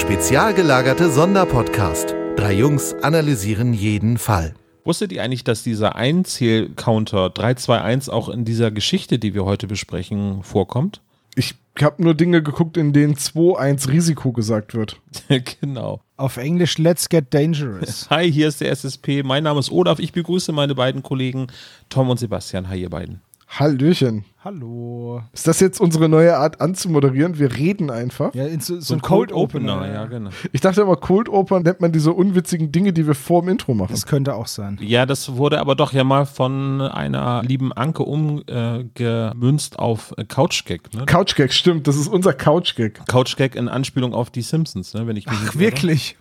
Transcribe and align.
Spezial 0.00 0.54
gelagerte 0.54 1.10
Sonderpodcast. 1.10 2.14
Drei 2.34 2.54
Jungs 2.54 2.94
analysieren 3.02 3.74
jeden 3.74 4.16
Fall. 4.16 4.54
Wusstet 4.82 5.12
ihr 5.12 5.22
eigentlich, 5.22 5.44
dass 5.44 5.62
dieser 5.62 5.94
Einzähl-Counter 5.94 7.28
321 7.28 8.10
auch 8.10 8.30
in 8.30 8.46
dieser 8.46 8.70
Geschichte, 8.70 9.18
die 9.18 9.34
wir 9.34 9.44
heute 9.44 9.66
besprechen, 9.66 10.42
vorkommt? 10.42 11.02
Ich 11.36 11.54
habe 11.82 12.02
nur 12.02 12.14
Dinge 12.14 12.42
geguckt, 12.42 12.78
in 12.78 12.94
denen 12.94 13.14
2-1 13.14 13.90
Risiko 13.90 14.32
gesagt 14.32 14.74
wird. 14.74 14.98
genau. 15.60 16.00
Auf 16.16 16.38
Englisch 16.38 16.78
Let's 16.78 17.10
Get 17.10 17.34
Dangerous. 17.34 18.08
Hi, 18.10 18.32
hier 18.32 18.48
ist 18.48 18.62
der 18.62 18.70
SSP. 18.70 19.22
Mein 19.22 19.44
Name 19.44 19.60
ist 19.60 19.70
Olaf. 19.70 19.98
Ich 19.98 20.12
begrüße 20.12 20.50
meine 20.52 20.74
beiden 20.74 21.02
Kollegen 21.02 21.48
Tom 21.90 22.08
und 22.08 22.18
Sebastian. 22.18 22.70
Hi, 22.70 22.80
ihr 22.80 22.90
beiden. 22.90 23.20
Hallöchen. 23.50 24.24
Hallo. 24.44 25.22
Ist 25.32 25.48
das 25.48 25.58
jetzt 25.58 25.80
unsere 25.80 26.08
neue 26.08 26.36
Art 26.36 26.60
anzumoderieren? 26.60 27.38
Wir 27.40 27.56
reden 27.56 27.90
einfach. 27.90 28.32
Ja, 28.32 28.46
so, 28.60 28.80
so, 28.80 28.94
ein 28.94 29.02
Cold, 29.02 29.32
Opener. 29.32 29.78
Opener. 29.78 29.92
Ja, 29.92 30.06
genau. 30.06 30.30
Ich 30.52 30.60
dachte 30.60 30.82
immer, 30.82 30.94
Cold 30.94 31.28
Open 31.28 31.64
nennt 31.64 31.80
man 31.80 31.90
diese 31.90 32.12
unwitzigen 32.12 32.70
Dinge, 32.70 32.92
die 32.92 33.08
wir 33.08 33.16
vor 33.16 33.42
dem 33.42 33.48
Intro 33.48 33.74
machen. 33.74 33.90
Das 33.90 34.06
könnte 34.06 34.36
auch 34.36 34.46
sein. 34.46 34.78
Ja, 34.80 35.04
das 35.04 35.34
wurde 35.34 35.58
aber 35.58 35.74
doch 35.74 35.92
ja 35.92 36.04
mal 36.04 36.26
von 36.26 36.80
einer 36.80 37.42
lieben 37.42 37.72
Anke 37.72 38.04
umgemünzt 38.04 39.74
äh, 39.74 39.78
auf 39.78 40.14
Couchgag. 40.28 40.94
Ne? 40.94 41.04
Couchgag, 41.06 41.52
stimmt. 41.52 41.88
Das 41.88 41.96
ist 41.96 42.06
unser 42.06 42.32
Couchgag. 42.32 43.04
Couchgag 43.08 43.56
in 43.56 43.68
Anspielung 43.68 44.14
auf 44.14 44.30
die 44.30 44.42
Simpsons, 44.42 44.94
ne? 44.94 45.08
wenn 45.08 45.16
ich 45.16 45.26
mich 45.26 45.38
Ach, 45.38 45.56
wirklich? 45.56 46.16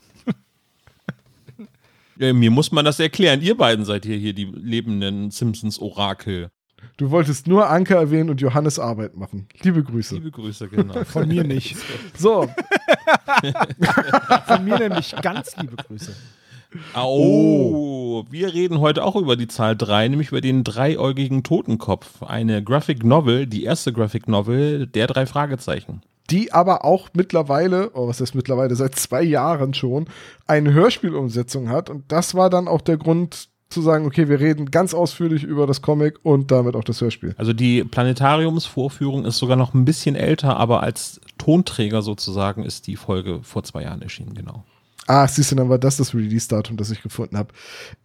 Ja, 2.18 2.34
mir 2.34 2.52
muss 2.52 2.74
man 2.74 2.84
das 2.84 3.00
erklären. 3.00 3.42
Ihr 3.42 3.56
beiden 3.56 3.86
seid 3.86 4.04
hier, 4.04 4.18
hier 4.18 4.34
die 4.34 4.44
lebenden 4.44 5.32
Simpsons-Orakel. 5.32 6.50
Du 6.98 7.12
wolltest 7.12 7.48
nur 7.48 7.70
Anke 7.70 7.96
erwähnen 7.96 8.30
und 8.30 8.42
Johannes 8.42 8.80
Arbeit 8.80 9.16
machen. 9.16 9.48
Liebe 9.62 9.84
Grüße. 9.84 10.16
Liebe 10.16 10.32
Grüße, 10.32 10.68
genau. 10.68 11.04
Von 11.06 11.28
mir 11.28 11.44
nicht. 11.44 11.76
So. 12.18 12.50
Von 14.48 14.66
mir 14.66 14.78
nämlich 14.78 15.16
ganz 15.22 15.56
liebe 15.56 15.78
Grüße. 15.78 16.14
Oh, 16.96 18.26
wir 18.30 18.54
reden 18.54 18.80
heute 18.80 19.04
auch 19.04 19.16
über 19.16 19.36
die 19.36 19.48
Zahl 19.48 19.76
3, 19.76 20.10
nämlich 20.10 20.30
über 20.30 20.42
den 20.42 20.64
dreiäugigen 20.64 21.44
Totenkopf. 21.44 22.22
Eine 22.22 22.64
Graphic 22.64 23.04
Novel, 23.04 23.48
die 23.48 23.64
erste 23.64 23.92
Graphic 23.94 24.28
Novel 24.28 24.86
der 24.86 25.08
drei 25.08 25.26
Fragezeichen. 25.26 26.02
Die 26.30 26.54
aber 26.54 26.86
auch 26.86 27.10
mittlerweile, 27.14 27.92
oh, 27.96 28.08
was 28.08 28.22
ist 28.22 28.36
mittlerweile, 28.36 28.76
seit 28.76 28.96
zwei 28.96 29.24
Jahren 29.24 29.74
schon, 29.74 30.06
eine 30.46 30.74
Hörspielumsetzung 30.74 31.70
hat. 31.70 31.90
Und 31.90 32.12
das 32.12 32.36
war 32.36 32.52
dann 32.52 32.68
auch 32.68 32.82
der 32.82 32.98
Grund, 32.98 33.50
zu 33.70 33.82
sagen, 33.82 34.06
okay, 34.06 34.28
wir 34.28 34.40
reden 34.40 34.72
ganz 34.72 34.94
ausführlich 34.94 35.44
über 35.44 35.68
das 35.68 35.82
Comic 35.82 36.20
und 36.24 36.50
damit 36.50 36.76
auch 36.76 36.84
das 36.84 37.02
Hörspiel. 37.02 37.36
Also 37.38 37.54
die 37.54 37.84
Planetariumsvorführung 37.84 39.26
ist 39.26 39.38
sogar 39.38 39.58
noch 39.58 39.76
ein 39.76 39.86
bisschen 39.86 40.16
älter, 40.16 40.58
aber 40.58 40.82
als 40.82 41.22
Tonträger 41.38 42.02
sozusagen 42.02 42.64
ist 42.64 42.88
die 42.88 42.96
Folge 42.96 43.42
vor 43.44 43.64
zwei 43.64 43.84
Jahren 43.84 44.02
erschienen, 44.02 44.34
genau. 44.34 44.64
Ah, 45.06 45.28
siehst 45.28 45.52
du, 45.52 45.56
dann 45.56 45.70
war 45.70 45.78
das 45.78 45.98
das 45.98 46.14
Release-Datum, 46.16 46.78
das 46.78 46.92
ich 46.92 47.02
gefunden 47.02 47.38
habe. 47.38 47.54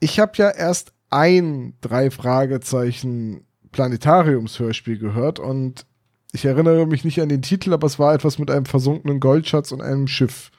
Ich 0.00 0.20
habe 0.20 0.32
ja 0.36 0.50
erst 0.50 0.92
ein 1.10 1.74
drei 1.80 2.10
Fragezeichen 2.10 3.46
Planetariumshörspiel 3.72 4.98
gehört 4.98 5.38
und 5.38 5.86
ich 6.32 6.44
erinnere 6.44 6.86
mich 6.86 7.04
nicht 7.04 7.20
an 7.20 7.28
den 7.28 7.42
Titel, 7.42 7.72
aber 7.72 7.86
es 7.86 7.98
war 7.98 8.14
etwas 8.14 8.38
mit 8.38 8.50
einem 8.50 8.66
versunkenen 8.66 9.20
Goldschatz 9.20 9.72
und 9.72 9.80
einem 9.80 10.08
Schiff. 10.08 10.50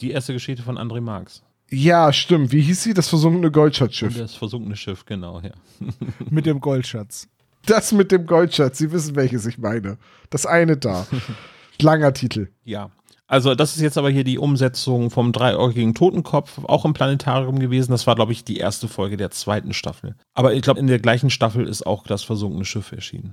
Die 0.00 0.10
erste 0.10 0.32
Geschichte 0.32 0.62
von 0.62 0.78
André 0.78 1.00
Marx. 1.00 1.42
Ja, 1.74 2.12
stimmt. 2.12 2.52
Wie 2.52 2.60
hieß 2.60 2.82
sie? 2.82 2.92
Das 2.92 3.08
versunkene 3.08 3.50
Goldschatzschiff. 3.50 4.18
Das 4.18 4.34
versunkene 4.34 4.76
Schiff, 4.76 5.06
genau, 5.06 5.40
ja. 5.40 5.52
mit 6.30 6.44
dem 6.44 6.60
Goldschatz. 6.60 7.28
Das 7.64 7.92
mit 7.92 8.12
dem 8.12 8.26
Goldschatz. 8.26 8.76
Sie 8.76 8.92
wissen, 8.92 9.16
welches 9.16 9.46
ich 9.46 9.56
meine. 9.56 9.96
Das 10.28 10.44
eine 10.44 10.76
da. 10.76 11.06
Langer 11.80 12.12
Titel. 12.12 12.48
Ja. 12.64 12.90
Also, 13.26 13.54
das 13.54 13.74
ist 13.74 13.80
jetzt 13.80 13.96
aber 13.96 14.10
hier 14.10 14.24
die 14.24 14.36
Umsetzung 14.36 15.08
vom 15.10 15.32
dreiäugigen 15.32 15.94
Totenkopf, 15.94 16.58
auch 16.64 16.84
im 16.84 16.92
Planetarium 16.92 17.58
gewesen. 17.58 17.92
Das 17.92 18.06
war, 18.06 18.16
glaube 18.16 18.32
ich, 18.32 18.44
die 18.44 18.58
erste 18.58 18.86
Folge 18.86 19.16
der 19.16 19.30
zweiten 19.30 19.72
Staffel. 19.72 20.14
Aber 20.34 20.52
ich 20.52 20.60
glaube, 20.60 20.78
in 20.78 20.88
der 20.88 20.98
gleichen 20.98 21.30
Staffel 21.30 21.66
ist 21.66 21.86
auch 21.86 22.06
das 22.06 22.22
versunkene 22.22 22.66
Schiff 22.66 22.92
erschienen. 22.92 23.32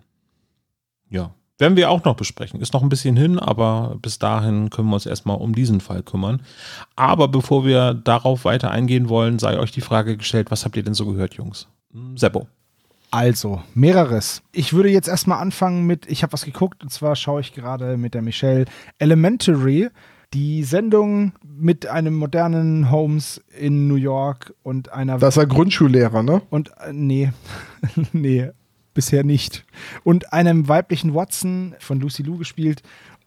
Ja. 1.09 1.35
Werden 1.59 1.75
wir 1.75 1.91
auch 1.91 2.05
noch 2.05 2.15
besprechen. 2.15 2.61
Ist 2.61 2.73
noch 2.73 2.81
ein 2.81 2.89
bisschen 2.89 3.17
hin, 3.17 3.37
aber 3.37 3.97
bis 4.01 4.17
dahin 4.17 4.69
können 4.69 4.87
wir 4.87 4.95
uns 4.95 5.05
erstmal 5.05 5.37
um 5.37 5.53
diesen 5.53 5.81
Fall 5.81 6.03
kümmern. 6.03 6.41
Aber 6.95 7.27
bevor 7.27 7.65
wir 7.65 7.93
darauf 7.93 8.45
weiter 8.45 8.71
eingehen 8.71 9.09
wollen, 9.09 9.39
sei 9.39 9.59
euch 9.59 9.71
die 9.71 9.81
Frage 9.81 10.15
gestellt, 10.15 10.51
was 10.51 10.63
habt 10.63 10.77
ihr 10.77 10.83
denn 10.83 10.93
so 10.93 11.05
gehört, 11.05 11.33
Jungs? 11.33 11.67
Hm, 11.91 12.17
Seppo. 12.17 12.47
Also, 13.11 13.61
mehreres. 13.73 14.41
Ich 14.53 14.71
würde 14.71 14.89
jetzt 14.89 15.09
erstmal 15.09 15.39
anfangen 15.39 15.85
mit, 15.85 16.05
ich 16.09 16.23
habe 16.23 16.31
was 16.31 16.45
geguckt, 16.45 16.81
und 16.81 16.91
zwar 16.91 17.15
schaue 17.15 17.41
ich 17.41 17.53
gerade 17.53 17.97
mit 17.97 18.13
der 18.13 18.21
Michelle 18.21 18.65
Elementary, 18.97 19.89
die 20.33 20.63
Sendung 20.63 21.33
mit 21.43 21.87
einem 21.87 22.13
modernen 22.13 22.91
Holmes 22.91 23.43
in 23.57 23.87
New 23.87 23.95
York 23.95 24.53
und 24.63 24.93
einer. 24.93 25.17
Das 25.17 25.35
ist 25.35 25.43
ein 25.43 25.49
Grundschullehrer, 25.49 26.23
ne? 26.23 26.41
Und, 26.51 26.69
äh, 26.77 26.93
nee, 26.93 27.33
nee, 28.13 28.49
bisher 28.99 29.23
nicht. 29.23 29.63
Und 30.03 30.33
einem 30.33 30.67
weiblichen 30.67 31.15
Watson 31.15 31.73
von 31.79 32.01
Lucy 32.01 32.21
Lou 32.21 32.37
gespielt. 32.37 32.81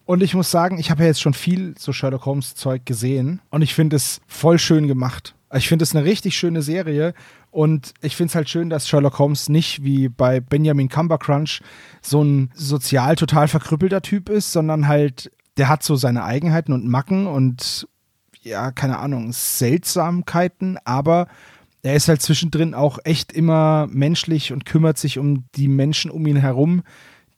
Und 0.04 0.22
ich 0.22 0.34
muss 0.34 0.50
sagen, 0.50 0.78
ich 0.78 0.90
habe 0.90 1.00
ja 1.00 1.08
jetzt 1.08 1.22
schon 1.22 1.32
viel 1.32 1.74
so 1.78 1.94
Sherlock 1.94 2.26
Holmes 2.26 2.54
Zeug 2.54 2.84
gesehen 2.84 3.40
und 3.48 3.62
ich 3.62 3.72
finde 3.72 3.96
es 3.96 4.20
voll 4.26 4.58
schön 4.58 4.86
gemacht. 4.86 5.34
Ich 5.54 5.68
finde 5.68 5.84
es 5.84 5.96
eine 5.96 6.04
richtig 6.04 6.36
schöne 6.36 6.60
Serie 6.60 7.14
und 7.50 7.94
ich 8.02 8.16
finde 8.16 8.28
es 8.30 8.34
halt 8.34 8.50
schön, 8.50 8.68
dass 8.68 8.86
Sherlock 8.86 9.18
Holmes 9.18 9.48
nicht 9.48 9.82
wie 9.82 10.10
bei 10.10 10.40
Benjamin 10.40 10.90
Cumbercrunch 10.90 11.62
so 12.02 12.22
ein 12.22 12.50
sozial 12.54 13.16
total 13.16 13.48
verkrüppelter 13.48 14.02
Typ 14.02 14.28
ist, 14.28 14.52
sondern 14.52 14.88
halt, 14.88 15.30
der 15.56 15.70
hat 15.70 15.82
so 15.82 15.96
seine 15.96 16.24
Eigenheiten 16.24 16.74
und 16.74 16.86
Macken 16.86 17.26
und 17.26 17.88
ja, 18.42 18.72
keine 18.72 18.98
Ahnung, 18.98 19.32
Seltsamkeiten, 19.32 20.78
aber 20.84 21.28
er 21.82 21.94
ist 21.94 22.08
halt 22.08 22.22
zwischendrin 22.22 22.74
auch 22.74 22.98
echt 23.04 23.32
immer 23.32 23.88
menschlich 23.90 24.52
und 24.52 24.64
kümmert 24.64 24.98
sich 24.98 25.18
um 25.18 25.44
die 25.56 25.68
Menschen 25.68 26.10
um 26.10 26.26
ihn 26.26 26.36
herum, 26.36 26.82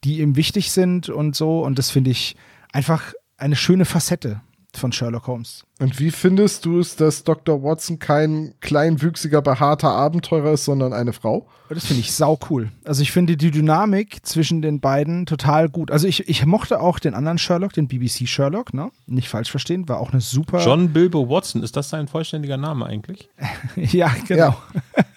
die 0.04 0.20
ihm 0.20 0.36
wichtig 0.36 0.70
sind 0.70 1.08
und 1.08 1.34
so. 1.34 1.64
Und 1.64 1.78
das 1.78 1.90
finde 1.90 2.10
ich 2.10 2.36
einfach 2.72 3.14
eine 3.38 3.56
schöne 3.56 3.86
Facette 3.86 4.40
von 4.76 4.92
Sherlock 4.92 5.26
Holmes. 5.26 5.64
Und 5.80 5.98
wie 5.98 6.10
findest 6.10 6.64
du 6.64 6.78
es, 6.78 6.96
dass 6.96 7.24
Dr. 7.24 7.62
Watson 7.62 7.98
kein 7.98 8.54
kleinwüchsiger, 8.60 9.42
behaarter 9.42 9.90
Abenteurer 9.90 10.52
ist, 10.52 10.64
sondern 10.64 10.92
eine 10.92 11.12
Frau? 11.12 11.46
Das 11.68 11.86
finde 11.86 12.00
ich 12.00 12.12
sau 12.12 12.38
cool. 12.48 12.70
Also 12.84 13.02
ich 13.02 13.10
finde 13.10 13.36
die 13.36 13.50
Dynamik 13.50 14.24
zwischen 14.24 14.62
den 14.62 14.80
beiden 14.80 15.26
total 15.26 15.68
gut. 15.68 15.90
Also 15.90 16.06
ich, 16.06 16.28
ich 16.28 16.46
mochte 16.46 16.80
auch 16.80 16.98
den 16.98 17.14
anderen 17.14 17.38
Sherlock, 17.38 17.72
den 17.72 17.88
BBC 17.88 18.28
Sherlock, 18.28 18.72
ne? 18.72 18.90
Nicht 19.06 19.28
falsch 19.28 19.50
verstehen, 19.50 19.88
war 19.88 19.98
auch 19.98 20.12
eine 20.12 20.20
super. 20.20 20.64
John 20.64 20.92
Bilbo 20.92 21.28
Watson, 21.28 21.62
ist 21.62 21.76
das 21.76 21.88
sein 21.88 22.06
vollständiger 22.06 22.56
Name 22.56 22.86
eigentlich? 22.86 23.28
ja, 23.76 24.14
genau. 24.28 24.56
Ja. 24.96 25.04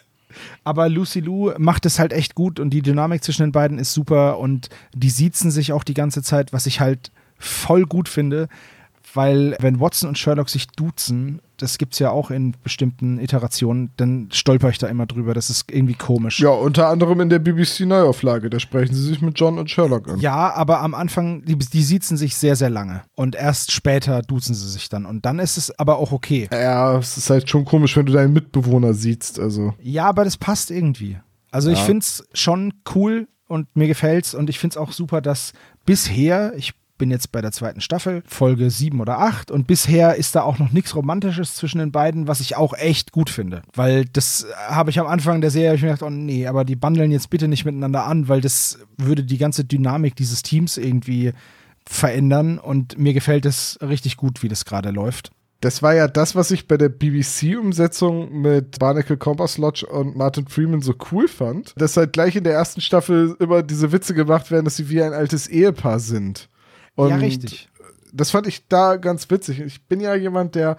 Aber 0.63 0.89
Lucy 0.89 1.19
Lou 1.19 1.51
macht 1.57 1.85
es 1.85 1.99
halt 1.99 2.13
echt 2.13 2.35
gut 2.35 2.59
und 2.59 2.71
die 2.71 2.81
Dynamik 2.81 3.23
zwischen 3.23 3.43
den 3.43 3.51
beiden 3.51 3.79
ist 3.79 3.93
super 3.93 4.39
und 4.39 4.69
die 4.93 5.09
siezen 5.09 5.51
sich 5.51 5.71
auch 5.71 5.83
die 5.83 5.93
ganze 5.93 6.21
Zeit, 6.21 6.51
was 6.51 6.65
ich 6.65 6.79
halt 6.79 7.11
voll 7.37 7.85
gut 7.85 8.09
finde 8.09 8.49
weil 9.13 9.55
wenn 9.59 9.79
Watson 9.79 10.09
und 10.09 10.17
Sherlock 10.17 10.49
sich 10.49 10.67
duzen, 10.67 11.41
das 11.57 11.77
gibt 11.77 11.93
es 11.93 11.99
ja 11.99 12.11
auch 12.11 12.29
in 12.29 12.55
bestimmten 12.63 13.19
Iterationen, 13.19 13.91
dann 13.97 14.29
stolper 14.31 14.69
ich 14.69 14.77
da 14.77 14.87
immer 14.87 15.05
drüber. 15.05 15.33
Das 15.33 15.49
ist 15.49 15.71
irgendwie 15.71 15.95
komisch. 15.95 16.39
Ja, 16.39 16.49
unter 16.49 16.87
anderem 16.87 17.21
in 17.21 17.29
der 17.29 17.39
BBC-Neuauflage. 17.39 18.49
Da 18.49 18.59
sprechen 18.59 18.93
sie 18.93 19.03
sich 19.03 19.21
mit 19.21 19.39
John 19.39 19.57
und 19.57 19.69
Sherlock 19.69 20.07
an. 20.07 20.19
Ja, 20.19 20.53
aber 20.53 20.81
am 20.81 20.93
Anfang, 20.93 21.43
die, 21.45 21.57
die 21.57 21.83
siezen 21.83 22.17
sich 22.17 22.35
sehr, 22.35 22.55
sehr 22.55 22.69
lange. 22.69 23.01
Und 23.15 23.35
erst 23.35 23.71
später 23.71 24.21
duzen 24.21 24.53
sie 24.53 24.69
sich 24.69 24.89
dann. 24.89 25.05
Und 25.05 25.25
dann 25.25 25.39
ist 25.39 25.57
es 25.57 25.77
aber 25.79 25.97
auch 25.97 26.11
okay. 26.11 26.47
Ja, 26.51 26.97
es 26.97 27.17
ist 27.17 27.29
halt 27.29 27.49
schon 27.49 27.65
komisch, 27.65 27.97
wenn 27.97 28.05
du 28.05 28.13
deinen 28.13 28.33
Mitbewohner 28.33 28.93
siehst. 28.93 29.39
Also. 29.39 29.73
Ja, 29.81 30.05
aber 30.05 30.25
das 30.25 30.37
passt 30.37 30.69
irgendwie. 30.69 31.17
Also 31.51 31.69
ja. 31.69 31.75
ich 31.75 31.81
finde 31.81 32.03
es 32.03 32.27
schon 32.33 32.73
cool 32.93 33.27
und 33.47 33.75
mir 33.75 33.87
gefällt's. 33.87 34.35
Und 34.35 34.49
ich 34.49 34.59
finde 34.59 34.73
es 34.73 34.77
auch 34.77 34.91
super, 34.91 35.21
dass 35.21 35.53
bisher, 35.85 36.53
ich 36.55 36.73
bin 36.97 37.11
jetzt 37.11 37.31
bei 37.31 37.41
der 37.41 37.51
zweiten 37.51 37.81
Staffel, 37.81 38.23
Folge 38.25 38.69
7 38.69 38.99
oder 38.99 39.19
8 39.19 39.51
und 39.51 39.67
bisher 39.67 40.15
ist 40.15 40.35
da 40.35 40.41
auch 40.41 40.59
noch 40.59 40.71
nichts 40.71 40.95
Romantisches 40.95 41.55
zwischen 41.55 41.79
den 41.79 41.91
beiden, 41.91 42.27
was 42.27 42.39
ich 42.39 42.55
auch 42.55 42.73
echt 42.73 43.11
gut 43.11 43.29
finde. 43.29 43.61
Weil 43.73 44.05
das 44.05 44.47
habe 44.67 44.89
ich 44.89 44.99
am 44.99 45.07
Anfang 45.07 45.41
der 45.41 45.51
Serie 45.51 45.79
gedacht, 45.79 46.03
oh 46.03 46.09
nee, 46.09 46.47
aber 46.47 46.65
die 46.65 46.75
bundeln 46.75 47.11
jetzt 47.11 47.29
bitte 47.29 47.47
nicht 47.47 47.65
miteinander 47.65 48.05
an, 48.05 48.27
weil 48.27 48.41
das 48.41 48.79
würde 48.97 49.23
die 49.23 49.37
ganze 49.37 49.65
Dynamik 49.65 50.15
dieses 50.15 50.43
Teams 50.43 50.77
irgendwie 50.77 51.33
verändern 51.85 52.59
und 52.59 52.97
mir 52.97 53.13
gefällt 53.13 53.45
es 53.45 53.79
richtig 53.81 54.17
gut, 54.17 54.43
wie 54.43 54.49
das 54.49 54.65
gerade 54.65 54.91
läuft. 54.91 55.31
Das 55.61 55.81
war 55.81 55.95
ja 55.95 56.07
das, 56.07 56.35
was 56.35 56.51
ich 56.51 56.67
bei 56.67 56.77
der 56.77 56.89
BBC-Umsetzung 56.89 58.41
mit 58.41 58.77
Barnacle 58.77 59.17
Compass 59.17 59.57
Lodge 59.57 59.87
und 59.87 60.15
Martin 60.15 60.47
Freeman 60.47 60.81
so 60.81 60.93
cool 61.11 61.27
fand, 61.27 61.73
dass 61.77 61.97
halt 61.97 62.13
gleich 62.13 62.35
in 62.35 62.43
der 62.43 62.53
ersten 62.53 62.79
Staffel 62.79 63.35
immer 63.39 63.63
diese 63.63 63.91
Witze 63.91 64.13
gemacht 64.13 64.51
werden, 64.51 64.65
dass 64.65 64.75
sie 64.75 64.89
wie 64.89 65.01
ein 65.01 65.13
altes 65.13 65.47
Ehepaar 65.47 65.99
sind. 65.99 66.47
Und 66.97 67.09
ja, 67.09 67.15
richtig. 67.15 67.69
Das 68.11 68.31
fand 68.31 68.47
ich 68.47 68.67
da 68.67 68.97
ganz 68.97 69.29
witzig. 69.29 69.61
Ich 69.61 69.85
bin 69.85 70.01
ja 70.01 70.13
jemand, 70.15 70.55
der, 70.55 70.77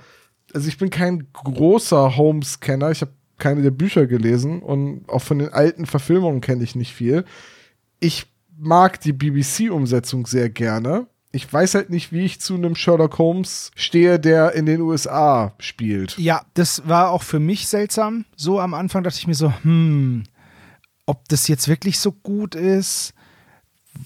also 0.53 0.69
ich 0.69 0.77
bin 0.77 0.91
kein 0.91 1.29
großer 1.33 2.17
Holmes-Kenner. 2.17 2.91
Ich 2.91 3.01
habe 3.01 3.13
keine 3.39 3.63
der 3.63 3.71
Bücher 3.71 4.07
gelesen 4.07 4.61
und 4.61 5.09
auch 5.09 5.23
von 5.23 5.39
den 5.39 5.49
alten 5.49 5.87
Verfilmungen 5.87 6.43
kenne 6.43 6.63
ich 6.63 6.75
nicht 6.75 6.93
viel. 6.93 7.25
Ich 8.01 8.27
mag 8.59 9.01
die 9.01 9.13
BBC-Umsetzung 9.15 10.27
sehr 10.27 10.51
gerne, 10.51 11.07
ich 11.31 11.53
weiß 11.53 11.75
halt 11.75 11.91
nicht, 11.91 12.13
wie 12.13 12.25
ich 12.25 12.41
zu 12.41 12.55
einem 12.55 12.75
Sherlock 12.75 13.19
Holmes 13.19 13.71
stehe, 13.75 14.19
der 14.19 14.53
in 14.53 14.67
den 14.67 14.81
USA 14.81 15.55
spielt. 15.59 16.17
Ja, 16.19 16.43
das 16.55 16.89
war 16.89 17.11
auch 17.11 17.23
für 17.23 17.39
mich 17.39 17.69
seltsam. 17.69 18.25
So 18.35 18.61
am 18.61 18.73
Anfang 18.73 19.05
dachte 19.05 19.19
ich 19.19 19.27
mir 19.27 19.35
so, 19.35 19.53
hm, 19.63 20.25
ob 21.05 21.29
das 21.29 21.49
jetzt 21.49 21.69
wirklich 21.69 21.99
so 21.99 22.13
gut 22.13 22.55
ist. 22.55 23.13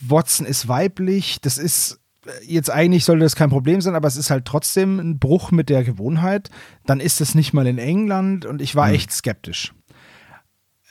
Watson 0.00 0.46
ist 0.46 0.68
weiblich, 0.68 1.40
das 1.40 1.58
ist 1.58 2.00
jetzt 2.46 2.70
eigentlich 2.70 3.04
sollte 3.04 3.24
das 3.24 3.36
kein 3.36 3.50
Problem 3.50 3.80
sein, 3.80 3.94
aber 3.94 4.08
es 4.08 4.16
ist 4.16 4.30
halt 4.30 4.44
trotzdem 4.44 4.98
ein 5.00 5.18
Bruch 5.18 5.50
mit 5.50 5.68
der 5.68 5.84
Gewohnheit. 5.84 6.50
Dann 6.86 7.00
ist 7.00 7.20
es 7.20 7.34
nicht 7.34 7.52
mal 7.52 7.66
in 7.66 7.78
England 7.78 8.46
und 8.46 8.62
ich 8.62 8.74
war 8.76 8.88
Hm. 8.88 8.94
echt 8.94 9.12
skeptisch. 9.12 9.72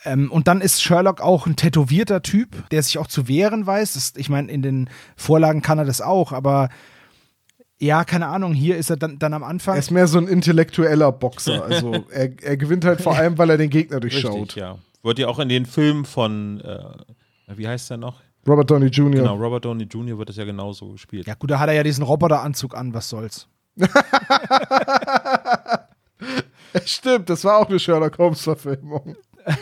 Ähm, 0.04 0.32
und 0.32 0.48
dann 0.48 0.62
ist 0.62 0.82
Sherlock 0.82 1.22
auch 1.22 1.46
ein 1.46 1.56
tätowierter 1.56 2.22
Typ, 2.24 2.68
der 2.72 2.82
sich 2.84 2.98
auch 2.98 3.08
zu 3.08 3.28
wehren 3.28 3.66
weiß. 3.68 3.94
Das, 3.94 4.14
ich 4.18 4.30
meine, 4.30 4.52
in 4.52 4.62
den 4.62 4.90
Vorlagen 5.16 5.62
kann 5.62 5.78
er 5.78 5.86
das 5.86 6.02
auch, 6.02 6.32
aber 6.32 6.70
ja, 7.78 8.04
keine 8.04 8.28
Ahnung, 8.28 8.54
hier 8.54 8.78
ist 8.78 8.90
er 8.90 8.98
dann, 8.98 9.18
dann 9.18 9.34
am 9.34 9.44
Anfang. 9.44 9.76
Er 9.76 9.80
ist 9.80 9.90
mehr 9.92 10.08
so 10.08 10.18
ein 10.20 10.28
intellektueller 10.28 11.12
Boxer. 11.12 11.64
Also 11.70 12.06
er, 12.12 12.30
er 12.44 12.58
gewinnt 12.58 12.86
halt 12.86 13.02
vor 13.02 13.16
allem, 13.16 13.38
weil 13.38 13.50
er 13.50 13.58
den 13.58 13.70
Gegner 13.70 14.00
durchschaut. 14.00 14.36
Richtig, 14.36 14.56
ja. 14.56 14.78
Wird 15.04 15.18
ja 15.18 15.28
auch 15.28 15.40
in 15.40 15.50
den 15.50 15.66
Filmen 15.66 16.06
von, 16.06 16.62
äh, 16.62 16.84
wie 17.56 17.68
heißt 17.68 17.90
der 17.90 17.98
noch? 17.98 18.20
Robert 18.48 18.72
Downey 18.72 18.88
Jr. 18.88 19.12
Genau, 19.12 19.36
Robert 19.36 19.66
Downey 19.66 19.84
Jr. 19.84 20.18
wird 20.18 20.30
das 20.30 20.38
ja 20.38 20.46
genauso 20.46 20.90
gespielt. 20.90 21.28
ja, 21.28 21.36
gut, 21.36 21.52
da 21.52 21.60
hat 21.60 21.70
er 21.70 21.76
ja 21.76 21.84
diesen 21.84 22.04
Roboteranzug 22.04 22.76
an, 22.76 22.94
was 22.94 23.10
soll's. 23.10 23.48
Stimmt, 26.86 27.30
das 27.30 27.44
war 27.44 27.58
auch 27.58 27.70
eine 27.70 27.80
Sherlock 27.80 28.18
Holmes-Verfilmung. 28.18 29.16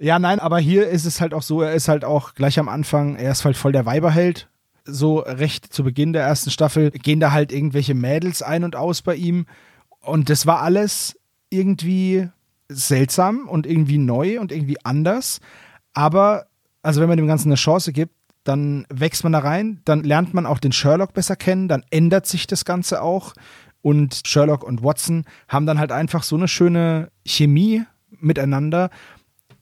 Ja, 0.00 0.20
nein, 0.20 0.38
aber 0.38 0.60
hier 0.60 0.88
ist 0.88 1.04
es 1.06 1.20
halt 1.20 1.34
auch 1.34 1.42
so, 1.42 1.60
er 1.60 1.74
ist 1.74 1.88
halt 1.88 2.04
auch 2.04 2.34
gleich 2.34 2.60
am 2.60 2.68
Anfang, 2.68 3.16
er 3.16 3.32
ist 3.32 3.44
halt 3.44 3.56
voll 3.56 3.72
der 3.72 3.84
Weiberheld. 3.84 4.48
So 4.84 5.18
recht 5.18 5.72
zu 5.72 5.82
Beginn 5.82 6.12
der 6.12 6.22
ersten 6.22 6.50
Staffel 6.50 6.92
gehen 6.92 7.18
da 7.18 7.32
halt 7.32 7.52
irgendwelche 7.52 7.94
Mädels 7.94 8.40
ein 8.40 8.62
und 8.62 8.76
aus 8.76 9.02
bei 9.02 9.16
ihm. 9.16 9.46
Und 10.00 10.30
das 10.30 10.46
war 10.46 10.62
alles 10.62 11.18
irgendwie 11.50 12.28
seltsam 12.68 13.48
und 13.48 13.66
irgendwie 13.66 13.98
neu 13.98 14.38
und 14.38 14.52
irgendwie 14.52 14.78
anders. 14.84 15.40
Aber, 15.94 16.46
also 16.82 17.00
wenn 17.00 17.08
man 17.08 17.18
dem 17.18 17.26
Ganzen 17.26 17.48
eine 17.48 17.56
Chance 17.56 17.92
gibt, 17.92 18.14
dann 18.44 18.86
wächst 18.88 19.24
man 19.24 19.32
da 19.32 19.40
rein, 19.40 19.80
dann 19.84 20.04
lernt 20.04 20.32
man 20.32 20.46
auch 20.46 20.58
den 20.58 20.72
Sherlock 20.72 21.12
besser 21.12 21.36
kennen, 21.36 21.68
dann 21.68 21.84
ändert 21.90 22.26
sich 22.26 22.46
das 22.46 22.64
Ganze 22.64 23.02
auch. 23.02 23.34
Und 23.82 24.22
Sherlock 24.26 24.64
und 24.64 24.82
Watson 24.82 25.24
haben 25.48 25.66
dann 25.66 25.78
halt 25.78 25.92
einfach 25.92 26.22
so 26.22 26.36
eine 26.36 26.48
schöne 26.48 27.10
Chemie 27.26 27.84
miteinander. 28.10 28.90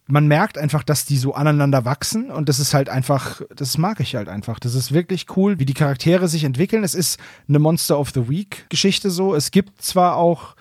Man 0.06 0.28
merkt 0.28 0.56
einfach, 0.56 0.84
dass 0.84 1.04
die 1.04 1.16
so 1.16 1.34
aneinander 1.34 1.84
wachsen 1.84 2.30
und 2.30 2.48
das 2.48 2.60
ist 2.60 2.74
halt 2.74 2.88
einfach, 2.88 3.42
das 3.54 3.76
mag 3.76 3.98
ich 3.98 4.14
halt 4.14 4.28
einfach. 4.28 4.60
Das 4.60 4.74
ist 4.74 4.92
wirklich 4.92 5.26
cool, 5.36 5.58
wie 5.58 5.66
die 5.66 5.74
Charaktere 5.74 6.28
sich 6.28 6.44
entwickeln. 6.44 6.84
Es 6.84 6.94
ist 6.94 7.18
eine 7.48 7.58
Monster 7.58 7.98
of 7.98 8.10
the 8.10 8.28
Week 8.28 8.66
Geschichte 8.68 9.10
so. 9.10 9.34
Es 9.34 9.50
gibt 9.50 9.82
zwar 9.82 10.16
auch 10.16 10.54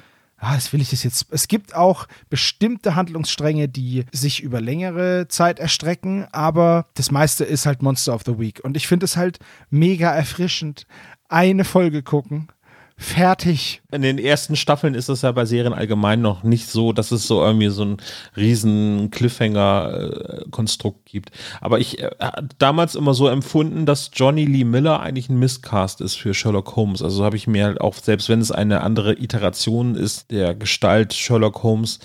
ah, 0.45 0.55
das 0.55 0.71
will 0.71 0.81
ich 0.81 0.91
das 0.91 1.03
jetzt. 1.03 1.27
Es 1.31 1.47
gibt 1.47 1.75
auch 1.75 2.07
bestimmte 2.29 2.95
Handlungsstränge, 2.95 3.67
die 3.67 4.05
sich 4.11 4.41
über 4.43 4.61
längere 4.61 5.27
Zeit 5.27 5.59
erstrecken, 5.59 6.27
aber 6.31 6.85
das 6.93 7.11
meiste 7.11 7.43
ist 7.43 7.65
halt 7.65 7.81
Monster 7.81 8.13
of 8.13 8.23
the 8.25 8.37
Week. 8.37 8.61
Und 8.63 8.77
ich 8.77 8.87
finde 8.87 9.05
es 9.05 9.17
halt 9.17 9.39
mega 9.69 10.11
erfrischend. 10.11 10.85
Eine 11.27 11.65
Folge 11.65 12.03
gucken, 12.03 12.49
fertig. 12.97 13.81
In 13.91 14.01
den 14.01 14.17
ersten 14.17 14.55
Staffeln 14.55 14.95
ist 14.95 15.09
es 15.09 15.21
ja 15.21 15.31
bei 15.31 15.45
Serien 15.45 15.73
allgemein 15.73 16.21
noch 16.21 16.43
nicht 16.43 16.69
so, 16.69 16.93
dass 16.93 17.11
es 17.11 17.27
so 17.27 17.43
irgendwie 17.43 17.67
so 17.67 17.83
ein 17.83 17.97
riesen 18.37 19.11
Cliffhanger-Konstrukt 19.11 21.05
gibt. 21.05 21.31
Aber 21.59 21.79
ich 21.79 22.01
äh, 22.01 22.09
damals 22.57 22.95
immer 22.95 23.13
so 23.13 23.27
empfunden, 23.27 23.85
dass 23.85 24.11
Johnny 24.13 24.45
Lee 24.45 24.63
Miller 24.63 25.01
eigentlich 25.01 25.29
ein 25.29 25.39
Mistcast 25.39 25.99
ist 25.99 26.15
für 26.15 26.33
Sherlock 26.33 26.75
Holmes. 26.75 27.01
Also 27.01 27.23
habe 27.25 27.35
ich 27.35 27.47
mir 27.47 27.65
halt 27.65 27.81
auch, 27.81 27.95
selbst 27.95 28.29
wenn 28.29 28.39
es 28.39 28.51
eine 28.51 28.81
andere 28.81 29.19
Iteration 29.19 29.95
ist 29.95 30.31
der 30.31 30.55
Gestalt 30.55 31.13
Sherlock 31.13 31.63
Holmes, 31.63 31.99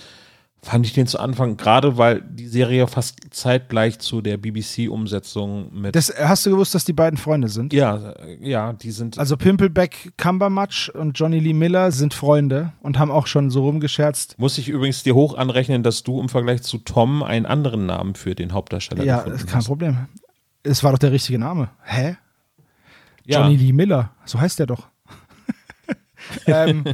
fand 0.62 0.84
ich 0.86 0.92
den 0.92 1.06
zu 1.06 1.18
Anfang, 1.18 1.56
gerade 1.56 1.96
weil 1.96 2.20
die 2.22 2.46
Serie 2.46 2.86
fast 2.86 3.16
zeitgleich 3.30 3.98
zu 3.98 4.20
der 4.20 4.36
BBC-Umsetzung 4.36 5.72
mit. 5.72 5.96
Das, 5.96 6.12
hast 6.18 6.44
du 6.44 6.50
gewusst, 6.50 6.74
dass 6.74 6.84
die 6.84 6.92
beiden 6.92 7.16
Freunde 7.16 7.48
sind? 7.48 7.72
ja, 7.72 8.14
ja, 8.40 8.72
die 8.74 8.90
sind. 8.90 9.18
Also 9.18 9.36
Pimpleback 9.36 10.12
Cumbermatch 10.16 10.90
und 10.90 11.18
Johnny 11.18 11.38
Lee 11.38 11.54
Miller 11.54 11.90
sind 11.92 12.12
Freunde 12.14 12.72
und 12.82 12.98
haben 12.98 13.10
auch 13.10 13.26
schon 13.26 13.50
so 13.50 13.62
rumgescherzt. 13.64 14.38
Muss 14.38 14.58
ich 14.58 14.68
übrigens 14.68 15.02
dir 15.02 15.14
hoch 15.14 15.34
anrechnen, 15.34 15.82
dass 15.82 16.02
du 16.02 16.20
im 16.20 16.28
Vergleich 16.28 16.62
zu 16.62 16.78
Tom 16.78 17.22
einen 17.22 17.46
anderen 17.46 17.86
Namen 17.86 18.14
für 18.14 18.34
den 18.34 18.52
Hauptdarsteller 18.52 19.02
Ja, 19.04 19.18
gefunden 19.18 19.38
ist 19.38 19.46
kein 19.46 19.56
hast. 19.56 19.66
Problem. 19.66 19.96
Es 20.62 20.84
war 20.84 20.92
doch 20.92 20.98
der 20.98 21.12
richtige 21.12 21.38
Name. 21.38 21.70
Hä? 21.84 22.16
Ja. 23.24 23.40
Johnny 23.42 23.56
Lee 23.56 23.72
Miller. 23.72 24.10
So 24.26 24.38
heißt 24.40 24.58
der 24.58 24.66
doch. 24.66 24.88
ähm, 26.46 26.84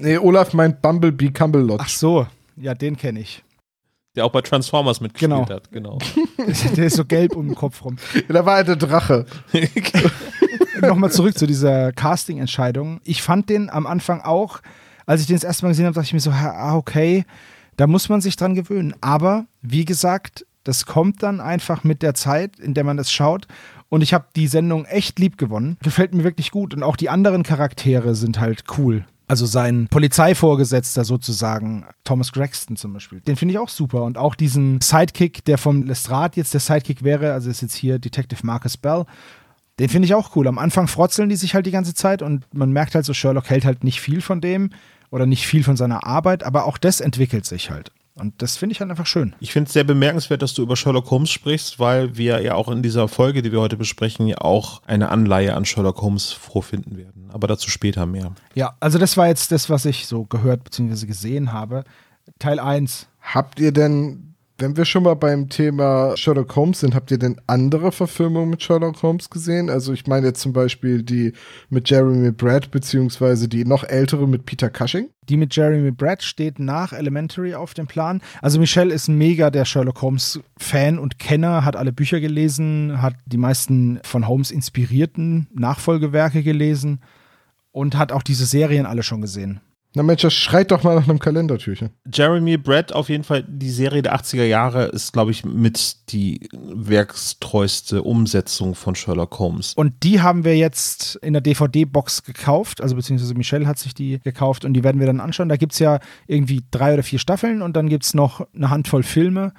Nee, 0.00 0.16
Olaf 0.18 0.52
meint 0.54 0.80
Bumblebee 0.82 1.30
Cumberlodge. 1.30 1.82
ach 1.84 1.88
so. 1.88 2.26
Ja, 2.56 2.74
den 2.74 2.96
kenne 2.96 3.20
ich. 3.20 3.42
Der 4.16 4.24
auch 4.24 4.30
bei 4.30 4.42
Transformers 4.42 5.00
mitgespielt 5.00 5.30
Genau. 5.30 5.48
hat, 5.48 5.72
genau. 5.72 5.98
Der 6.76 6.86
ist 6.86 6.96
so 6.96 7.04
gelb 7.04 7.34
um 7.34 7.46
den 7.48 7.56
Kopf 7.56 7.84
rum. 7.84 7.96
Da 8.28 8.46
war 8.46 8.58
er 8.58 8.64
der 8.64 8.76
Drache. 8.76 9.26
Nochmal 10.80 11.10
zurück 11.10 11.36
zu 11.36 11.46
dieser 11.46 11.92
Casting-Entscheidung. 11.92 13.00
Ich 13.04 13.22
fand 13.22 13.48
den 13.48 13.70
am 13.70 13.86
Anfang 13.86 14.20
auch, 14.20 14.60
als 15.06 15.20
ich 15.20 15.26
den 15.26 15.36
das 15.36 15.44
erste 15.44 15.64
Mal 15.64 15.70
gesehen 15.70 15.86
habe, 15.86 15.94
dachte 15.94 16.06
ich 16.06 16.12
mir 16.12 16.20
so, 16.20 16.30
ah, 16.30 16.76
okay, 16.76 17.24
da 17.76 17.86
muss 17.86 18.08
man 18.08 18.20
sich 18.20 18.36
dran 18.36 18.54
gewöhnen. 18.54 18.94
Aber 19.00 19.46
wie 19.62 19.84
gesagt, 19.84 20.46
das 20.62 20.86
kommt 20.86 21.22
dann 21.22 21.40
einfach 21.40 21.82
mit 21.84 22.02
der 22.02 22.14
Zeit, 22.14 22.58
in 22.58 22.74
der 22.74 22.84
man 22.84 22.96
das 22.96 23.10
schaut. 23.12 23.46
Und 23.88 24.02
ich 24.02 24.14
habe 24.14 24.26
die 24.36 24.46
Sendung 24.46 24.84
echt 24.86 25.18
lieb 25.18 25.38
gewonnen. 25.38 25.76
Gefällt 25.82 26.14
mir 26.14 26.24
wirklich 26.24 26.50
gut. 26.50 26.74
Und 26.74 26.82
auch 26.82 26.96
die 26.96 27.10
anderen 27.10 27.42
Charaktere 27.42 28.14
sind 28.14 28.40
halt 28.40 28.64
cool. 28.78 29.04
Also 29.26 29.46
sein 29.46 29.88
Polizeivorgesetzter 29.88 31.04
sozusagen, 31.04 31.86
Thomas 32.04 32.32
Gregston 32.32 32.76
zum 32.76 32.92
Beispiel. 32.92 33.20
Den 33.20 33.36
finde 33.36 33.52
ich 33.52 33.58
auch 33.58 33.70
super. 33.70 34.02
Und 34.02 34.18
auch 34.18 34.34
diesen 34.34 34.80
Sidekick, 34.82 35.44
der 35.46 35.56
vom 35.56 35.84
Lestrade 35.84 36.36
jetzt 36.36 36.52
der 36.52 36.60
Sidekick 36.60 37.02
wäre, 37.02 37.32
also 37.32 37.48
ist 37.48 37.62
jetzt 37.62 37.74
hier 37.74 37.98
Detective 37.98 38.44
Marcus 38.44 38.76
Bell, 38.76 39.06
den 39.78 39.88
finde 39.88 40.06
ich 40.06 40.14
auch 40.14 40.36
cool. 40.36 40.46
Am 40.46 40.58
Anfang 40.58 40.88
frotzeln 40.88 41.30
die 41.30 41.36
sich 41.36 41.54
halt 41.54 41.66
die 41.66 41.70
ganze 41.70 41.94
Zeit 41.94 42.22
und 42.22 42.44
man 42.52 42.70
merkt 42.70 42.94
halt 42.94 43.04
so, 43.04 43.14
Sherlock 43.14 43.48
hält 43.48 43.64
halt 43.64 43.82
nicht 43.82 44.00
viel 44.00 44.20
von 44.20 44.40
dem 44.40 44.70
oder 45.10 45.26
nicht 45.26 45.46
viel 45.46 45.64
von 45.64 45.76
seiner 45.76 46.06
Arbeit, 46.06 46.44
aber 46.44 46.66
auch 46.66 46.78
das 46.78 47.00
entwickelt 47.00 47.46
sich 47.46 47.70
halt. 47.70 47.92
Und 48.16 48.42
das 48.42 48.56
finde 48.56 48.72
ich 48.72 48.80
halt 48.80 48.90
einfach 48.90 49.06
schön. 49.06 49.34
Ich 49.40 49.52
finde 49.52 49.66
es 49.66 49.72
sehr 49.72 49.82
bemerkenswert, 49.82 50.40
dass 50.40 50.54
du 50.54 50.62
über 50.62 50.76
Sherlock 50.76 51.10
Holmes 51.10 51.30
sprichst, 51.30 51.80
weil 51.80 52.16
wir 52.16 52.40
ja 52.42 52.54
auch 52.54 52.68
in 52.68 52.82
dieser 52.82 53.08
Folge, 53.08 53.42
die 53.42 53.50
wir 53.50 53.60
heute 53.60 53.76
besprechen, 53.76 54.28
ja 54.28 54.38
auch 54.38 54.82
eine 54.86 55.08
Anleihe 55.08 55.54
an 55.54 55.64
Sherlock 55.64 56.00
Holmes 56.00 56.30
vorfinden 56.30 56.96
werden. 56.96 57.28
Aber 57.32 57.48
dazu 57.48 57.70
später 57.70 58.06
mehr. 58.06 58.32
Ja, 58.54 58.76
also 58.78 58.98
das 58.98 59.16
war 59.16 59.26
jetzt 59.26 59.50
das, 59.50 59.68
was 59.68 59.84
ich 59.84 60.06
so 60.06 60.24
gehört 60.24 60.62
bzw. 60.62 61.06
gesehen 61.06 61.52
habe. 61.52 61.82
Teil 62.38 62.60
1. 62.60 63.08
Habt 63.20 63.58
ihr 63.58 63.72
denn, 63.72 64.33
wenn 64.64 64.78
wir 64.78 64.86
schon 64.86 65.02
mal 65.02 65.14
beim 65.14 65.50
Thema 65.50 66.16
Sherlock 66.16 66.56
Holmes 66.56 66.80
sind, 66.80 66.94
habt 66.94 67.10
ihr 67.10 67.18
denn 67.18 67.38
andere 67.46 67.92
Verfilmungen 67.92 68.48
mit 68.48 68.62
Sherlock 68.62 69.02
Holmes 69.02 69.28
gesehen? 69.28 69.68
Also 69.68 69.92
ich 69.92 70.06
meine 70.06 70.28
jetzt 70.28 70.40
zum 70.40 70.54
Beispiel 70.54 71.02
die 71.02 71.34
mit 71.68 71.90
Jeremy 71.90 72.30
Brett, 72.30 72.70
beziehungsweise 72.70 73.46
die 73.46 73.66
noch 73.66 73.84
ältere 73.84 74.26
mit 74.26 74.46
Peter 74.46 74.70
Cushing. 74.70 75.10
Die 75.28 75.36
mit 75.36 75.54
Jeremy 75.54 75.90
Brett 75.90 76.22
steht 76.22 76.58
nach 76.58 76.94
Elementary 76.94 77.54
auf 77.54 77.74
dem 77.74 77.86
Plan. 77.86 78.22
Also 78.40 78.58
Michelle 78.58 78.94
ist 78.94 79.08
mega 79.08 79.50
der 79.50 79.66
Sherlock 79.66 80.00
Holmes 80.00 80.40
Fan 80.56 80.98
und 80.98 81.18
Kenner, 81.18 81.66
hat 81.66 81.76
alle 81.76 81.92
Bücher 81.92 82.20
gelesen, 82.20 83.02
hat 83.02 83.16
die 83.26 83.36
meisten 83.36 84.00
von 84.02 84.26
Holmes 84.26 84.50
inspirierten 84.50 85.46
Nachfolgewerke 85.52 86.42
gelesen 86.42 87.00
und 87.70 87.98
hat 87.98 88.12
auch 88.12 88.22
diese 88.22 88.46
Serien 88.46 88.86
alle 88.86 89.02
schon 89.02 89.20
gesehen. 89.20 89.60
Na 89.96 90.02
Mensch, 90.02 90.22
das 90.22 90.34
schreit 90.34 90.72
doch 90.72 90.82
mal 90.82 90.96
nach 90.96 91.08
einem 91.08 91.20
Kalendertürchen. 91.20 91.90
Jeremy 92.12 92.56
Brett, 92.56 92.92
auf 92.92 93.08
jeden 93.08 93.22
Fall, 93.22 93.44
die 93.46 93.70
Serie 93.70 94.02
der 94.02 94.16
80er 94.16 94.42
Jahre 94.42 94.86
ist, 94.86 95.12
glaube 95.12 95.30
ich, 95.30 95.44
mit 95.44 96.10
die 96.10 96.48
werkstreueste 96.52 98.02
Umsetzung 98.02 98.74
von 98.74 98.96
Sherlock 98.96 99.38
Holmes. 99.38 99.72
Und 99.74 100.02
die 100.02 100.20
haben 100.20 100.44
wir 100.44 100.56
jetzt 100.56 101.14
in 101.22 101.32
der 101.32 101.42
DVD-Box 101.42 102.24
gekauft, 102.24 102.80
also 102.80 102.96
beziehungsweise 102.96 103.34
Michelle 103.34 103.68
hat 103.68 103.78
sich 103.78 103.94
die 103.94 104.18
gekauft 104.18 104.64
und 104.64 104.74
die 104.74 104.82
werden 104.82 104.98
wir 104.98 105.06
dann 105.06 105.20
anschauen. 105.20 105.48
Da 105.48 105.56
gibt 105.56 105.74
es 105.74 105.78
ja 105.78 106.00
irgendwie 106.26 106.64
drei 106.72 106.94
oder 106.94 107.04
vier 107.04 107.20
Staffeln 107.20 107.62
und 107.62 107.76
dann 107.76 107.88
gibt 107.88 108.04
es 108.04 108.14
noch 108.14 108.48
eine 108.52 108.70
Handvoll 108.70 109.04
Filme 109.04 109.52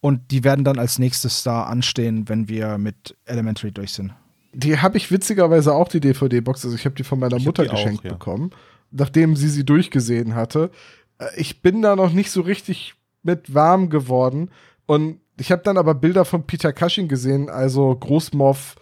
und 0.00 0.30
die 0.30 0.44
werden 0.44 0.66
dann 0.66 0.78
als 0.78 0.98
nächstes 0.98 1.42
da 1.42 1.62
anstehen, 1.64 2.28
wenn 2.28 2.48
wir 2.48 2.76
mit 2.76 3.16
Elementary 3.24 3.72
durch 3.72 3.92
sind. 3.92 4.12
Die 4.52 4.78
habe 4.78 4.98
ich 4.98 5.10
witzigerweise 5.10 5.72
auch, 5.72 5.88
die 5.88 6.00
DVD-Box. 6.00 6.64
Also 6.64 6.76
ich 6.76 6.84
habe 6.84 6.94
die 6.94 7.04
von 7.04 7.18
meiner 7.18 7.36
Ich 7.36 7.46
Mutter 7.46 7.62
die 7.62 7.70
auch, 7.70 7.74
geschenkt 7.74 8.04
ja. 8.04 8.12
bekommen, 8.12 8.50
nachdem 8.90 9.36
sie 9.36 9.48
sie 9.48 9.64
durchgesehen 9.64 10.34
hatte. 10.34 10.70
Äh, 11.18 11.26
Ich 11.36 11.62
bin 11.62 11.82
da 11.82 11.96
noch 11.96 12.12
nicht 12.12 12.30
so 12.30 12.40
richtig 12.42 12.94
mit 13.22 13.54
warm 13.54 13.90
geworden. 13.90 14.50
Und 14.86 15.20
ich 15.38 15.52
habe 15.52 15.62
dann 15.62 15.76
aber 15.76 15.94
Bilder 15.94 16.24
von 16.24 16.44
Peter 16.46 16.72
Cushing 16.72 17.08
gesehen, 17.08 17.48
also 17.50 17.94
Großmoff, 17.94 18.76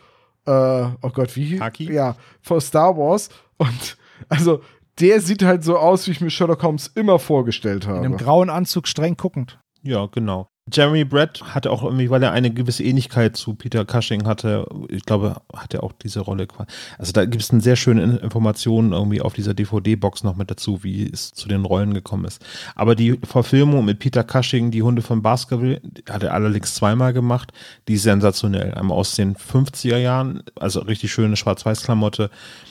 äh, 0.47 0.51
oh 0.51 1.11
Gott, 1.13 1.35
wie? 1.37 1.61
Haki? 1.61 1.93
Ja, 1.93 2.17
von 2.43 2.61
Star 2.61 2.97
Wars. 2.97 3.29
Und 3.59 3.97
also 4.29 4.61
der 5.01 5.21
sieht 5.21 5.43
halt 5.43 5.65
so 5.65 5.77
aus, 5.77 6.07
wie 6.07 6.13
ich 6.13 6.21
mir 6.21 6.31
Sherlock 6.31 6.63
Holmes 6.63 6.87
immer 6.95 7.19
vorgestellt 7.19 7.85
In 7.85 7.91
einem 7.91 8.13
habe. 8.15 8.25
grauen 8.25 8.49
Anzug 8.51 8.89
streng 8.89 9.17
guckend. 9.17 9.59
Ja, 9.83 10.07
genau. 10.07 10.49
Jeremy 10.73 11.05
Brett 11.05 11.43
hatte 11.55 11.71
auch 11.71 11.85
irgendwie, 11.85 12.11
weil 12.11 12.23
er 12.25 12.33
eine 12.33 12.51
gewisse 12.51 12.83
Ähnlichkeit 12.83 13.37
zu 13.37 13.55
Peter 13.55 13.85
Cushing 13.85 14.27
hatte, 14.27 14.67
ich 14.89 15.05
glaube, 15.05 15.37
hat 15.55 15.75
er 15.75 15.85
auch 15.85 15.93
diese 15.93 16.19
Rolle 16.21 16.49
quasi. 16.49 16.69
Also 16.99 17.13
da 17.13 17.25
gibt 17.25 17.43
es 17.43 17.53
eine 17.53 17.61
sehr 17.61 17.77
schöne 17.77 18.19
Informationen 18.19 18.93
irgendwie 18.93 19.21
auf 19.21 19.33
dieser 19.33 19.55
DVD-Box 19.55 20.25
noch 20.25 20.35
mit 20.35 20.51
dazu, 20.51 20.83
wie 20.83 21.09
es 21.09 21.33
zu 21.33 21.47
den 21.47 21.65
Rollen 21.65 21.95
gekommen 21.95 22.25
ist. 22.25 22.45
Aber 22.75 22.97
die 22.97 23.17
Verfilmung 23.23 23.85
mit 23.85 24.01
Peter 24.01 24.25
Cushing, 24.25 24.73
die 24.73 24.83
Hunde 24.83 25.03
von 25.03 25.23
Baskerville, 25.23 25.81
hat 26.11 26.25
er 26.25 26.35
allerdings 26.35 26.75
zweimal 26.75 27.13
gemacht, 27.13 27.53
die 27.87 27.95
ist 27.95 28.03
sensationell. 28.03 28.75
Einmal 28.75 28.99
aus 28.99 29.15
den 29.15 29.37
50er 29.37 29.99
Jahren, 29.99 30.43
also 30.57 30.81
richtig 30.81 31.13
schöne 31.13 31.37
Schwarz-Weiß-Klamotte, 31.37 32.29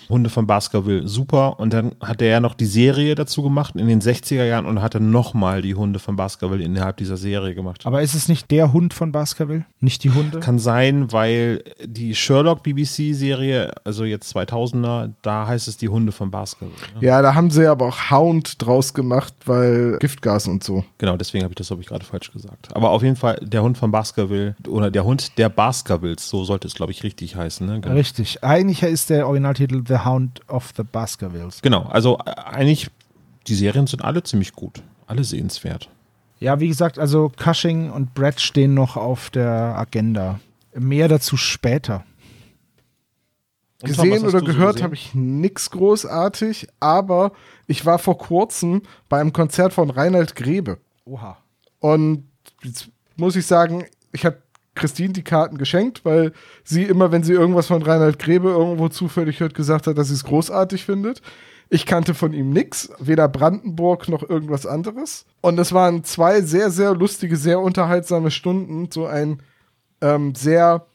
Hunde 0.10 0.30
von 0.30 0.48
Baskerville, 0.48 1.08
super. 1.08 1.60
Und 1.60 1.74
dann 1.74 1.94
hat 2.02 2.22
er 2.22 2.30
ja 2.30 2.40
noch 2.40 2.54
die 2.54 2.66
Serie 2.66 3.16
dazu 3.16 3.44
gemacht 3.44 3.76
in 3.76 3.88
den 3.88 4.02
60er 4.02 4.46
Jahren 4.46 4.66
und 4.66 4.82
hat 4.82 4.96
dann 4.96 5.12
nochmal 5.12 5.62
die 5.62 5.76
Hunde 5.76 6.00
von 6.00 6.16
Baskerville 6.16 6.64
innerhalb 6.64 6.98
dieser 6.98 7.18
Serie 7.18 7.56
gemacht. 7.56 7.86
Aber 7.86 8.02
ist 8.02 8.16
es 8.16 8.28
nicht 8.28 8.52
der 8.52 8.74
Hund 8.74 8.94
von 8.94 9.12
Baskerville? 9.12 9.66
Nicht 9.80 10.04
die 10.04 10.12
Hunde? 10.12 10.40
Kann 10.40 10.60
sein, 10.60 11.12
weil 11.12 11.64
die 11.86 12.16
Sherlock 12.16 12.64
BBC-Serie, 12.64 13.72
also 13.84 14.04
jetzt 14.04 14.36
2000er, 14.36 15.12
da 15.22 15.48
heißt 15.48 15.68
es 15.68 15.78
die 15.78 15.90
Hunde 15.90 16.12
von 16.12 16.32
Baskerville. 16.32 16.76
Ne? 16.96 17.06
Ja, 17.08 17.22
da 17.22 17.36
haben 17.36 17.50
sie 17.50 17.68
aber 17.68 17.88
auch 17.88 18.12
Hound 18.12 18.62
draus 18.66 18.94
gemacht, 18.94 19.34
weil 19.46 19.98
Giftgas 20.00 20.48
und 20.48 20.64
so. 20.64 20.84
Genau, 20.98 21.18
deswegen 21.18 21.44
habe 21.44 21.52
ich 21.52 21.58
das, 21.58 21.68
glaube 21.68 21.82
ich, 21.82 21.88
gerade 21.88 22.06
falsch 22.06 22.32
gesagt. 22.32 22.76
Aber 22.76 22.92
auf 22.92 23.04
jeden 23.04 23.16
Fall 23.16 23.40
der 23.42 23.64
Hund 23.64 23.78
von 23.78 23.92
Baskerville 23.92 24.56
oder 24.68 24.92
der 24.92 25.04
Hund 25.04 25.38
der 25.38 25.50
Baskervilles, 25.50 26.30
so 26.30 26.44
sollte 26.44 26.68
es, 26.68 26.76
glaube 26.76 26.92
ich, 26.92 27.04
richtig 27.04 27.36
heißen. 27.36 27.66
Ne? 27.66 27.82
Genau. 27.82 27.96
Richtig. 27.96 28.44
Eigentlich 28.44 28.84
ist 28.84 29.10
der 29.10 29.28
Originaltitel 29.28 29.84
The 29.88 29.95
Hound 30.04 30.42
of 30.50 30.74
the 30.76 30.84
Baskervilles. 30.84 31.62
Genau, 31.62 31.84
also 31.84 32.18
äh, 32.26 32.32
eigentlich, 32.32 32.90
die 33.48 33.56
Serien 33.56 33.88
sind 33.88 34.04
alle 34.04 34.24
ziemlich 34.24 34.54
gut, 34.54 34.82
alle 35.08 35.24
sehenswert. 35.24 35.90
Ja, 36.40 36.60
wie 36.60 36.68
gesagt, 36.68 37.00
also 37.00 37.32
Cushing 37.42 37.92
und 37.92 38.14
Brett 38.14 38.42
stehen 38.42 38.74
noch 38.74 38.98
auf 38.98 39.30
der 39.30 39.78
Agenda. 39.78 40.40
Mehr 40.74 41.08
dazu 41.08 41.38
später. 41.38 42.04
Und 43.82 43.96
Tom, 43.96 44.06
Gesehen 44.06 44.24
hast 44.24 44.30
oder 44.30 44.40
so 44.40 44.46
gehört 44.46 44.74
gesehen? 44.74 44.84
habe 44.84 44.96
ich 44.96 45.14
nix 45.14 45.70
großartig, 45.72 46.68
aber 46.80 47.32
ich 47.68 47.86
war 47.86 48.00
vor 48.00 48.18
kurzem 48.18 48.82
beim 49.10 49.32
Konzert 49.32 49.74
von 49.74 49.90
Reinhard 49.90 50.36
Grebe. 50.36 50.80
Oha. 51.06 51.38
Und 51.80 52.28
jetzt 52.64 52.90
muss 53.16 53.36
ich 53.36 53.46
sagen, 53.46 53.86
ich 54.12 54.26
habe 54.26 54.38
Christine 54.76 55.14
die 55.14 55.24
Karten 55.24 55.58
geschenkt, 55.58 56.06
weil 56.06 56.34
sie 56.64 56.84
immer, 56.84 57.12
wenn 57.12 57.24
sie 57.24 57.34
irgendwas 57.34 57.68
von 57.68 57.82
Reinhard 57.82 58.20
Grebe 58.20 58.50
irgendwo 58.50 58.90
zufällig 58.90 59.40
hört, 59.40 59.56
gesagt 59.56 59.88
hat, 59.88 59.98
dass 59.98 60.10
sie 60.10 60.14
es 60.14 60.24
großartig 60.26 60.86
findet. 60.86 61.22
Ich 61.70 61.86
kannte 61.86 62.14
von 62.14 62.34
ihm 62.34 62.52
nix, 62.52 62.92
weder 63.00 63.28
Brandenburg 63.28 64.08
noch 64.08 64.28
irgendwas 64.28 64.66
anderes. 64.66 65.26
Und 65.42 65.60
es 65.60 65.74
waren 65.74 66.04
zwei 66.04 66.42
sehr, 66.42 66.70
sehr 66.70 66.94
lustige, 66.94 67.38
sehr 67.38 67.60
unterhaltsame 67.60 68.30
Stunden. 68.30 68.90
So 68.92 69.08
ein 69.08 69.42
ähm, 70.02 70.36
sehr 70.36 70.86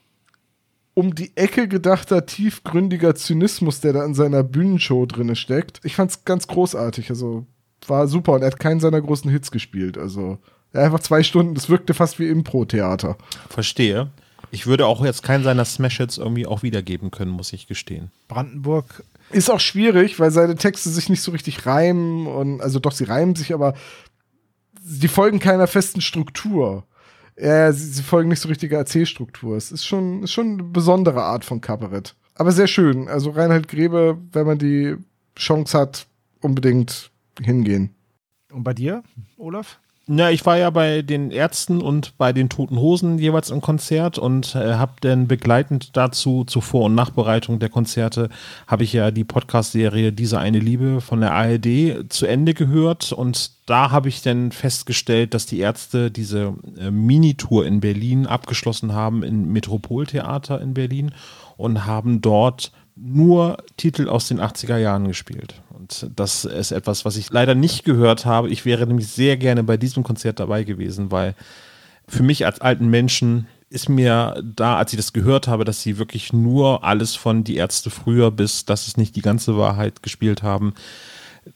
um 0.93 1.15
die 1.15 1.35
Ecke 1.35 1.67
gedachter, 1.67 2.25
tiefgründiger 2.25 3.15
Zynismus, 3.15 3.79
der 3.81 3.93
da 3.93 4.05
in 4.05 4.13
seiner 4.13 4.43
Bühnenshow 4.43 5.05
drinne 5.05 5.35
steckt. 5.35 5.79
Ich 5.83 5.95
fand's 5.95 6.25
ganz 6.25 6.47
großartig. 6.47 7.09
Also 7.09 7.45
war 7.87 8.07
super 8.07 8.33
und 8.33 8.41
er 8.41 8.47
hat 8.47 8.59
keinen 8.59 8.79
seiner 8.79 9.01
großen 9.01 9.31
Hits 9.31 9.51
gespielt. 9.51 9.97
Also 9.97 10.39
einfach 10.73 10.99
zwei 10.99 11.23
Stunden, 11.23 11.55
das 11.55 11.69
wirkte 11.69 11.93
fast 11.93 12.19
wie 12.19 12.29
Impro-Theater. 12.29 13.17
Verstehe. 13.49 14.09
Ich 14.51 14.67
würde 14.67 14.85
auch 14.85 15.03
jetzt 15.03 15.23
keinen 15.23 15.43
seiner 15.43 15.65
Smash-Hits 15.65 16.17
irgendwie 16.17 16.45
auch 16.45 16.61
wiedergeben 16.61 17.09
können, 17.09 17.31
muss 17.31 17.53
ich 17.53 17.67
gestehen. 17.67 18.11
Brandenburg. 18.27 19.03
Ist 19.31 19.49
auch 19.49 19.61
schwierig, 19.61 20.19
weil 20.19 20.31
seine 20.31 20.55
Texte 20.55 20.89
sich 20.89 21.07
nicht 21.07 21.21
so 21.21 21.31
richtig 21.31 21.65
reimen 21.65 22.27
und 22.27 22.61
also 22.61 22.79
doch, 22.79 22.91
sie 22.91 23.05
reimen 23.05 23.35
sich, 23.35 23.53
aber 23.53 23.75
sie 24.83 25.07
folgen 25.07 25.39
keiner 25.39 25.67
festen 25.67 26.01
Struktur. 26.01 26.83
Ja, 27.37 27.71
sie, 27.71 27.85
sie 27.85 28.03
folgen 28.03 28.29
nicht 28.29 28.41
so 28.41 28.49
richtiger 28.49 28.77
Erzählstruktur. 28.77 29.55
Es 29.55 29.71
ist 29.71 29.85
schon, 29.85 30.23
ist 30.23 30.33
schon 30.33 30.53
eine 30.53 30.63
besondere 30.63 31.23
Art 31.23 31.45
von 31.45 31.61
Kabarett. 31.61 32.13
Aber 32.35 32.51
sehr 32.51 32.67
schön. 32.67 33.07
Also 33.07 33.29
Reinhard 33.29 33.69
Grebe, 33.69 34.17
wenn 34.33 34.45
man 34.45 34.57
die 34.57 34.97
Chance 35.37 35.77
hat, 35.77 36.07
unbedingt 36.41 37.09
hingehen. 37.41 37.95
Und 38.51 38.63
bei 38.63 38.73
dir, 38.73 39.03
Olaf? 39.37 39.79
Na, 40.13 40.29
ich 40.29 40.45
war 40.45 40.57
ja 40.57 40.69
bei 40.71 41.03
den 41.03 41.31
Ärzten 41.31 41.79
und 41.79 42.17
bei 42.17 42.33
den 42.33 42.49
Toten 42.49 42.77
Hosen 42.77 43.17
jeweils 43.17 43.49
im 43.49 43.61
Konzert 43.61 44.17
und 44.17 44.55
äh, 44.55 44.73
habe 44.73 44.95
dann 44.99 45.25
begleitend 45.25 45.95
dazu, 45.95 46.43
zur 46.43 46.61
Vor- 46.61 46.87
und 46.87 46.95
Nachbereitung 46.95 47.59
der 47.59 47.69
Konzerte, 47.69 48.27
habe 48.67 48.83
ich 48.83 48.91
ja 48.91 49.11
die 49.11 49.23
Podcast-Serie 49.23 50.11
Diese 50.11 50.37
eine 50.37 50.59
Liebe 50.59 50.99
von 50.99 51.21
der 51.21 51.31
ARD 51.31 52.11
zu 52.11 52.25
Ende 52.25 52.53
gehört 52.53 53.13
und 53.13 53.51
da 53.69 53.91
habe 53.91 54.09
ich 54.09 54.21
dann 54.21 54.51
festgestellt, 54.51 55.33
dass 55.33 55.45
die 55.45 55.59
Ärzte 55.59 56.11
diese 56.11 56.55
äh, 56.77 56.91
Minitour 56.91 57.65
in 57.65 57.79
Berlin 57.79 58.27
abgeschlossen 58.27 58.91
haben 58.91 59.23
im 59.23 59.53
Metropoltheater 59.53 60.59
in 60.59 60.73
Berlin 60.73 61.13
und 61.55 61.85
haben 61.85 62.19
dort 62.19 62.73
nur 62.97 63.63
Titel 63.77 64.09
aus 64.09 64.27
den 64.27 64.41
80er 64.41 64.75
Jahren 64.75 65.07
gespielt. 65.07 65.61
Und 65.81 66.11
das 66.15 66.45
ist 66.45 66.71
etwas, 66.71 67.05
was 67.05 67.17
ich 67.17 67.31
leider 67.31 67.55
nicht 67.55 67.85
gehört 67.85 68.27
habe. 68.27 68.49
Ich 68.49 68.65
wäre 68.65 68.85
nämlich 68.85 69.07
sehr 69.07 69.35
gerne 69.35 69.63
bei 69.63 69.77
diesem 69.77 70.03
Konzert 70.03 70.39
dabei 70.39 70.63
gewesen, 70.63 71.09
weil 71.09 71.33
für 72.07 72.21
mich 72.21 72.45
als 72.45 72.61
alten 72.61 72.89
Menschen 72.89 73.47
ist 73.71 73.89
mir 73.89 74.43
da, 74.43 74.77
als 74.77 74.93
ich 74.93 74.97
das 74.97 75.11
gehört 75.11 75.47
habe, 75.47 75.65
dass 75.65 75.81
sie 75.81 75.97
wirklich 75.97 76.33
nur 76.33 76.83
alles 76.83 77.15
von 77.15 77.43
die 77.43 77.55
Ärzte 77.55 77.89
früher 77.89 78.29
bis 78.29 78.65
das 78.65 78.87
ist 78.87 78.97
nicht 78.97 79.15
die 79.15 79.23
ganze 79.23 79.57
Wahrheit 79.57 80.03
gespielt 80.03 80.43
haben. 80.43 80.75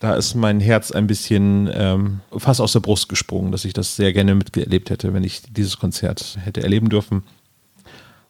Da 0.00 0.16
ist 0.16 0.34
mein 0.34 0.58
Herz 0.58 0.90
ein 0.90 1.06
bisschen 1.06 1.70
ähm, 1.72 2.20
fast 2.36 2.60
aus 2.60 2.72
der 2.72 2.80
Brust 2.80 3.08
gesprungen, 3.08 3.52
dass 3.52 3.64
ich 3.64 3.74
das 3.74 3.94
sehr 3.94 4.12
gerne 4.12 4.34
miterlebt 4.34 4.90
hätte, 4.90 5.14
wenn 5.14 5.22
ich 5.22 5.42
dieses 5.52 5.78
Konzert 5.78 6.36
hätte 6.42 6.64
erleben 6.64 6.88
dürfen. 6.88 7.22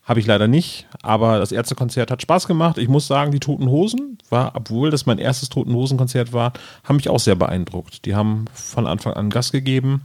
Habe 0.06 0.20
ich 0.20 0.26
leider 0.26 0.46
nicht, 0.46 0.86
aber 1.02 1.40
das 1.40 1.50
Ärztekonzert 1.50 2.12
hat 2.12 2.22
Spaß 2.22 2.46
gemacht. 2.46 2.78
Ich 2.78 2.88
muss 2.88 3.08
sagen, 3.08 3.32
die 3.32 3.40
Toten 3.40 3.68
Hosen 3.68 4.18
war, 4.30 4.52
obwohl 4.54 4.90
das 4.90 5.04
mein 5.04 5.18
erstes 5.18 5.48
Toten 5.48 5.74
Hosen 5.74 5.98
Konzert 5.98 6.32
war, 6.32 6.52
haben 6.84 6.96
mich 6.96 7.08
auch 7.08 7.18
sehr 7.18 7.34
beeindruckt. 7.34 8.04
Die 8.04 8.14
haben 8.14 8.44
von 8.54 8.86
Anfang 8.86 9.14
an 9.14 9.30
Gas 9.30 9.50
gegeben. 9.50 10.02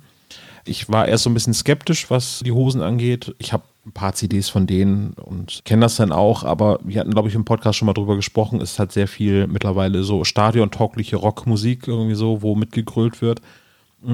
Ich 0.65 0.89
war 0.89 1.08
erst 1.08 1.24
so 1.24 1.29
ein 1.29 1.36
bisschen 1.36 1.53
skeptisch, 1.53 2.10
was 2.10 2.41
die 2.43 2.51
Hosen 2.51 2.81
angeht. 2.81 3.36
Ich 3.38 3.53
habe 3.53 3.63
ein 3.86 3.91
paar 3.91 4.13
CDs 4.13 4.50
von 4.50 4.65
denen 4.65 5.13
und 5.13 5.62
kenne 5.65 5.81
das 5.81 5.98
dann 5.98 6.12
auch, 6.12 6.43
aber 6.43 6.79
wir 6.84 7.00
hatten, 7.00 7.12
glaube 7.12 7.29
ich, 7.29 7.36
im 7.36 7.46
Podcast 7.46 7.77
schon 7.77 7.86
mal 7.86 7.93
drüber 7.93 8.15
gesprochen. 8.15 8.60
Es 8.60 8.79
hat 8.79 8.91
sehr 8.91 9.08
viel 9.08 9.46
mittlerweile 9.46 10.03
so 10.03 10.24
stadiontaugliche 10.24 11.17
Rockmusik 11.17 11.88
irgendwie 11.88 12.15
so, 12.15 12.41
wo 12.41 12.55
mitgegrölt 12.55 13.22
wird. 13.22 13.41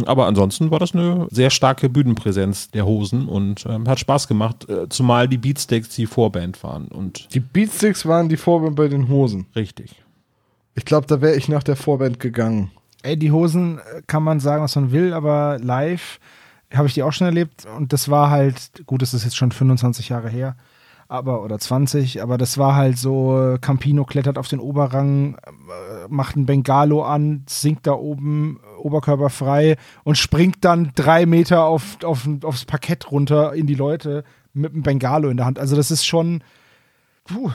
Aber 0.05 0.25
ansonsten 0.25 0.69
war 0.71 0.79
das 0.79 0.93
eine 0.93 1.27
sehr 1.31 1.49
starke 1.49 1.89
Bühnenpräsenz 1.89 2.71
der 2.71 2.85
Hosen 2.85 3.27
und 3.27 3.65
ähm, 3.67 3.87
hat 3.87 3.99
Spaß 3.99 4.27
gemacht, 4.27 4.67
äh, 4.69 4.89
zumal 4.89 5.27
die 5.27 5.37
Beatsteaks 5.37 5.89
die 5.89 6.05
Vorband 6.05 6.61
waren 6.63 6.87
und 6.89 7.33
Die 7.33 7.39
Beatsticks 7.39 8.05
waren 8.05 8.27
die 8.29 8.37
Vorband 8.37 8.75
bei 8.75 8.87
den 8.87 9.07
Hosen. 9.07 9.47
richtig. 9.55 10.03
Ich 10.75 10.85
glaube, 10.85 11.07
da 11.07 11.21
wäre 11.21 11.35
ich 11.35 11.49
nach 11.49 11.63
der 11.63 11.75
Vorband 11.75 12.19
gegangen. 12.19 12.69
Ey, 13.01 13.17
die 13.17 13.31
Hosen 13.31 13.79
äh, 13.79 14.01
kann 14.05 14.23
man 14.23 14.39
sagen, 14.39 14.63
was 14.63 14.75
man 14.75 14.91
will, 14.91 15.13
aber 15.13 15.57
live 15.59 16.19
habe 16.73 16.87
ich 16.87 16.93
die 16.93 17.03
auch 17.03 17.13
schon 17.13 17.27
erlebt 17.27 17.65
und 17.77 17.93
das 17.93 18.09
war 18.09 18.29
halt, 18.29 18.83
gut, 18.85 19.01
das 19.01 19.13
ist 19.13 19.23
jetzt 19.23 19.37
schon 19.37 19.51
25 19.51 20.09
Jahre 20.09 20.29
her, 20.29 20.57
aber 21.07 21.41
oder 21.43 21.57
20, 21.57 22.21
aber 22.21 22.37
das 22.37 22.57
war 22.57 22.75
halt 22.75 22.97
so, 22.97 23.57
Campino 23.61 24.03
klettert 24.03 24.37
auf 24.37 24.49
den 24.49 24.59
Oberrang, 24.59 25.35
äh, 25.35 26.07
macht 26.09 26.35
ein 26.35 26.45
Bengalo 26.45 27.03
an, 27.03 27.43
sinkt 27.47 27.87
da 27.87 27.93
oben, 27.93 28.59
äh, 28.77 28.79
Oberkörper 28.79 29.29
frei 29.29 29.77
und 30.03 30.17
springt 30.17 30.57
dann 30.61 30.91
drei 30.95 31.25
Meter 31.25 31.63
auf, 31.65 31.97
auf, 32.03 32.27
aufs 32.43 32.65
Parkett 32.65 33.11
runter 33.11 33.53
in 33.53 33.67
die 33.67 33.75
Leute 33.75 34.23
mit 34.53 34.73
einem 34.73 34.83
Bengalo 34.83 35.29
in 35.29 35.37
der 35.37 35.45
Hand. 35.45 35.59
Also 35.59 35.75
das 35.75 35.91
ist 35.91 36.05
schon, 36.05 36.43
puh, 37.25 37.51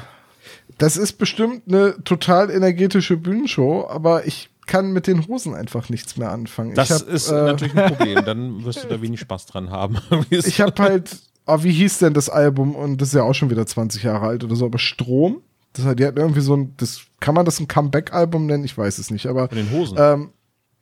Das 0.78 0.96
ist 0.96 1.14
bestimmt 1.14 1.62
eine 1.68 2.02
total 2.04 2.50
energetische 2.50 3.16
Bühnenshow, 3.16 3.86
aber 3.88 4.26
ich 4.26 4.50
kann 4.66 4.92
mit 4.92 5.06
den 5.06 5.26
Hosen 5.26 5.54
einfach 5.54 5.88
nichts 5.88 6.16
mehr 6.16 6.30
anfangen. 6.30 6.74
Das 6.74 6.90
ich 6.90 7.00
hab, 7.00 7.08
ist 7.08 7.28
äh, 7.28 7.34
natürlich 7.34 7.76
ein 7.76 7.94
Problem, 7.96 8.24
dann 8.24 8.64
wirst 8.64 8.84
du 8.84 8.88
da 8.88 9.02
wenig 9.02 9.20
Spaß 9.20 9.46
dran 9.46 9.70
haben. 9.70 9.98
Ich 10.30 10.60
habe 10.60 10.80
halt, 10.82 11.16
oh, 11.46 11.62
wie 11.62 11.72
hieß 11.72 11.98
denn 11.98 12.14
das 12.14 12.28
Album? 12.30 12.74
Und 12.76 13.00
das 13.00 13.08
ist 13.08 13.14
ja 13.14 13.24
auch 13.24 13.34
schon 13.34 13.50
wieder 13.50 13.66
20 13.66 14.02
Jahre 14.04 14.26
alt 14.26 14.44
oder 14.44 14.54
so, 14.54 14.66
aber 14.66 14.78
Strom. 14.78 15.42
Das 15.72 15.84
hat, 15.84 15.98
die 15.98 16.06
hatten 16.06 16.18
irgendwie 16.18 16.42
so 16.42 16.54
ein, 16.54 16.74
das, 16.76 17.00
kann 17.18 17.34
man 17.34 17.44
das 17.44 17.58
ein 17.58 17.66
Comeback-Album 17.66 18.46
nennen? 18.46 18.64
Ich 18.64 18.76
weiß 18.76 18.98
es 18.98 19.10
nicht, 19.10 19.26
aber 19.26 19.48
Von 19.48 19.58
den 19.58 19.70
Hosen. 19.72 19.96
ähm, 19.98 20.30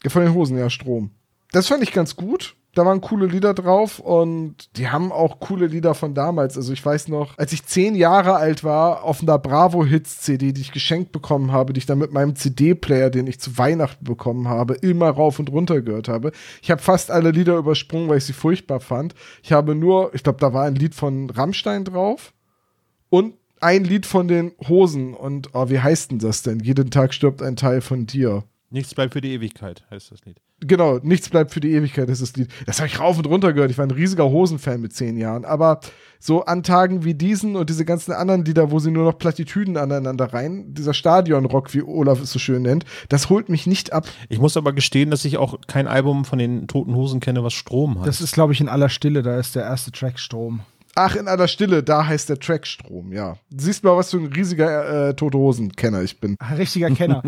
von 0.09 0.23
den 0.23 0.35
Hosen, 0.35 0.59
ja, 0.59 0.71
Strom. 0.71 1.11
Das 1.53 1.69
fand 1.69 1.83
ich 1.83 1.93
ganz 1.93 2.17
gut. 2.17 2.57
Da 2.73 2.87
waren 2.87 3.01
coole 3.01 3.27
Lieder 3.27 3.53
drauf 3.53 3.99
und 3.99 4.77
die 4.77 4.89
haben 4.89 5.11
auch 5.11 5.41
coole 5.41 5.67
Lieder 5.67 5.95
von 5.95 6.15
damals. 6.15 6.57
Also 6.57 6.73
ich 6.73 6.85
weiß 6.87 7.09
noch, 7.09 7.37
als 7.37 7.53
ich 7.53 7.67
zehn 7.67 7.97
Jahre 7.97 8.37
alt 8.37 8.63
war, 8.63 9.03
auf 9.03 9.23
einer 9.23 9.41
Bravo 9.41 9.85
Hits 9.85 10.21
CD, 10.21 10.53
die 10.53 10.61
ich 10.61 10.71
geschenkt 10.71 11.11
bekommen 11.11 11.51
habe, 11.51 11.73
die 11.73 11.79
ich 11.79 11.87
dann 11.87 11.99
mit 11.99 12.13
meinem 12.13 12.37
CD-Player, 12.37 13.11
den 13.11 13.27
ich 13.27 13.41
zu 13.41 13.59
Weihnachten 13.59 14.05
bekommen 14.05 14.47
habe, 14.47 14.75
immer 14.75 15.11
rauf 15.11 15.41
und 15.41 15.51
runter 15.51 15.83
gehört 15.83 16.07
habe. 16.07 16.31
Ich 16.63 16.71
habe 16.71 16.81
fast 16.81 17.11
alle 17.11 17.33
Lieder 17.33 17.57
übersprungen, 17.57 18.09
weil 18.09 18.19
ich 18.19 18.25
sie 18.27 18.33
furchtbar 18.33 18.79
fand. 18.79 19.17
Ich 19.43 19.51
habe 19.51 19.75
nur, 19.75 20.15
ich 20.15 20.23
glaube, 20.23 20.39
da 20.39 20.53
war 20.53 20.65
ein 20.65 20.77
Lied 20.77 20.95
von 20.95 21.29
Rammstein 21.29 21.85
drauf 21.85 22.33
und 23.09 23.35
ein 23.61 23.83
Lied 23.83 24.07
von 24.07 24.29
den 24.29 24.53
Hosen. 24.69 25.15
Und 25.15 25.51
oh, 25.55 25.71
wie 25.71 25.81
heißt 25.81 26.13
denn 26.13 26.21
das 26.21 26.43
denn? 26.43 26.61
Jeden 26.61 26.91
Tag 26.91 27.15
stirbt 27.15 27.43
ein 27.43 27.57
Teil 27.57 27.81
von 27.81 28.07
dir. 28.07 28.45
Nichts 28.73 28.95
bleibt 28.95 29.15
für 29.15 29.21
die 29.21 29.33
Ewigkeit, 29.33 29.85
heißt 29.91 30.13
das 30.13 30.25
Lied. 30.25 30.41
Genau, 30.61 30.99
nichts 31.03 31.29
bleibt 31.29 31.53
für 31.53 31.59
die 31.59 31.73
Ewigkeit, 31.73 32.09
ist 32.09 32.23
das 32.23 32.37
Lied. 32.37 32.49
Das 32.67 32.79
habe 32.79 32.87
ich 32.87 33.01
rauf 33.01 33.19
und 33.19 33.27
runter 33.27 33.53
gehört. 33.53 33.73
Ich 33.73 33.79
war 33.79 33.87
ein 33.87 33.91
riesiger 33.91 34.31
Hosenfan 34.31 34.81
mit 34.81 34.93
zehn 34.93 35.17
Jahren. 35.17 35.45
Aber 35.45 35.81
so 36.21 36.45
an 36.45 36.63
Tagen 36.63 37.03
wie 37.03 37.15
diesen 37.15 37.57
und 37.57 37.69
diese 37.69 37.85
ganzen 37.85 38.13
anderen 38.13 38.45
Lieder, 38.45 38.71
wo 38.71 38.79
sie 38.79 38.93
nur 38.93 39.05
noch 39.05 39.19
Plattitüden 39.19 39.77
aneinander 39.77 40.33
rein, 40.33 40.73
dieser 40.73 40.95
Stadionrock, 40.95 41.75
wie 41.75 41.83
Olaf 41.83 42.21
es 42.21 42.31
so 42.31 42.39
schön 42.39 42.63
nennt, 42.63 42.85
das 43.09 43.29
holt 43.29 43.49
mich 43.49 43.67
nicht 43.67 43.93
ab. 43.93 44.07
Ich 44.29 44.39
muss 44.39 44.57
aber 44.57 44.73
gestehen, 44.73 45.11
dass 45.11 45.25
ich 45.25 45.39
auch 45.39 45.59
kein 45.67 45.89
Album 45.89 46.25
von 46.25 46.39
den 46.39 46.69
Toten 46.69 46.95
Hosen 46.95 47.19
kenne, 47.19 47.43
was 47.43 47.55
Strom 47.55 47.99
hat. 47.99 48.07
Das 48.07 48.21
ist, 48.21 48.35
glaube 48.35 48.53
ich, 48.53 48.61
in 48.61 48.69
aller 48.69 48.89
Stille. 48.89 49.23
Da 49.23 49.37
ist 49.37 49.57
der 49.57 49.65
erste 49.65 49.91
Track 49.91 50.21
Strom. 50.21 50.61
Ach, 50.97 51.15
in 51.15 51.29
aller 51.29 51.47
Stille, 51.47 51.83
da 51.85 52.05
heißt 52.05 52.29
der 52.29 52.39
Track 52.41 52.67
Strom, 52.67 53.13
ja. 53.13 53.37
Siehst 53.57 53.85
mal, 53.85 53.97
was 53.97 54.11
für 54.11 54.17
ein 54.17 54.27
riesiger 54.27 55.09
äh, 55.09 55.15
Tote 55.15 55.39
Hosen-Kenner 55.39 56.03
ich 56.03 56.19
bin. 56.19 56.37
Ein 56.41 56.57
richtiger 56.57 56.91
Kenner. 56.91 57.23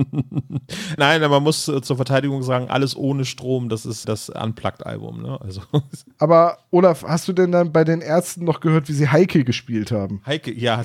Nein, 0.97 1.23
aber 1.23 1.37
man 1.37 1.45
muss 1.45 1.69
äh, 1.69 1.81
zur 1.81 1.97
Verteidigung 1.97 2.42
sagen, 2.42 2.69
alles 2.69 2.97
ohne 2.97 3.25
Strom, 3.25 3.69
das 3.69 3.87
ist 3.87 4.09
das 4.09 4.28
Unplugged-Album. 4.31 5.23
Ne? 5.23 5.40
Also. 5.40 5.62
Aber 6.19 6.59
Olaf, 6.71 7.04
hast 7.07 7.28
du 7.28 7.33
denn 7.33 7.52
dann 7.52 7.73
bei 7.73 7.85
den 7.85 8.00
Ärzten 8.00 8.45
noch 8.45 8.61
gehört, 8.61 8.88
wie 8.88 8.92
sie 8.92 9.09
Heike 9.09 9.45
gespielt 9.45 9.92
haben? 9.92 10.23
Heike, 10.26 10.52
ja. 10.52 10.83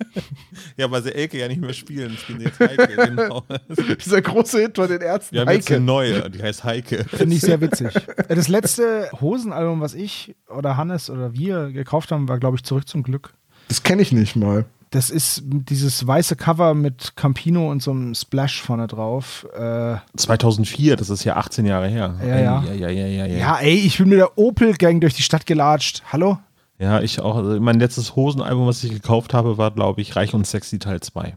ja, 0.76 0.90
weil 0.90 1.02
sie 1.02 1.14
Elke 1.14 1.38
ja 1.38 1.48
nicht 1.48 1.60
mehr 1.60 1.72
spielen, 1.72 2.16
spielen 2.16 2.40
jetzt 2.40 2.60
Heike, 2.60 2.94
genau. 2.96 3.44
Dieser 4.04 4.22
große 4.22 4.60
Hit 4.60 4.74
bei 4.74 4.86
den 4.86 5.00
Ärzten, 5.00 5.34
Wir 5.34 5.40
haben 5.42 5.50
jetzt 5.50 5.70
eine 5.70 5.80
neue, 5.80 6.30
die 6.30 6.42
heißt 6.42 6.64
Heike. 6.64 7.04
Finde 7.04 7.34
ich 7.34 7.42
sehr 7.42 7.60
witzig. 7.60 7.92
Das 8.28 8.48
letzte 8.48 9.10
Hosenalbum, 9.20 9.80
was 9.80 9.94
ich 9.94 10.34
oder 10.48 10.76
Hannes 10.76 11.10
oder 11.10 11.34
wir 11.34 11.70
gekauft 11.72 11.95
haben, 12.10 12.28
war, 12.28 12.38
glaube 12.38 12.56
ich, 12.56 12.64
Zurück 12.64 12.88
zum 12.88 13.02
Glück. 13.02 13.34
Das 13.68 13.82
kenne 13.82 14.02
ich 14.02 14.12
nicht 14.12 14.36
mal. 14.36 14.64
Das 14.90 15.10
ist 15.10 15.42
dieses 15.44 16.06
weiße 16.06 16.36
Cover 16.36 16.74
mit 16.74 17.16
Campino 17.16 17.70
und 17.70 17.82
so 17.82 17.90
einem 17.90 18.14
Splash 18.14 18.62
vorne 18.62 18.86
drauf. 18.86 19.46
Äh, 19.52 19.96
2004, 20.16 20.96
das 20.96 21.10
ist 21.10 21.24
ja 21.24 21.36
18 21.36 21.66
Jahre 21.66 21.88
her. 21.88 22.14
Ja, 22.22 22.38
ja. 22.38 22.64
Ja, 22.64 22.72
ja, 22.72 22.88
ja, 22.88 23.06
ja, 23.06 23.26
ja. 23.26 23.36
ja, 23.36 23.58
ey, 23.58 23.74
ich 23.74 23.98
bin 23.98 24.08
mit 24.08 24.18
der 24.18 24.38
Opel-Gang 24.38 25.00
durch 25.00 25.14
die 25.14 25.22
Stadt 25.22 25.44
gelatscht. 25.44 26.02
Hallo? 26.12 26.38
Ja, 26.78 27.00
ich 27.00 27.20
auch. 27.20 27.36
Also 27.36 27.60
mein 27.60 27.80
letztes 27.80 28.16
Hosenalbum, 28.16 28.66
was 28.66 28.84
ich 28.84 28.92
gekauft 28.92 29.34
habe, 29.34 29.58
war, 29.58 29.70
glaube 29.70 30.00
ich, 30.02 30.14
Reich 30.14 30.34
und 30.34 30.46
Sexy 30.46 30.78
Teil 30.78 31.00
2. 31.00 31.36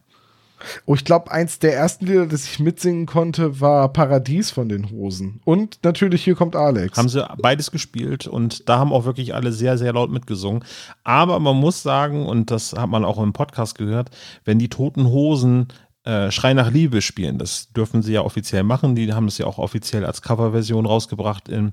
Oh, 0.85 0.95
ich 0.95 1.05
glaube, 1.05 1.31
eins 1.31 1.59
der 1.59 1.75
ersten 1.75 2.05
Lieder, 2.05 2.25
das 2.25 2.45
ich 2.45 2.59
mitsingen 2.59 3.05
konnte, 3.05 3.59
war 3.59 3.91
Paradies 3.93 4.51
von 4.51 4.69
den 4.69 4.89
Hosen. 4.91 5.41
Und 5.45 5.79
natürlich 5.83 6.23
Hier 6.23 6.35
kommt 6.35 6.55
Alex. 6.55 6.97
Haben 6.97 7.09
sie 7.09 7.25
beides 7.41 7.71
gespielt 7.71 8.27
und 8.27 8.67
da 8.69 8.79
haben 8.79 8.93
auch 8.93 9.05
wirklich 9.05 9.33
alle 9.33 9.51
sehr, 9.51 9.77
sehr 9.77 9.93
laut 9.93 10.11
mitgesungen. 10.11 10.63
Aber 11.03 11.39
man 11.39 11.55
muss 11.55 11.83
sagen, 11.83 12.25
und 12.25 12.51
das 12.51 12.73
hat 12.73 12.89
man 12.89 13.05
auch 13.05 13.21
im 13.21 13.33
Podcast 13.33 13.77
gehört, 13.77 14.09
wenn 14.45 14.59
die 14.59 14.69
Toten 14.69 15.07
Hosen 15.07 15.67
äh, 16.03 16.31
Schrei 16.31 16.53
nach 16.53 16.71
Liebe 16.71 17.01
spielen, 17.01 17.37
das 17.37 17.71
dürfen 17.73 18.01
sie 18.01 18.13
ja 18.13 18.21
offiziell 18.21 18.63
machen. 18.63 18.95
Die 18.95 19.13
haben 19.13 19.27
das 19.27 19.37
ja 19.37 19.45
auch 19.45 19.57
offiziell 19.57 20.05
als 20.05 20.21
Coverversion 20.21 20.85
rausgebracht 20.85 21.49
in 21.49 21.71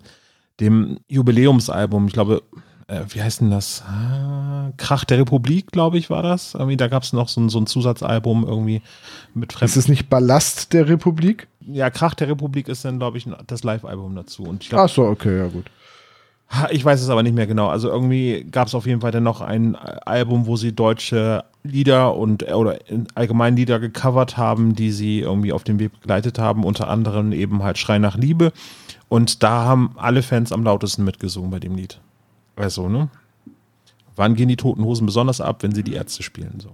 dem 0.61 0.99
Jubiläumsalbum. 1.09 2.07
Ich 2.07 2.13
glaube, 2.13 2.43
äh, 2.89 3.01
wie 3.09 3.23
heißt 3.23 3.41
denn 3.41 3.51
das? 3.51 3.83
Ah, 3.87 4.71
Krach 4.77 5.05
der 5.05 5.19
Republik, 5.19 5.73
glaube 5.73 5.99
ich, 5.99 6.11
war 6.11 6.23
das. 6.23 6.55
Irgendwie, 6.55 6.77
da 6.77 6.89
gab 6.89 7.03
es 7.03 7.13
noch 7.13 7.29
so 7.29 7.41
ein, 7.41 7.49
so 7.49 7.59
ein 7.59 7.67
Zusatzalbum 7.67 8.45
irgendwie 8.47 8.83
mit 9.35 9.53
Ist 9.53 9.59
Fremden. 9.59 9.79
es 9.79 9.89
nicht 9.89 10.09
Ballast 10.09 10.73
der 10.73 10.89
Republik? 10.89 11.49
Ja, 11.61 11.91
Krach 11.91 12.15
der 12.15 12.29
Republik 12.29 12.69
ist 12.69 12.85
dann, 12.85 12.99
glaube 12.99 13.19
ich, 13.19 13.29
das 13.47 13.65
Live-Album 13.65 14.15
dazu. 14.15 14.45
Und 14.45 14.63
ich 14.63 14.69
glaube, 14.69 14.85
Ach 14.85 14.89
so, 14.89 15.03
okay, 15.05 15.37
ja 15.37 15.49
gut. 15.49 15.67
Ich 16.71 16.85
weiß 16.85 17.03
es 17.03 17.09
aber 17.09 17.25
nicht 17.25 17.35
mehr 17.35 17.49
genau. 17.49 17.67
Also 17.71 17.89
irgendwie 17.89 18.47
gab 18.53 18.69
es 18.69 18.75
auf 18.77 18.87
jeden 18.87 19.01
Fall 19.01 19.11
dann 19.11 19.25
noch 19.25 19.41
ein 19.41 19.75
Album, 19.75 20.47
wo 20.47 20.55
sie 20.55 20.71
deutsche 20.73 21.43
Lieder 21.65 22.15
und 22.15 22.45
oder 22.53 22.89
in- 22.89 23.09
allgemein 23.17 23.57
Lieder 23.57 23.81
gecovert 23.81 24.37
haben, 24.37 24.77
die 24.77 24.93
sie 24.93 25.19
irgendwie 25.19 25.53
auf 25.53 25.65
dem 25.65 25.81
Weg 25.81 25.91
begleitet 26.01 26.39
haben, 26.39 26.63
unter 26.63 26.87
anderem 26.89 27.33
eben 27.33 27.65
halt 27.65 27.79
Schrei 27.79 27.99
nach 27.99 28.17
Liebe. 28.17 28.53
Und 29.09 29.43
da 29.43 29.65
haben 29.65 29.91
alle 29.97 30.23
Fans 30.23 30.53
am 30.53 30.63
lautesten 30.63 31.03
mitgesungen 31.03 31.51
bei 31.51 31.59
dem 31.59 31.75
Lied. 31.75 31.99
Also, 32.57 32.89
ne? 32.89 33.09
Wann 34.17 34.35
gehen 34.35 34.49
die 34.49 34.57
Toten 34.57 34.83
Hosen 34.83 35.07
besonders 35.07 35.41
ab, 35.41 35.63
wenn 35.63 35.75
sie 35.75 35.83
die 35.83 35.93
Ärzte 35.93 36.23
spielen? 36.23 36.59
So. 36.59 36.71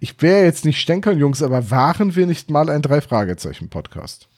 Ich 0.00 0.20
wäre 0.22 0.44
jetzt 0.44 0.64
nicht 0.64 0.80
stänkern, 0.80 1.18
Jungs, 1.18 1.42
aber 1.42 1.70
waren 1.70 2.14
wir 2.14 2.26
nicht 2.26 2.50
mal 2.50 2.70
ein 2.70 2.82
Drei-Fragezeichen-Podcast? 2.82 4.28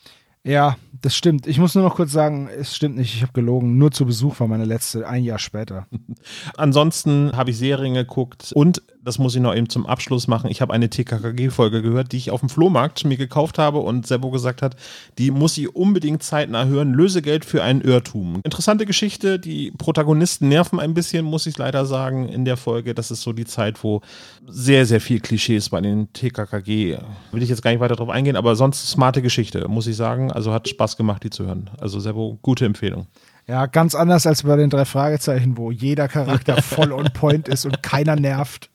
Ja, 0.47 0.77
das 1.01 1.17
stimmt. 1.17 1.47
Ich 1.47 1.59
muss 1.59 1.75
nur 1.75 1.85
noch 1.85 1.97
kurz 1.97 2.13
sagen, 2.13 2.49
es 2.49 2.77
stimmt 2.77 2.97
nicht, 2.97 3.15
ich 3.15 3.23
habe 3.23 3.33
gelogen. 3.33 3.79
Nur 3.79 3.93
zu 3.93 4.05
Besuch 4.05 4.41
war 4.41 4.47
meine 4.47 4.67
letzte, 4.67 5.09
ein 5.09 5.25
Jahr 5.25 5.39
später. 5.39 5.87
Ansonsten 6.57 7.35
habe 7.35 7.51
ich 7.51 7.59
Serien 7.59 7.95
geguckt 7.95 8.53
und 8.55 8.83
das 9.05 9.19
muss 9.19 9.35
ich 9.35 9.41
noch 9.41 9.55
eben 9.55 9.69
zum 9.69 9.87
Abschluss 9.87 10.27
machen. 10.27 10.51
Ich 10.51 10.61
habe 10.61 10.73
eine 10.73 10.89
TKKG-Folge 10.89 11.83
gehört, 11.83 12.13
die 12.13 12.17
ich 12.17 12.31
auf 12.31 12.41
dem 12.41 12.49
Flohmarkt 12.49 13.05
mir 13.05 13.17
gekauft 13.17 13.59
habe 13.59 13.79
und 13.79 14.07
Sebo 14.07 14.31
gesagt 14.31 14.63
hat, 14.63 14.77
die 15.19 15.31
muss 15.31 15.59
ich 15.59 15.75
unbedingt 15.75 16.23
zeitnah 16.23 16.65
hören. 16.65 16.93
Lösegeld 16.93 17.45
für 17.45 17.63
einen 17.63 17.83
Irrtum. 17.83 18.41
Interessante 18.45 18.87
Geschichte. 18.87 19.39
Die 19.39 19.73
Protagonisten 19.73 20.49
nerven 20.49 20.81
ein 20.81 20.95
bisschen, 20.95 21.25
muss 21.25 21.47
ich 21.47 21.59
leider 21.59 21.85
sagen, 21.85 22.29
in 22.29 22.45
der 22.45 22.57
Folge. 22.57 22.95
Das 22.95 23.11
ist 23.11 23.23
so 23.23 23.33
die 23.33 23.45
Zeit, 23.45 23.85
wo 23.85 24.01
sehr, 24.47 24.87
sehr 24.87 25.01
viel 25.01 25.21
Klischees 25.21 25.69
bei 25.69 25.81
den 25.81 26.13
TKKG. 26.13 26.99
Will 27.33 27.43
ich 27.43 27.51
jetzt 27.51 27.63
gar 27.63 27.71
nicht 27.71 27.81
weiter 27.81 27.97
drauf 27.97 28.09
eingehen, 28.09 28.37
aber 28.37 28.57
sonst 28.57 28.89
smarte 28.89 29.21
Geschichte, 29.21 29.69
muss 29.69 29.87
ich 29.87 29.97
sagen. 29.97 30.33
Also 30.33 30.53
hat 30.53 30.69
Spaß 30.69 30.97
gemacht, 30.97 31.23
die 31.25 31.31
zu 31.31 31.45
hören. 31.45 31.71
Also 31.79 32.01
Sebo, 32.01 32.39
gute 32.41 32.65
Empfehlung. 32.65 33.07
Ja, 33.47 33.67
ganz 33.67 33.95
anders 33.95 34.27
als 34.27 34.45
bei 34.45 34.57
den 34.57 34.71
drei 34.71 34.87
Fragezeichen, 34.87 35.59
wo 35.59 35.71
jeder 35.71 36.09
Charakter 36.09 36.63
voll 36.63 36.93
on 36.93 37.11
point 37.13 37.47
ist 37.47 37.67
und 37.67 37.83
keiner 37.83 38.17
nervt. 38.17 38.71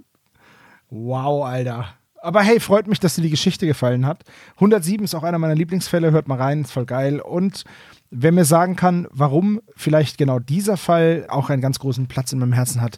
Wow, 0.89 1.45
Alter. 1.45 1.87
Aber 2.21 2.41
hey, 2.41 2.59
freut 2.59 2.87
mich, 2.87 2.99
dass 2.99 3.15
dir 3.15 3.21
die 3.21 3.29
Geschichte 3.29 3.65
gefallen 3.65 4.05
hat. 4.05 4.23
107 4.55 5.03
ist 5.05 5.15
auch 5.15 5.23
einer 5.23 5.37
meiner 5.37 5.55
Lieblingsfälle, 5.55 6.11
hört 6.11 6.27
mal 6.27 6.37
rein, 6.37 6.61
ist 6.61 6.71
voll 6.71 6.85
geil. 6.85 7.21
Und 7.21 7.63
wer 8.09 8.31
mir 8.31 8.45
sagen 8.45 8.75
kann, 8.75 9.07
warum 9.11 9.61
vielleicht 9.75 10.17
genau 10.17 10.39
dieser 10.39 10.77
Fall 10.77 11.25
auch 11.29 11.49
einen 11.49 11.61
ganz 11.61 11.79
großen 11.79 12.07
Platz 12.07 12.33
in 12.33 12.39
meinem 12.39 12.53
Herzen 12.53 12.81
hat, 12.81 12.97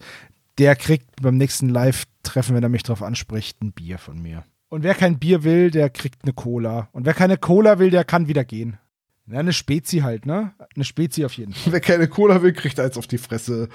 der 0.58 0.76
kriegt 0.76 1.22
beim 1.22 1.38
nächsten 1.38 1.70
Live-Treffen, 1.70 2.56
wenn 2.56 2.64
er 2.64 2.70
mich 2.70 2.84
drauf 2.84 3.04
anspricht, 3.04 3.62
ein 3.62 3.74
Bier 3.74 3.98
von 3.98 4.22
mir. 4.22 4.44
Und 4.70 4.84
wer 4.84 4.96
kein 4.96 5.20
Bier 5.20 5.44
will, 5.44 5.70
der 5.70 5.90
kriegt 5.90 6.24
eine 6.24 6.34
Cola. 6.34 6.90
Und 6.92 7.06
wer 7.06 7.14
keine 7.14 7.38
Cola 7.38 7.78
will, 7.78 7.90
der 7.90 8.06
kann 8.06 8.28
wieder 8.28 8.44
gehen. 8.44 8.78
Ja, 9.28 9.40
eine 9.40 9.54
Spezi 9.54 10.00
halt, 10.00 10.26
ne? 10.26 10.54
Eine 10.76 10.84
Spezi 10.84 11.26
auf 11.26 11.34
jeden 11.34 11.54
Fall. 11.54 11.74
Wer 11.74 11.80
keine 11.80 12.08
Cola 12.08 12.42
will, 12.42 12.54
kriegt 12.54 12.80
eins 12.80 12.98
auf 12.98 13.08
die 13.08 13.18
Fresse. 13.18 13.70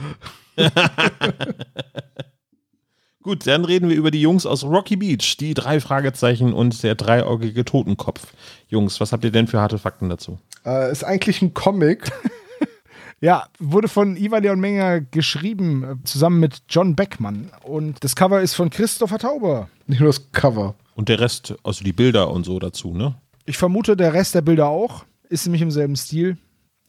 Gut, 3.26 3.44
dann 3.44 3.64
reden 3.64 3.88
wir 3.88 3.96
über 3.96 4.12
die 4.12 4.20
Jungs 4.20 4.46
aus 4.46 4.62
Rocky 4.62 4.94
Beach, 4.94 5.36
die 5.40 5.52
drei 5.52 5.80
Fragezeichen 5.80 6.52
und 6.52 6.80
der 6.84 6.94
dreieugige 6.94 7.64
Totenkopf. 7.64 8.24
Jungs, 8.68 9.00
was 9.00 9.10
habt 9.10 9.24
ihr 9.24 9.32
denn 9.32 9.48
für 9.48 9.58
harte 9.58 9.78
Fakten 9.78 10.08
dazu? 10.08 10.38
Äh, 10.64 10.92
ist 10.92 11.02
eigentlich 11.02 11.42
ein 11.42 11.52
Comic. 11.52 12.12
Ja, 13.22 13.46
wurde 13.58 13.88
von 13.88 14.14
Iva 14.14 14.36
Leon 14.38 14.60
Menger 14.60 15.00
geschrieben, 15.00 15.82
äh, 15.82 16.04
zusammen 16.04 16.38
mit 16.38 16.64
John 16.68 16.94
Beckmann. 16.94 17.50
Und 17.62 18.04
das 18.04 18.14
Cover 18.14 18.42
ist 18.42 18.52
von 18.52 18.68
Christopher 18.68 19.18
Tauber. 19.18 19.70
Nicht 19.86 20.00
nur 20.00 20.10
das 20.10 20.30
Cover. 20.32 20.74
Und 20.94 21.08
der 21.08 21.18
Rest, 21.18 21.54
also 21.64 21.82
die 21.82 21.94
Bilder 21.94 22.30
und 22.30 22.44
so 22.44 22.58
dazu, 22.58 22.92
ne? 22.92 23.14
Ich 23.46 23.56
vermute, 23.56 23.96
der 23.96 24.12
Rest 24.12 24.34
der 24.34 24.42
Bilder 24.42 24.68
auch. 24.68 25.06
Ist 25.30 25.46
nämlich 25.46 25.62
im 25.62 25.70
selben 25.70 25.96
Stil. 25.96 26.36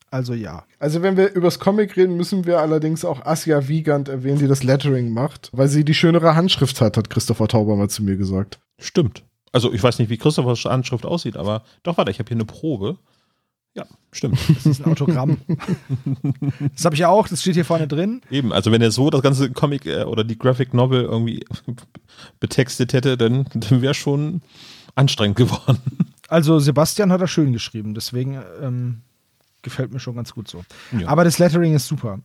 Also 0.10 0.34
ja. 0.34 0.64
Also 0.80 1.02
wenn 1.02 1.18
wir 1.18 1.34
übers 1.34 1.60
Comic 1.60 1.98
reden, 1.98 2.16
müssen 2.16 2.46
wir 2.46 2.60
allerdings 2.60 3.04
auch 3.04 3.26
Asia 3.26 3.68
Wiegand 3.68 4.08
erwähnen, 4.08 4.40
die 4.40 4.48
das 4.48 4.64
Lettering 4.64 5.12
macht, 5.12 5.50
weil 5.52 5.68
sie 5.68 5.84
die 5.84 5.94
schönere 5.94 6.36
Handschrift 6.36 6.80
hat, 6.80 6.98
hat 6.98 7.10
Christopher 7.10 7.48
Tauber 7.48 7.76
mal 7.76 7.90
zu 7.90 8.04
mir 8.04 8.16
gesagt. 8.16 8.60
Stimmt. 8.80 9.24
Also 9.52 9.74
ich 9.74 9.84
weiß 9.84 10.00
nicht, 10.00 10.10
wie 10.10 10.18
Christophers 10.18 10.66
Anschrift 10.66 11.06
aussieht, 11.06 11.36
aber 11.36 11.64
doch, 11.84 11.98
warte, 11.98 12.12
ich 12.12 12.20
habe 12.20 12.28
hier 12.28 12.38
eine 12.38 12.46
Probe. 12.46 12.98
Ja, 13.76 13.86
stimmt. 14.12 14.40
Das 14.56 14.66
ist 14.66 14.86
ein 14.86 14.92
Autogramm. 14.92 15.38
das 16.74 16.86
habe 16.86 16.96
ich 16.96 17.02
ja 17.02 17.10
auch, 17.10 17.28
das 17.28 17.42
steht 17.42 17.54
hier 17.54 17.66
vorne 17.66 17.88
drin. 17.88 18.22
Eben, 18.32 18.52
also 18.52 18.72
wenn 18.72 18.82
er 18.82 18.92
so 18.92 19.10
das 19.10 19.22
ganze 19.22 19.52
Comic 19.52 19.86
äh, 19.86 20.04
oder 20.04 20.24
die 20.24 20.38
Graphic 20.38 20.74
Novel 20.74 21.04
irgendwie 21.04 21.46
betextet 22.40 22.94
hätte, 22.94 23.18
dann, 23.18 23.46
dann 23.54 23.82
wäre 23.82 23.94
schon 23.94 24.42
anstrengend 24.96 25.38
geworden. 25.38 25.78
Also 26.28 26.60
Sebastian 26.60 27.12
hat 27.12 27.22
er 27.22 27.28
schön 27.28 27.54
geschrieben, 27.54 27.94
deswegen 27.94 28.42
ähm, 28.62 29.02
gefällt 29.62 29.92
mir 29.94 30.00
schon 30.00 30.16
ganz 30.16 30.34
gut 30.34 30.48
so. 30.48 30.64
Ja. 30.98 31.08
Aber 31.08 31.24
das 31.24 31.40
Lettering 31.40 31.74
ist 31.74 31.88
super. 31.88 32.20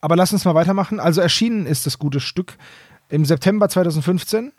Aber 0.00 0.16
lass 0.16 0.32
uns 0.32 0.44
mal 0.44 0.54
weitermachen. 0.54 1.00
Also 1.00 1.20
erschienen 1.20 1.66
ist 1.66 1.86
das 1.86 1.98
gute 1.98 2.20
Stück 2.20 2.56
im 3.08 3.24
September 3.24 3.68
2015 3.68 4.52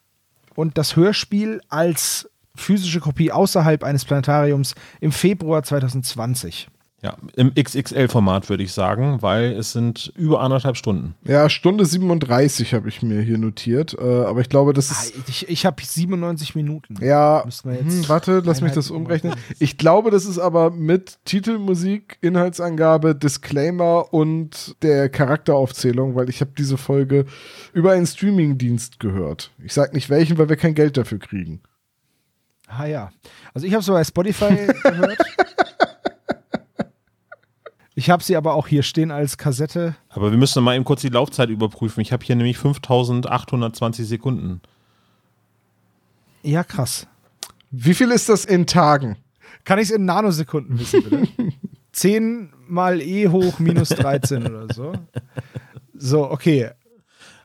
und 0.56 0.78
das 0.78 0.95
Hörspiel 0.95 1.62
als 1.69 2.30
physische 2.56 3.00
Kopie 3.00 3.32
außerhalb 3.32 3.84
eines 3.84 4.06
Planetariums 4.06 4.76
im 5.00 5.12
Februar 5.12 5.63
2020. 5.63 6.67
Ja, 7.01 7.15
im 7.38 7.53
XXL-Format 7.55 8.49
würde 8.49 8.62
ich 8.63 8.73
sagen, 8.73 9.21
weil 9.21 9.53
es 9.53 9.71
sind 9.71 10.12
über 10.17 10.41
anderthalb 10.41 10.75
Stunden. 10.75 11.15
Ja, 11.23 11.49
Stunde 11.49 11.85
37 11.85 12.73
habe 12.73 12.89
ich 12.89 13.01
mir 13.01 13.21
hier 13.21 13.38
notiert, 13.38 13.95
äh, 13.97 14.25
aber 14.25 14.41
ich 14.41 14.49
glaube, 14.49 14.73
das 14.73 14.91
Ah, 14.91 15.03
ist 15.03 15.29
Ich, 15.29 15.47
ich 15.47 15.65
habe 15.65 15.81
97 15.81 16.55
Minuten. 16.55 16.95
Ja, 17.01 17.41
Müssten 17.45 17.69
wir 17.69 17.77
jetzt 17.77 17.93
hm, 18.03 18.09
warte, 18.09 18.41
lass 18.43 18.59
mich 18.59 18.73
das 18.73 18.91
umrechnen. 18.91 19.33
Ich 19.59 19.77
glaube, 19.77 20.12
das 20.12 20.25
ist 20.25 20.39
aber 20.39 20.71
mit 20.71 21.19
Titelmusik, 21.23 22.17
Inhaltsangabe, 22.19 23.15
Disclaimer 23.15 24.13
und 24.13 24.75
der 24.81 25.07
Charakteraufzählung, 25.07 26.15
weil 26.15 26.27
ich 26.29 26.41
habe 26.41 26.51
diese 26.57 26.77
Folge 26.77 27.25
über 27.71 27.93
einen 27.93 28.07
Streamingdienst 28.07 28.99
gehört. 28.99 29.51
Ich 29.63 29.73
sag 29.73 29.93
nicht 29.93 30.09
welchen, 30.09 30.38
weil 30.38 30.49
wir 30.49 30.57
kein 30.57 30.75
Geld 30.75 30.97
dafür 30.97 31.19
kriegen. 31.19 31.62
Ah 32.67 32.85
ja. 32.85 33.09
Also 33.53 33.65
ich 33.65 33.73
habe 33.73 33.81
es 33.81 33.88
bei 33.88 34.03
Spotify 34.03 34.67
gehört. 34.83 35.17
Ich 37.99 38.09
habe 38.09 38.23
sie 38.23 38.38
aber 38.38 38.53
auch 38.53 38.65
hier 38.65 38.81
stehen 38.81 39.12
als 39.12 39.38
Kassette. 39.38 39.93
Aber 40.07 40.31
wir 40.31 40.38
müssen 40.38 40.63
mal 40.63 40.73
eben 40.73 40.85
kurz 40.85 41.01
die 41.01 41.09
Laufzeit 41.09 41.49
überprüfen. 41.49 41.99
Ich 41.99 42.13
habe 42.13 42.23
hier 42.23 42.38
nämlich 42.38 42.57
5820 42.57 44.07
Sekunden. 44.07 44.62
Ja, 46.41 46.63
krass. 46.63 47.07
Wie 47.71 47.93
viel 47.93 48.09
ist 48.12 48.29
das 48.29 48.45
in 48.45 48.67
Tagen? 48.67 49.17
Kann 49.65 49.79
ich 49.79 49.89
es 49.89 49.91
in 49.91 50.05
Nanosekunden 50.05 50.79
wissen, 50.79 51.03
bitte? 51.03 51.27
10 51.91 52.53
mal 52.69 53.01
e 53.01 53.27
hoch 53.27 53.59
minus 53.59 53.89
13 53.89 54.47
oder 54.47 54.73
so. 54.73 54.93
So, 55.93 56.31
okay. 56.31 56.69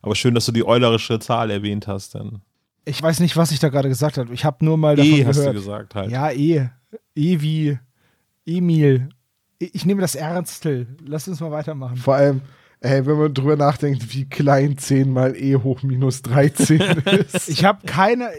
Aber 0.02 0.14
schön, 0.14 0.36
dass 0.36 0.46
du 0.46 0.52
die 0.52 0.64
eulerische 0.64 1.18
Zahl 1.18 1.50
erwähnt 1.50 1.88
hast. 1.88 2.14
Dann. 2.14 2.42
Ich 2.84 3.02
weiß 3.02 3.18
nicht, 3.18 3.36
was 3.36 3.50
ich 3.50 3.58
da 3.58 3.70
gerade 3.70 3.88
gesagt 3.88 4.18
habe. 4.18 4.32
Ich 4.32 4.44
habe 4.44 4.64
nur 4.64 4.78
mal 4.78 4.94
davon 4.94 5.10
E 5.10 5.16
gehört. 5.16 5.36
hast 5.36 5.46
du 5.46 5.52
gesagt 5.52 5.96
halt. 5.96 6.12
Ja, 6.12 6.30
E. 6.30 6.70
E 7.16 7.40
wie 7.40 7.76
Emil. 8.46 9.08
Ich 9.72 9.86
nehme 9.86 10.00
das 10.00 10.14
Ernstel. 10.14 10.86
Lass 11.04 11.28
uns 11.28 11.40
mal 11.40 11.50
weitermachen. 11.50 11.96
Vor 11.96 12.14
allem, 12.14 12.40
ey, 12.80 13.06
wenn 13.06 13.16
man 13.16 13.34
drüber 13.34 13.56
nachdenkt, 13.56 14.14
wie 14.14 14.26
klein 14.26 14.76
10 14.78 15.10
mal 15.10 15.36
e 15.36 15.56
hoch 15.56 15.82
minus 15.82 16.22
13 16.22 16.80
ist. 17.04 17.48
Ich 17.48 17.64
habe 17.64 17.86
keine. 17.86 18.30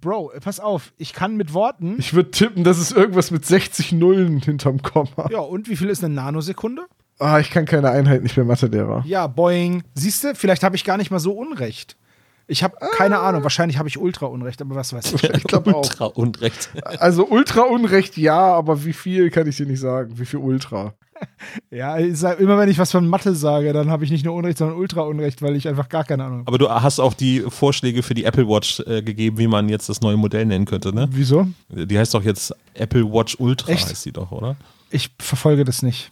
Bro, 0.00 0.32
pass 0.42 0.60
auf. 0.60 0.92
Ich 0.98 1.12
kann 1.12 1.36
mit 1.36 1.54
Worten. 1.54 1.96
Ich 1.98 2.14
würde 2.14 2.30
tippen, 2.30 2.64
das 2.64 2.78
ist 2.78 2.92
irgendwas 2.92 3.30
mit 3.30 3.44
60 3.44 3.92
Nullen 3.92 4.40
hinterm 4.40 4.82
Komma. 4.82 5.28
Ja, 5.30 5.40
und 5.40 5.68
wie 5.68 5.76
viel 5.76 5.88
ist 5.88 6.04
eine 6.04 6.14
Nanosekunde? 6.14 6.82
Ah, 7.18 7.40
ich 7.40 7.50
kann 7.50 7.64
keine 7.64 7.90
Einheit 7.90 8.22
nicht 8.22 8.36
mehr 8.36 8.46
Mathe-Lehrer. 8.46 9.02
Ja, 9.06 9.26
boing. 9.26 9.82
Siehst 9.94 10.22
du, 10.22 10.34
vielleicht 10.34 10.62
habe 10.62 10.76
ich 10.76 10.84
gar 10.84 10.98
nicht 10.98 11.10
mal 11.10 11.18
so 11.18 11.32
Unrecht. 11.32 11.96
Ich 12.50 12.62
habe 12.62 12.76
keine 12.96 13.18
Ahnung. 13.20 13.42
Wahrscheinlich 13.42 13.78
habe 13.78 13.88
ich 13.88 13.98
ultra 13.98 14.26
Unrecht, 14.26 14.60
aber 14.62 14.74
was 14.74 14.92
weiß 14.92 15.12
ich. 15.12 15.22
Ich 15.36 15.44
glaube 15.44 15.74
auch. 15.74 15.82
Ultra 15.84 16.06
Unrecht. 16.06 16.70
Also 16.98 17.26
Ultra 17.28 17.62
Unrecht 17.62 18.16
ja, 18.16 18.54
aber 18.54 18.84
wie 18.84 18.92
viel 18.94 19.30
kann 19.30 19.46
ich 19.46 19.56
dir 19.56 19.66
nicht 19.66 19.80
sagen. 19.80 20.18
Wie 20.18 20.24
viel 20.24 20.40
Ultra? 20.40 20.94
Ja, 21.70 21.96
sag, 22.14 22.40
immer 22.40 22.56
wenn 22.58 22.68
ich 22.68 22.78
was 22.78 22.92
von 22.92 23.06
Mathe 23.06 23.34
sage, 23.34 23.72
dann 23.72 23.90
habe 23.90 24.04
ich 24.04 24.10
nicht 24.10 24.24
nur 24.24 24.34
Unrecht, 24.34 24.58
sondern 24.58 24.78
ultra 24.78 25.02
Unrecht, 25.02 25.42
weil 25.42 25.56
ich 25.56 25.66
einfach 25.68 25.88
gar 25.88 26.04
keine 26.04 26.24
Ahnung 26.24 26.38
habe. 26.40 26.48
Aber 26.48 26.58
du 26.58 26.70
hast 26.70 27.00
auch 27.00 27.12
die 27.12 27.40
Vorschläge 27.40 28.02
für 28.02 28.14
die 28.14 28.24
Apple 28.24 28.48
Watch 28.48 28.80
äh, 28.86 29.02
gegeben, 29.02 29.38
wie 29.38 29.48
man 29.48 29.68
jetzt 29.68 29.88
das 29.88 30.00
neue 30.00 30.16
Modell 30.16 30.46
nennen 30.46 30.64
könnte, 30.64 30.94
ne? 30.94 31.08
Wieso? 31.10 31.48
Die 31.68 31.98
heißt 31.98 32.14
doch 32.14 32.22
jetzt 32.22 32.54
Apple 32.74 33.04
Watch 33.12 33.36
Ultra, 33.38 33.72
Echt? 33.72 33.88
heißt 33.88 34.04
die 34.04 34.12
doch, 34.12 34.30
oder? 34.30 34.56
Ich 34.90 35.10
verfolge 35.18 35.64
das 35.64 35.82
nicht. 35.82 36.10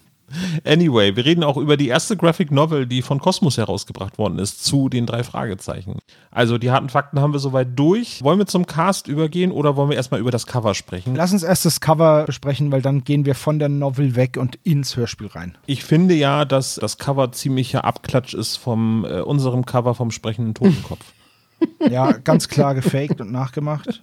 Anyway, 0.64 1.14
wir 1.16 1.24
reden 1.24 1.44
auch 1.44 1.56
über 1.56 1.76
die 1.76 1.88
erste 1.88 2.16
Graphic 2.16 2.50
Novel, 2.50 2.86
die 2.86 3.02
von 3.02 3.20
Cosmos 3.20 3.58
herausgebracht 3.58 4.18
worden 4.18 4.38
ist, 4.38 4.64
zu 4.64 4.88
den 4.88 5.06
drei 5.06 5.22
Fragezeichen. 5.22 5.98
Also 6.30 6.58
die 6.58 6.70
harten 6.70 6.88
Fakten 6.88 7.20
haben 7.20 7.32
wir 7.32 7.38
soweit 7.38 7.68
durch. 7.78 8.22
Wollen 8.22 8.38
wir 8.38 8.46
zum 8.46 8.66
Cast 8.66 9.08
übergehen 9.08 9.52
oder 9.52 9.76
wollen 9.76 9.90
wir 9.90 9.96
erstmal 9.96 10.20
über 10.20 10.30
das 10.30 10.46
Cover 10.46 10.74
sprechen? 10.74 11.14
Lass 11.14 11.32
uns 11.32 11.42
erst 11.42 11.64
das 11.64 11.80
Cover 11.80 12.24
besprechen, 12.24 12.72
weil 12.72 12.82
dann 12.82 13.04
gehen 13.04 13.24
wir 13.24 13.34
von 13.34 13.58
der 13.58 13.68
Novel 13.68 14.16
weg 14.16 14.36
und 14.36 14.56
ins 14.64 14.96
Hörspiel 14.96 15.28
rein. 15.28 15.56
Ich 15.66 15.84
finde 15.84 16.14
ja, 16.14 16.44
dass 16.44 16.74
das 16.74 16.98
Cover 16.98 17.32
ziemlicher 17.32 17.84
Abklatsch 17.84 18.34
ist 18.34 18.56
vom 18.56 19.04
äh, 19.04 19.20
unserem 19.20 19.64
Cover 19.64 19.94
vom 19.94 20.10
sprechenden 20.10 20.54
Totenkopf. 20.54 21.04
Ja, 21.90 22.12
ganz 22.12 22.48
klar 22.48 22.74
gefaked 22.74 23.20
und 23.20 23.32
nachgemacht. 23.32 24.02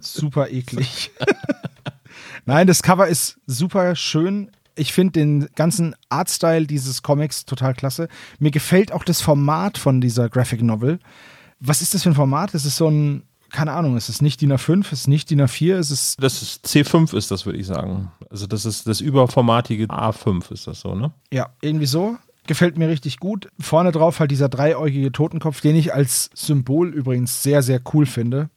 Super 0.00 0.50
eklig. 0.50 1.10
Nein, 2.46 2.66
das 2.66 2.82
Cover 2.82 3.06
ist 3.06 3.38
super 3.46 3.94
schön. 3.96 4.50
Ich 4.74 4.92
finde 4.92 5.12
den 5.12 5.48
ganzen 5.54 5.94
Artstyle 6.08 6.66
dieses 6.66 7.02
Comics 7.02 7.44
total 7.44 7.74
klasse. 7.74 8.08
Mir 8.38 8.50
gefällt 8.50 8.92
auch 8.92 9.04
das 9.04 9.20
Format 9.20 9.78
von 9.78 10.00
dieser 10.00 10.28
Graphic 10.28 10.62
Novel. 10.62 10.98
Was 11.60 11.82
ist 11.82 11.94
das 11.94 12.02
für 12.02 12.10
ein 12.10 12.14
Format? 12.14 12.54
Es 12.54 12.64
ist 12.64 12.76
so 12.76 12.88
ein, 12.88 13.22
keine 13.50 13.72
Ahnung, 13.72 13.96
es 13.96 14.08
ist 14.08 14.22
nicht 14.22 14.40
DIN 14.40 14.52
A5, 14.52 14.86
es 14.86 14.92
ist 14.92 15.08
nicht 15.08 15.30
DIN 15.30 15.42
A4, 15.42 15.74
es 15.76 15.90
ist, 15.90 16.22
Das 16.22 16.42
ist 16.42 16.66
C5 16.66 17.16
ist 17.16 17.30
das, 17.30 17.46
würde 17.46 17.58
ich 17.58 17.66
sagen. 17.66 18.10
Also 18.30 18.46
das 18.46 18.64
ist 18.64 18.86
das 18.86 19.00
überformatige 19.00 19.86
A5 19.86 20.52
ist 20.52 20.66
das 20.66 20.80
so, 20.80 20.94
ne? 20.94 21.12
ja, 21.32 21.50
irgendwie 21.60 21.86
so. 21.86 22.16
Gefällt 22.48 22.76
mir 22.76 22.88
richtig 22.88 23.20
gut. 23.20 23.48
Vorne 23.60 23.92
drauf 23.92 24.18
halt 24.18 24.32
dieser 24.32 24.48
dreieugige 24.48 25.12
Totenkopf, 25.12 25.60
den 25.60 25.76
ich 25.76 25.94
als 25.94 26.28
Symbol 26.34 26.88
übrigens 26.88 27.44
sehr, 27.44 27.62
sehr 27.62 27.80
cool 27.94 28.04
finde. 28.04 28.50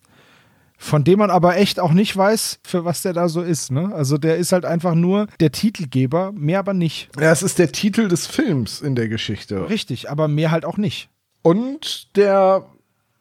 Von 0.78 1.04
dem 1.04 1.20
man 1.20 1.30
aber 1.30 1.58
echt 1.58 1.80
auch 1.80 1.94
nicht 1.94 2.16
weiß, 2.16 2.60
für 2.64 2.86
was 2.86 3.02
der 3.02 3.14
da 3.14 3.30
so 3.30 3.42
ist. 3.42 3.72
Ne? 3.72 3.94
Also 3.94 4.18
der 4.18 4.38
ist 4.38 4.52
halt 4.52 4.66
einfach 4.66 4.96
nur 4.96 5.28
der 5.40 5.52
Titelgeber, 5.52 6.32
mehr 6.34 6.60
aber 6.60 6.74
nicht. 6.74 7.10
Ja, 7.20 7.32
es 7.32 7.44
ist 7.44 7.60
der 7.60 7.72
Titel 7.72 8.08
des 8.08 8.28
Films 8.28 8.82
in 8.82 8.96
der 8.96 9.08
Geschichte. 9.08 9.70
Richtig, 9.70 10.10
aber 10.10 10.28
mehr 10.28 10.52
halt 10.52 10.66
auch 10.66 10.78
nicht. 10.78 11.10
Und 11.42 12.16
der 12.18 12.66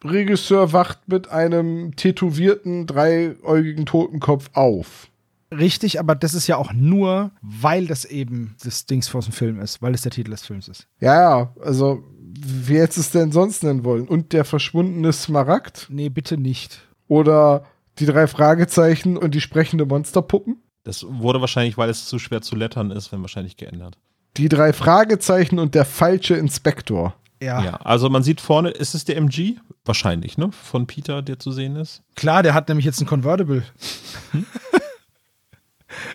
Regisseur 0.03 0.73
wacht 0.73 1.07
mit 1.07 1.29
einem 1.29 1.95
tätowierten, 1.95 2.87
dreieugigen 2.87 3.85
Totenkopf 3.85 4.49
auf. 4.53 5.09
Richtig, 5.51 5.99
aber 5.99 6.15
das 6.15 6.33
ist 6.33 6.47
ja 6.47 6.57
auch 6.57 6.73
nur, 6.73 7.31
weil 7.41 7.87
das 7.87 8.03
eben 8.05 8.55
das 8.63 8.85
Dings 8.85 9.13
aus 9.13 9.25
dem 9.25 9.33
Film 9.33 9.59
ist, 9.59 9.81
weil 9.81 9.93
es 9.93 10.01
der 10.01 10.11
Titel 10.11 10.31
des 10.31 10.45
Films 10.45 10.67
ist. 10.67 10.87
Ja, 10.99 11.21
ja, 11.21 11.53
also 11.61 12.03
wie 12.37 12.79
hättest 12.79 12.97
es 12.97 13.11
denn 13.11 13.31
sonst 13.31 13.63
nennen 13.63 13.83
wollen? 13.83 14.07
Und 14.07 14.33
der 14.33 14.43
verschwundene 14.43 15.13
Smaragd? 15.13 15.87
Nee, 15.89 16.09
bitte 16.09 16.37
nicht. 16.37 16.81
Oder 17.07 17.65
die 17.99 18.05
drei 18.05 18.27
Fragezeichen 18.27 19.17
und 19.17 19.35
die 19.35 19.41
sprechende 19.41 19.85
Monsterpuppen? 19.85 20.57
Das 20.83 21.05
wurde 21.07 21.41
wahrscheinlich, 21.41 21.77
weil 21.77 21.89
es 21.89 22.05
zu 22.05 22.19
schwer 22.19 22.41
zu 22.41 22.55
lettern 22.55 22.91
ist, 22.91 23.11
wenn 23.11 23.21
wahrscheinlich 23.21 23.57
geändert. 23.57 23.97
Die 24.37 24.49
drei 24.49 24.73
Fragezeichen 24.73 25.59
und 25.59 25.75
der 25.75 25.85
falsche 25.85 26.35
Inspektor. 26.35 27.15
Ja, 27.41 27.63
Ja, 27.63 27.75
also 27.77 28.09
man 28.09 28.23
sieht 28.23 28.41
vorne, 28.41 28.69
ist 28.69 28.95
es 28.95 29.05
der 29.05 29.17
MG? 29.17 29.55
Wahrscheinlich, 29.83 30.37
ne? 30.37 30.51
Von 30.51 30.87
Peter, 30.87 31.21
der 31.21 31.39
zu 31.39 31.51
sehen 31.51 31.75
ist. 31.75 32.01
klar, 32.15 32.43
der 32.43 32.53
hat 32.53 32.67
nämlich 32.69 32.85
jetzt 32.85 33.01
ein 33.01 33.07
Convertible. 33.07 33.63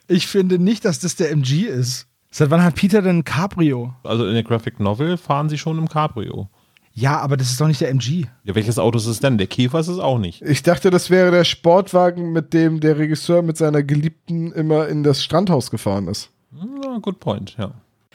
ich 0.08 0.26
finde 0.26 0.58
nicht, 0.58 0.84
dass 0.84 0.98
das 1.00 1.16
der 1.16 1.30
MG 1.30 1.62
ist. 1.66 2.06
Seit 2.30 2.50
wann 2.50 2.62
hat 2.62 2.74
Peter 2.76 3.02
denn 3.02 3.18
ein 3.18 3.24
Cabrio? 3.24 3.94
Also 4.04 4.26
in 4.26 4.34
der 4.34 4.42
Graphic 4.44 4.78
Novel 4.80 5.16
fahren 5.16 5.48
sie 5.48 5.58
schon 5.58 5.78
im 5.78 5.88
Cabrio. 5.88 6.48
Ja, 6.92 7.18
aber 7.18 7.36
das 7.36 7.50
ist 7.50 7.60
doch 7.60 7.68
nicht 7.68 7.80
der 7.80 7.90
MG. 7.90 8.26
Ja, 8.44 8.54
welches 8.54 8.78
Auto 8.78 8.98
ist 8.98 9.06
es 9.06 9.20
denn? 9.20 9.38
Der 9.38 9.46
Käfer 9.46 9.80
ist 9.80 9.88
es 9.88 9.98
auch 9.98 10.18
nicht. 10.18 10.42
Ich 10.42 10.62
dachte, 10.62 10.90
das 10.90 11.08
wäre 11.08 11.30
der 11.30 11.44
Sportwagen, 11.44 12.32
mit 12.32 12.52
dem 12.52 12.80
der 12.80 12.98
Regisseur 12.98 13.42
mit 13.42 13.56
seiner 13.56 13.82
Geliebten 13.82 14.52
immer 14.52 14.88
in 14.88 15.02
das 15.02 15.22
Strandhaus 15.22 15.70
gefahren 15.70 16.08
ist. 16.08 16.30
Ja, 16.52 16.98
good 16.98 17.20
point, 17.20 17.56
ja. 17.58 17.72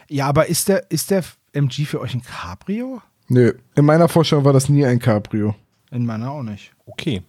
Ja, 0.09 0.27
aber 0.27 0.47
ist 0.47 0.67
der, 0.67 0.91
ist 0.91 1.09
der 1.09 1.23
MG 1.53 1.85
für 1.85 2.01
euch 2.01 2.13
ein 2.13 2.21
Cabrio? 2.21 3.01
Nö, 3.27 3.53
in 3.75 3.85
meiner 3.85 4.07
Vorstellung 4.07 4.45
war 4.45 4.53
das 4.53 4.69
nie 4.69 4.85
ein 4.85 4.99
Cabrio. 4.99 5.55
In 5.91 6.05
meiner 6.05 6.31
auch 6.31 6.43
nicht. 6.43 6.71
Okay. 6.85 7.23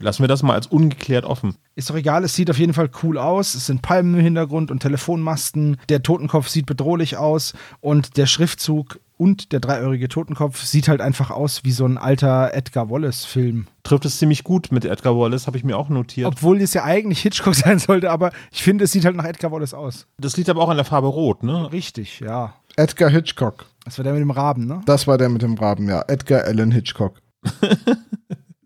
Lassen 0.00 0.22
wir 0.22 0.28
das 0.28 0.42
mal 0.44 0.54
als 0.54 0.68
ungeklärt 0.68 1.24
offen. 1.24 1.56
Ist 1.74 1.90
doch 1.90 1.96
egal, 1.96 2.22
es 2.22 2.34
sieht 2.34 2.50
auf 2.50 2.58
jeden 2.58 2.72
Fall 2.74 2.88
cool 3.02 3.18
aus. 3.18 3.54
Es 3.54 3.66
sind 3.66 3.82
Palmen 3.82 4.14
im 4.14 4.20
Hintergrund 4.20 4.70
und 4.70 4.80
Telefonmasten. 4.80 5.76
Der 5.88 6.02
Totenkopf 6.02 6.48
sieht 6.48 6.66
bedrohlich 6.66 7.16
aus 7.16 7.54
und 7.80 8.16
der 8.16 8.26
Schriftzug 8.26 9.00
und 9.18 9.52
der 9.52 9.60
dreieurige 9.60 10.08
Totenkopf 10.08 10.64
sieht 10.64 10.88
halt 10.88 11.02
einfach 11.02 11.30
aus 11.30 11.64
wie 11.64 11.72
so 11.72 11.84
ein 11.84 11.98
alter 11.98 12.54
Edgar 12.54 12.88
Wallace-Film. 12.88 13.66
Trifft 13.82 14.06
es 14.06 14.18
ziemlich 14.18 14.44
gut 14.44 14.72
mit 14.72 14.84
Edgar 14.84 15.16
Wallace, 15.16 15.46
habe 15.46 15.58
ich 15.58 15.64
mir 15.64 15.76
auch 15.76 15.90
notiert. 15.90 16.26
Obwohl 16.26 16.62
es 16.62 16.72
ja 16.72 16.84
eigentlich 16.84 17.20
Hitchcock 17.20 17.54
sein 17.56 17.78
sollte, 17.78 18.10
aber 18.10 18.32
ich 18.50 18.62
finde, 18.62 18.84
es 18.84 18.92
sieht 18.92 19.04
halt 19.04 19.16
nach 19.16 19.24
Edgar 19.24 19.52
Wallace 19.52 19.74
aus. 19.74 20.06
Das 20.18 20.36
liegt 20.36 20.48
aber 20.48 20.62
auch 20.62 20.70
an 20.70 20.76
der 20.76 20.86
Farbe 20.86 21.08
Rot, 21.08 21.42
ne? 21.42 21.70
Richtig, 21.70 22.20
ja. 22.20 22.54
Edgar 22.76 23.10
Hitchcock. 23.10 23.66
Das 23.84 23.98
war 23.98 24.04
der 24.04 24.12
mit 24.14 24.22
dem 24.22 24.30
Raben, 24.30 24.66
ne? 24.66 24.80
Das 24.86 25.06
war 25.06 25.18
der 25.18 25.28
mit 25.28 25.42
dem 25.42 25.54
Raben, 25.54 25.88
ja. 25.88 26.04
Edgar 26.06 26.44
Allan 26.44 26.70
Hitchcock. 26.70 27.20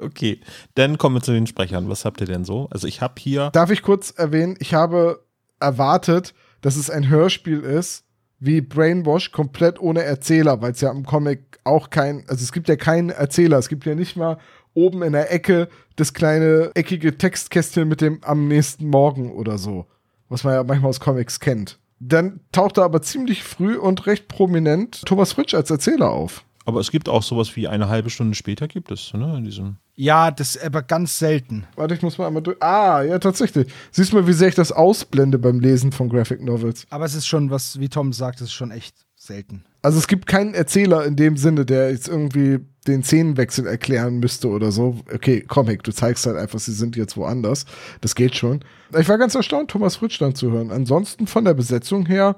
Okay. 0.03 0.41
Dann 0.75 0.99
kommen 0.99 1.17
wir 1.17 1.23
zu 1.23 1.33
den 1.33 1.47
Sprechern. 1.47 1.89
Was 1.89 2.05
habt 2.05 2.21
ihr 2.21 2.27
denn 2.27 2.45
so? 2.45 2.69
Also 2.71 2.87
ich 2.89 3.01
habe 3.01 3.15
hier. 3.19 3.51
Darf 3.51 3.71
ich 3.71 3.83
kurz 3.83 4.11
erwähnen, 4.11 4.57
ich 4.59 4.75
habe 4.75 5.25
erwartet, 5.61 6.35
dass 6.61 6.77
es 6.77 6.91
ein 6.91 7.09
Hörspiel 7.09 7.61
ist, 7.61 8.05
wie 8.45 8.61
Brainwash, 8.61 9.31
komplett 9.31 9.81
ohne 9.81 10.03
Erzähler, 10.03 10.61
weil 10.61 10.73
es 10.73 10.81
ja 10.81 10.91
im 10.91 11.07
Comic 11.07 11.61
auch 11.63 11.91
kein, 11.91 12.25
also 12.29 12.43
es 12.43 12.51
gibt 12.51 12.69
ja 12.69 12.75
keinen 12.75 13.11
Erzähler, 13.11 13.59
es 13.59 13.69
gibt 13.69 13.87
ja 13.87 13.95
nicht 13.95 14.17
mal 14.17 14.39
oben 14.75 15.03
in 15.03 15.13
der 15.13 15.33
Ecke 15.33 15.69
das 15.95 16.13
kleine 16.13 16.73
eckige 16.75 17.17
Textkästchen 17.17 17.87
mit 17.87 18.01
dem 18.01 18.19
am 18.25 18.49
nächsten 18.49 18.89
Morgen 18.89 19.31
oder 19.31 19.59
so, 19.59 19.87
was 20.29 20.43
man 20.43 20.55
ja 20.55 20.65
manchmal 20.65 20.91
aus 20.91 20.99
Comics 20.99 21.39
kennt. 21.39 21.79
Dann 22.01 22.41
tauchte 22.51 22.83
aber 22.83 23.01
ziemlich 23.01 23.45
früh 23.45 23.77
und 23.77 24.07
recht 24.07 24.27
prominent 24.27 25.03
Thomas 25.07 25.35
Fritsch 25.35 25.55
als 25.55 25.71
Erzähler 25.71 26.11
auf. 26.11 26.45
Aber 26.65 26.81
es 26.81 26.91
gibt 26.91 27.09
auch 27.09 27.23
sowas 27.23 27.55
wie 27.55 27.69
eine 27.69 27.89
halbe 27.89 28.11
Stunde 28.11 28.35
später 28.35 28.67
gibt 28.67 28.91
es, 28.91 29.15
ne? 29.15 29.37
In 29.37 29.45
diesem. 29.45 29.77
Ja, 29.95 30.31
das 30.31 30.57
ist 30.57 30.65
aber 30.65 30.83
ganz 30.83 31.19
selten. 31.19 31.65
Warte, 31.77 31.95
ich 31.95 32.03
muss 32.03 32.17
mal 32.17 32.27
einmal 32.27 32.43
durch. 32.43 32.57
Ah, 32.63 33.03
ja, 33.03 33.19
tatsächlich. 33.19 33.67
Siehst 33.91 34.13
du 34.13 34.17
mal, 34.17 34.27
wie 34.27 34.33
sehr 34.33 34.49
ich 34.49 34.55
das 34.55 34.73
ausblende 34.73 35.39
beim 35.39 35.61
Lesen 35.61 35.93
von 35.93 36.09
Graphic 36.09 36.43
Novels. 36.43 36.87
Aber 36.91 37.05
es 37.05 37.15
ist 37.15 37.27
schon, 37.27 37.51
was, 37.51 37.79
wie 37.79 37.89
Tom 37.89 38.13
sagt, 38.13 38.41
es 38.41 38.49
ist 38.49 38.53
schon 38.53 38.71
echt 38.71 38.97
selten. 39.17 39.65
Also 39.83 39.99
es 39.99 40.09
gibt 40.09 40.27
keinen 40.27 40.55
Erzähler 40.55 41.05
in 41.05 41.17
dem 41.17 41.37
Sinne, 41.37 41.67
der 41.67 41.91
jetzt 41.91 42.09
irgendwie 42.09 42.61
den 42.87 43.03
Szenenwechsel 43.03 43.67
erklären 43.67 44.19
müsste 44.19 44.49
oder 44.49 44.73
so. 44.73 44.99
Okay, 45.13 45.43
Comic, 45.43 45.83
du 45.83 45.93
zeigst 45.93 46.27
halt 46.27 46.37
einfach, 46.37 46.59
sie 46.59 46.73
sind 46.73 46.97
jetzt 46.97 47.17
woanders. 47.17 47.67
Das 48.01 48.15
geht 48.15 48.35
schon. 48.35 48.61
Ich 48.99 49.09
war 49.09 49.19
ganz 49.19 49.35
erstaunt, 49.35 49.71
Thomas 49.71 49.97
Fritsch 49.97 50.21
dann 50.21 50.35
zu 50.35 50.51
hören. 50.51 50.71
Ansonsten 50.71 51.27
von 51.27 51.45
der 51.45 51.55
Besetzung 51.55 52.07
her 52.07 52.37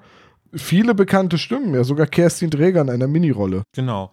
viele 0.52 0.94
bekannte 0.94 1.38
Stimmen, 1.38 1.74
ja 1.74 1.84
sogar 1.84 2.06
Kerstin 2.06 2.50
Dräger 2.50 2.80
in 2.80 2.90
einer 2.90 3.06
Minirolle. 3.08 3.62
Genau. 3.74 4.10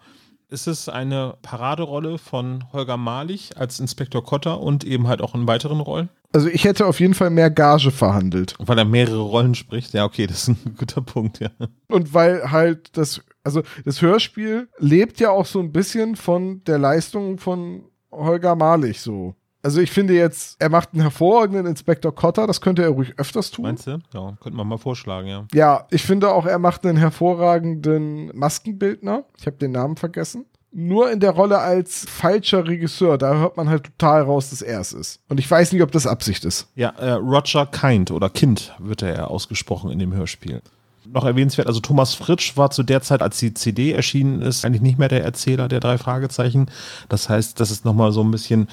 Ist 0.51 0.67
es 0.67 0.89
eine 0.89 1.37
Paraderolle 1.43 2.17
von 2.17 2.65
Holger 2.73 2.97
Malich 2.97 3.51
als 3.55 3.79
Inspektor 3.79 4.21
Kotter 4.21 4.59
und 4.59 4.83
eben 4.83 5.07
halt 5.07 5.21
auch 5.21 5.33
in 5.33 5.47
weiteren 5.47 5.79
Rollen? 5.79 6.09
Also 6.33 6.49
ich 6.49 6.65
hätte 6.65 6.87
auf 6.87 6.99
jeden 6.99 7.13
Fall 7.13 7.29
mehr 7.29 7.49
Gage 7.49 7.89
verhandelt. 7.89 8.55
Weil 8.59 8.77
er 8.77 8.83
mehrere 8.83 9.21
Rollen 9.21 9.55
spricht. 9.55 9.93
Ja, 9.93 10.03
okay, 10.03 10.27
das 10.27 10.41
ist 10.41 10.47
ein 10.49 10.75
guter 10.77 10.99
Punkt, 10.99 11.39
ja. 11.39 11.51
Und 11.87 12.13
weil 12.13 12.51
halt 12.51 12.97
das, 12.97 13.21
also 13.45 13.63
das 13.85 14.01
Hörspiel 14.01 14.67
lebt 14.77 15.21
ja 15.21 15.31
auch 15.31 15.45
so 15.45 15.61
ein 15.61 15.71
bisschen 15.71 16.17
von 16.17 16.61
der 16.65 16.79
Leistung 16.79 17.37
von 17.37 17.85
Holger 18.11 18.55
Malich 18.57 18.99
so. 18.99 19.35
Also 19.63 19.79
ich 19.79 19.91
finde 19.91 20.13
jetzt, 20.15 20.55
er 20.59 20.69
macht 20.69 20.89
einen 20.93 21.01
hervorragenden 21.01 21.67
Inspektor 21.67 22.13
Cotter, 22.15 22.47
das 22.47 22.61
könnte 22.61 22.81
er 22.81 22.89
ruhig 22.89 23.13
öfters 23.17 23.51
tun. 23.51 23.63
Meinst 23.63 23.85
du? 23.85 23.99
Ja, 24.13 24.33
könnte 24.41 24.57
man 24.57 24.67
mal 24.67 24.77
vorschlagen, 24.77 25.27
ja. 25.27 25.45
Ja, 25.53 25.85
ich 25.91 26.03
finde 26.03 26.31
auch, 26.33 26.45
er 26.45 26.57
macht 26.57 26.85
einen 26.85 26.97
hervorragenden 26.97 28.31
Maskenbildner. 28.35 29.23
Ich 29.37 29.45
habe 29.45 29.57
den 29.57 29.71
Namen 29.71 29.97
vergessen. 29.97 30.45
Nur 30.73 31.11
in 31.11 31.19
der 31.19 31.31
Rolle 31.31 31.59
als 31.59 32.05
falscher 32.09 32.65
Regisseur, 32.65 33.17
da 33.17 33.35
hört 33.35 33.57
man 33.57 33.69
halt 33.69 33.83
total 33.83 34.21
raus, 34.21 34.51
dass 34.51 34.61
er 34.61 34.79
es 34.79 34.93
ist. 34.93 35.19
Und 35.27 35.37
ich 35.37 35.51
weiß 35.51 35.73
nicht, 35.73 35.81
ob 35.81 35.91
das 35.91 36.07
Absicht 36.07 36.45
ist. 36.45 36.67
Ja, 36.75 36.89
äh, 36.91 37.11
Roger 37.11 37.65
Kind 37.65 38.09
oder 38.09 38.29
Kind 38.29 38.73
wird 38.79 39.01
er 39.01 39.15
ja 39.15 39.23
ausgesprochen 39.25 39.91
in 39.91 39.99
dem 39.99 40.13
Hörspiel. 40.13 40.61
Noch 41.05 41.25
erwähnenswert, 41.25 41.67
also 41.67 41.81
Thomas 41.81 42.13
Fritsch 42.13 42.55
war 42.55 42.69
zu 42.69 42.83
der 42.83 43.01
Zeit, 43.01 43.21
als 43.21 43.37
die 43.39 43.53
CD 43.53 43.91
erschienen 43.91 44.41
ist, 44.41 44.63
eigentlich 44.63 44.81
nicht 44.81 44.97
mehr 44.97 45.09
der 45.09 45.23
Erzähler 45.23 45.67
der 45.67 45.81
drei 45.81 45.97
Fragezeichen. 45.97 46.71
Das 47.09 47.27
heißt, 47.27 47.59
das 47.59 47.69
ist 47.69 47.83
nochmal 47.83 48.13
so 48.13 48.23
ein 48.23 48.31
bisschen 48.31 48.67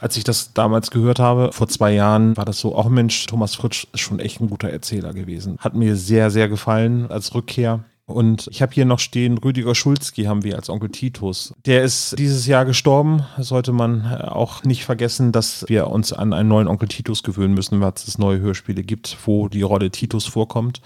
als 0.00 0.16
ich 0.16 0.24
das 0.24 0.52
damals 0.54 0.90
gehört 0.90 1.18
habe, 1.18 1.52
vor 1.52 1.68
zwei 1.68 1.92
Jahren, 1.92 2.36
war 2.36 2.44
das 2.44 2.58
so, 2.58 2.74
auch 2.74 2.88
Mensch, 2.88 3.26
Thomas 3.26 3.54
Fritsch 3.54 3.86
ist 3.92 4.00
schon 4.00 4.18
echt 4.18 4.40
ein 4.40 4.48
guter 4.48 4.70
Erzähler 4.70 5.12
gewesen. 5.12 5.58
Hat 5.58 5.74
mir 5.74 5.94
sehr, 5.94 6.30
sehr 6.30 6.48
gefallen 6.48 7.10
als 7.10 7.34
Rückkehr. 7.34 7.84
Und 8.06 8.48
ich 8.50 8.60
habe 8.60 8.72
hier 8.72 8.86
noch 8.86 8.98
stehen, 8.98 9.38
Rüdiger 9.38 9.74
Schulzki 9.74 10.24
haben 10.24 10.42
wir 10.42 10.56
als 10.56 10.68
Onkel 10.68 10.90
Titus. 10.90 11.54
Der 11.64 11.82
ist 11.82 12.18
dieses 12.18 12.46
Jahr 12.46 12.64
gestorben. 12.64 13.22
Sollte 13.38 13.72
man 13.72 14.04
auch 14.06 14.64
nicht 14.64 14.84
vergessen, 14.84 15.30
dass 15.30 15.64
wir 15.68 15.86
uns 15.86 16.12
an 16.12 16.32
einen 16.32 16.48
neuen 16.48 16.66
Onkel 16.66 16.88
Titus 16.88 17.22
gewöhnen 17.22 17.54
müssen, 17.54 17.80
weil 17.80 17.92
es 17.94 18.18
neue 18.18 18.40
Hörspiele 18.40 18.82
gibt, 18.82 19.16
wo 19.26 19.48
die 19.48 19.62
Rolle 19.62 19.90
Titus 19.90 20.26
vorkommt. 20.26 20.80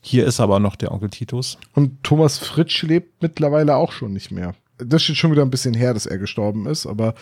Hier 0.00 0.26
ist 0.26 0.40
aber 0.40 0.58
noch 0.58 0.76
der 0.76 0.92
Onkel 0.92 1.10
Titus. 1.10 1.58
Und 1.74 2.02
Thomas 2.02 2.38
Fritsch 2.38 2.82
lebt 2.82 3.22
mittlerweile 3.22 3.76
auch 3.76 3.92
schon 3.92 4.12
nicht 4.12 4.30
mehr. 4.30 4.54
Das 4.78 5.08
ist 5.08 5.16
schon 5.16 5.32
wieder 5.32 5.42
ein 5.42 5.50
bisschen 5.50 5.74
her, 5.74 5.94
dass 5.94 6.06
er 6.06 6.18
gestorben 6.18 6.66
ist, 6.66 6.86
aber 6.86 7.14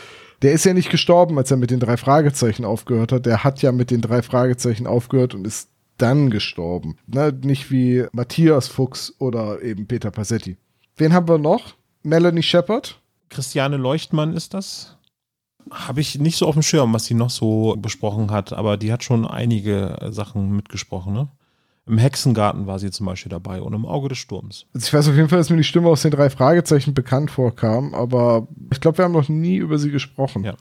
der 0.43 0.53
ist 0.53 0.64
ja 0.64 0.75
nicht 0.75 0.90
gestorben, 0.90 1.38
als 1.38 1.51
er 1.51 1.57
mit 1.57 1.71
den 1.71 1.81
drei 1.81 1.97
Fragezeichen 1.97 2.64
aufgehört 2.64 3.12
hat. 3.12 3.27
Der 3.27 3.45
hat 3.45 3.62
ja 3.62 3.73
mit 3.73 3.90
den 3.90 4.01
drei 4.01 4.23
Fragezeichen 4.23 4.87
aufgehört 4.87 5.35
und 5.35 5.47
ist 5.47 5.69
dann 5.99 6.31
gestorben. 6.31 6.97
Ne? 7.07 7.33
Nicht 7.43 7.71
wie 7.71 8.07
Matthias 8.12 8.69
Fuchs 8.69 9.14
oder 9.19 9.62
eben 9.62 9.87
Peter 9.87 10.11
Passetti. 10.11 10.57
Wen 10.97 11.12
haben 11.12 11.29
wir 11.29 11.38
noch? 11.38 11.75
Melanie 12.03 12.43
Shepard. 12.43 13.01
Christiane 13.29 13.77
Leuchtmann 13.77 14.35
ist 14.35 14.55
das. 14.55 14.97
Habe 15.71 16.01
ich 16.01 16.19
nicht 16.19 16.37
so 16.37 16.47
auf 16.47 16.55
dem 16.55 16.62
Schirm, 16.62 16.93
was 16.93 17.07
sie 17.07 17.14
noch 17.14 17.31
so 17.31 17.75
besprochen 17.79 18.31
hat, 18.31 18.53
aber 18.53 18.77
die 18.77 18.93
hat 18.93 19.03
schon 19.03 19.27
einige 19.27 19.97
Sachen 20.11 20.55
mitgesprochen, 20.55 21.14
ne? 21.14 21.29
Im 21.87 21.99
Hexengarten 21.99 22.66
war 22.66 22.79
sie 22.79 22.90
zum 22.90 23.05
Beispiel 23.05 23.29
dabei 23.29 23.61
und 23.61 23.75
im 23.75 23.85
Auge 23.85 24.09
des 24.09 24.16
Sturms. 24.18 24.66
Also 24.73 24.87
ich 24.87 24.94
weiß 24.94 25.09
auf 25.09 25.16
jeden 25.16 25.29
Fall, 25.29 25.38
dass 25.38 25.51
mir 25.51 25.59
die 25.59 25.64
Stimme 25.64 25.88
aus 25.88 26.01
den 26.01 26.12
drei 26.12 26.31
Fragezeichen 26.31 26.94
bekannt 26.94 27.31
vorkam, 27.31 27.94
aber 27.94 28.49
ich 28.73 28.81
glaube, 28.81 28.99
wir 28.99 29.05
haben 29.05 29.12
noch 29.12 29.29
nie 29.29 29.57
über 29.57 29.79
sie 29.79 29.90
gesprochen. 29.90 30.44
Ja. 30.44 30.55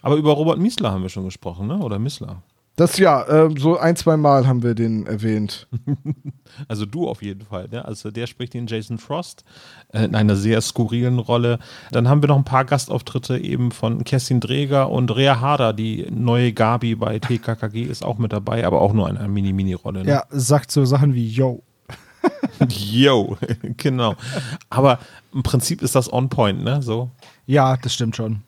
Aber 0.00 0.16
über 0.16 0.32
Robert 0.32 0.58
Miesler 0.58 0.92
haben 0.92 1.02
wir 1.02 1.10
schon 1.10 1.26
gesprochen, 1.26 1.66
ne? 1.66 1.78
Oder 1.78 1.98
Missler? 1.98 2.42
Das 2.80 2.96
ja, 2.96 3.24
äh, 3.24 3.50
so 3.58 3.76
ein, 3.76 3.94
zwei 3.94 4.16
Mal 4.16 4.46
haben 4.46 4.62
wir 4.62 4.74
den 4.74 5.06
erwähnt. 5.06 5.68
also 6.68 6.86
du 6.86 7.06
auf 7.06 7.20
jeden 7.20 7.42
Fall, 7.42 7.68
ne? 7.68 7.84
Also 7.84 8.10
der 8.10 8.26
spricht 8.26 8.54
den 8.54 8.68
Jason 8.68 8.96
Frost 8.96 9.44
äh, 9.92 10.06
in 10.06 10.14
einer 10.14 10.34
sehr 10.34 10.62
skurrilen 10.62 11.18
Rolle. 11.18 11.58
Dann 11.92 12.08
haben 12.08 12.22
wir 12.22 12.28
noch 12.30 12.38
ein 12.38 12.44
paar 12.44 12.64
Gastauftritte 12.64 13.36
eben 13.36 13.70
von 13.70 14.02
Kerstin 14.04 14.40
Dreger 14.40 14.88
und 14.88 15.14
Rea 15.14 15.40
Harder, 15.40 15.74
die 15.74 16.06
neue 16.10 16.54
Gabi 16.54 16.94
bei 16.94 17.18
TKKG 17.18 17.82
ist 17.82 18.02
auch 18.02 18.16
mit 18.16 18.32
dabei, 18.32 18.66
aber 18.66 18.80
auch 18.80 18.94
nur 18.94 19.06
eine 19.08 19.28
Mini-Mini-Rolle. 19.28 20.02
Ne? 20.02 20.10
Ja, 20.10 20.24
sagt 20.30 20.70
so 20.70 20.86
Sachen 20.86 21.12
wie 21.12 21.28
Yo. 21.28 21.62
Yo, 22.70 23.36
genau. 23.76 24.14
Aber 24.70 25.00
im 25.34 25.42
Prinzip 25.42 25.82
ist 25.82 25.96
das 25.96 26.10
on 26.10 26.30
point, 26.30 26.64
ne? 26.64 26.80
So. 26.80 27.10
Ja, 27.44 27.76
das 27.76 27.92
stimmt 27.92 28.16
schon. 28.16 28.40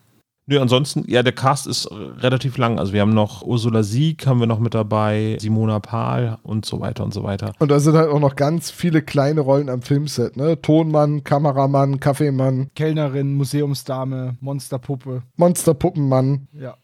Nö, 0.46 0.60
ansonsten, 0.60 1.04
ja, 1.06 1.22
der 1.22 1.32
Cast 1.32 1.68
ist 1.68 1.88
relativ 1.92 2.58
lang. 2.58 2.80
Also 2.80 2.92
wir 2.92 3.00
haben 3.00 3.14
noch 3.14 3.42
Ursula 3.42 3.84
Sieg, 3.84 4.26
haben 4.26 4.40
wir 4.40 4.48
noch 4.48 4.58
mit 4.58 4.74
dabei, 4.74 5.36
Simona 5.40 5.78
Pahl 5.78 6.38
und 6.42 6.66
so 6.66 6.80
weiter 6.80 7.04
und 7.04 7.14
so 7.14 7.22
weiter. 7.22 7.52
Und 7.60 7.70
da 7.70 7.78
sind 7.78 7.94
halt 7.94 8.10
auch 8.10 8.18
noch 8.18 8.34
ganz 8.34 8.70
viele 8.70 9.02
kleine 9.02 9.42
Rollen 9.42 9.68
am 9.68 9.82
Filmset, 9.82 10.36
ne? 10.36 10.60
Tonmann, 10.60 11.22
Kameramann, 11.22 12.00
Kaffeemann. 12.00 12.70
Kellnerin, 12.74 13.34
Museumsdame, 13.34 14.36
Monsterpuppe. 14.40 15.22
Monsterpuppenmann. 15.36 16.48
Ja. 16.52 16.76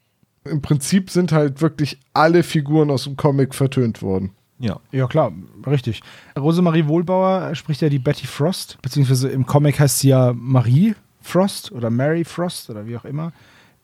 Im 0.45 0.63
Prinzip 0.63 1.11
sind 1.11 1.33
halt 1.33 1.61
wirklich 1.61 1.99
alle 2.15 2.45
Figuren 2.45 2.93
aus 2.93 3.05
dem 3.05 3.17
Comic 3.17 3.57
vertönt 3.57 4.03
worden. 4.03 4.31
Ja. 4.61 4.81
Ja, 4.93 5.07
klar, 5.07 5.33
richtig. 5.67 6.03
Rosemarie 6.39 6.87
Wohlbauer 6.87 7.55
spricht 7.55 7.81
ja 7.81 7.89
die 7.89 7.99
Betty 7.99 8.27
Frost, 8.27 8.79
beziehungsweise 8.83 9.29
im 9.29 9.47
Comic 9.47 9.79
heißt 9.79 10.01
sie 10.01 10.09
ja 10.09 10.33
Marie 10.35 10.95
Frost 11.29 11.73
oder 11.73 11.91
Mary 11.91 12.25
Frost 12.25 12.71
oder 12.71 12.87
wie 12.87 12.97
auch 12.97 13.05
immer. 13.05 13.33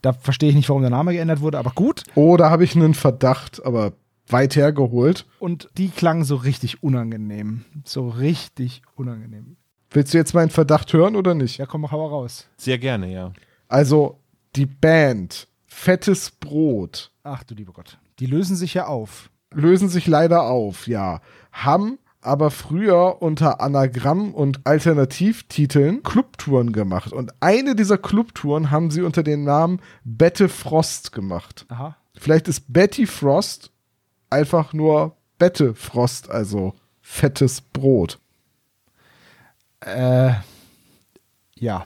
Da 0.02 0.12
verstehe 0.12 0.50
ich 0.50 0.54
nicht, 0.54 0.68
warum 0.68 0.82
der 0.82 0.90
Name 0.90 1.12
geändert 1.12 1.40
wurde, 1.40 1.58
aber 1.58 1.70
gut. 1.70 2.02
Oh, 2.14 2.36
da 2.36 2.50
habe 2.50 2.64
ich 2.64 2.74
einen 2.74 2.94
Verdacht, 2.94 3.64
aber 3.64 3.92
weit 4.28 4.56
hergeholt. 4.56 5.26
Und 5.38 5.68
die 5.76 5.88
klang 5.88 6.24
so 6.24 6.36
richtig 6.36 6.82
unangenehm. 6.82 7.64
So 7.84 8.08
richtig 8.08 8.82
unangenehm. 8.96 9.56
Willst 9.90 10.12
du 10.12 10.18
jetzt 10.18 10.34
meinen 10.34 10.50
Verdacht 10.50 10.92
hören 10.92 11.16
oder 11.16 11.34
nicht? 11.34 11.58
Ja, 11.58 11.66
komm, 11.66 11.90
hau 11.90 12.06
raus. 12.06 12.48
Sehr 12.56 12.78
gerne, 12.78 13.12
ja. 13.12 13.32
Also, 13.68 14.18
die 14.56 14.66
Band 14.66 15.48
Fettes 15.66 16.30
Brot. 16.30 17.10
Ach 17.22 17.42
du 17.44 17.54
lieber 17.54 17.72
Gott. 17.72 17.98
Die 18.18 18.26
lösen 18.26 18.56
sich 18.56 18.74
ja 18.74 18.86
auf. 18.86 19.30
Lösen 19.52 19.88
sich 19.88 20.06
leider 20.06 20.44
auf, 20.44 20.86
ja. 20.86 21.20
Haben 21.52 21.98
aber 22.24 22.50
früher 22.50 23.22
unter 23.22 23.60
Anagramm 23.60 24.34
und 24.34 24.66
Alternativtiteln 24.66 26.02
Clubtouren 26.02 26.72
gemacht. 26.72 27.12
Und 27.12 27.32
eine 27.40 27.74
dieser 27.74 27.98
Clubtouren 27.98 28.70
haben 28.70 28.90
sie 28.90 29.02
unter 29.02 29.22
dem 29.22 29.44
Namen 29.44 29.80
Bette 30.04 30.48
Frost 30.48 31.12
gemacht. 31.12 31.66
Aha. 31.68 31.96
Vielleicht 32.16 32.48
ist 32.48 32.72
Betty 32.72 33.06
Frost 33.06 33.70
einfach 34.30 34.72
nur 34.72 35.16
Bette 35.38 35.74
Frost, 35.74 36.30
also 36.30 36.74
fettes 37.00 37.60
Brot. 37.60 38.18
Äh, 39.80 40.32
ja. 41.56 41.84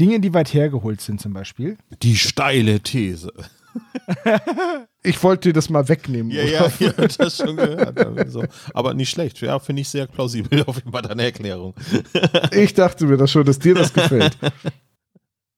Dinge, 0.00 0.20
die 0.20 0.34
weit 0.34 0.52
hergeholt 0.52 1.00
sind 1.00 1.20
zum 1.20 1.32
Beispiel. 1.32 1.78
Die 2.02 2.16
steile 2.16 2.80
These. 2.80 3.32
ich 5.02 5.22
wollte 5.22 5.48
dir 5.48 5.52
das 5.52 5.70
mal 5.70 5.88
wegnehmen. 5.88 6.30
Ja, 6.30 6.42
ja, 6.42 6.70
ja, 6.78 6.92
das 7.18 7.36
schon 7.36 7.56
gehört. 7.56 7.98
Also, 8.18 8.44
aber 8.74 8.94
nicht 8.94 9.10
schlecht. 9.10 9.40
Ja, 9.40 9.58
finde 9.58 9.82
ich 9.82 9.88
sehr 9.88 10.06
plausibel 10.06 10.62
auf 10.66 10.76
jeden 10.76 10.92
Fall 10.92 11.02
deine 11.02 11.24
Erklärung. 11.24 11.74
ich 12.52 12.74
dachte 12.74 13.06
mir 13.06 13.16
das 13.16 13.30
schon, 13.30 13.44
dass 13.44 13.58
dir 13.58 13.74
das 13.74 13.92
gefällt. 13.92 14.36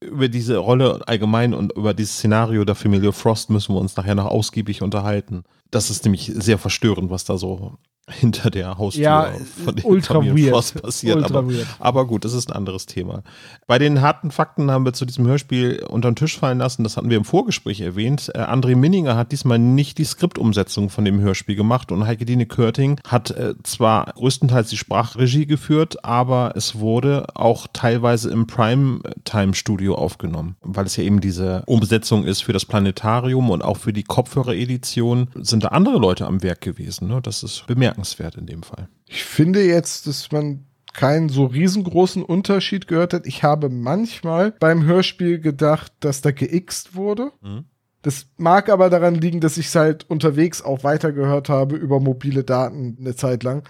über 0.00 0.28
diese 0.28 0.58
Rolle 0.58 1.00
allgemein 1.06 1.54
und 1.54 1.72
über 1.72 1.94
dieses 1.94 2.16
Szenario 2.16 2.64
der 2.64 2.74
Familie 2.74 3.12
Frost 3.12 3.50
müssen 3.50 3.74
wir 3.74 3.80
uns 3.80 3.96
nachher 3.96 4.14
noch 4.14 4.26
ausgiebig 4.26 4.82
unterhalten. 4.82 5.44
Das 5.70 5.90
ist 5.90 6.04
nämlich 6.04 6.32
sehr 6.34 6.58
verstörend, 6.58 7.10
was 7.10 7.24
da 7.24 7.36
so 7.36 7.78
hinter 8.10 8.50
der 8.50 8.78
Haustür 8.78 9.02
ja, 9.02 9.32
von 9.64 9.76
den 9.76 9.84
ultra 9.84 10.14
Familien 10.14 10.52
weird. 10.52 10.82
Passiert. 10.82 11.16
Ultra 11.16 11.38
aber, 11.38 11.52
weird. 11.52 11.66
aber 11.78 12.06
gut, 12.06 12.24
das 12.24 12.32
ist 12.32 12.50
ein 12.50 12.56
anderes 12.56 12.86
Thema. 12.86 13.22
Bei 13.66 13.78
den 13.78 14.00
harten 14.00 14.30
Fakten 14.30 14.70
haben 14.70 14.84
wir 14.84 14.92
zu 14.92 15.04
diesem 15.04 15.26
Hörspiel 15.26 15.84
unter 15.88 16.10
den 16.10 16.16
Tisch 16.16 16.38
fallen 16.38 16.58
lassen, 16.58 16.84
das 16.84 16.96
hatten 16.96 17.10
wir 17.10 17.16
im 17.16 17.24
Vorgespräch 17.24 17.80
erwähnt. 17.80 18.30
Äh, 18.34 18.38
André 18.38 18.76
Minninger 18.76 19.16
hat 19.16 19.32
diesmal 19.32 19.58
nicht 19.58 19.98
die 19.98 20.04
Skriptumsetzung 20.04 20.90
von 20.90 21.04
dem 21.04 21.20
Hörspiel 21.20 21.56
gemacht 21.56 21.92
und 21.92 22.06
Heike 22.06 22.24
Dine 22.24 22.46
Körting 22.46 23.00
hat 23.06 23.30
äh, 23.30 23.54
zwar 23.62 24.12
größtenteils 24.14 24.68
die 24.70 24.76
Sprachregie 24.76 25.46
geführt, 25.46 26.04
aber 26.04 26.52
es 26.56 26.78
wurde 26.78 27.26
auch 27.34 27.66
teilweise 27.72 28.30
im 28.30 28.46
Primetime-Studio 28.46 29.94
aufgenommen, 29.94 30.56
weil 30.62 30.86
es 30.86 30.96
ja 30.96 31.04
eben 31.04 31.20
diese 31.20 31.62
Umsetzung 31.66 32.24
ist 32.24 32.42
für 32.42 32.52
das 32.52 32.64
Planetarium 32.64 33.50
und 33.50 33.62
auch 33.62 33.76
für 33.76 33.92
die 33.92 34.04
Kopfhörer-Edition 34.04 35.28
sind 35.34 35.57
da 35.60 35.68
andere 35.68 35.98
Leute 35.98 36.26
am 36.26 36.42
Werk 36.42 36.60
gewesen. 36.60 37.08
Ne? 37.08 37.20
Das 37.22 37.42
ist 37.42 37.66
bemerkenswert 37.66 38.36
in 38.36 38.46
dem 38.46 38.62
Fall. 38.62 38.88
Ich 39.06 39.24
finde 39.24 39.64
jetzt, 39.64 40.06
dass 40.06 40.30
man 40.32 40.64
keinen 40.92 41.28
so 41.28 41.44
riesengroßen 41.44 42.22
Unterschied 42.22 42.88
gehört 42.88 43.14
hat. 43.14 43.26
Ich 43.26 43.42
habe 43.42 43.68
manchmal 43.68 44.52
beim 44.52 44.84
Hörspiel 44.84 45.38
gedacht, 45.38 45.92
dass 46.00 46.22
da 46.22 46.32
geixt 46.32 46.94
wurde. 46.94 47.32
Mhm. 47.40 47.64
Das 48.02 48.26
mag 48.36 48.68
aber 48.68 48.90
daran 48.90 49.14
liegen, 49.14 49.40
dass 49.40 49.58
ich 49.58 49.66
es 49.66 49.74
halt 49.74 50.08
unterwegs 50.08 50.62
auch 50.62 50.84
weitergehört 50.84 51.48
habe 51.48 51.76
über 51.76 52.00
mobile 52.00 52.44
Daten 52.44 52.96
eine 52.98 53.14
Zeit 53.14 53.42
lang. 53.42 53.64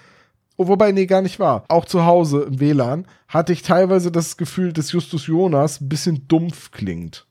Oh, 0.56 0.68
wobei, 0.68 0.92
nee, 0.92 1.06
gar 1.06 1.22
nicht 1.22 1.38
wahr. 1.38 1.64
Auch 1.68 1.84
zu 1.84 2.04
Hause 2.04 2.42
im 2.42 2.60
WLAN 2.60 3.06
hatte 3.28 3.52
ich 3.52 3.62
teilweise 3.62 4.10
das 4.10 4.36
Gefühl, 4.36 4.72
dass 4.72 4.92
Justus 4.92 5.26
Jonas 5.26 5.80
ein 5.80 5.88
bisschen 5.88 6.26
dumpf 6.28 6.72
klingt. 6.72 7.26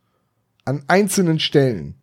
An 0.64 0.84
einzelnen 0.88 1.40
Stellen. 1.40 1.96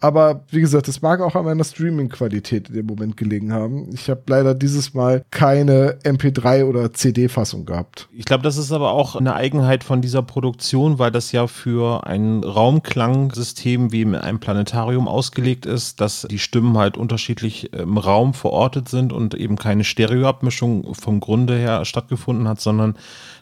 Aber 0.00 0.44
wie 0.48 0.60
gesagt, 0.60 0.88
es 0.88 1.02
mag 1.02 1.20
auch 1.20 1.34
an 1.34 1.44
meiner 1.44 1.62
Streaming-Qualität 1.62 2.70
in 2.70 2.74
dem 2.74 2.86
Moment 2.86 3.18
gelegen 3.18 3.52
haben. 3.52 3.90
Ich 3.92 4.08
habe 4.08 4.22
leider 4.28 4.54
dieses 4.54 4.94
Mal 4.94 5.24
keine 5.30 5.98
MP3 6.04 6.64
oder 6.64 6.92
CD-Fassung 6.92 7.66
gehabt. 7.66 8.08
Ich 8.12 8.24
glaube, 8.24 8.42
das 8.42 8.56
ist 8.56 8.72
aber 8.72 8.92
auch 8.92 9.14
eine 9.14 9.34
Eigenheit 9.34 9.84
von 9.84 10.00
dieser 10.00 10.22
Produktion, 10.22 10.98
weil 10.98 11.10
das 11.10 11.32
ja 11.32 11.46
für 11.46 12.06
ein 12.06 12.42
Raumklangsystem 12.42 13.92
wie 13.92 14.00
in 14.02 14.14
einem 14.14 14.40
Planetarium 14.40 15.06
ausgelegt 15.06 15.66
ist, 15.66 16.00
dass 16.00 16.26
die 16.30 16.38
Stimmen 16.38 16.78
halt 16.78 16.96
unterschiedlich 16.96 17.72
im 17.74 17.98
Raum 17.98 18.32
verortet 18.32 18.88
sind 18.88 19.12
und 19.12 19.34
eben 19.34 19.56
keine 19.56 19.84
Stereoabmischung 19.84 20.94
vom 20.94 21.20
Grunde 21.20 21.58
her 21.58 21.84
stattgefunden 21.84 22.48
hat, 22.48 22.60
sondern 22.60 22.96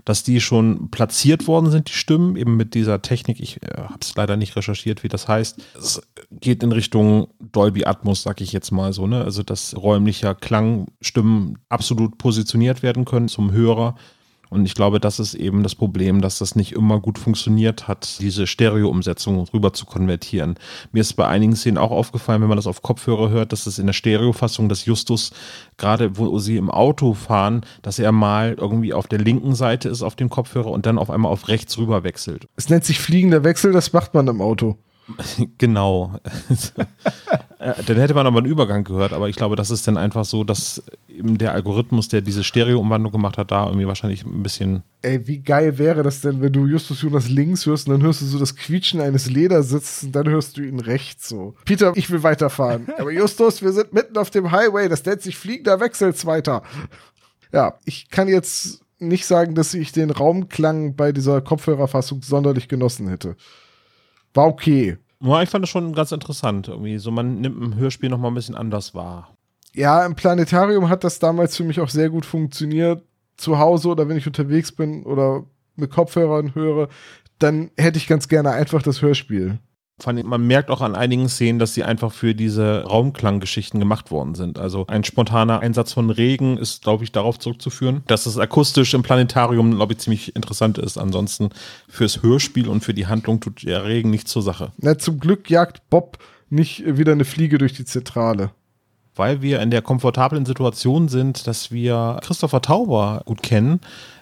dass 0.08 0.22
die 0.22 0.40
schon 0.40 0.90
platziert 0.90 1.46
worden 1.46 1.70
sind, 1.70 1.88
die 1.88 1.92
Stimmen, 1.92 2.36
eben 2.36 2.56
mit 2.56 2.72
dieser 2.72 3.02
Technik. 3.02 3.40
Ich 3.40 3.62
äh, 3.62 3.76
habe 3.76 3.98
es 4.00 4.14
leider 4.16 4.38
nicht 4.38 4.56
recherchiert, 4.56 5.02
wie 5.02 5.08
das 5.08 5.28
heißt. 5.28 5.60
Es 5.76 6.00
geht 6.30 6.62
in 6.62 6.72
Richtung 6.72 7.28
Dolby 7.40 7.84
Atmos, 7.84 8.22
sag 8.22 8.40
ich 8.40 8.52
jetzt 8.52 8.70
mal 8.70 8.94
so, 8.94 9.06
ne? 9.06 9.22
Also 9.22 9.42
dass 9.42 9.76
räumlicher 9.76 10.34
Klangstimmen 10.34 11.58
absolut 11.68 12.16
positioniert 12.16 12.82
werden 12.82 13.04
können 13.04 13.28
zum 13.28 13.52
Hörer 13.52 13.96
und 14.50 14.64
ich 14.64 14.74
glaube, 14.74 15.00
das 15.00 15.18
ist 15.18 15.34
eben 15.34 15.62
das 15.62 15.74
Problem, 15.74 16.20
dass 16.20 16.38
das 16.38 16.56
nicht 16.56 16.72
immer 16.72 17.00
gut 17.00 17.18
funktioniert 17.18 17.88
hat, 17.88 18.18
diese 18.20 18.46
Stereo-Umsetzung 18.46 19.38
rüber 19.52 19.72
zu 19.72 19.86
konvertieren. 19.86 20.56
Mir 20.92 21.00
ist 21.00 21.14
bei 21.14 21.26
einigen 21.26 21.56
Szenen 21.56 21.78
auch 21.78 21.90
aufgefallen, 21.90 22.40
wenn 22.40 22.48
man 22.48 22.56
das 22.56 22.66
auf 22.66 22.82
Kopfhörer 22.82 23.30
hört, 23.30 23.52
dass 23.52 23.66
es 23.66 23.78
in 23.78 23.86
der 23.86 23.92
Stereo-Fassung 23.92 24.68
des 24.68 24.84
Justus, 24.84 25.32
gerade 25.76 26.16
wo 26.16 26.38
sie 26.38 26.56
im 26.56 26.70
Auto 26.70 27.14
fahren, 27.14 27.62
dass 27.82 27.98
er 27.98 28.12
mal 28.12 28.54
irgendwie 28.58 28.94
auf 28.94 29.06
der 29.06 29.18
linken 29.18 29.54
Seite 29.54 29.88
ist 29.88 30.02
auf 30.02 30.16
dem 30.16 30.30
Kopfhörer 30.30 30.70
und 30.70 30.86
dann 30.86 30.98
auf 30.98 31.10
einmal 31.10 31.32
auf 31.32 31.48
rechts 31.48 31.76
rüber 31.78 32.04
wechselt. 32.04 32.46
Es 32.56 32.68
nennt 32.68 32.84
sich 32.84 32.98
fliegender 33.00 33.44
Wechsel, 33.44 33.72
das 33.72 33.92
macht 33.92 34.14
man 34.14 34.28
im 34.28 34.40
Auto. 34.40 34.78
Genau. 35.58 36.18
dann 37.58 37.96
hätte 37.96 38.14
man 38.14 38.26
aber 38.26 38.38
einen 38.38 38.46
Übergang 38.46 38.84
gehört, 38.84 39.12
aber 39.12 39.28
ich 39.28 39.36
glaube, 39.36 39.56
das 39.56 39.70
ist 39.70 39.86
dann 39.88 39.96
einfach 39.96 40.24
so, 40.24 40.44
dass 40.44 40.82
eben 41.08 41.38
der 41.38 41.52
Algorithmus, 41.52 42.08
der 42.08 42.20
diese 42.20 42.44
Stereo-Umwandlung 42.44 43.12
gemacht 43.12 43.38
hat, 43.38 43.50
da 43.50 43.66
irgendwie 43.66 43.86
wahrscheinlich 43.86 44.24
ein 44.24 44.42
bisschen. 44.42 44.82
Ey, 45.02 45.26
wie 45.26 45.38
geil 45.38 45.78
wäre 45.78 46.02
das 46.02 46.20
denn, 46.20 46.40
wenn 46.40 46.52
du 46.52 46.66
Justus 46.66 47.02
Jonas 47.02 47.28
links 47.28 47.66
hörst 47.66 47.88
und 47.88 47.94
dann 47.94 48.02
hörst 48.02 48.20
du 48.20 48.26
so 48.26 48.38
das 48.38 48.56
Quietschen 48.56 49.00
eines 49.00 49.28
Ledersitzes 49.28 50.04
und 50.04 50.12
dann 50.12 50.28
hörst 50.28 50.56
du 50.56 50.62
ihn 50.62 50.80
rechts 50.80 51.28
so. 51.28 51.54
Peter, 51.64 51.92
ich 51.96 52.10
will 52.10 52.22
weiterfahren. 52.22 52.88
aber 52.98 53.10
Justus, 53.10 53.62
wir 53.62 53.72
sind 53.72 53.92
mitten 53.92 54.16
auf 54.16 54.30
dem 54.30 54.52
Highway, 54.52 54.88
das 54.88 55.04
nennt 55.04 55.22
sich 55.22 55.36
fliegender 55.36 55.80
Wechsel, 55.80 56.14
zweiter. 56.14 56.62
Ja, 57.52 57.74
ich 57.84 58.10
kann 58.10 58.28
jetzt 58.28 58.82
nicht 59.00 59.26
sagen, 59.26 59.54
dass 59.54 59.74
ich 59.74 59.92
den 59.92 60.10
Raumklang 60.10 60.96
bei 60.96 61.12
dieser 61.12 61.40
Kopfhörerfassung 61.40 62.22
sonderlich 62.22 62.68
genossen 62.68 63.08
hätte 63.08 63.36
war 64.34 64.46
okay. 64.46 64.98
Ja, 65.20 65.42
ich 65.42 65.48
fand 65.48 65.64
das 65.64 65.70
schon 65.70 65.94
ganz 65.94 66.12
interessant. 66.12 66.68
Irgendwie 66.68 66.98
so, 66.98 67.10
man 67.10 67.40
nimmt 67.40 67.60
ein 67.60 67.76
Hörspiel 67.76 68.08
noch 68.08 68.18
mal 68.18 68.28
ein 68.28 68.34
bisschen 68.34 68.54
anders 68.54 68.94
wahr. 68.94 69.34
Ja, 69.74 70.04
im 70.06 70.14
Planetarium 70.14 70.88
hat 70.88 71.04
das 71.04 71.18
damals 71.18 71.56
für 71.56 71.64
mich 71.64 71.80
auch 71.80 71.88
sehr 71.88 72.10
gut 72.10 72.24
funktioniert. 72.24 73.02
Zu 73.36 73.58
Hause 73.58 73.88
oder 73.88 74.08
wenn 74.08 74.16
ich 74.16 74.26
unterwegs 74.26 74.72
bin 74.72 75.04
oder 75.04 75.44
mit 75.76 75.90
Kopfhörern 75.90 76.54
höre, 76.54 76.88
dann 77.38 77.70
hätte 77.76 77.98
ich 77.98 78.08
ganz 78.08 78.28
gerne 78.28 78.50
einfach 78.50 78.82
das 78.82 79.00
Hörspiel 79.00 79.58
man 80.06 80.46
merkt 80.46 80.70
auch 80.70 80.80
an 80.80 80.94
einigen 80.94 81.28
Szenen, 81.28 81.58
dass 81.58 81.74
sie 81.74 81.82
einfach 81.82 82.12
für 82.12 82.34
diese 82.34 82.84
Raumklanggeschichten 82.84 83.80
gemacht 83.80 84.10
worden 84.10 84.34
sind. 84.34 84.58
Also 84.58 84.86
ein 84.86 85.04
spontaner 85.04 85.60
Einsatz 85.60 85.92
von 85.92 86.10
Regen 86.10 86.56
ist, 86.56 86.82
glaube 86.82 87.04
ich, 87.04 87.12
darauf 87.12 87.38
zurückzuführen, 87.38 88.02
dass 88.06 88.26
es 88.26 88.38
akustisch 88.38 88.94
im 88.94 89.02
Planetarium, 89.02 89.74
glaube 89.74 89.94
ich, 89.94 89.98
ziemlich 89.98 90.36
interessant 90.36 90.78
ist. 90.78 90.98
Ansonsten 90.98 91.50
fürs 91.88 92.22
Hörspiel 92.22 92.68
und 92.68 92.84
für 92.84 92.94
die 92.94 93.06
Handlung 93.06 93.40
tut 93.40 93.64
der 93.64 93.84
Regen 93.84 94.10
nichts 94.10 94.30
zur 94.30 94.42
Sache. 94.42 94.72
Na, 94.78 94.98
zum 94.98 95.18
Glück 95.18 95.50
jagt 95.50 95.88
Bob 95.90 96.18
nicht 96.50 96.84
wieder 96.86 97.12
eine 97.12 97.24
Fliege 97.24 97.58
durch 97.58 97.72
die 97.72 97.84
Zentrale. 97.84 98.50
Weil 99.14 99.42
wir 99.42 99.60
in 99.60 99.70
der 99.70 99.82
komfortablen 99.82 100.46
Situation 100.46 101.08
sind, 101.08 101.46
dass 101.48 101.72
wir 101.72 102.20
Christopher 102.22 102.62
Tauber 102.62 103.22
gut 103.24 103.42
kennen, 103.42 103.80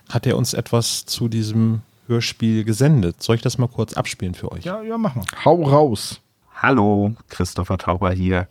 hat 0.09 0.27
er 0.27 0.39
uns 0.39 0.55
etwas 0.55 1.05
zu 1.05 1.29
diesem 1.29 1.83
Hörspiel 2.07 2.65
gesendet. 2.65 3.23
Soll 3.23 3.37
ich 3.37 3.43
das 3.43 3.59
mal 3.59 3.69
kurz 3.69 3.95
abspielen 3.95 4.35
für 4.35 4.53
euch? 4.53 4.65
Ja, 4.65 4.83
ja, 4.83 4.99
mach 4.99 5.15
mal. 5.15 5.25
Hau 5.45 5.63
raus. 5.63 6.21
Hallo, 6.55 7.15
Christopher 7.29 7.79
Tauber 7.79 8.13
hier. 8.13 8.49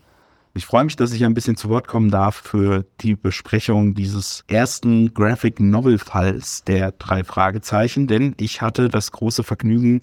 Ich 0.54 0.66
freue 0.66 0.86
mich, 0.86 0.96
dass 0.96 1.12
ich 1.12 1.26
ein 1.26 1.34
bisschen 1.34 1.58
zu 1.58 1.68
Wort 1.68 1.88
kommen 1.88 2.12
darf 2.12 2.36
für 2.36 2.86
die 3.02 3.16
Besprechung 3.16 3.94
dieses 3.94 4.46
ersten 4.48 5.14
Graphic 5.14 5.60
Novel 5.60 5.98
Falls 5.98 6.64
der 6.64 6.94
drei 6.94 7.26
Fragezeichen, 7.26 8.08
denn 8.08 8.36
ich 8.40 8.62
hatte 8.62 8.88
das 8.88 9.12
große 9.12 9.44
Vergnügen, 9.44 10.02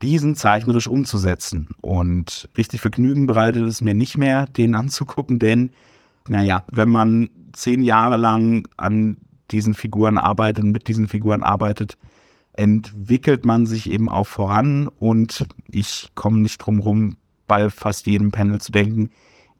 diesen 0.00 0.36
zeichnerisch 0.36 0.86
umzusetzen. 0.86 1.68
Und 1.80 2.48
richtig 2.56 2.80
Vergnügen 2.80 3.26
bereitet 3.26 3.64
es 3.64 3.80
mir 3.80 3.94
nicht 3.94 4.16
mehr, 4.16 4.46
den 4.46 4.74
anzugucken, 4.76 5.40
denn, 5.40 5.70
naja, 6.28 6.64
wenn 6.70 6.88
man 6.88 7.30
zehn 7.52 7.82
Jahre 7.82 8.16
lang 8.16 8.68
an 8.76 9.16
diesen 9.50 9.74
Figuren 9.74 10.18
arbeitet, 10.18 10.64
mit 10.64 10.86
diesen 10.86 11.08
Figuren 11.08 11.42
arbeitet, 11.42 11.96
entwickelt 12.54 13.44
man 13.44 13.66
sich 13.66 13.90
eben 13.90 14.08
auch 14.08 14.26
voran 14.26 14.88
und 14.88 15.46
ich 15.68 16.10
komme 16.14 16.40
nicht 16.40 16.58
drum 16.58 16.80
rum, 16.80 17.16
bei 17.46 17.70
fast 17.70 18.06
jedem 18.06 18.30
Panel 18.30 18.60
zu 18.60 18.72
denken, 18.72 19.10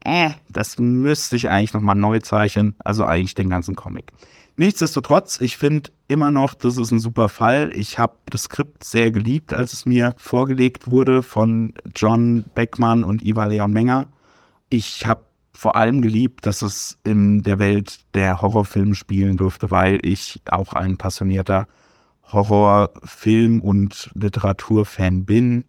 äh, 0.03 0.31
das 0.49 0.77
müsste 0.79 1.35
ich 1.35 1.49
eigentlich 1.49 1.73
nochmal 1.73 1.95
neu 1.95 2.19
zeichnen, 2.19 2.75
also 2.79 3.05
eigentlich 3.05 3.35
den 3.35 3.49
ganzen 3.49 3.75
Comic. 3.75 4.11
Nichtsdestotrotz, 4.55 5.41
ich 5.41 5.57
finde 5.57 5.89
immer 6.07 6.29
noch, 6.29 6.53
das 6.53 6.77
ist 6.77 6.91
ein 6.91 6.99
super 6.99 7.27
Fall. 7.27 7.71
Ich 7.73 7.97
habe 7.97 8.17
das 8.29 8.43
Skript 8.43 8.83
sehr 8.83 9.09
geliebt, 9.09 9.53
als 9.53 9.73
es 9.73 9.85
mir 9.85 10.13
vorgelegt 10.17 10.91
wurde 10.91 11.23
von 11.23 11.73
John 11.95 12.45
Beckmann 12.53 13.03
und 13.03 13.23
Iva 13.23 13.45
Leon 13.45 13.71
Menger. 13.71 14.07
Ich 14.69 15.07
habe 15.07 15.23
vor 15.53 15.75
allem 15.75 16.01
geliebt, 16.01 16.45
dass 16.45 16.61
es 16.61 16.99
in 17.03 17.41
der 17.41 17.57
Welt 17.57 17.99
der 18.13 18.41
Horrorfilme 18.41 18.95
spielen 18.95 19.37
durfte, 19.37 19.71
weil 19.71 19.99
ich 20.03 20.41
auch 20.49 20.73
ein 20.73 20.97
passionierter 20.97 21.67
Horror-, 22.31 22.91
Film- 23.03 23.61
und 23.61 24.11
Literaturfan 24.15 25.25
bin. 25.25 25.65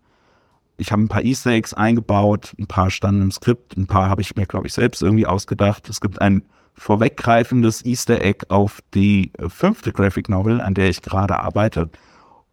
Ich 0.76 0.92
habe 0.92 1.02
ein 1.02 1.08
paar 1.08 1.22
Easter 1.22 1.50
Eggs 1.50 1.74
eingebaut, 1.74 2.54
ein 2.58 2.66
paar 2.66 2.90
standen 2.90 3.22
im 3.22 3.30
Skript, 3.30 3.76
ein 3.76 3.86
paar 3.86 4.08
habe 4.08 4.22
ich 4.22 4.34
mir, 4.34 4.46
glaube 4.46 4.66
ich, 4.66 4.72
selbst 4.72 5.02
irgendwie 5.02 5.26
ausgedacht. 5.26 5.88
Es 5.88 6.00
gibt 6.00 6.20
ein 6.20 6.42
vorweggreifendes 6.74 7.84
Easter 7.84 8.20
Egg 8.20 8.46
auf 8.48 8.80
die 8.94 9.30
fünfte 9.48 9.92
Graphic 9.92 10.28
Novel, 10.28 10.60
an 10.60 10.74
der 10.74 10.88
ich 10.88 11.02
gerade 11.02 11.38
arbeite. 11.38 11.90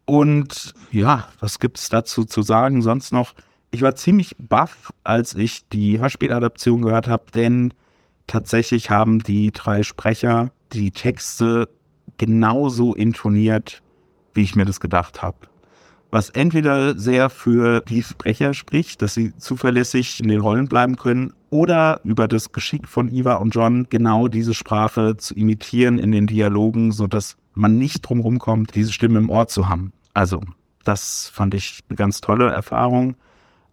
Und 0.04 0.74
ja, 0.90 1.28
was 1.40 1.58
gibt 1.58 1.78
es 1.78 1.88
dazu 1.88 2.24
zu 2.24 2.42
sagen? 2.42 2.82
Sonst 2.82 3.12
noch, 3.12 3.34
ich 3.70 3.82
war 3.82 3.94
ziemlich 3.94 4.36
baff, 4.38 4.92
als 5.02 5.34
ich 5.34 5.68
die 5.68 5.98
Hörspieladaption 5.98 6.82
gehört 6.82 7.08
habe, 7.08 7.24
denn 7.34 7.74
tatsächlich 8.26 8.90
haben 8.90 9.20
die 9.20 9.50
drei 9.50 9.82
Sprecher 9.82 10.50
die 10.72 10.90
Texte 10.90 11.68
genauso 12.18 12.94
intoniert, 12.94 13.82
wie 14.34 14.42
ich 14.42 14.56
mir 14.56 14.64
das 14.64 14.80
gedacht 14.80 15.22
habe. 15.22 15.36
Was 16.10 16.28
entweder 16.28 16.98
sehr 16.98 17.30
für 17.30 17.80
die 17.80 18.02
Sprecher 18.02 18.52
spricht, 18.52 19.00
dass 19.00 19.14
sie 19.14 19.34
zuverlässig 19.38 20.20
in 20.20 20.28
den 20.28 20.40
Rollen 20.40 20.68
bleiben 20.68 20.96
können, 20.96 21.32
oder 21.48 22.00
über 22.04 22.28
das 22.28 22.52
Geschick 22.52 22.88
von 22.88 23.10
Iva 23.12 23.34
und 23.34 23.54
John 23.54 23.86
genau 23.90 24.26
diese 24.26 24.54
Sprache 24.54 25.18
zu 25.18 25.34
imitieren 25.34 25.98
in 25.98 26.10
den 26.10 26.26
Dialogen, 26.26 26.92
sodass 26.92 27.36
man 27.54 27.76
nicht 27.76 28.00
drumherum 28.00 28.38
kommt, 28.38 28.74
diese 28.74 28.90
Stimme 28.90 29.18
im 29.18 29.28
Ohr 29.28 29.48
zu 29.48 29.68
haben. 29.68 29.92
Also, 30.14 30.42
das 30.84 31.30
fand 31.32 31.52
ich 31.52 31.80
eine 31.88 31.96
ganz 31.96 32.22
tolle 32.22 32.50
Erfahrung. 32.50 33.16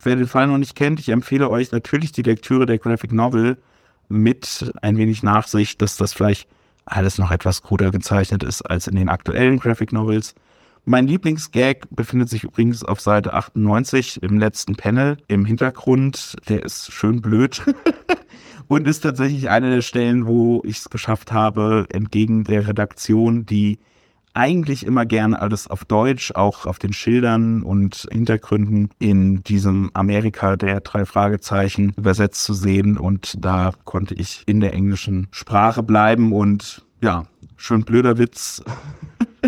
Wer 0.01 0.17
den 0.17 0.27
Fall 0.27 0.47
noch 0.47 0.57
nicht 0.57 0.75
kennt, 0.75 0.99
ich 0.99 1.09
empfehle 1.09 1.49
euch 1.49 1.71
natürlich 1.71 2.11
die 2.11 2.21
Lektüre 2.21 2.65
der 2.65 2.77
Graphic 2.77 3.13
Novel 3.13 3.57
mit 4.09 4.73
ein 4.81 4.97
wenig 4.97 5.23
Nachsicht, 5.23 5.81
dass 5.81 5.95
das 5.95 6.13
vielleicht 6.13 6.49
alles 6.85 7.17
noch 7.17 7.31
etwas 7.31 7.61
kruder 7.61 7.91
gezeichnet 7.91 8.43
ist 8.43 8.61
als 8.61 8.87
in 8.87 8.95
den 8.95 9.09
aktuellen 9.09 9.59
Graphic 9.59 9.93
Novels. 9.93 10.35
Mein 10.85 11.07
Lieblingsgag 11.07 11.87
befindet 11.91 12.29
sich 12.29 12.43
übrigens 12.43 12.83
auf 12.83 12.99
Seite 12.99 13.33
98 13.33 14.23
im 14.23 14.39
letzten 14.39 14.75
Panel 14.75 15.17
im 15.27 15.45
Hintergrund. 15.45 16.35
Der 16.47 16.63
ist 16.63 16.91
schön 16.91 17.21
blöd 17.21 17.61
und 18.67 18.87
ist 18.87 19.01
tatsächlich 19.01 19.49
eine 19.49 19.69
der 19.69 19.81
Stellen, 19.81 20.25
wo 20.25 20.61
ich 20.65 20.77
es 20.77 20.89
geschafft 20.89 21.31
habe, 21.31 21.85
entgegen 21.89 22.43
der 22.43 22.67
Redaktion, 22.67 23.45
die 23.45 23.79
eigentlich 24.33 24.85
immer 24.85 25.05
gerne 25.05 25.41
alles 25.41 25.67
auf 25.67 25.85
Deutsch, 25.85 26.31
auch 26.33 26.65
auf 26.65 26.79
den 26.79 26.93
Schildern 26.93 27.61
und 27.63 28.07
Hintergründen 28.11 28.89
in 28.99 29.43
diesem 29.43 29.89
Amerika 29.93 30.55
der 30.55 30.81
drei 30.81 31.05
Fragezeichen 31.05 31.93
übersetzt 31.97 32.43
zu 32.43 32.53
sehen. 32.53 32.97
Und 32.97 33.43
da 33.43 33.73
konnte 33.83 34.13
ich 34.13 34.43
in 34.45 34.59
der 34.59 34.73
englischen 34.73 35.27
Sprache 35.31 35.83
bleiben 35.83 36.31
und 36.31 36.85
ja, 37.01 37.25
schön 37.57 37.83
blöder 37.83 38.17
Witz. 38.17 38.63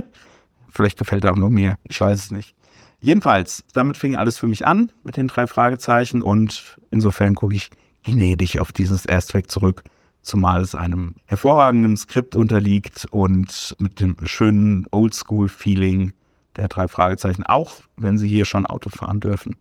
Vielleicht 0.72 0.98
gefällt 0.98 1.24
er 1.24 1.34
auch 1.34 1.38
nur 1.38 1.50
mir. 1.50 1.76
Ich 1.84 2.00
weiß 2.00 2.18
es 2.26 2.32
nicht. 2.32 2.56
Jedenfalls, 3.00 3.64
damit 3.74 3.98
fing 3.98 4.16
alles 4.16 4.38
für 4.38 4.48
mich 4.48 4.66
an 4.66 4.92
mit 5.04 5.18
den 5.18 5.28
drei 5.28 5.48
Fragezeichen 5.48 6.22
und 6.22 6.78
insofern 6.92 7.36
gucke 7.36 7.56
ich 7.56 7.70
gnädig 8.04 8.60
auf 8.60 8.72
dieses 8.72 9.06
Erstwerk 9.06 9.50
zurück, 9.50 9.84
zumal 10.22 10.62
es 10.62 10.76
einem 10.76 11.16
hervorragenden 11.26 11.98
Skript 11.98 12.36
unterliegt 12.36 13.08
und 13.10 13.76
mit 13.80 14.00
dem 14.00 14.16
schönen 14.24 14.86
Oldschool-Feeling 14.92 16.14
der 16.56 16.68
drei 16.68 16.88
Fragezeichen, 16.88 17.44
auch 17.44 17.78
wenn 17.98 18.18
sie 18.18 18.28
hier 18.28 18.46
schon 18.46 18.66
Auto 18.66 18.90
fahren 18.90 19.20
dürfen. 19.20 19.56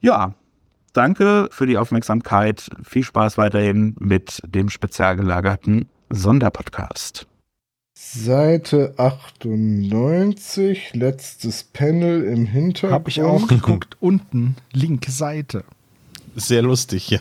Ja, 0.00 0.34
Danke 0.92 1.48
für 1.50 1.66
die 1.66 1.78
Aufmerksamkeit. 1.78 2.68
Viel 2.82 3.02
Spaß 3.02 3.38
weiterhin 3.38 3.96
mit 3.98 4.42
dem 4.44 4.68
spezial 4.68 5.16
gelagerten 5.16 5.88
Sonderpodcast. 6.10 7.26
Seite 8.04 8.94
98, 8.98 10.92
letztes 10.92 11.64
Panel 11.64 12.24
im 12.24 12.44
Hintergrund. 12.46 12.92
Habe 12.92 13.08
ich 13.08 13.22
auch 13.22 13.46
geguckt. 13.46 13.96
Unten, 14.00 14.56
linke 14.72 15.10
Seite. 15.10 15.64
Sehr 16.34 16.60
lustig, 16.62 17.08
ja. 17.08 17.20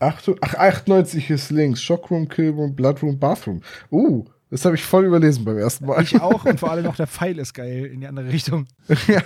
Ach, 0.00 0.20
98 0.40 1.30
ist 1.30 1.50
links. 1.50 1.82
Shockroom, 1.82 2.28
Killroom, 2.28 2.74
Bloodroom, 2.74 3.20
Bathroom. 3.20 3.60
Uh, 3.92 4.24
das 4.50 4.64
habe 4.64 4.74
ich 4.74 4.82
voll 4.82 5.04
überlesen 5.04 5.44
beim 5.44 5.58
ersten 5.58 5.86
Mal. 5.86 6.02
Ich 6.02 6.20
auch 6.20 6.44
und 6.44 6.58
vor 6.58 6.70
allem 6.70 6.84
noch 6.84 6.96
der 6.96 7.06
Pfeil 7.06 7.38
ist 7.38 7.54
geil 7.54 7.86
in 7.86 8.00
die 8.00 8.06
andere 8.06 8.32
Richtung. 8.32 8.66
ja, 9.06 9.22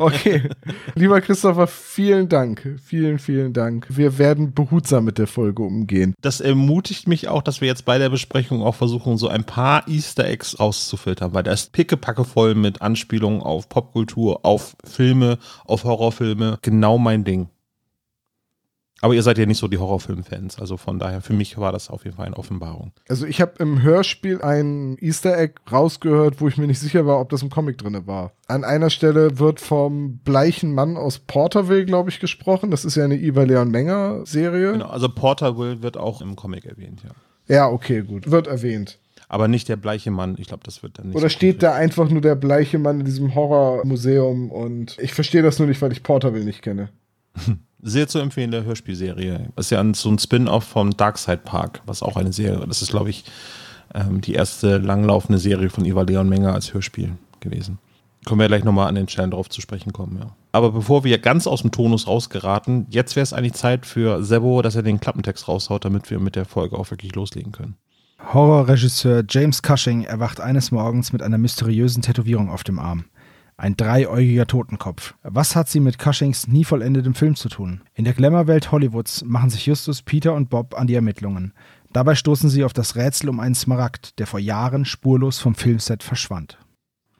okay. 0.00 0.50
Lieber 0.94 1.20
Christopher, 1.20 1.66
vielen 1.66 2.28
Dank. 2.28 2.78
Vielen, 2.84 3.18
vielen 3.18 3.52
Dank. 3.52 3.86
Wir 3.88 4.18
werden 4.18 4.52
behutsam 4.52 5.04
mit 5.04 5.18
der 5.18 5.26
Folge 5.26 5.62
umgehen. 5.62 6.14
Das 6.20 6.40
ermutigt 6.40 7.08
mich 7.08 7.28
auch, 7.28 7.42
dass 7.42 7.60
wir 7.60 7.68
jetzt 7.68 7.86
bei 7.86 7.98
der 7.98 8.10
Besprechung 8.10 8.62
auch 8.62 8.74
versuchen, 8.74 9.16
so 9.16 9.28
ein 9.28 9.44
paar 9.44 9.88
Easter 9.88 10.26
Eggs 10.26 10.60
rauszufiltern, 10.60 11.32
weil 11.32 11.42
da 11.42 11.52
ist 11.52 11.72
pickepacke 11.72 12.24
voll 12.24 12.54
mit 12.54 12.82
Anspielungen 12.82 13.40
auf 13.40 13.68
Popkultur, 13.68 14.44
auf 14.44 14.76
Filme, 14.84 15.38
auf 15.64 15.84
Horrorfilme. 15.84 16.58
Genau 16.60 16.98
mein 16.98 17.24
Ding. 17.24 17.48
Aber 19.02 19.14
ihr 19.14 19.22
seid 19.22 19.36
ja 19.36 19.44
nicht 19.44 19.58
so 19.58 19.68
die 19.68 19.76
Horrorfilm-Fans, 19.76 20.58
also 20.58 20.78
von 20.78 20.98
daher, 20.98 21.20
für 21.20 21.34
mich 21.34 21.58
war 21.58 21.70
das 21.70 21.90
auf 21.90 22.04
jeden 22.04 22.16
Fall 22.16 22.26
eine 22.26 22.36
Offenbarung. 22.36 22.92
Also 23.08 23.26
ich 23.26 23.42
habe 23.42 23.52
im 23.58 23.82
Hörspiel 23.82 24.40
ein 24.40 24.96
Easter 24.98 25.36
Egg 25.38 25.54
rausgehört, 25.70 26.40
wo 26.40 26.48
ich 26.48 26.56
mir 26.56 26.66
nicht 26.66 26.78
sicher 26.78 27.04
war, 27.06 27.20
ob 27.20 27.28
das 27.28 27.42
im 27.42 27.50
Comic 27.50 27.76
drin 27.76 28.06
war. 28.06 28.32
An 28.48 28.64
einer 28.64 28.88
Stelle 28.88 29.38
wird 29.38 29.60
vom 29.60 30.18
bleichen 30.18 30.74
Mann 30.74 30.96
aus 30.96 31.18
Porterville, 31.18 31.84
glaube 31.84 32.08
ich, 32.08 32.20
gesprochen. 32.20 32.70
Das 32.70 32.86
ist 32.86 32.96
ja 32.96 33.04
eine 33.04 33.16
Iva 33.16 33.42
Leon 33.42 33.70
Menger 33.70 34.24
Serie. 34.24 34.72
Genau, 34.72 34.86
also 34.88 35.10
Porterville 35.10 35.82
wird 35.82 35.98
auch 35.98 36.22
im 36.22 36.34
Comic 36.34 36.64
erwähnt, 36.64 37.02
ja. 37.04 37.10
Ja, 37.54 37.68
okay, 37.68 38.02
gut. 38.02 38.30
Wird 38.30 38.46
erwähnt. 38.46 38.98
Aber 39.28 39.46
nicht 39.48 39.68
der 39.68 39.76
bleiche 39.76 40.10
Mann. 40.10 40.36
Ich 40.38 40.48
glaube, 40.48 40.62
das 40.64 40.82
wird 40.82 40.98
dann 40.98 41.08
nicht. 41.08 41.16
Oder 41.16 41.28
so 41.28 41.30
steht 41.30 41.62
da 41.62 41.74
einfach 41.74 42.08
nur 42.08 42.20
der 42.20 42.34
bleiche 42.34 42.78
Mann 42.78 43.00
in 43.00 43.06
diesem 43.06 43.34
Horrormuseum 43.34 44.50
und 44.50 44.96
ich 44.98 45.14
verstehe 45.14 45.42
das 45.42 45.58
nur 45.58 45.68
nicht, 45.68 45.82
weil 45.82 45.92
ich 45.92 46.02
Porterville 46.02 46.44
nicht 46.44 46.62
kenne. 46.62 46.88
Sehr 47.82 48.08
zu 48.08 48.18
empfehlende 48.18 48.64
Hörspielserie. 48.64 49.50
Das 49.54 49.66
ist 49.66 49.70
ja 49.70 49.84
so 49.94 50.10
ein 50.10 50.18
Spin-off 50.18 50.64
vom 50.64 50.96
Darkside 50.96 51.38
Park, 51.38 51.82
was 51.86 52.02
auch 52.02 52.16
eine 52.16 52.32
Serie, 52.32 52.66
das 52.66 52.82
ist, 52.82 52.90
glaube 52.90 53.10
ich, 53.10 53.24
ähm, 53.94 54.20
die 54.20 54.34
erste 54.34 54.78
langlaufende 54.78 55.38
Serie 55.38 55.70
von 55.70 55.84
Iva 55.84 56.02
Leon 56.02 56.28
Menger 56.28 56.54
als 56.54 56.72
Hörspiel 56.72 57.12
gewesen. 57.40 57.78
Können 58.24 58.40
wir 58.40 58.48
gleich 58.48 58.64
nochmal 58.64 58.88
an 58.88 58.96
den 58.96 59.08
Stellen 59.08 59.30
drauf 59.30 59.48
zu 59.48 59.60
sprechen 59.60 59.92
kommen, 59.92 60.18
ja. 60.20 60.34
Aber 60.50 60.72
bevor 60.72 61.04
wir 61.04 61.18
ganz 61.18 61.46
aus 61.46 61.62
dem 61.62 61.70
Tonus 61.70 62.08
rausgeraten, 62.08 62.86
jetzt 62.90 63.14
wäre 63.14 63.22
es 63.22 63.32
eigentlich 63.32 63.52
Zeit 63.52 63.86
für 63.86 64.24
Sebo, 64.24 64.62
dass 64.62 64.74
er 64.74 64.82
den 64.82 64.98
Klappentext 64.98 65.46
raushaut, 65.46 65.84
damit 65.84 66.10
wir 66.10 66.18
mit 66.18 66.34
der 66.34 66.44
Folge 66.44 66.76
auch 66.78 66.90
wirklich 66.90 67.14
loslegen 67.14 67.52
können. 67.52 67.76
Horrorregisseur 68.32 69.22
James 69.28 69.60
Cushing 69.62 70.04
erwacht 70.04 70.40
eines 70.40 70.72
Morgens 70.72 71.12
mit 71.12 71.22
einer 71.22 71.38
mysteriösen 71.38 72.02
Tätowierung 72.02 72.50
auf 72.50 72.64
dem 72.64 72.78
Arm. 72.78 73.04
Ein 73.58 73.74
dreiäugiger 73.76 74.46
Totenkopf. 74.46 75.14
Was 75.22 75.56
hat 75.56 75.68
sie 75.68 75.80
mit 75.80 75.98
Cushings 75.98 76.46
nie 76.46 76.64
vollendetem 76.64 77.14
Film 77.14 77.36
zu 77.36 77.48
tun? 77.48 77.80
In 77.94 78.04
der 78.04 78.12
Glamour-Welt 78.12 78.70
Hollywoods 78.70 79.24
machen 79.24 79.48
sich 79.48 79.64
Justus, 79.64 80.02
Peter 80.02 80.34
und 80.34 80.50
Bob 80.50 80.74
an 80.78 80.86
die 80.86 80.94
Ermittlungen. 80.94 81.54
Dabei 81.92 82.14
stoßen 82.16 82.50
sie 82.50 82.64
auf 82.64 82.74
das 82.74 82.96
Rätsel 82.96 83.30
um 83.30 83.40
einen 83.40 83.54
Smaragd, 83.54 84.18
der 84.18 84.26
vor 84.26 84.40
Jahren 84.40 84.84
spurlos 84.84 85.38
vom 85.38 85.54
Filmset 85.54 86.02
verschwand. 86.02 86.58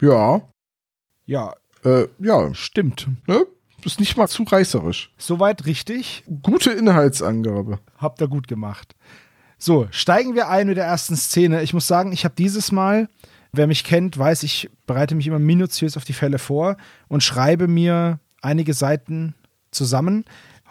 Ja. 0.01 0.43
Ja, 1.25 1.55
Äh, 1.85 2.07
ja, 2.19 2.53
stimmt. 2.53 3.09
ne? 3.27 3.47
Ist 3.85 4.01
nicht 4.01 4.17
mal 4.17 4.27
zu 4.29 4.43
reißerisch. 4.43 5.13
Soweit 5.17 5.65
richtig. 5.65 6.25
Gute 6.43 6.73
Inhaltsangabe. 6.73 7.79
Habt 7.99 8.21
ihr 8.21 8.27
gut 8.29 8.49
gemacht. 8.49 8.95
So, 9.59 9.87
steigen 9.91 10.35
wir 10.35 10.49
ein 10.49 10.67
mit 10.67 10.77
der 10.77 10.85
ersten 10.87 11.17
Szene. 11.17 11.63
Ich 11.63 11.73
muss 11.73 11.87
sagen, 11.87 12.11
ich 12.13 12.25
habe 12.25 12.35
dieses 12.37 12.73
Mal, 12.73 13.09
wer 13.57 13.67
mich 13.67 13.85
kennt, 13.85 14.17
weiß, 14.19 14.43
ich 14.43 14.71
bereite 14.87 15.15
mich 15.15 15.27
immer 15.27 15.39
minutiös 15.39 15.97
auf 15.97 16.05
die 16.05 16.13
Fälle 16.13 16.39
vor 16.39 16.77
und 17.09 17.23
schreibe 17.23 17.69
mir 17.69 18.21
einige 18.43 18.75
Seiten 18.75 19.35
zusammen. 19.71 20.25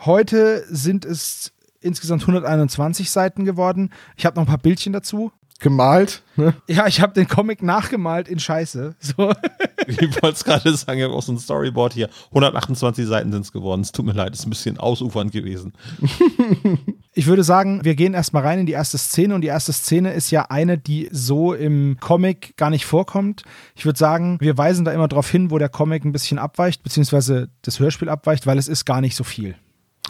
Heute 0.05 0.65
sind 0.69 1.05
es 1.05 1.53
insgesamt 1.79 2.23
121 2.23 3.11
Seiten 3.11 3.45
geworden. 3.45 3.91
Ich 4.17 4.25
habe 4.25 4.35
noch 4.35 4.43
ein 4.43 4.49
paar 4.49 4.57
Bildchen 4.57 4.93
dazu. 4.93 5.31
Gemalt, 5.59 6.21
ne? 6.35 6.53
Ja, 6.67 6.85
ich 6.85 6.99
habe 6.99 7.13
den 7.13 7.27
Comic 7.27 7.63
nachgemalt 7.63 8.27
in 8.27 8.39
Scheiße. 8.39 8.95
So. 8.99 9.33
Ich 9.87 9.99
wollte 9.99 10.29
es 10.29 10.43
gerade 10.43 10.75
sagen, 10.75 10.97
ich 10.97 11.05
habe 11.05 11.13
auch 11.13 11.21
so 11.21 11.31
ein 11.31 11.37
Storyboard 11.37 11.93
hier. 11.93 12.09
128 12.29 13.05
Seiten 13.05 13.31
sind 13.31 13.41
es 13.41 13.51
geworden. 13.51 13.81
Es 13.81 13.91
tut 13.91 14.03
mir 14.03 14.13
leid, 14.13 14.33
ist 14.33 14.47
ein 14.47 14.49
bisschen 14.49 14.79
ausufernd 14.79 15.31
gewesen. 15.31 15.73
Ich 17.17 17.27
würde 17.27 17.45
sagen, 17.45 17.85
wir 17.85 17.95
gehen 17.95 18.13
erstmal 18.13 18.43
rein 18.43 18.59
in 18.59 18.65
die 18.65 18.73
erste 18.73 18.97
Szene 18.97 19.35
und 19.35 19.39
die 19.39 19.47
erste 19.47 19.71
Szene 19.71 20.11
ist 20.11 20.31
ja 20.31 20.47
eine, 20.49 20.77
die 20.77 21.07
so 21.13 21.53
im 21.53 21.95
Comic 22.01 22.57
gar 22.57 22.69
nicht 22.69 22.85
vorkommt. 22.85 23.43
Ich 23.73 23.85
würde 23.85 23.97
sagen, 23.97 24.37
wir 24.41 24.57
weisen 24.57 24.83
da 24.83 24.91
immer 24.91 25.07
darauf 25.07 25.29
hin, 25.29 25.49
wo 25.49 25.57
der 25.57 25.69
Comic 25.69 26.03
ein 26.03 26.11
bisschen 26.11 26.37
abweicht, 26.37 26.83
beziehungsweise 26.83 27.47
das 27.61 27.79
Hörspiel 27.79 28.09
abweicht, 28.09 28.47
weil 28.47 28.57
es 28.57 28.67
ist 28.67 28.83
gar 28.83 28.99
nicht 28.99 29.15
so 29.15 29.23
viel. 29.23 29.55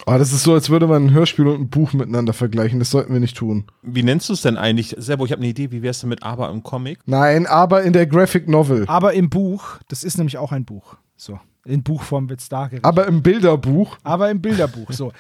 Ah, 0.06 0.18
das 0.18 0.34
ist 0.34 0.44
so, 0.44 0.54
als 0.54 0.70
würde 0.70 0.88
man 0.88 1.08
ein 1.08 1.12
Hörspiel 1.14 1.48
und 1.48 1.62
ein 1.62 1.70
Buch 1.70 1.94
miteinander 1.94 2.34
vergleichen. 2.34 2.80
Das 2.80 2.92
sollten 2.92 3.14
wir 3.14 3.20
nicht 3.20 3.38
tun. 3.38 3.66
Wie 3.82 4.04
nennst 4.04 4.30
du 4.30 4.34
es 4.34 4.42
denn 4.42 4.58
eigentlich? 4.58 4.96
Servo, 5.00 5.26
ich 5.26 5.32
habe 5.32 5.42
eine 5.42 5.50
Idee. 5.50 5.72
Wie 5.72 5.82
wär's 5.82 6.02
denn 6.02 6.10
mit 6.10 6.22
Aber 6.22 6.50
im 6.50 6.64
Comic? 6.64 7.00
Nein, 7.06 7.48
aber 7.48 7.84
in 7.84 7.94
der 7.94 8.06
Graphic 8.06 8.48
Novel. 8.48 8.86
Aber 8.88 9.14
im 9.14 9.30
Buch, 9.30 9.80
das 9.88 10.04
ist 10.04 10.18
nämlich 10.18 10.38
auch 10.38 10.52
ein 10.52 10.66
Buch. 10.66 10.96
So, 11.16 11.40
in 11.64 11.82
Buchform 11.82 12.30
wird 12.30 12.42
es 12.42 12.50
dargestellt. 12.50 12.86
Aber 12.86 13.08
im 13.08 13.24
Bilderbuch. 13.24 13.98
aber 14.04 14.30
im 14.30 14.42
Bilderbuch. 14.42 14.92
So. 14.92 15.12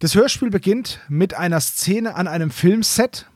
Das 0.00 0.14
Hörspiel 0.14 0.50
beginnt 0.50 1.00
mit 1.08 1.34
einer 1.34 1.60
Szene 1.60 2.14
an 2.16 2.26
einem 2.26 2.50
Filmset, 2.50 3.26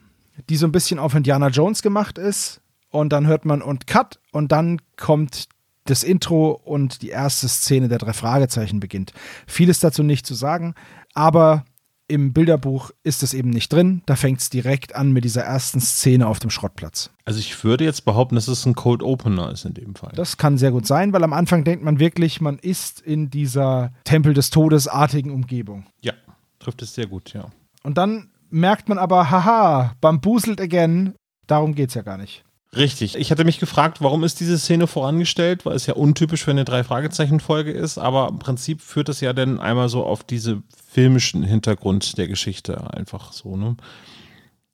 die 0.49 0.57
so 0.57 0.67
ein 0.67 0.73
bisschen 0.73 0.99
auf 0.99 1.15
Indiana 1.15 1.49
Jones 1.49 1.83
gemacht 1.83 2.19
ist. 2.19 2.61
Und 2.91 3.13
dann 3.13 3.27
hört 3.27 3.45
man 3.45 3.61
und 3.61 3.87
Cut 3.87 4.19
und 4.33 4.51
dann 4.51 4.81
kommt 4.97 5.49
das 5.91 6.03
Intro 6.03 6.53
und 6.65 7.03
die 7.03 7.11
erste 7.11 7.49
Szene 7.49 7.89
der 7.89 7.99
drei 7.99 8.13
Fragezeichen 8.13 8.81
beginnt. 8.81 9.13
Vieles 9.47 9.81
dazu 9.81 10.03
nicht 10.03 10.27
zu 10.27 10.35
sagen, 10.35 10.75
aber 11.15 11.65
im 12.11 12.33
Bilderbuch 12.33 12.91
ist 13.05 13.23
es 13.23 13.35
eben 13.35 13.51
nicht 13.51 13.71
drin. 13.71 14.03
Da 14.07 14.17
fängt 14.17 14.41
es 14.41 14.49
direkt 14.49 14.97
an 14.97 15.13
mit 15.13 15.25
dieser 15.25 15.43
ersten 15.43 15.79
Szene 15.81 16.27
auf 16.27 16.39
dem 16.39 16.49
Schrottplatz. 16.49 17.11
Also 17.27 17.39
ich 17.39 17.63
würde 17.63 17.85
jetzt 17.85 18.07
behaupten, 18.07 18.35
dass 18.35 18.49
es 18.49 18.65
ein 18.65 18.75
Cold 18.75 19.03
Opener 19.03 19.53
ist 19.53 19.67
in 19.67 19.75
dem 19.75 19.95
Fall. 19.95 20.13
Das 20.15 20.39
kann 20.39 20.57
sehr 20.57 20.71
gut 20.71 20.87
sein, 20.87 21.13
weil 21.13 21.23
am 21.23 21.35
Anfang 21.35 21.65
denkt 21.65 21.85
man 21.85 21.99
wirklich, 22.01 22.41
man 22.41 22.59
ist 22.59 23.01
in 23.03 23.29
dieser 23.29 23.93
Tempel 24.05 24.33
des 24.33 24.49
Todes 24.49 24.89
artigen 24.89 25.31
Umgebung. 25.31 25.87
ja, 26.01 26.15
trifft 26.59 26.83
es 26.83 26.95
sehr 26.95 27.07
gut, 27.07 27.35
ja. 27.35 27.51
Und 27.83 27.99
dann 27.99 28.31
merkt 28.51 28.89
man 28.89 28.99
aber, 28.99 29.31
haha, 29.31 29.93
bambuselt 30.01 30.61
again. 30.61 31.15
Darum 31.47 31.75
geht's 31.75 31.95
ja 31.95 32.03
gar 32.03 32.17
nicht. 32.17 32.43
Richtig. 32.77 33.17
Ich 33.17 33.31
hatte 33.31 33.45
mich 33.45 33.61
gefragt, 33.61 34.03
warum 34.03 34.25
ist 34.25 34.41
diese 34.41 34.59
Szene 34.59 34.87
vorangestellt, 34.87 35.65
weil 35.65 35.75
es 35.75 35.87
ja 35.87 35.95
untypisch 35.95 36.45
für 36.45 36.51
eine 36.51 36.67
Drei-Fragezeichen-Folge 36.67 37.73
ist, 37.73 37.97
aber 37.97 38.29
im 38.29 38.39
Prinzip 38.39 38.83
führt 38.83 39.09
es 39.09 39.21
ja 39.21 39.33
dann 39.33 39.59
einmal 39.59 39.89
so 39.89 40.05
auf 40.05 40.23
diese 40.23 40.63
filmischen 40.87 41.43
Hintergrund 41.43 42.19
der 42.19 42.29
Geschichte 42.29 42.93
einfach 42.93 43.33
so, 43.33 43.57
ne? 43.57 43.77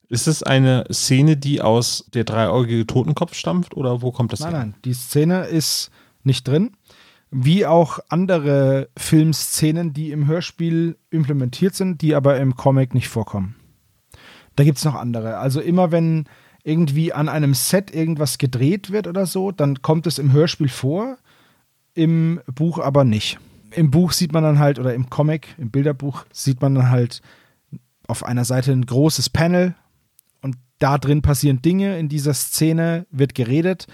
Ist 0.09 0.27
es 0.27 0.43
eine 0.43 0.85
Szene, 0.93 1.37
die 1.37 1.63
aus 1.63 2.05
der 2.13 2.25
dreieugige 2.25 2.87
Totenkopf 2.87 3.35
stammt 3.35 3.77
oder 3.77 4.03
wo 4.03 4.13
kommt 4.13 4.33
das 4.33 4.41
Nein, 4.41 4.51
her? 4.51 4.59
nein, 4.61 4.75
die 4.85 4.93
Szene 4.93 5.45
ist 5.47 5.91
nicht 6.25 6.47
drin. 6.47 6.77
Wie 7.31 7.65
auch 7.67 8.01
andere 8.11 8.91
Filmszenen, 8.97 9.93
die 9.93 10.11
im 10.11 10.27
Hörspiel 10.27 10.99
implementiert 11.11 11.75
sind, 11.75 12.03
die 12.03 12.15
aber 12.15 12.39
im 12.39 12.55
Comic 12.55 12.95
nicht 12.95 13.09
vorkommen. 13.09 13.57
Da 14.57 14.63
gibt 14.63 14.79
es 14.79 14.85
noch 14.85 14.95
andere. 14.95 15.39
Also 15.39 15.61
immer 15.61 15.91
wenn 15.91 16.27
irgendwie 16.65 17.12
an 17.12 17.29
einem 17.29 17.55
Set 17.55 17.95
irgendwas 17.95 18.39
gedreht 18.39 18.91
wird 18.91 19.07
oder 19.07 19.27
so, 19.27 19.53
dann 19.53 19.83
kommt 19.83 20.07
es 20.07 20.19
im 20.19 20.33
Hörspiel 20.33 20.69
vor, 20.69 21.19
im 21.93 22.41
Buch 22.53 22.79
aber 22.79 23.05
nicht. 23.05 23.39
Im 23.71 23.91
Buch 23.91 24.12
sieht 24.12 24.33
man 24.33 24.43
dann 24.43 24.59
halt, 24.59 24.79
oder 24.79 24.95
im 24.95 25.11
Comic, 25.11 25.55
im 25.59 25.71
Bilderbuch, 25.71 26.25
sieht 26.33 26.62
man 26.62 26.75
dann 26.75 26.91
halt 26.91 27.21
auf 28.07 28.25
einer 28.25 28.45
Seite 28.45 28.73
ein 28.73 28.87
großes 28.87 29.31
Panel 29.31 29.75
und 30.41 30.57
da 30.79 30.99
drin 30.99 31.23
passieren 31.23 31.61
Dinge, 31.61 31.99
in 31.99 32.09
dieser 32.09 32.35
Szene 32.35 33.07
wird 33.11 33.35
geredet. 33.35 33.87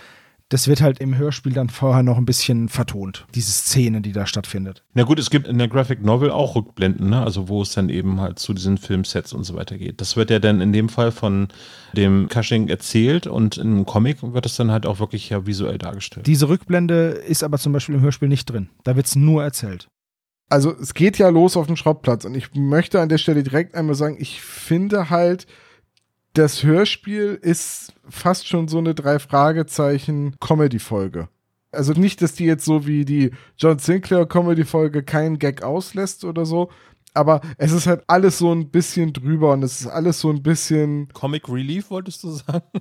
Das 0.50 0.66
wird 0.66 0.80
halt 0.80 0.98
im 0.98 1.16
Hörspiel 1.16 1.52
dann 1.52 1.70
vorher 1.70 2.02
noch 2.02 2.18
ein 2.18 2.26
bisschen 2.26 2.68
vertont, 2.68 3.24
diese 3.36 3.52
Szene, 3.52 4.00
die 4.00 4.10
da 4.10 4.26
stattfindet. 4.26 4.82
Na 4.94 5.04
gut, 5.04 5.20
es 5.20 5.30
gibt 5.30 5.46
in 5.46 5.58
der 5.58 5.68
Graphic 5.68 6.02
Novel 6.02 6.32
auch 6.32 6.56
Rückblenden, 6.56 7.08
ne? 7.08 7.22
also 7.22 7.48
wo 7.48 7.62
es 7.62 7.72
dann 7.72 7.88
eben 7.88 8.20
halt 8.20 8.40
zu 8.40 8.52
diesen 8.52 8.76
Filmsets 8.76 9.32
und 9.32 9.44
so 9.44 9.54
weiter 9.54 9.78
geht. 9.78 10.00
Das 10.00 10.16
wird 10.16 10.28
ja 10.28 10.40
dann 10.40 10.60
in 10.60 10.72
dem 10.72 10.88
Fall 10.88 11.12
von 11.12 11.48
dem 11.92 12.28
Cushing 12.28 12.66
erzählt 12.66 13.28
und 13.28 13.58
im 13.58 13.86
Comic 13.86 14.18
wird 14.22 14.44
es 14.44 14.56
dann 14.56 14.72
halt 14.72 14.86
auch 14.86 14.98
wirklich 14.98 15.30
ja 15.30 15.46
visuell 15.46 15.78
dargestellt. 15.78 16.26
Diese 16.26 16.48
Rückblende 16.48 17.10
ist 17.10 17.44
aber 17.44 17.58
zum 17.58 17.72
Beispiel 17.72 17.94
im 17.94 18.00
Hörspiel 18.00 18.28
nicht 18.28 18.46
drin. 18.46 18.70
Da 18.82 18.96
wird 18.96 19.06
es 19.06 19.14
nur 19.14 19.44
erzählt. 19.44 19.88
Also 20.48 20.74
es 20.76 20.94
geht 20.94 21.16
ja 21.16 21.28
los 21.28 21.56
auf 21.56 21.68
dem 21.68 21.76
Schrottplatz 21.76 22.24
und 22.24 22.34
ich 22.34 22.52
möchte 22.54 23.00
an 23.00 23.08
der 23.08 23.18
Stelle 23.18 23.44
direkt 23.44 23.76
einmal 23.76 23.94
sagen, 23.94 24.16
ich 24.18 24.40
finde 24.40 25.10
halt, 25.10 25.46
das 26.34 26.62
Hörspiel 26.62 27.38
ist 27.40 27.92
fast 28.08 28.48
schon 28.48 28.68
so 28.68 28.78
eine 28.78 28.94
drei 28.94 29.18
Fragezeichen 29.18 30.36
Comedy-Folge. 30.40 31.28
Also 31.72 31.92
nicht, 31.92 32.22
dass 32.22 32.34
die 32.34 32.44
jetzt 32.44 32.64
so 32.64 32.86
wie 32.86 33.04
die 33.04 33.30
John 33.56 33.78
Sinclair 33.78 34.26
Comedy-Folge 34.26 35.02
keinen 35.02 35.38
Gag 35.38 35.62
auslässt 35.62 36.24
oder 36.24 36.44
so, 36.44 36.70
aber 37.14 37.40
es 37.58 37.72
ist 37.72 37.86
halt 37.86 38.04
alles 38.06 38.38
so 38.38 38.52
ein 38.52 38.70
bisschen 38.70 39.12
drüber 39.12 39.52
und 39.52 39.62
es 39.62 39.80
ist 39.80 39.86
alles 39.86 40.20
so 40.20 40.30
ein 40.30 40.42
bisschen. 40.42 41.08
Comic 41.12 41.48
Relief, 41.48 41.90
wolltest 41.90 42.22
du 42.24 42.30
sagen? 42.30 42.64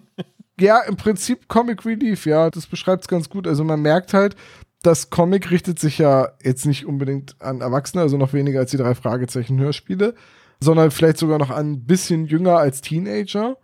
Ja, 0.60 0.82
im 0.82 0.98
Prinzip 0.98 1.48
Comic 1.48 1.86
Relief, 1.86 2.26
ja, 2.26 2.50
das 2.50 2.68
beschreibt 2.68 3.04
es 3.04 3.08
ganz 3.08 3.30
gut. 3.30 3.48
Also 3.48 3.64
man 3.64 3.82
merkt 3.82 4.14
halt, 4.14 4.36
das 4.82 5.10
Comic 5.10 5.52
richtet 5.52 5.80
sich 5.80 5.98
ja 5.98 6.34
jetzt 6.44 6.66
nicht 6.66 6.86
unbedingt 6.86 7.42
an 7.42 7.62
Erwachsene, 7.62 8.02
also 8.02 8.18
noch 8.18 8.34
weniger 8.34 8.60
als 8.60 8.72
die 8.72 8.78
drei 8.78 8.94
Fragezeichen 8.94 9.58
Hörspiele, 9.58 10.16
sondern 10.60 10.92
vielleicht 10.92 11.18
sogar 11.18 11.40
noch 11.40 11.50
ein 11.50 11.86
bisschen 11.86 12.26
jünger 12.26 12.58
als 12.58 12.82
Teenager. 12.82 13.58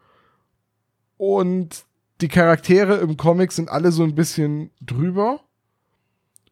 Und 1.17 1.85
die 2.21 2.27
Charaktere 2.27 2.95
im 2.95 3.17
Comic 3.17 3.51
sind 3.51 3.69
alle 3.69 3.91
so 3.91 4.03
ein 4.03 4.15
bisschen 4.15 4.71
drüber. 4.81 5.41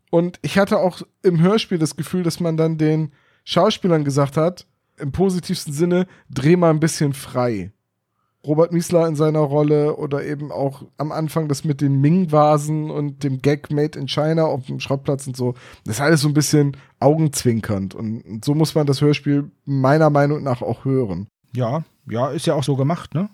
Und 0.10 0.40
ich 0.42 0.58
hatte 0.58 0.80
auch 0.80 1.02
im 1.24 1.42
Hörspiel 1.42 1.78
das 1.78 1.96
Gefühl, 1.96 2.24
dass 2.24 2.40
man 2.40 2.58
dann 2.58 2.78
den 2.78 3.14
Schauspielern 3.46 4.04
gesagt 4.04 4.38
hat, 4.38 4.68
im 4.98 5.12
positivsten 5.12 5.74
Sinne, 5.74 6.08
dreh 6.30 6.56
mal 6.56 6.70
ein 6.70 6.80
bisschen 6.80 7.14
frei. 7.14 7.73
Robert 8.46 8.74
Miesler 8.74 9.08
in 9.08 9.16
seiner 9.16 9.40
Rolle 9.40 9.96
oder 9.96 10.24
eben 10.24 10.52
auch 10.52 10.84
am 10.98 11.12
Anfang 11.12 11.48
das 11.48 11.64
mit 11.64 11.80
den 11.80 12.02
Ming-Vasen 12.02 12.92
und 12.92 13.24
dem 13.24 13.42
Gag 13.42 13.72
Made 13.72 13.98
in 13.98 14.08
China 14.08 14.44
auf 14.46 14.66
dem 14.66 14.80
Schrottplatz 14.80 15.28
und 15.28 15.38
so. 15.38 15.54
Das 15.86 15.96
ist 15.96 16.02
alles 16.02 16.22
so 16.22 16.28
ein 16.28 16.34
bisschen 16.34 16.76
augenzwinkernd. 17.00 17.96
Und 17.96 18.44
so 18.44 18.54
muss 18.54 18.76
man 18.76 18.86
das 18.86 19.02
Hörspiel 19.02 19.50
meiner 19.66 20.10
Meinung 20.10 20.44
nach 20.44 20.62
auch 20.62 20.84
hören. 20.84 21.28
Ja, 21.56 21.84
ja, 22.10 22.30
ist 22.30 22.46
ja 22.46 22.56
auch 22.56 22.64
so 22.64 22.76
gemacht, 22.76 23.14
ne? 23.14 23.30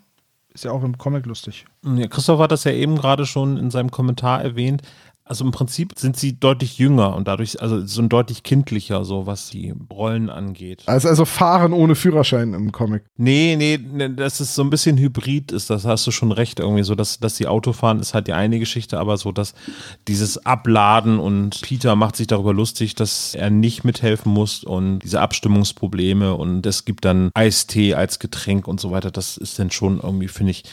Ist 0.53 0.65
ja 0.65 0.71
auch 0.71 0.83
im 0.83 0.97
Comic 0.97 1.25
lustig. 1.25 1.65
Ja, 1.85 2.07
Christoph 2.07 2.39
hat 2.39 2.51
das 2.51 2.63
ja 2.63 2.71
eben 2.71 2.95
gerade 2.95 3.25
schon 3.25 3.57
in 3.57 3.71
seinem 3.71 3.91
Kommentar 3.91 4.43
erwähnt. 4.43 4.81
Also 5.29 5.45
im 5.45 5.51
Prinzip 5.51 5.93
sind 5.95 6.17
sie 6.17 6.39
deutlich 6.39 6.79
jünger 6.79 7.15
und 7.15 7.27
dadurch, 7.27 7.61
also 7.61 7.85
so 7.85 8.01
ein 8.01 8.09
deutlich 8.09 8.41
kindlicher, 8.41 9.05
so 9.05 9.27
was 9.27 9.51
die 9.51 9.75
Rollen 9.93 10.27
angeht. 10.31 10.81
Also, 10.87 11.07
also 11.07 11.23
fahren 11.23 11.71
ohne 11.71 11.93
Führerschein 11.93 12.55
im 12.55 12.71
Comic. 12.71 13.03
Nee, 13.15 13.55
nee, 13.55 13.77
nee, 13.77 14.09
das 14.09 14.41
ist 14.41 14.55
so 14.55 14.63
ein 14.63 14.71
bisschen 14.71 14.97
hybrid 14.97 15.51
ist, 15.51 15.69
das 15.69 15.85
hast 15.85 16.07
du 16.07 16.09
schon 16.09 16.31
recht, 16.31 16.59
irgendwie 16.59 16.81
so, 16.81 16.95
dass, 16.95 17.19
dass 17.19 17.35
die 17.35 17.45
Autofahren 17.45 17.99
ist 17.99 18.15
halt 18.15 18.25
die 18.25 18.33
eine 18.33 18.57
Geschichte, 18.57 18.97
aber 18.97 19.17
so, 19.17 19.31
dass 19.31 19.53
dieses 20.07 20.47
Abladen 20.47 21.19
und 21.19 21.61
Peter 21.61 21.95
macht 21.95 22.15
sich 22.15 22.25
darüber 22.25 22.51
lustig, 22.51 22.95
dass 22.95 23.35
er 23.35 23.51
nicht 23.51 23.83
mithelfen 23.83 24.33
muss 24.33 24.63
und 24.63 24.97
diese 25.01 25.21
Abstimmungsprobleme 25.21 26.33
und 26.33 26.65
es 26.65 26.85
gibt 26.85 27.05
dann 27.05 27.29
Eistee 27.35 27.93
als 27.93 28.17
Getränk 28.17 28.67
und 28.67 28.79
so 28.79 28.89
weiter, 28.89 29.11
das 29.11 29.37
ist 29.37 29.59
dann 29.59 29.69
schon 29.69 29.99
irgendwie, 29.99 30.27
finde 30.27 30.53
ich, 30.53 30.63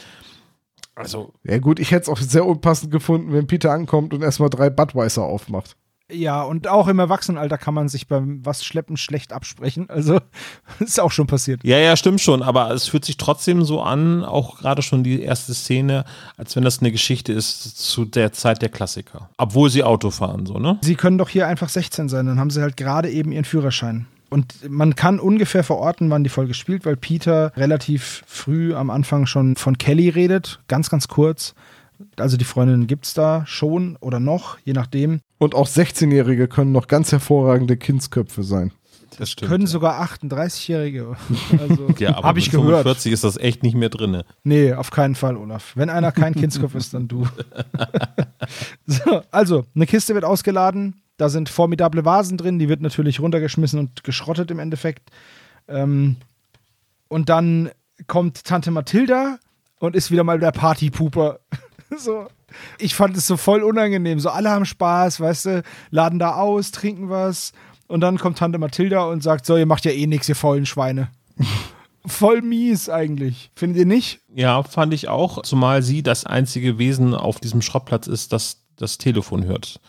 also. 0.96 1.34
Ja, 1.44 1.58
gut, 1.58 1.78
ich 1.78 1.92
hätte 1.92 2.02
es 2.02 2.08
auch 2.08 2.18
sehr 2.18 2.44
unpassend 2.46 2.90
gefunden, 2.90 3.32
wenn 3.32 3.46
Peter 3.46 3.70
ankommt 3.70 4.12
und 4.14 4.22
erstmal 4.22 4.50
drei 4.50 4.70
Budweiser 4.70 5.22
aufmacht. 5.22 5.76
Ja, 6.10 6.42
und 6.42 6.68
auch 6.68 6.86
im 6.86 7.00
Erwachsenenalter 7.00 7.58
kann 7.58 7.74
man 7.74 7.88
sich 7.88 8.06
beim 8.06 8.44
was 8.46 8.64
schleppen 8.64 8.96
schlecht 8.96 9.32
absprechen. 9.32 9.90
Also, 9.90 10.20
ist 10.78 11.00
auch 11.00 11.10
schon 11.10 11.26
passiert. 11.26 11.64
Ja, 11.64 11.78
ja, 11.78 11.96
stimmt 11.96 12.20
schon, 12.20 12.42
aber 12.42 12.70
es 12.70 12.86
fühlt 12.86 13.04
sich 13.04 13.16
trotzdem 13.16 13.64
so 13.64 13.82
an, 13.82 14.24
auch 14.24 14.58
gerade 14.58 14.82
schon 14.82 15.02
die 15.02 15.20
erste 15.20 15.52
Szene, 15.52 16.04
als 16.36 16.54
wenn 16.54 16.62
das 16.62 16.78
eine 16.78 16.92
Geschichte 16.92 17.32
ist 17.32 17.78
zu 17.78 18.04
der 18.04 18.32
Zeit 18.32 18.62
der 18.62 18.68
Klassiker. 18.68 19.30
Obwohl 19.36 19.68
sie 19.68 19.82
Auto 19.82 20.10
fahren, 20.10 20.46
so, 20.46 20.58
ne? 20.58 20.78
Sie 20.82 20.94
können 20.94 21.18
doch 21.18 21.28
hier 21.28 21.48
einfach 21.48 21.68
16 21.68 22.08
sein, 22.08 22.26
dann 22.26 22.38
haben 22.38 22.50
sie 22.50 22.62
halt 22.62 22.76
gerade 22.76 23.10
eben 23.10 23.32
ihren 23.32 23.44
Führerschein. 23.44 24.06
Und 24.28 24.68
man 24.68 24.96
kann 24.96 25.20
ungefähr 25.20 25.62
verorten, 25.62 26.10
wann 26.10 26.24
die 26.24 26.30
Folge 26.30 26.54
spielt, 26.54 26.84
weil 26.84 26.96
Peter 26.96 27.52
relativ 27.56 28.24
früh 28.26 28.74
am 28.74 28.90
Anfang 28.90 29.26
schon 29.26 29.56
von 29.56 29.78
Kelly 29.78 30.08
redet, 30.08 30.60
ganz, 30.68 30.90
ganz 30.90 31.08
kurz. 31.08 31.54
Also 32.16 32.36
die 32.36 32.44
Freundin 32.44 32.86
gibt 32.86 33.06
es 33.06 33.14
da 33.14 33.44
schon 33.46 33.96
oder 34.00 34.20
noch, 34.20 34.58
je 34.64 34.72
nachdem. 34.72 35.20
Und 35.38 35.54
auch 35.54 35.68
16-Jährige 35.68 36.48
können 36.48 36.72
noch 36.72 36.88
ganz 36.88 37.12
hervorragende 37.12 37.76
Kindsköpfe 37.76 38.42
sein. 38.42 38.72
Das 39.18 39.30
stimmt. 39.30 39.50
Können 39.50 39.66
sogar 39.66 40.02
38-Jährige. 40.02 41.16
Also, 41.58 41.88
ja, 41.98 42.16
aber 42.16 42.38
ich 42.38 42.52
mit 42.52 42.60
gehört. 42.60 42.82
45 42.82 43.12
ist 43.12 43.24
das 43.24 43.36
echt 43.36 43.62
nicht 43.62 43.76
mehr 43.76 43.88
drin. 43.88 44.22
Nee, 44.44 44.74
auf 44.74 44.90
keinen 44.90 45.14
Fall, 45.14 45.36
Olaf. 45.36 45.72
Wenn 45.74 45.88
einer 45.88 46.12
kein 46.12 46.34
Kindskopf 46.34 46.74
ist, 46.74 46.92
dann 46.92 47.08
du. 47.08 47.26
so, 48.86 49.22
also, 49.30 49.64
eine 49.74 49.86
Kiste 49.86 50.14
wird 50.14 50.24
ausgeladen. 50.24 51.00
Da 51.16 51.28
sind 51.28 51.48
formidable 51.48 52.04
Vasen 52.04 52.36
drin. 52.36 52.58
Die 52.58 52.68
wird 52.68 52.80
natürlich 52.80 53.20
runtergeschmissen 53.20 53.78
und 53.78 54.04
geschrottet 54.04 54.50
im 54.50 54.58
Endeffekt. 54.58 55.10
Ähm, 55.68 56.16
und 57.08 57.28
dann 57.28 57.70
kommt 58.06 58.44
Tante 58.44 58.70
Mathilda 58.70 59.38
und 59.78 59.96
ist 59.96 60.10
wieder 60.10 60.24
mal 60.24 60.38
der 60.38 60.52
Partypuper. 60.52 61.40
so. 61.98 62.26
Ich 62.78 62.94
fand 62.94 63.16
es 63.16 63.26
so 63.26 63.36
voll 63.36 63.62
unangenehm. 63.62 64.20
So, 64.20 64.30
alle 64.30 64.50
haben 64.50 64.64
Spaß, 64.64 65.20
weißt 65.20 65.46
du, 65.46 65.62
laden 65.90 66.18
da 66.18 66.36
aus, 66.36 66.70
trinken 66.70 67.10
was. 67.10 67.52
Und 67.86 68.00
dann 68.00 68.18
kommt 68.18 68.38
Tante 68.38 68.58
Mathilda 68.58 69.04
und 69.04 69.22
sagt: 69.22 69.46
So, 69.46 69.56
ihr 69.56 69.66
macht 69.66 69.84
ja 69.84 69.92
eh 69.92 70.06
nichts, 70.06 70.28
ihr 70.28 70.36
faulen 70.36 70.66
Schweine. 70.66 71.08
voll 72.06 72.42
mies 72.42 72.88
eigentlich. 72.88 73.50
Findet 73.54 73.78
ihr 73.78 73.86
nicht? 73.86 74.20
Ja, 74.34 74.62
fand 74.62 74.94
ich 74.94 75.08
auch. 75.08 75.42
Zumal 75.42 75.82
sie 75.82 76.02
das 76.02 76.24
einzige 76.24 76.78
Wesen 76.78 77.14
auf 77.14 77.40
diesem 77.40 77.62
Schrottplatz 77.62 78.06
ist, 78.06 78.32
das 78.32 78.62
das 78.76 78.98
Telefon 78.98 79.44
hört. 79.44 79.80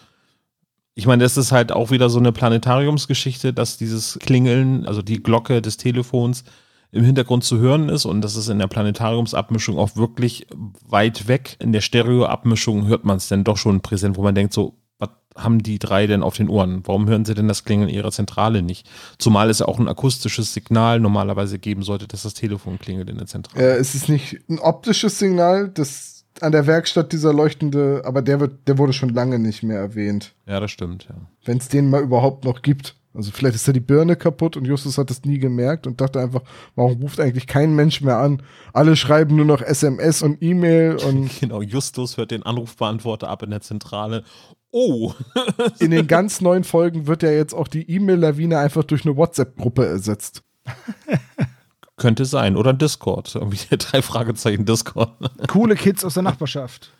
Ich 0.97 1.05
meine, 1.05 1.23
das 1.23 1.37
ist 1.37 1.51
halt 1.51 1.71
auch 1.71 1.91
wieder 1.91 2.09
so 2.09 2.17
eine 2.17 2.31
Planetariumsgeschichte, 2.31 3.53
dass 3.53 3.77
dieses 3.77 4.17
Klingeln, 4.19 4.87
also 4.87 5.03
die 5.03 5.21
Glocke 5.21 5.61
des 5.61 5.77
Telefons 5.77 6.43
im 6.91 7.03
Hintergrund 7.03 7.43
zu 7.43 7.59
hören 7.59 7.87
ist 7.87 8.05
und 8.05 8.21
das 8.21 8.35
ist 8.35 8.49
in 8.49 8.57
der 8.57 8.65
Planetariumsabmischung 8.65 9.77
auch 9.77 9.95
wirklich 9.95 10.47
weit 10.87 11.27
weg. 11.27 11.55
In 11.59 11.71
der 11.71 11.81
Stereoabmischung 11.81 12.87
hört 12.87 13.05
man 13.05 13.17
es 13.17 13.27
dann 13.27 13.43
doch 13.43 13.57
schon 13.57 13.81
präsent, 13.81 14.17
wo 14.17 14.23
man 14.23 14.33
denkt 14.33 14.53
so, 14.53 14.73
was 14.97 15.09
haben 15.35 15.61
die 15.61 15.77
drei 15.77 16.07
denn 16.07 16.23
auf 16.23 16.35
den 16.35 16.49
Ohren? 16.49 16.81
Warum 16.87 17.07
hören 17.07 17.25
sie 17.25 17.35
denn 17.35 17.47
das 17.47 17.63
Klingeln 17.63 17.89
ihrer 17.89 18.11
Zentrale 18.11 18.63
nicht? 18.63 18.89
Zumal 19.19 19.51
es 19.51 19.59
ja 19.59 19.67
auch 19.67 19.77
ein 19.77 19.87
akustisches 19.87 20.55
Signal 20.55 20.99
normalerweise 20.99 21.59
geben 21.59 21.83
sollte, 21.83 22.07
dass 22.07 22.23
das 22.23 22.33
Telefon 22.33 22.79
klingelt 22.79 23.11
in 23.11 23.19
der 23.19 23.27
Zentrale. 23.27 23.63
Äh, 23.63 23.77
es 23.77 23.93
ist 23.93 24.09
nicht 24.09 24.39
ein 24.49 24.57
optisches 24.57 25.19
Signal, 25.19 25.69
das 25.69 26.16
an 26.43 26.51
der 26.51 26.67
Werkstatt 26.67 27.11
dieser 27.11 27.33
leuchtende, 27.33 28.01
aber 28.05 28.21
der 28.21 28.39
wird, 28.39 28.67
der 28.67 28.77
wurde 28.77 28.93
schon 28.93 29.09
lange 29.09 29.39
nicht 29.39 29.63
mehr 29.63 29.79
erwähnt. 29.79 30.33
Ja, 30.45 30.59
das 30.59 30.71
stimmt, 30.71 31.07
ja. 31.09 31.15
Wenn 31.45 31.57
es 31.57 31.67
den 31.67 31.89
mal 31.89 32.01
überhaupt 32.01 32.45
noch 32.45 32.61
gibt. 32.61 32.95
Also 33.13 33.31
vielleicht 33.31 33.55
ist 33.55 33.67
da 33.67 33.71
die 33.71 33.79
Birne 33.79 34.15
kaputt 34.15 34.57
und 34.57 34.65
Justus 34.65 34.99
hat 34.99 35.09
das 35.09 35.25
nie 35.25 35.39
gemerkt 35.39 35.87
und 35.87 35.99
dachte 35.99 36.19
einfach, 36.19 36.41
warum 36.75 37.01
ruft 37.01 37.19
eigentlich 37.19 37.47
kein 37.47 37.75
Mensch 37.75 38.01
mehr 38.01 38.17
an? 38.17 38.43
Alle 38.73 38.95
schreiben 38.95 39.35
nur 39.35 39.45
noch 39.45 39.61
SMS 39.61 40.21
und 40.21 40.41
E-Mail 40.43 40.97
und 41.07 41.39
Genau, 41.39 41.63
Justus 41.63 42.17
hört 42.17 42.29
den 42.29 42.43
Anrufbeantworter 42.43 43.27
ab 43.27 43.41
in 43.41 43.49
der 43.49 43.61
Zentrale. 43.61 44.23
Oh! 44.69 45.13
in 45.79 45.89
den 45.89 46.05
ganz 46.05 46.41
neuen 46.41 46.63
Folgen 46.63 47.07
wird 47.07 47.23
ja 47.23 47.31
jetzt 47.31 47.53
auch 47.53 47.67
die 47.67 47.89
E-Mail-Lawine 47.89 48.59
einfach 48.59 48.83
durch 48.83 49.03
eine 49.05 49.17
WhatsApp-Gruppe 49.17 49.85
ersetzt. 49.85 50.43
Könnte 51.97 52.25
sein. 52.25 52.55
Oder 52.55 52.71
ein 52.71 52.77
Discord. 52.77 53.33
Irgendwie 53.35 53.59
der 53.69 53.77
drei 53.79 54.01
Fragezeichen 54.01 54.65
Discord. 54.65 55.11
Coole 55.47 55.75
Kids 55.75 56.05
aus 56.05 56.13
der 56.13 56.23
Nachbarschaft. 56.23 56.91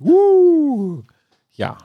Uh. 0.00 1.02
Ja. 1.52 1.76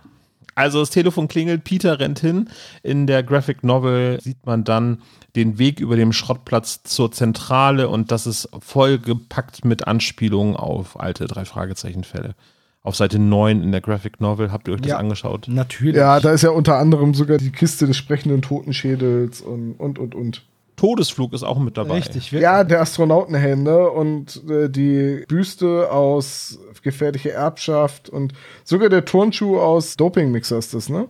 Also 0.55 0.79
das 0.81 0.89
Telefon 0.89 1.29
klingelt, 1.29 1.63
Peter 1.63 1.99
rennt 1.99 2.19
hin. 2.19 2.49
In 2.83 3.07
der 3.07 3.23
Graphic 3.23 3.63
Novel 3.63 4.19
sieht 4.21 4.45
man 4.45 4.65
dann 4.65 5.01
den 5.37 5.57
Weg 5.57 5.79
über 5.79 5.95
dem 5.95 6.11
Schrottplatz 6.11 6.83
zur 6.83 7.11
Zentrale 7.13 7.87
und 7.87 8.11
das 8.11 8.27
ist 8.27 8.49
vollgepackt 8.59 9.63
mit 9.63 9.87
Anspielungen 9.87 10.57
auf 10.57 10.99
alte 10.99 11.27
drei 11.27 11.45
Fragezeichen-Fälle. 11.45 12.35
Auf 12.81 12.95
Seite 12.97 13.19
9 13.19 13.63
in 13.63 13.71
der 13.71 13.79
Graphic 13.79 14.19
Novel 14.19 14.51
habt 14.51 14.67
ihr 14.67 14.73
euch 14.73 14.81
das 14.81 14.89
Ja. 14.89 14.97
angeschaut? 14.97 15.47
Natürlich. 15.47 15.95
Ja, 15.95 16.19
da 16.19 16.31
ist 16.31 16.41
ja 16.41 16.49
unter 16.49 16.77
anderem 16.77 17.13
sogar 17.13 17.37
die 17.37 17.51
Kiste 17.51 17.87
des 17.87 17.95
sprechenden 17.95 18.41
Totenschädels 18.41 19.39
und, 19.41 19.73
und, 19.73 19.97
und, 19.99 20.13
und. 20.15 20.43
Todesflug 20.79 21.33
ist 21.33 21.43
auch 21.43 21.59
mit 21.59 21.77
dabei. 21.77 21.95
Richtig. 21.95 22.31
Wir, 22.31 22.39
Ja, 22.39 22.63
der 22.63 22.79
Astronautenhelm, 22.81 23.63
ne? 23.63 23.89
Und 23.89 24.41
äh, 24.49 24.69
die 24.69 25.25
Büste 25.27 25.91
aus 25.91 26.57
gefährliche 26.83 27.31
Erbschaft 27.31 28.07
und 28.09 28.31
sogar 28.63 28.87
der 28.89 29.03
Turnschuh 29.03 29.59
aus 29.59 29.97
Dopingmixer 29.97 30.57
ist 30.57 30.73
das, 30.73 30.87
ne? 30.89 31.07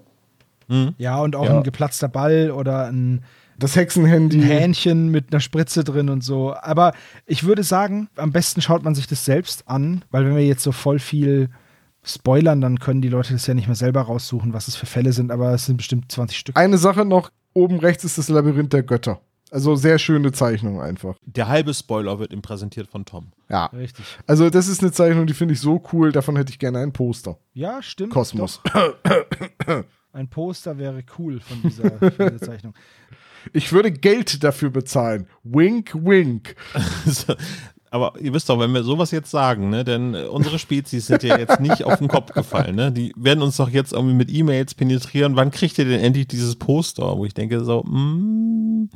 ja, 0.99 1.19
und 1.21 1.35
auch 1.35 1.45
Ja. 1.45 1.57
ein 1.57 1.63
geplatzter 1.63 2.07
Ball 2.07 2.51
oder 2.51 2.85
ein 2.87 3.23
Das 3.57 3.75
Hexenhandy. 3.75 4.37
ein 4.37 4.43
Hähnchen 4.43 5.09
mit 5.09 5.31
einer 5.31 5.39
Spritze 5.39 5.83
drin 5.83 6.09
und 6.09 6.23
so. 6.23 6.53
Aber 6.61 6.93
ich 7.25 7.43
würde 7.43 7.63
sagen, 7.63 8.07
am 8.15 8.31
besten 8.31 8.61
schaut 8.61 8.83
man 8.83 8.93
sich 8.95 9.07
das 9.07 9.25
selbst 9.25 9.67
an, 9.67 10.03
weil 10.11 10.25
wenn 10.25 10.35
wir 10.35 10.45
jetzt 10.45 10.63
so 10.63 10.71
voll 10.71 10.99
viel 10.99 11.49
spoilern, 12.03 12.61
dann 12.61 12.79
können 12.79 13.01
die 13.01 13.09
Leute 13.09 13.33
das 13.33 13.45
ja 13.47 13.53
nicht 13.55 13.67
mehr 13.67 13.75
selber 13.75 14.01
raussuchen, 14.01 14.53
was 14.53 14.67
es 14.67 14.75
für 14.75 14.85
Fälle 14.85 15.11
sind, 15.11 15.31
aber 15.31 15.53
es 15.53 15.65
sind 15.65 15.77
bestimmt 15.77 16.11
20 16.11 16.37
Stück. 16.37 16.55
Eine 16.57 16.77
Sache 16.77 17.03
noch, 17.05 17.29
oben 17.53 17.79
rechts 17.79 18.03
ist 18.03 18.17
das 18.17 18.29
Labyrinth 18.29 18.71
der 18.73 18.83
Götter. 18.83 19.19
Also 19.51 19.75
sehr 19.75 19.99
schöne 19.99 20.31
Zeichnung 20.31 20.81
einfach. 20.81 21.15
Der 21.25 21.47
halbe 21.47 21.73
Spoiler 21.73 22.19
wird 22.19 22.33
ihm 22.33 22.41
präsentiert 22.41 22.87
von 22.87 23.05
Tom. 23.05 23.31
Ja. 23.49 23.65
Richtig. 23.67 24.05
Also 24.27 24.49
das 24.49 24.67
ist 24.67 24.81
eine 24.81 24.91
Zeichnung, 24.91 25.25
die 25.27 25.33
finde 25.33 25.53
ich 25.53 25.59
so 25.59 25.81
cool, 25.91 26.11
davon 26.11 26.35
hätte 26.35 26.51
ich 26.51 26.59
gerne 26.59 26.79
ein 26.79 26.93
Poster. 26.93 27.37
Ja, 27.53 27.81
stimmt. 27.81 28.13
Kosmos. 28.13 28.61
Ein 30.13 30.27
Poster 30.29 30.77
wäre 30.77 31.03
cool 31.17 31.39
von 31.39 31.61
dieser, 31.61 31.91
von 31.91 32.11
dieser 32.11 32.37
Zeichnung. 32.41 32.73
Ich 33.53 33.71
würde 33.71 33.91
Geld 33.91 34.43
dafür 34.43 34.69
bezahlen. 34.69 35.27
Wink, 35.43 35.93
wink. 35.95 36.55
Aber 37.91 38.13
ihr 38.19 38.33
wisst 38.33 38.49
doch, 38.49 38.59
wenn 38.59 38.73
wir 38.73 38.83
sowas 38.83 39.11
jetzt 39.11 39.31
sagen, 39.31 39.69
ne, 39.69 39.83
denn 39.83 40.13
äh, 40.13 40.23
unsere 40.23 40.59
Spezies 40.59 41.07
sind 41.07 41.23
ja 41.23 41.37
jetzt 41.37 41.59
nicht 41.59 41.83
auf 41.83 41.97
den 41.97 42.07
Kopf 42.07 42.33
gefallen, 42.33 42.75
ne? 42.75 42.91
Die 42.91 43.13
werden 43.15 43.41
uns 43.41 43.57
doch 43.57 43.69
jetzt 43.69 43.93
irgendwie 43.93 44.13
mit 44.13 44.31
E-Mails 44.31 44.75
penetrieren. 44.75 45.35
Wann 45.35 45.49
kriegt 45.51 45.77
ihr 45.79 45.85
denn 45.85 45.99
endlich 45.99 46.27
dieses 46.27 46.55
Poster? 46.55 47.17
Wo 47.17 47.25
ich 47.25 47.33
denke 47.33 47.63
so, 47.63 47.81
mm, 47.83 48.89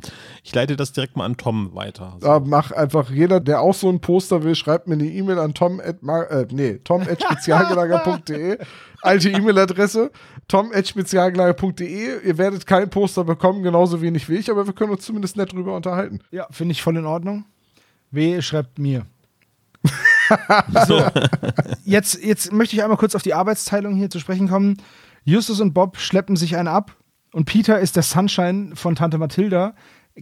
ich 0.44 0.54
leite 0.54 0.76
das 0.76 0.92
direkt 0.92 1.16
mal 1.16 1.24
an 1.24 1.36
Tom 1.36 1.74
weiter. 1.74 2.16
So. 2.20 2.26
Da 2.26 2.40
mach 2.40 2.70
einfach 2.70 3.10
jeder, 3.10 3.40
der 3.40 3.60
auch 3.60 3.74
so 3.74 3.88
ein 3.88 4.00
Poster 4.00 4.44
will, 4.44 4.54
schreibt 4.54 4.86
mir 4.86 4.94
eine 4.94 5.06
E-Mail 5.06 5.38
an 5.38 5.54
tom 5.54 5.80
at, 5.80 5.96
äh, 6.02 6.46
nee, 6.52 6.78
tom 6.84 7.02
at 7.02 7.22
spezialgelager.de. 7.22 8.58
Alte 9.02 9.28
E-Mail-Adresse, 9.28 10.10
tom 10.48 10.70
at 10.72 10.88
spezialgelager.de. 10.88 12.26
Ihr 12.26 12.38
werdet 12.38 12.66
kein 12.66 12.88
Poster 12.88 13.24
bekommen, 13.24 13.62
genauso 13.62 14.00
wenig 14.00 14.28
wie 14.28 14.36
ich, 14.36 14.50
aber 14.50 14.66
wir 14.66 14.72
können 14.72 14.92
uns 14.92 15.04
zumindest 15.04 15.36
nett 15.36 15.52
drüber 15.52 15.76
unterhalten. 15.76 16.20
Ja, 16.30 16.46
finde 16.50 16.72
ich 16.72 16.82
voll 16.82 16.96
in 16.96 17.04
Ordnung. 17.04 17.44
W 18.14 18.42
schreibt 18.42 18.78
mir. 18.78 19.06
So. 20.86 21.02
Jetzt, 21.84 22.24
jetzt 22.24 22.50
möchte 22.50 22.74
ich 22.74 22.82
einmal 22.82 22.96
kurz 22.96 23.14
auf 23.14 23.20
die 23.20 23.34
Arbeitsteilung 23.34 23.94
hier 23.94 24.08
zu 24.08 24.18
sprechen 24.18 24.48
kommen. 24.48 24.78
Justus 25.24 25.60
und 25.60 25.74
Bob 25.74 25.98
schleppen 25.98 26.34
sich 26.34 26.56
einen 26.56 26.66
ab 26.68 26.96
und 27.34 27.44
Peter 27.44 27.78
ist 27.78 27.96
der 27.96 28.02
Sunshine 28.02 28.74
von 28.74 28.94
Tante 28.94 29.18
Mathilda, 29.18 29.74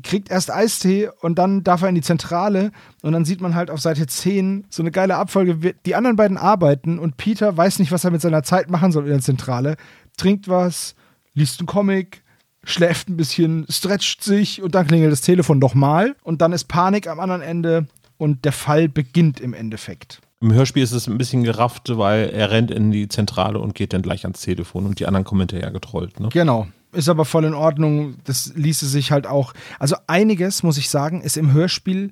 kriegt 0.03 0.31
erst 0.31 0.51
Eistee 0.51 1.11
und 1.21 1.39
dann 1.39 1.63
darf 1.63 1.83
er 1.83 1.89
in 1.89 1.95
die 1.95 2.01
Zentrale 2.01 2.73
und 3.03 3.13
dann 3.13 3.25
sieht 3.25 3.41
man 3.41 3.55
halt 3.55 3.71
auf 3.71 3.81
Seite 3.81 4.07
10 4.07 4.67
so 4.71 4.83
eine 4.83 4.91
geile 4.91 5.17
Abfolge. 5.17 5.75
Die 5.85 5.95
anderen 5.95 6.17
beiden 6.17 6.39
arbeiten 6.39 6.99
und 6.99 7.17
Peter 7.17 7.57
weiß 7.57 7.79
nicht, 7.79 7.93
was 7.93 8.05
er 8.05 8.11
mit 8.11 8.23
seiner 8.23 8.43
Zeit 8.43 8.71
machen 8.71 8.93
soll 8.93 9.05
in 9.05 9.11
der 9.11 9.21
Zentrale. 9.21 9.77
Trinkt 10.17 10.49
was, 10.49 10.95
liest 11.35 11.61
einen 11.61 11.67
Comic, 11.67 12.22
schläft 12.65 13.09
ein 13.09 13.17
bisschen, 13.17 13.67
stretcht 13.69 14.23
sich 14.23 14.63
und 14.63 14.75
dann 14.75 14.87
klingelt 14.87 15.13
das 15.13 15.21
Telefon 15.21 15.59
nochmal 15.59 16.15
und 16.23 16.41
dann 16.43 16.53
ist 16.53 16.65
Panik 16.65 17.09
am 17.09 17.21
anderen 17.21 17.43
Ende 17.43 17.87
und 18.19 18.45
der 18.45 18.53
Fall 18.53 18.89
beginnt 18.89 19.41
im 19.41 19.55
Endeffekt. 19.55 20.21
Im 20.41 20.53
Hörspiel 20.53 20.83
ist 20.83 20.93
es 20.93 21.07
ein 21.07 21.19
bisschen 21.19 21.45
gerafft, 21.45 21.97
weil 21.97 22.31
er 22.31 22.51
rennt 22.51 22.71
in 22.71 22.91
die 22.91 23.09
Zentrale 23.09 23.61
und 23.61 23.75
geht 23.75 23.93
dann 23.93 24.03
gleich 24.03 24.25
ans 24.25 24.41
Telefon 24.41 24.87
und 24.87 24.99
die 24.99 25.07
anderen 25.07 25.25
kommen 25.25 25.43
hinterher 25.43 25.71
getrollt. 25.71 26.19
Ne? 26.19 26.31
Genau. 26.33 26.67
Ist 26.93 27.09
aber 27.09 27.25
voll 27.25 27.45
in 27.45 27.55
Ordnung. 27.55 28.17
Das 28.25 28.53
ließe 28.55 28.87
sich 28.87 29.13
halt 29.13 29.27
auch. 29.27 29.55
Also 29.79 29.97
einiges, 30.09 30.63
muss 30.63 30.79
ich 30.79 30.91
sagen, 30.91 31.23
ist 31.23 31.37
im 31.37 31.53
Hörspiel 31.53 32.11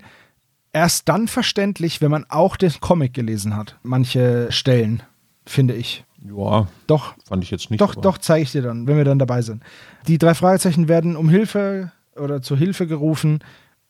erst 0.72 1.08
dann 1.08 1.28
verständlich, 1.28 2.00
wenn 2.00 2.10
man 2.10 2.24
auch 2.28 2.56
den 2.56 2.72
Comic 2.80 3.14
gelesen 3.14 3.56
hat. 3.56 3.76
Manche 3.82 4.50
Stellen, 4.50 5.02
finde 5.44 5.74
ich. 5.74 6.04
Ja, 6.22 6.66
Doch, 6.86 7.14
fand 7.26 7.42
ich 7.44 7.50
jetzt 7.50 7.70
nicht. 7.70 7.80
doch, 7.80 7.94
doch, 7.94 8.18
zeige 8.18 8.42
ich 8.42 8.52
dir 8.52 8.62
dann, 8.62 8.86
wenn 8.86 8.96
wir 8.96 9.04
dann 9.04 9.18
dabei 9.18 9.40
sind. 9.42 9.62
Die 10.06 10.18
drei 10.18 10.34
Fragezeichen 10.34 10.88
werden 10.88 11.16
um 11.16 11.28
Hilfe 11.28 11.92
oder 12.16 12.42
zur 12.42 12.56
Hilfe 12.58 12.86
gerufen 12.86 13.40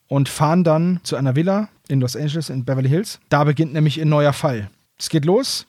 und 0.07 0.28
fahren 0.28 0.62
dann 0.64 1.01
zu 1.03 1.16
einer 1.16 1.35
Villa 1.35 1.68
in 1.89 2.01
Los 2.01 2.14
Angeles, 2.16 2.49
in 2.51 2.64
Beverly 2.64 2.89
Hills. 2.89 3.18
Da 3.31 3.45
beginnt 3.45 3.72
nämlich 3.72 4.01
ein 4.01 4.09
neuer 4.09 4.33
Fall. 4.33 4.70
Es 4.99 5.09
geht 5.09 5.24
los. 5.24 5.66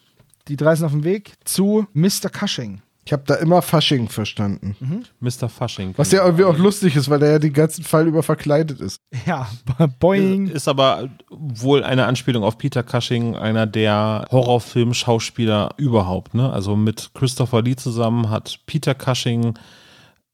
Die 0.47 0.55
drei 0.57 0.76
sind 0.76 0.86
auf 0.86 0.91
dem 0.91 1.03
Weg 1.03 1.34
zu 1.45 1.88
Mr. 1.93 2.30
Cushing. 2.32 2.82
Ich 3.04 3.14
habe 3.14 3.24
da 3.26 3.36
immer 3.36 3.62
Fasching 3.64 4.10
verstanden. 4.10 4.76
Mr. 5.20 5.49
Fasching. 5.49 5.93
Was 5.97 6.12
ja 6.12 6.24
irgendwie 6.24 6.43
auch 6.43 6.58
lustig 6.58 6.95
ist, 6.95 7.10
weil 7.10 7.20
der 7.20 7.32
ja 7.32 7.39
den 7.39 7.54
ganzen 7.54 7.84
Fall 7.84 8.08
über 8.08 8.22
verkleidet 8.22 8.80
ist. 8.80 9.02
Ja, 9.26 9.49
Boing. 9.99 10.47
Ist 10.47 10.68
aber 10.68 11.10
wohl 11.30 11.84
eine 11.84 12.06
Anspielung 12.06 12.43
auf 12.43 12.60
Peter 12.60 12.84
Cushing, 12.84 13.36
einer 13.36 13.66
der 13.66 14.28
Horrorfilm-Schauspieler 14.32 15.74
überhaupt. 15.78 16.36
Ne? 16.36 16.52
Also 16.54 16.76
mit 16.76 17.12
Christopher 17.16 17.64
Lee 17.64 17.76
zusammen 17.76 18.30
hat 18.30 18.60
Peter 18.68 18.93
Cushing 18.93 19.56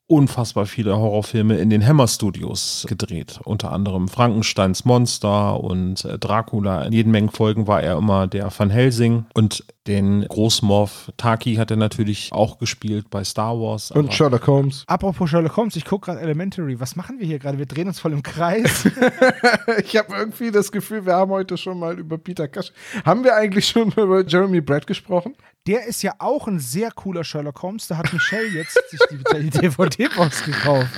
unfassbar 0.07 0.65
viele 0.65 0.97
Horrorfilme 0.97 1.57
in 1.57 1.69
den 1.69 1.85
Hammer 1.85 2.07
Studios 2.07 2.85
gedreht. 2.87 3.39
Unter 3.43 3.71
anderem 3.73 4.07
Frankensteins 4.07 4.85
Monster 4.85 5.61
und 5.61 6.05
äh, 6.05 6.17
Dracula. 6.17 6.83
In 6.83 6.93
jeden 6.93 7.11
Mengen 7.11 7.29
Folgen 7.29 7.67
war 7.67 7.83
er 7.83 7.97
immer 7.97 8.27
der 8.27 8.49
Van 8.57 8.69
Helsing. 8.69 9.25
Und 9.33 9.65
den 9.85 10.25
Großmorph 10.27 11.11
Taki 11.17 11.55
hat 11.55 11.71
er 11.71 11.77
natürlich 11.77 12.31
auch 12.31 12.57
gespielt 12.57 13.09
bei 13.09 13.23
Star 13.23 13.59
Wars. 13.59 13.91
Und 13.91 14.13
Sherlock 14.13 14.47
Holmes. 14.47 14.83
Apropos 14.87 15.29
Sherlock 15.29 15.55
Holmes, 15.57 15.75
ich 15.75 15.85
gucke 15.85 16.05
gerade 16.05 16.21
Elementary. 16.21 16.79
Was 16.79 16.95
machen 16.95 17.19
wir 17.19 17.27
hier 17.27 17.39
gerade? 17.39 17.57
Wir 17.57 17.65
drehen 17.65 17.87
uns 17.87 17.99
voll 17.99 18.13
im 18.13 18.23
Kreis. 18.23 18.89
Ich 19.83 19.95
habe 19.95 20.15
irgendwie 20.15 20.51
das 20.51 20.71
Gefühl, 20.71 21.05
wir 21.05 21.13
haben 21.13 21.31
heute 21.31 21.57
schon 21.57 21.79
mal 21.79 21.97
über 21.97 22.17
Peter 22.17 22.47
Cushing. 22.47 22.73
Haben 23.05 23.23
wir 23.23 23.35
eigentlich 23.35 23.67
schon 23.67 23.91
über 23.97 24.25
Jeremy 24.25 24.61
Brett 24.61 24.87
gesprochen? 24.87 25.35
Der 25.67 25.85
ist 25.85 26.01
ja 26.01 26.13
auch 26.19 26.47
ein 26.47 26.59
sehr 26.59 26.91
cooler 26.91 27.23
Sherlock 27.23 27.61
Holmes. 27.61 27.87
Da 27.87 27.97
hat 27.97 28.13
Michelle 28.13 28.47
jetzt 28.47 28.79
sich 28.89 28.99
die, 29.11 29.49
DVD-Box 29.49 30.45
gekauft. 30.45 30.89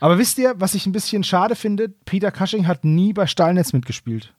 Aber 0.00 0.18
wisst 0.18 0.38
ihr, 0.38 0.54
was 0.56 0.74
ich 0.74 0.86
ein 0.86 0.92
bisschen 0.92 1.24
schade 1.24 1.56
finde? 1.56 1.88
Peter 1.88 2.30
Cushing 2.30 2.66
hat 2.66 2.84
nie 2.84 3.12
bei 3.12 3.26
Stahlnetz 3.26 3.72
mitgespielt. 3.72 4.32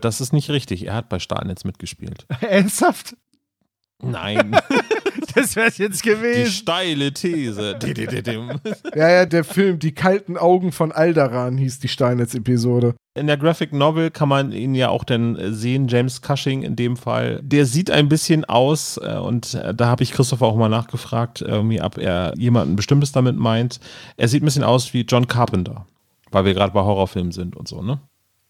Das 0.00 0.20
ist 0.20 0.32
nicht 0.32 0.50
richtig. 0.50 0.86
Er 0.86 0.94
hat 0.94 1.08
bei 1.08 1.18
Stahlnetz 1.18 1.64
mitgespielt. 1.64 2.26
Ernsthaft? 2.40 3.16
Nein. 4.02 4.56
Das 5.34 5.56
wäre 5.56 5.70
jetzt 5.74 6.04
Die 6.04 6.08
gewesen. 6.10 6.52
steile 6.52 7.12
These. 7.12 7.78
Ja, 8.94 9.10
ja, 9.10 9.26
der 9.26 9.44
Film 9.44 9.78
Die 9.78 9.92
kalten 9.92 10.36
Augen 10.36 10.72
von 10.72 10.92
Alderan 10.92 11.56
hieß 11.56 11.78
die 11.78 11.88
Steinitz-Episode. 11.88 12.94
In 13.14 13.26
der 13.26 13.36
Graphic 13.36 13.72
Novel 13.72 14.10
kann 14.10 14.28
man 14.28 14.52
ihn 14.52 14.74
ja 14.74 14.88
auch 14.88 15.04
dann 15.04 15.36
äh, 15.36 15.52
sehen, 15.52 15.88
James 15.88 16.20
Cushing 16.22 16.62
in 16.62 16.76
dem 16.76 16.96
Fall. 16.96 17.40
Der 17.42 17.66
sieht 17.66 17.90
ein 17.90 18.08
bisschen 18.08 18.44
aus, 18.44 18.98
äh, 18.98 19.16
und 19.18 19.54
äh, 19.54 19.74
da 19.74 19.86
habe 19.86 20.02
ich 20.02 20.12
Christopher 20.12 20.46
auch 20.46 20.56
mal 20.56 20.68
nachgefragt, 20.68 21.40
irgendwie, 21.42 21.80
ob 21.80 21.98
er 21.98 22.34
jemanden 22.36 22.76
Bestimmtes 22.76 23.12
damit 23.12 23.36
meint. 23.36 23.80
Er 24.16 24.28
sieht 24.28 24.42
ein 24.42 24.46
bisschen 24.46 24.64
aus 24.64 24.92
wie 24.94 25.02
John 25.02 25.28
Carpenter, 25.28 25.86
weil 26.30 26.44
wir 26.44 26.54
gerade 26.54 26.72
bei 26.72 26.80
Horrorfilmen 26.80 27.32
sind 27.32 27.56
und 27.56 27.68
so, 27.68 27.82
ne? 27.82 28.00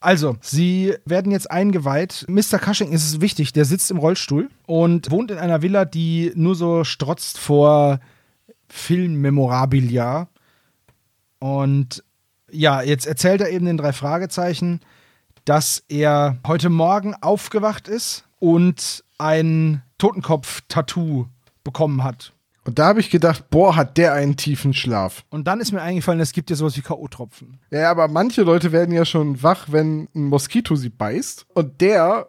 Also, 0.03 0.37
sie 0.41 0.95
werden 1.05 1.31
jetzt 1.31 1.51
eingeweiht. 1.51 2.27
Mr. 2.29 2.59
Cushing 2.59 2.91
ist 2.91 3.05
es 3.05 3.21
wichtig, 3.21 3.53
der 3.53 3.65
sitzt 3.65 3.91
im 3.91 3.99
Rollstuhl 3.99 4.51
und 4.67 5.11
wohnt 5.11 5.31
in 5.31 5.39
einer 5.39 5.63
Villa, 5.63 5.85
die 5.85 6.33
nur 6.35 6.57
so 6.57 6.83
strotzt 6.83 7.39
vor 7.39 8.01
Filmmemorabilia. 8.69 10.29
Und 11.39 12.03
ja, 12.51 12.83
jetzt 12.83 13.07
erzählt 13.07 13.41
er 13.41 13.51
eben 13.51 13.67
den 13.67 13.77
drei 13.77 13.93
Fragezeichen, 13.93 14.81
dass 15.45 15.85
er 15.89 16.39
heute 16.47 16.69
Morgen 16.69 17.15
aufgewacht 17.21 17.87
ist 17.87 18.25
und 18.41 19.05
ein 19.19 19.83
Totenkopf-Tattoo 19.99 21.27
bekommen 21.63 22.03
hat. 22.03 22.33
Und 22.65 22.79
da 22.79 22.87
habe 22.87 23.01
ich 23.01 23.11
gedacht, 23.11 23.51
boah, 23.51 23.75
hat 23.75 23.99
der 23.99 24.13
einen 24.13 24.37
tiefen 24.37 24.73
Schlaf. 24.73 25.25
Und 25.31 25.47
dann 25.49 25.61
ist 25.61 25.73
mir 25.73 25.83
eingefallen, 25.83 26.21
es 26.21 26.33
gibt 26.33 26.49
ja 26.51 26.57
sowas 26.57 26.77
wie 26.77 26.83
K.O.-Tropfen. 26.83 27.59
Ja, 27.71 27.91
aber 27.91 28.07
manche 28.09 28.43
Leute 28.43 28.71
werden 28.71 28.95
ja 28.95 29.05
schon 29.05 29.43
wach, 29.43 29.67
wenn 29.71 30.09
ein 30.15 30.25
Moskito 30.25 30.77
sie 30.77 30.91
beißt. 30.91 31.47
Und 31.55 31.81
der, 31.81 32.29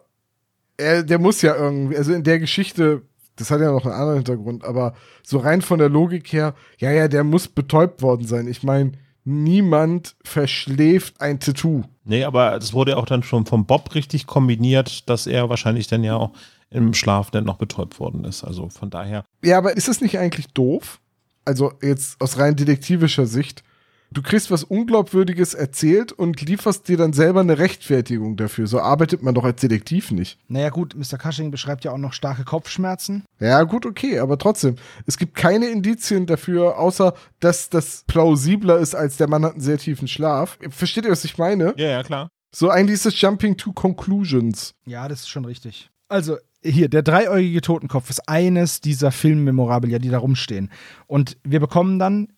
er, 0.76 1.04
der 1.04 1.18
muss 1.20 1.40
ja 1.42 1.54
irgendwie, 1.54 1.96
also 1.96 2.12
in 2.12 2.24
der 2.24 2.40
Geschichte, 2.40 3.02
das 3.36 3.50
hat 3.50 3.60
ja 3.60 3.70
noch 3.70 3.84
einen 3.84 3.94
anderen 3.94 4.16
Hintergrund, 4.16 4.64
aber 4.64 4.94
so 5.22 5.38
rein 5.38 5.62
von 5.62 5.78
der 5.78 5.88
Logik 5.88 6.32
her, 6.32 6.54
ja, 6.78 6.90
ja, 6.90 7.06
der 7.06 7.22
muss 7.22 7.46
betäubt 7.46 8.02
worden 8.02 8.26
sein. 8.26 8.48
Ich 8.48 8.64
meine, 8.64 8.92
niemand 9.24 10.16
verschläft 10.24 11.20
ein 11.20 11.38
Tattoo. 11.38 11.84
Nee, 12.04 12.24
aber 12.24 12.58
das 12.58 12.72
wurde 12.72 12.92
ja 12.92 12.96
auch 12.96 13.06
dann 13.06 13.22
schon 13.22 13.46
vom 13.46 13.66
Bob 13.66 13.94
richtig 13.94 14.26
kombiniert, 14.26 15.08
dass 15.08 15.26
er 15.26 15.48
wahrscheinlich 15.48 15.86
dann 15.86 16.04
ja 16.04 16.16
auch 16.16 16.32
im 16.74 16.92
Schlaf 16.92 17.30
dann 17.30 17.44
noch 17.44 17.56
betäubt 17.56 18.00
worden 18.00 18.24
ist. 18.24 18.44
Also 18.44 18.68
von 18.68 18.90
daher. 18.90 19.24
Ja, 19.42 19.58
aber 19.58 19.76
ist 19.76 19.88
es 19.88 20.00
nicht 20.00 20.18
eigentlich 20.18 20.48
doof? 20.48 21.00
Also 21.44 21.72
jetzt 21.82 22.20
aus 22.20 22.38
rein 22.38 22.56
detektivischer 22.56 23.26
Sicht. 23.26 23.62
Du 24.10 24.22
kriegst 24.22 24.50
was 24.50 24.62
Unglaubwürdiges 24.62 25.54
erzählt 25.54 26.12
und 26.12 26.40
lieferst 26.40 26.86
dir 26.86 26.96
dann 26.96 27.12
selber 27.12 27.40
eine 27.40 27.58
Rechtfertigung 27.58 28.36
dafür. 28.36 28.68
So 28.68 28.80
arbeitet 28.80 29.22
man 29.22 29.34
doch 29.34 29.42
als 29.42 29.60
Detektiv 29.60 30.12
nicht. 30.12 30.38
Naja, 30.46 30.70
gut, 30.70 30.94
Mr. 30.94 31.18
Cushing 31.18 31.50
beschreibt 31.50 31.84
ja 31.84 31.90
auch 31.90 31.98
noch 31.98 32.12
starke 32.12 32.44
Kopfschmerzen. 32.44 33.24
Ja, 33.40 33.64
gut, 33.64 33.86
okay, 33.86 34.20
aber 34.20 34.38
trotzdem. 34.38 34.76
Es 35.06 35.18
gibt 35.18 35.34
keine 35.34 35.66
Indizien 35.66 36.26
dafür, 36.26 36.78
außer 36.78 37.14
dass 37.40 37.70
das 37.70 38.04
plausibler 38.06 38.78
ist, 38.78 38.94
als 38.94 39.16
der 39.16 39.28
Mann 39.28 39.44
hat 39.44 39.52
einen 39.52 39.60
sehr 39.60 39.78
tiefen 39.78 40.06
Schlaf. 40.06 40.58
Versteht 40.70 41.06
ihr, 41.06 41.10
was 41.10 41.24
ich 41.24 41.36
meine? 41.36 41.74
Ja, 41.76 41.88
ja, 41.88 42.02
klar. 42.04 42.28
So 42.54 42.70
eigentlich 42.70 42.94
ist 42.94 43.06
es 43.06 43.20
Jumping 43.20 43.56
to 43.56 43.72
Conclusions. 43.72 44.74
Ja, 44.86 45.08
das 45.08 45.20
ist 45.20 45.28
schon 45.28 45.44
richtig. 45.44 45.90
Also, 46.08 46.36
hier, 46.64 46.88
der 46.88 47.02
dreieugige 47.02 47.60
Totenkopf 47.60 48.10
ist 48.10 48.28
eines 48.28 48.80
dieser 48.80 49.12
Filmmemorabilia, 49.12 49.98
die 49.98 50.08
da 50.08 50.18
rumstehen. 50.18 50.70
Und 51.06 51.36
wir 51.44 51.60
bekommen 51.60 51.98
dann 51.98 52.28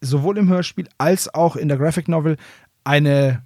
sowohl 0.00 0.38
im 0.38 0.48
Hörspiel 0.48 0.88
als 0.98 1.32
auch 1.32 1.56
in 1.56 1.68
der 1.68 1.78
Graphic 1.78 2.08
Novel 2.08 2.36
eine 2.84 3.42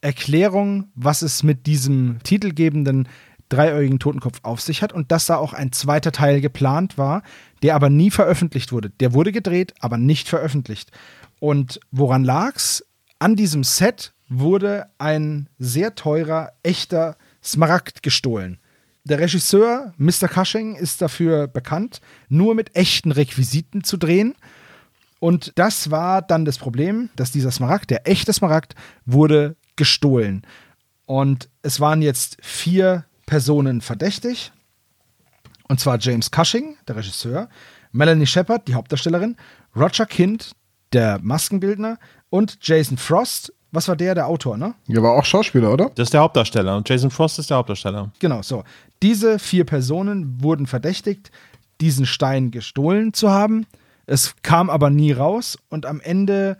Erklärung, 0.00 0.90
was 0.94 1.22
es 1.22 1.42
mit 1.42 1.66
diesem 1.66 2.18
titelgebenden 2.24 3.08
dreieugigen 3.48 3.98
Totenkopf 3.98 4.40
auf 4.42 4.60
sich 4.60 4.82
hat 4.82 4.92
und 4.92 5.12
dass 5.12 5.26
da 5.26 5.36
auch 5.36 5.52
ein 5.52 5.72
zweiter 5.72 6.12
Teil 6.12 6.40
geplant 6.40 6.98
war, 6.98 7.22
der 7.62 7.74
aber 7.74 7.88
nie 7.88 8.10
veröffentlicht 8.10 8.72
wurde. 8.72 8.90
Der 8.90 9.12
wurde 9.12 9.32
gedreht, 9.32 9.74
aber 9.80 9.96
nicht 9.96 10.28
veröffentlicht. 10.28 10.90
Und 11.40 11.80
woran 11.90 12.24
lag's? 12.24 12.84
An 13.18 13.36
diesem 13.36 13.64
Set 13.64 14.12
wurde 14.28 14.86
ein 14.98 15.48
sehr 15.58 15.94
teurer, 15.94 16.52
echter 16.62 17.16
Smaragd 17.42 18.02
gestohlen. 18.02 18.58
Der 19.06 19.18
Regisseur 19.18 19.92
Mr. 19.98 20.28
Cushing 20.28 20.76
ist 20.76 21.02
dafür 21.02 21.46
bekannt, 21.46 22.00
nur 22.30 22.54
mit 22.54 22.74
echten 22.74 23.12
Requisiten 23.12 23.84
zu 23.84 23.98
drehen. 23.98 24.34
Und 25.20 25.52
das 25.56 25.90
war 25.90 26.22
dann 26.22 26.46
das 26.46 26.56
Problem, 26.56 27.10
dass 27.14 27.30
dieser 27.30 27.50
Smaragd, 27.50 27.90
der 27.90 28.08
echte 28.08 28.32
Smaragd, 28.32 28.74
wurde 29.04 29.56
gestohlen. 29.76 30.46
Und 31.06 31.50
es 31.60 31.80
waren 31.80 32.00
jetzt 32.00 32.38
vier 32.40 33.04
Personen 33.26 33.82
verdächtig. 33.82 34.52
Und 35.68 35.80
zwar 35.80 35.98
James 35.98 36.30
Cushing, 36.30 36.76
der 36.88 36.96
Regisseur, 36.96 37.48
Melanie 37.92 38.26
Shepard, 38.26 38.66
die 38.68 38.74
Hauptdarstellerin, 38.74 39.36
Roger 39.76 40.06
Kind, 40.06 40.52
der 40.94 41.18
Maskenbildner 41.22 41.98
und 42.30 42.58
Jason 42.62 42.96
Frost. 42.96 43.52
Was 43.70 43.88
war 43.88 43.96
der, 43.96 44.14
der 44.14 44.28
Autor, 44.28 44.56
ne? 44.56 44.74
Ja, 44.86 45.02
war 45.02 45.12
auch 45.12 45.24
Schauspieler, 45.24 45.72
oder? 45.72 45.90
Das 45.94 46.06
ist 46.06 46.14
der 46.14 46.20
Hauptdarsteller 46.20 46.76
und 46.76 46.88
Jason 46.88 47.10
Frost 47.10 47.38
ist 47.38 47.50
der 47.50 47.56
Hauptdarsteller. 47.56 48.12
Genau, 48.18 48.40
so. 48.42 48.62
Diese 49.04 49.38
vier 49.38 49.64
Personen 49.64 50.42
wurden 50.42 50.66
verdächtigt, 50.66 51.30
diesen 51.82 52.06
Stein 52.06 52.50
gestohlen 52.50 53.12
zu 53.12 53.30
haben. 53.30 53.66
Es 54.06 54.36
kam 54.40 54.70
aber 54.70 54.88
nie 54.88 55.12
raus 55.12 55.58
und 55.68 55.84
am 55.84 56.00
Ende 56.00 56.56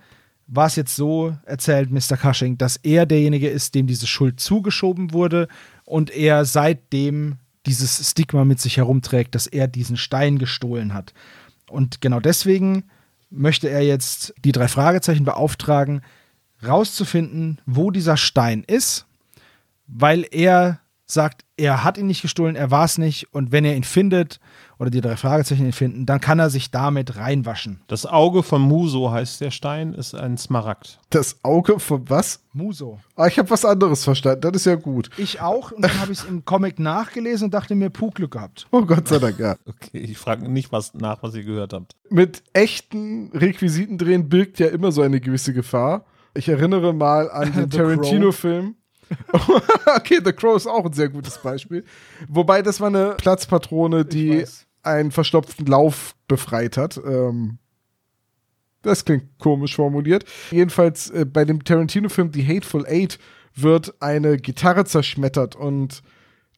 war 0.46 0.66
es 0.66 0.76
jetzt 0.76 0.94
so, 0.94 1.34
erzählt 1.46 1.90
Mr. 1.90 2.18
Cushing, 2.18 2.58
dass 2.58 2.76
er 2.76 3.06
derjenige 3.06 3.48
ist, 3.48 3.74
dem 3.74 3.86
diese 3.86 4.06
Schuld 4.06 4.40
zugeschoben 4.40 5.14
wurde 5.14 5.48
und 5.86 6.10
er 6.10 6.44
seitdem 6.44 7.36
dieses 7.64 8.10
Stigma 8.10 8.44
mit 8.44 8.60
sich 8.60 8.76
herumträgt, 8.76 9.34
dass 9.34 9.46
er 9.46 9.66
diesen 9.66 9.96
Stein 9.96 10.38
gestohlen 10.38 10.92
hat. 10.92 11.14
Und 11.70 12.02
genau 12.02 12.20
deswegen 12.20 12.84
möchte 13.30 13.70
er 13.70 13.80
jetzt 13.80 14.34
die 14.44 14.52
drei 14.52 14.68
Fragezeichen 14.68 15.24
beauftragen, 15.24 16.02
rauszufinden, 16.62 17.62
wo 17.64 17.90
dieser 17.90 18.18
Stein 18.18 18.64
ist, 18.66 19.06
weil 19.86 20.26
er 20.30 20.80
sagt, 21.14 21.44
er 21.56 21.84
hat 21.84 21.96
ihn 21.98 22.06
nicht 22.06 22.22
gestohlen, 22.22 22.56
er 22.56 22.70
war 22.70 22.84
es 22.84 22.98
nicht 22.98 23.32
und 23.32 23.52
wenn 23.52 23.64
er 23.64 23.76
ihn 23.76 23.84
findet 23.84 24.40
oder 24.78 24.90
die 24.90 25.00
drei 25.00 25.16
Fragezeichen 25.16 25.64
ihn 25.66 25.72
finden, 25.72 26.04
dann 26.04 26.20
kann 26.20 26.40
er 26.40 26.50
sich 26.50 26.70
damit 26.72 27.16
reinwaschen. 27.16 27.80
Das 27.86 28.06
Auge 28.06 28.42
von 28.42 28.60
Muso 28.60 29.10
heißt 29.12 29.40
der 29.40 29.52
Stein, 29.52 29.94
ist 29.94 30.14
ein 30.14 30.36
Smaragd. 30.36 30.98
Das 31.10 31.38
Auge 31.44 31.78
von 31.78 32.10
was? 32.10 32.42
Muso. 32.52 32.98
Ah, 33.14 33.28
ich 33.28 33.38
habe 33.38 33.48
was 33.50 33.64
anderes 33.64 34.04
verstanden. 34.04 34.40
Das 34.40 34.52
ist 34.56 34.66
ja 34.66 34.74
gut. 34.74 35.10
Ich 35.16 35.40
auch 35.40 35.70
und 35.70 35.82
dann 35.82 36.00
habe 36.00 36.12
ich 36.12 36.18
es 36.18 36.24
im 36.24 36.44
Comic 36.44 36.78
nachgelesen 36.80 37.46
und 37.46 37.54
dachte 37.54 37.74
mir, 37.76 37.88
puh, 37.90 38.10
Glück 38.10 38.32
gehabt. 38.32 38.66
Oh 38.72 38.82
Gott 38.82 39.08
sei 39.08 39.18
Dank, 39.18 39.38
ja. 39.38 39.56
Okay, 39.66 39.98
ich 39.98 40.18
frage 40.18 40.48
nicht 40.48 40.72
was 40.72 40.92
nach, 40.94 41.22
was 41.22 41.34
ihr 41.34 41.44
gehört 41.44 41.72
habt. 41.72 41.94
Mit 42.10 42.42
echten 42.52 43.30
Requisiten 43.32 43.96
drehen 43.96 44.28
birgt 44.28 44.58
ja 44.58 44.66
immer 44.66 44.92
so 44.92 45.02
eine 45.02 45.20
gewisse 45.20 45.52
Gefahr. 45.54 46.04
Ich 46.34 46.48
erinnere 46.48 46.92
mal 46.92 47.30
an 47.30 47.52
den. 47.56 47.70
Tarantino-Film. 47.70 48.74
okay, 49.96 50.20
The 50.24 50.32
Crow 50.32 50.56
ist 50.56 50.66
auch 50.66 50.84
ein 50.84 50.92
sehr 50.92 51.08
gutes 51.08 51.38
Beispiel. 51.38 51.84
Wobei 52.28 52.62
das 52.62 52.80
war 52.80 52.88
eine 52.88 53.14
Platzpatrone, 53.16 54.04
die 54.04 54.44
einen 54.82 55.10
verstopften 55.10 55.66
Lauf 55.66 56.14
befreit 56.28 56.76
hat. 56.76 57.00
Ähm, 57.04 57.58
das 58.82 59.04
klingt 59.04 59.38
komisch 59.38 59.76
formuliert. 59.76 60.24
Jedenfalls 60.50 61.10
äh, 61.10 61.24
bei 61.24 61.44
dem 61.44 61.64
Tarantino-Film 61.64 62.32
The 62.32 62.46
Hateful 62.46 62.86
Eight 62.86 63.18
wird 63.54 63.94
eine 64.00 64.36
Gitarre 64.36 64.84
zerschmettert 64.84 65.56
und 65.56 66.02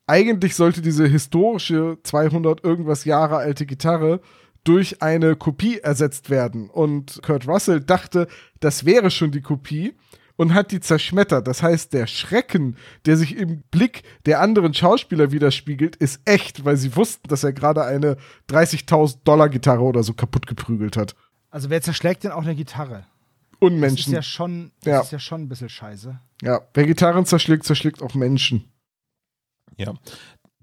eigentlich 0.07 0.55
sollte 0.55 0.83
diese 0.83 1.07
historische 1.07 1.99
200 2.03 2.65
irgendwas 2.65 3.05
Jahre 3.05 3.37
alte 3.37 3.67
Gitarre 3.67 4.21
durch 4.65 5.03
eine 5.03 5.37
Kopie 5.37 5.79
ersetzt 5.79 6.31
werden. 6.31 6.71
Und 6.71 7.21
Kurt 7.23 7.47
Russell 7.47 7.81
dachte, 7.81 8.27
das 8.61 8.85
wäre 8.85 9.11
schon 9.11 9.31
die 9.31 9.43
Kopie 9.43 9.95
und 10.37 10.55
hat 10.55 10.71
die 10.71 10.81
zerschmettert. 10.81 11.47
Das 11.47 11.63
heißt, 11.63 11.93
der 11.93 12.07
Schrecken, 12.07 12.77
der 13.07 13.17
sich 13.17 13.37
im 13.37 13.63
Blick 13.71 14.03
der 14.27 14.41
anderen 14.41 14.75
Schauspieler 14.75 15.31
widerspiegelt, 15.33 15.97
ist 15.97 16.21
echt, 16.25 16.65
weil 16.65 16.77
sie 16.77 16.95
wussten, 16.97 17.29
dass 17.29 17.43
er 17.45 17.53
gerade 17.53 17.85
eine 17.85 18.17
30.000 18.51 19.19
Dollar 19.25 19.49
Gitarre 19.49 19.83
oder 19.83 20.03
so 20.03 20.13
kaputt 20.15 20.47
geprügelt 20.47 20.97
hat. 20.97 21.15
Also 21.51 21.71
wer 21.71 21.81
zerschlägt 21.83 22.25
denn 22.25 22.33
auch 22.33 22.43
eine 22.43 22.55
Gitarre? 22.55 23.07
Das 23.59 23.71
ist 23.71 23.73
Unmenschen. 23.73 24.13
ja 24.13 24.23
schon, 24.23 24.73
das 24.83 24.87
Ja. 24.93 25.01
ist 25.01 25.13
ja 25.13 25.19
schon 25.19 25.43
ein 25.43 25.49
bisschen 25.49 25.71
scheiße. 25.71 26.19
Ja, 26.43 26.61
wer 26.75 26.85
Gitarren 26.87 27.25
zerschlägt, 27.25 27.65
zerschlägt 27.65 28.03
auch 28.03 28.15
Menschen. 28.15 28.65
Ja. 29.79 29.95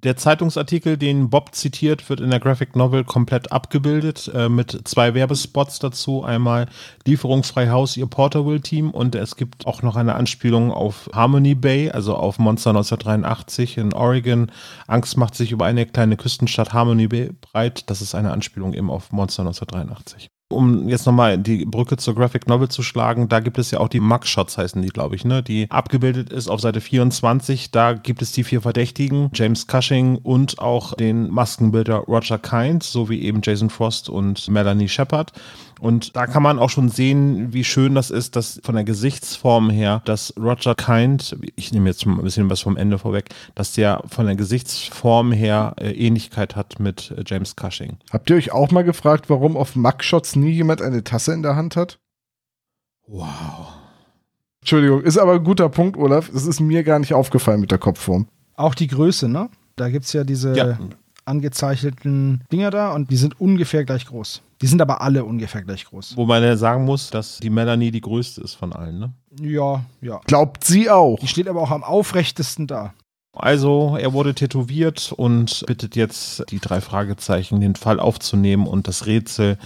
Der 0.04 0.18
Zeitungsartikel, 0.18 0.98
den 0.98 1.30
Bob 1.30 1.56
zitiert, 1.56 2.10
wird 2.10 2.20
in 2.20 2.30
der 2.30 2.42
Graphic 2.42 2.76
Novel 2.76 3.06
komplett 3.06 3.54
abgebildet, 3.54 4.30
äh, 4.36 4.50
mit 4.50 4.82
zwei 4.84 5.14
Werbespots 5.14 5.80
dazu. 5.80 6.26
Einmal 6.26 6.68
Lieferung 7.06 7.44
frei 7.44 7.70
Haus, 7.70 7.96
ihr 7.96 8.08
Porterville-Team 8.08 8.92
und 8.92 9.16
es 9.16 9.38
gibt 9.38 9.66
auch 9.66 9.82
noch 9.82 9.96
eine 9.96 10.16
Anspielung 10.16 10.72
auf 10.72 11.10
Harmony 11.14 11.56
Bay, 11.56 11.90
also 11.90 12.16
auf 12.16 12.38
Monster 12.38 12.72
1983 12.72 13.78
in 13.78 13.94
Oregon. 13.94 14.52
Angst 14.88 15.16
macht 15.16 15.36
sich 15.36 15.54
über 15.54 15.66
eine 15.66 15.86
kleine 15.86 16.18
Küstenstadt 16.18 16.74
Harmony 16.74 17.08
Bay 17.08 17.32
breit. 17.40 17.90
Das 17.90 18.02
ist 18.02 18.14
eine 18.14 18.32
Anspielung 18.32 18.74
eben 18.74 18.90
auf 18.90 19.14
Monster 19.14 19.44
1983. 19.44 20.33
Um 20.54 20.88
jetzt 20.88 21.06
nochmal 21.06 21.38
die 21.38 21.66
Brücke 21.66 21.98
zur 21.98 22.16
Graphic 22.16 22.48
Novel 22.48 22.70
zu 22.70 22.84
schlagen, 22.84 23.30
da 23.30 23.40
gibt 23.40 23.58
es 23.58 23.72
ja 23.72 23.80
auch 23.80 23.88
die 23.90 24.00
Mugshots, 24.00 24.58
heißen 24.58 24.82
die, 24.82 24.90
glaube 24.90 25.16
ich, 25.16 25.26
ne? 25.26 25.44
Die 25.44 25.70
abgebildet 25.70 26.32
ist 26.32 26.48
auf 26.48 26.62
Seite 26.62 26.82
24. 26.82 27.72
Da 27.72 27.94
gibt 27.94 28.22
es 28.22 28.32
die 28.32 28.44
vier 28.44 28.62
Verdächtigen, 28.62 29.30
James 29.34 29.68
Cushing 29.68 30.18
und 30.18 30.60
auch 30.60 30.94
den 30.94 31.30
Maskenbilder 31.30 31.98
Roger 31.98 32.38
Kind, 32.38 32.84
sowie 32.84 33.22
eben 33.22 33.42
Jason 33.44 33.70
Frost 33.70 34.10
und 34.10 34.48
Melanie 34.50 34.90
Shepard. 34.90 35.32
Und 35.84 36.16
da 36.16 36.28
kann 36.28 36.42
man 36.42 36.60
auch 36.60 36.70
schon 36.70 36.88
sehen, 36.88 37.52
wie 37.52 37.66
schön 37.66 37.94
das 37.94 38.10
ist, 38.10 38.38
dass 38.38 38.62
von 38.64 38.76
der 38.76 38.86
Gesichtsform 38.86 39.70
her, 39.70 40.02
dass 40.06 40.34
Roger 40.38 40.76
Kind, 40.76 41.36
ich 41.58 41.74
nehme 41.74 41.90
jetzt 41.90 42.06
mal 42.06 42.18
ein 42.18 42.24
bisschen 42.24 42.50
was 42.50 42.62
vom 42.62 42.78
Ende 42.78 42.98
vorweg, 42.98 43.26
dass 43.54 43.74
der 43.74 44.02
von 44.08 44.26
der 44.26 44.38
Gesichtsform 44.38 45.34
her 45.34 45.74
äh, 45.78 45.92
Ähnlichkeit 45.92 46.56
hat 46.56 46.80
mit 46.80 47.12
äh, 47.12 47.26
James 47.28 47.58
Cushing. 47.58 47.98
Habt 48.14 48.30
ihr 48.30 48.38
euch 48.38 48.54
auch 48.54 48.72
mal 48.72 48.86
gefragt, 48.86 49.30
warum 49.30 49.58
auf 49.58 49.76
Mugshots 49.76 50.38
nie 50.38 50.52
jemand 50.52 50.82
eine 50.82 51.04
Tasse 51.04 51.34
in 51.34 51.42
der 51.42 51.58
Hand 51.58 51.76
hat? 51.76 52.00
Wow. 53.06 53.74
Entschuldigung, 54.62 55.02
ist 55.02 55.18
aber 55.18 55.34
ein 55.34 55.44
guter 55.44 55.68
Punkt, 55.68 55.98
Olaf. 55.98 56.32
Es 56.34 56.46
ist 56.46 56.62
mir 56.62 56.86
gar 56.86 57.00
nicht 57.00 57.14
aufgefallen 57.14 57.60
mit 57.60 57.72
der 57.72 57.78
Kopfform. 57.78 58.30
Auch 58.56 58.74
die 58.74 58.88
Größe, 58.88 59.28
ne? 59.28 59.50
Da 59.76 59.90
gibt 59.90 60.06
es 60.06 60.14
ja 60.14 60.24
diese 60.24 60.56
Ja. 60.56 60.78
Angezeichneten 61.26 62.44
Dinger 62.52 62.72
da 62.72 62.94
und 62.94 63.10
die 63.12 63.18
sind 63.18 63.40
ungefähr 63.40 63.86
gleich 63.86 64.06
groß. 64.06 64.42
Die 64.62 64.68
sind 64.68 64.82
aber 64.82 65.02
alle 65.02 65.26
ungefähr 65.26 65.62
gleich 65.62 65.86
groß. 65.86 66.16
Wo 66.16 66.26
man 66.26 66.42
ja 66.44 66.56
sagen 66.56 66.86
muss, 66.86 67.10
dass 67.10 67.40
die 67.40 67.50
Melanie 67.50 67.92
die 67.92 68.02
größte 68.02 68.42
ist 68.42 68.54
von 68.54 68.74
allen, 68.74 69.00
ne? 69.00 69.14
Ja, 69.42 69.84
ja. 70.02 70.22
Glaubt 70.26 70.64
sie 70.64 70.90
auch. 70.90 71.20
Die 71.20 71.28
steht 71.28 71.48
aber 71.48 71.62
auch 71.62 71.72
am 71.72 71.84
aufrechtesten 71.84 72.68
da. 72.68 72.94
Also, 73.36 73.98
er 74.00 74.14
wurde 74.14 74.36
tätowiert 74.36 75.12
und 75.12 75.66
bittet 75.66 75.96
jetzt 75.96 76.44
die 76.52 76.60
drei 76.60 76.82
Fragezeichen, 76.82 77.62
den 77.62 77.76
Fall 77.76 78.00
aufzunehmen 78.00 78.68
und 78.68 78.88
das 78.88 79.08
Rätsel 79.08 79.58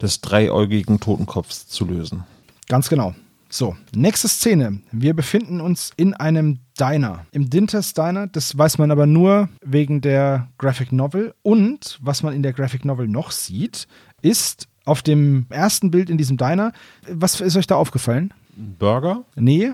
des 0.00 0.20
dreiäugigen 0.20 1.00
Totenkopfs 1.00 1.66
zu 1.66 1.84
lösen. 1.84 2.24
Ganz 2.68 2.88
genau. 2.88 3.14
So, 3.56 3.74
nächste 3.94 4.28
Szene. 4.28 4.80
Wir 4.92 5.14
befinden 5.14 5.62
uns 5.62 5.90
in 5.96 6.12
einem 6.12 6.58
Diner. 6.78 7.24
Im 7.32 7.48
Dinters 7.48 7.94
Diner, 7.94 8.26
das 8.26 8.58
weiß 8.58 8.76
man 8.76 8.90
aber 8.90 9.06
nur 9.06 9.48
wegen 9.64 10.02
der 10.02 10.48
Graphic 10.58 10.92
Novel. 10.92 11.34
Und 11.40 11.98
was 12.02 12.22
man 12.22 12.34
in 12.34 12.42
der 12.42 12.52
Graphic 12.52 12.84
Novel 12.84 13.08
noch 13.08 13.30
sieht, 13.30 13.88
ist 14.20 14.68
auf 14.84 15.00
dem 15.00 15.46
ersten 15.48 15.90
Bild 15.90 16.10
in 16.10 16.18
diesem 16.18 16.36
Diner, 16.36 16.74
was 17.10 17.40
ist 17.40 17.56
euch 17.56 17.66
da 17.66 17.76
aufgefallen? 17.76 18.34
Burger? 18.78 19.24
Nee, 19.36 19.72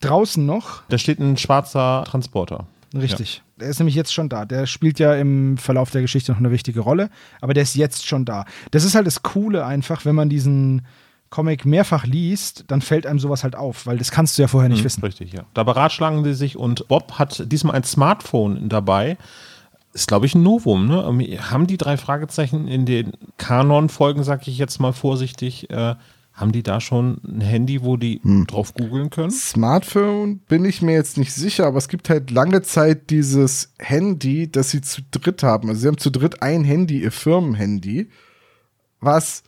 draußen 0.00 0.44
noch. 0.44 0.82
Da 0.88 0.98
steht 0.98 1.20
ein 1.20 1.36
schwarzer 1.36 2.02
Transporter. 2.08 2.66
Richtig. 2.92 3.44
Der 3.60 3.68
ist 3.68 3.78
nämlich 3.78 3.94
jetzt 3.94 4.14
schon 4.14 4.28
da. 4.28 4.44
Der 4.44 4.66
spielt 4.66 4.98
ja 4.98 5.14
im 5.14 5.58
Verlauf 5.58 5.90
der 5.90 6.02
Geschichte 6.02 6.32
noch 6.32 6.40
eine 6.40 6.50
wichtige 6.50 6.80
Rolle, 6.80 7.10
aber 7.40 7.54
der 7.54 7.62
ist 7.62 7.76
jetzt 7.76 8.04
schon 8.04 8.24
da. 8.24 8.46
Das 8.72 8.82
ist 8.82 8.96
halt 8.96 9.06
das 9.06 9.22
Coole 9.22 9.64
einfach, 9.64 10.04
wenn 10.04 10.16
man 10.16 10.28
diesen 10.28 10.82
Comic 11.36 11.66
mehrfach 11.66 12.06
liest, 12.06 12.64
dann 12.68 12.80
fällt 12.80 13.06
einem 13.06 13.18
sowas 13.18 13.44
halt 13.44 13.56
auf, 13.56 13.84
weil 13.84 13.98
das 13.98 14.10
kannst 14.10 14.38
du 14.38 14.42
ja 14.42 14.48
vorher 14.48 14.70
nicht 14.70 14.78
Hm, 14.78 14.84
wissen. 14.86 15.02
Richtig, 15.04 15.34
ja. 15.34 15.42
Da 15.52 15.64
beratschlagen 15.64 16.24
sie 16.24 16.32
sich 16.32 16.56
und 16.56 16.88
Bob 16.88 17.12
hat 17.18 17.52
diesmal 17.52 17.74
ein 17.76 17.84
Smartphone 17.84 18.70
dabei. 18.70 19.18
Ist, 19.92 20.08
glaube 20.08 20.24
ich, 20.24 20.34
ein 20.34 20.42
Novum. 20.42 20.86
Ne? 20.88 21.04
Haben 21.50 21.66
die 21.66 21.76
drei 21.76 21.98
Fragezeichen 21.98 22.68
in 22.68 22.86
den 22.86 23.12
Kanon-Folgen, 23.36 24.24
sag 24.24 24.48
ich 24.48 24.56
jetzt 24.56 24.80
mal 24.80 24.92
vorsichtig, 24.92 25.68
äh, 25.68 25.94
haben 26.32 26.52
die 26.52 26.62
da 26.62 26.80
schon 26.80 27.18
ein 27.26 27.42
Handy, 27.42 27.82
wo 27.82 27.98
die 27.98 28.22
drauf 28.46 28.72
googeln 28.72 29.10
können? 29.10 29.30
Smartphone 29.30 30.38
bin 30.48 30.64
ich 30.64 30.80
mir 30.80 30.92
jetzt 30.94 31.18
nicht 31.18 31.34
sicher, 31.34 31.66
aber 31.66 31.76
es 31.76 31.88
gibt 31.88 32.08
halt 32.08 32.30
lange 32.30 32.62
Zeit 32.62 33.10
dieses 33.10 33.74
Handy, 33.78 34.50
das 34.50 34.70
sie 34.70 34.80
zu 34.80 35.02
dritt 35.10 35.42
haben. 35.42 35.68
Also 35.68 35.82
sie 35.82 35.88
haben 35.88 35.98
zu 35.98 36.10
dritt 36.10 36.40
ein 36.40 36.64
Handy, 36.64 37.02
ihr 37.02 37.12
Firmenhandy. 37.12 38.08
Was, 39.00 39.42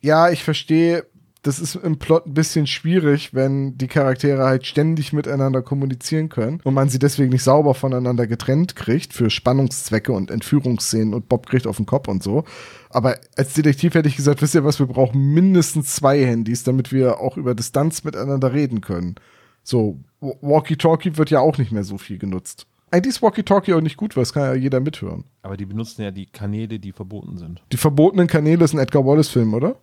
ja, 0.00 0.30
ich 0.30 0.42
verstehe, 0.42 1.04
das 1.42 1.58
ist 1.58 1.74
im 1.74 1.98
Plot 1.98 2.26
ein 2.26 2.34
bisschen 2.34 2.66
schwierig, 2.66 3.32
wenn 3.32 3.78
die 3.78 3.86
Charaktere 3.86 4.44
halt 4.44 4.66
ständig 4.66 5.14
miteinander 5.14 5.62
kommunizieren 5.62 6.28
können 6.28 6.60
und 6.64 6.74
man 6.74 6.90
sie 6.90 6.98
deswegen 6.98 7.30
nicht 7.30 7.44
sauber 7.44 7.72
voneinander 7.72 8.26
getrennt 8.26 8.76
kriegt 8.76 9.14
für 9.14 9.30
Spannungszwecke 9.30 10.12
und 10.12 10.30
Entführungsszenen 10.30 11.14
und 11.14 11.30
Bob 11.30 11.46
kriegt 11.46 11.66
auf 11.66 11.78
den 11.78 11.86
Kopf 11.86 12.08
und 12.08 12.22
so. 12.22 12.44
Aber 12.90 13.18
als 13.36 13.54
Detektiv 13.54 13.94
hätte 13.94 14.08
ich 14.10 14.16
gesagt, 14.16 14.42
wisst 14.42 14.54
ihr 14.54 14.64
was, 14.64 14.80
wir 14.80 14.86
brauchen 14.86 15.32
mindestens 15.32 15.94
zwei 15.94 16.22
Handys, 16.26 16.62
damit 16.62 16.92
wir 16.92 17.20
auch 17.20 17.38
über 17.38 17.54
Distanz 17.54 18.04
miteinander 18.04 18.52
reden 18.52 18.82
können. 18.82 19.14
So, 19.62 19.98
Wa- 20.20 20.34
Walkie-Talkie 20.42 21.16
wird 21.16 21.30
ja 21.30 21.40
auch 21.40 21.56
nicht 21.56 21.72
mehr 21.72 21.84
so 21.84 21.96
viel 21.96 22.18
genutzt. 22.18 22.66
Eigentlich 22.90 23.14
ist 23.14 23.22
Walkie-Talkie 23.22 23.72
auch 23.72 23.80
nicht 23.80 23.96
gut, 23.96 24.14
weil 24.14 24.24
es 24.24 24.34
kann 24.34 24.42
ja 24.42 24.54
jeder 24.54 24.80
mithören. 24.80 25.24
Aber 25.40 25.56
die 25.56 25.64
benutzen 25.64 26.02
ja 26.02 26.10
die 26.10 26.26
Kanäle, 26.26 26.78
die 26.78 26.92
verboten 26.92 27.38
sind. 27.38 27.62
Die 27.72 27.76
verbotenen 27.78 28.26
Kanäle 28.26 28.64
ist 28.64 28.74
ein 28.74 28.78
Edgar 28.78 29.06
Wallace-Film, 29.06 29.54
oder? 29.54 29.76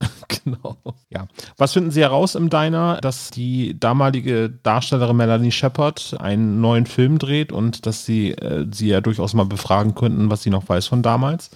genau. 0.44 0.76
Ja. 1.10 1.26
Was 1.56 1.72
finden 1.72 1.90
Sie 1.90 2.00
heraus 2.00 2.34
im 2.34 2.50
Diner, 2.50 2.98
dass 3.00 3.30
die 3.30 3.78
damalige 3.78 4.50
Darstellerin 4.62 5.16
Melanie 5.16 5.52
Shepard 5.52 6.16
einen 6.18 6.60
neuen 6.60 6.86
Film 6.86 7.18
dreht 7.18 7.52
und 7.52 7.86
dass 7.86 8.04
sie 8.04 8.32
äh, 8.32 8.66
sie 8.70 8.88
ja 8.88 9.00
durchaus 9.00 9.34
mal 9.34 9.44
befragen 9.44 9.94
könnten, 9.94 10.30
was 10.30 10.42
sie 10.42 10.50
noch 10.50 10.68
weiß 10.68 10.86
von 10.86 11.02
damals? 11.02 11.50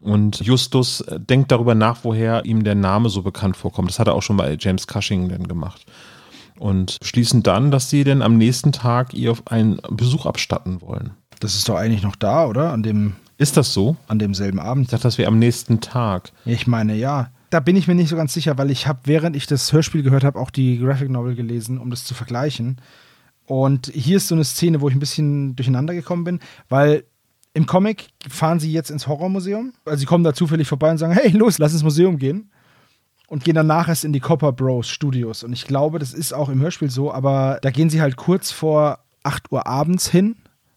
Und 0.00 0.40
Justus 0.40 1.00
äh, 1.02 1.18
denkt 1.20 1.50
darüber 1.52 1.74
nach, 1.74 1.98
woher 2.02 2.44
ihm 2.44 2.64
der 2.64 2.74
Name 2.74 3.08
so 3.08 3.22
bekannt 3.22 3.56
vorkommt. 3.56 3.90
Das 3.90 3.98
hat 3.98 4.08
er 4.08 4.14
auch 4.14 4.22
schon 4.22 4.36
bei 4.36 4.56
James 4.58 4.86
Cushing 4.86 5.28
dann 5.28 5.48
gemacht. 5.48 5.84
Und 6.58 6.98
beschließen 7.00 7.42
dann, 7.42 7.70
dass 7.70 7.90
sie 7.90 8.02
denn 8.04 8.22
am 8.22 8.38
nächsten 8.38 8.72
Tag 8.72 9.12
ihr 9.14 9.34
einen 9.46 9.78
Besuch 9.90 10.24
abstatten 10.26 10.80
wollen. 10.80 11.10
Das 11.40 11.54
ist 11.54 11.68
doch 11.68 11.76
eigentlich 11.76 12.02
noch 12.02 12.16
da, 12.16 12.46
oder? 12.46 12.72
An 12.72 12.82
dem, 12.82 13.16
Ist 13.36 13.58
das 13.58 13.74
so? 13.74 13.96
an 14.08 14.18
demselben 14.18 14.58
Abend. 14.58 14.84
Ich 14.84 14.90
dachte, 14.90 15.02
das 15.02 15.18
wäre 15.18 15.28
am 15.28 15.38
nächsten 15.38 15.80
Tag. 15.80 16.32
Ich 16.46 16.66
meine, 16.66 16.94
ja. 16.94 17.30
Da 17.50 17.60
bin 17.60 17.76
ich 17.76 17.86
mir 17.86 17.94
nicht 17.94 18.08
so 18.08 18.16
ganz 18.16 18.34
sicher, 18.34 18.58
weil 18.58 18.70
ich 18.70 18.86
habe, 18.86 19.00
während 19.04 19.36
ich 19.36 19.46
das 19.46 19.72
Hörspiel 19.72 20.02
gehört 20.02 20.24
habe, 20.24 20.38
auch 20.38 20.50
die 20.50 20.78
Graphic 20.78 21.10
Novel 21.10 21.34
gelesen, 21.34 21.78
um 21.78 21.90
das 21.90 22.04
zu 22.04 22.14
vergleichen. 22.14 22.80
Und 23.46 23.86
hier 23.94 24.16
ist 24.16 24.28
so 24.28 24.34
eine 24.34 24.44
Szene, 24.44 24.80
wo 24.80 24.88
ich 24.88 24.94
ein 24.94 25.00
bisschen 25.00 25.54
durcheinander 25.54 25.94
gekommen 25.94 26.24
bin, 26.24 26.40
weil 26.68 27.04
im 27.54 27.66
Comic 27.66 28.08
fahren 28.28 28.60
sie 28.60 28.72
jetzt 28.72 28.90
ins 28.90 29.06
Horrormuseum. 29.06 29.72
Also 29.84 30.00
sie 30.00 30.06
kommen 30.06 30.24
da 30.24 30.34
zufällig 30.34 30.68
vorbei 30.68 30.90
und 30.90 30.98
sagen, 30.98 31.14
hey, 31.14 31.30
los, 31.30 31.58
lass 31.58 31.72
ins 31.72 31.84
Museum 31.84 32.18
gehen. 32.18 32.50
Und 33.28 33.44
gehen 33.44 33.54
danach 33.54 33.88
erst 33.88 34.04
in 34.04 34.12
die 34.12 34.20
Copper 34.20 34.52
Bros 34.52 34.88
Studios. 34.88 35.42
Und 35.42 35.52
ich 35.52 35.66
glaube, 35.66 35.98
das 35.98 36.12
ist 36.12 36.32
auch 36.32 36.48
im 36.48 36.60
Hörspiel 36.60 36.90
so, 36.90 37.12
aber 37.12 37.58
da 37.62 37.70
gehen 37.70 37.90
sie 37.90 38.00
halt 38.00 38.16
kurz 38.16 38.52
vor 38.52 39.00
8 39.24 39.50
Uhr 39.50 39.66
abends 39.66 40.08
hin, 40.08 40.36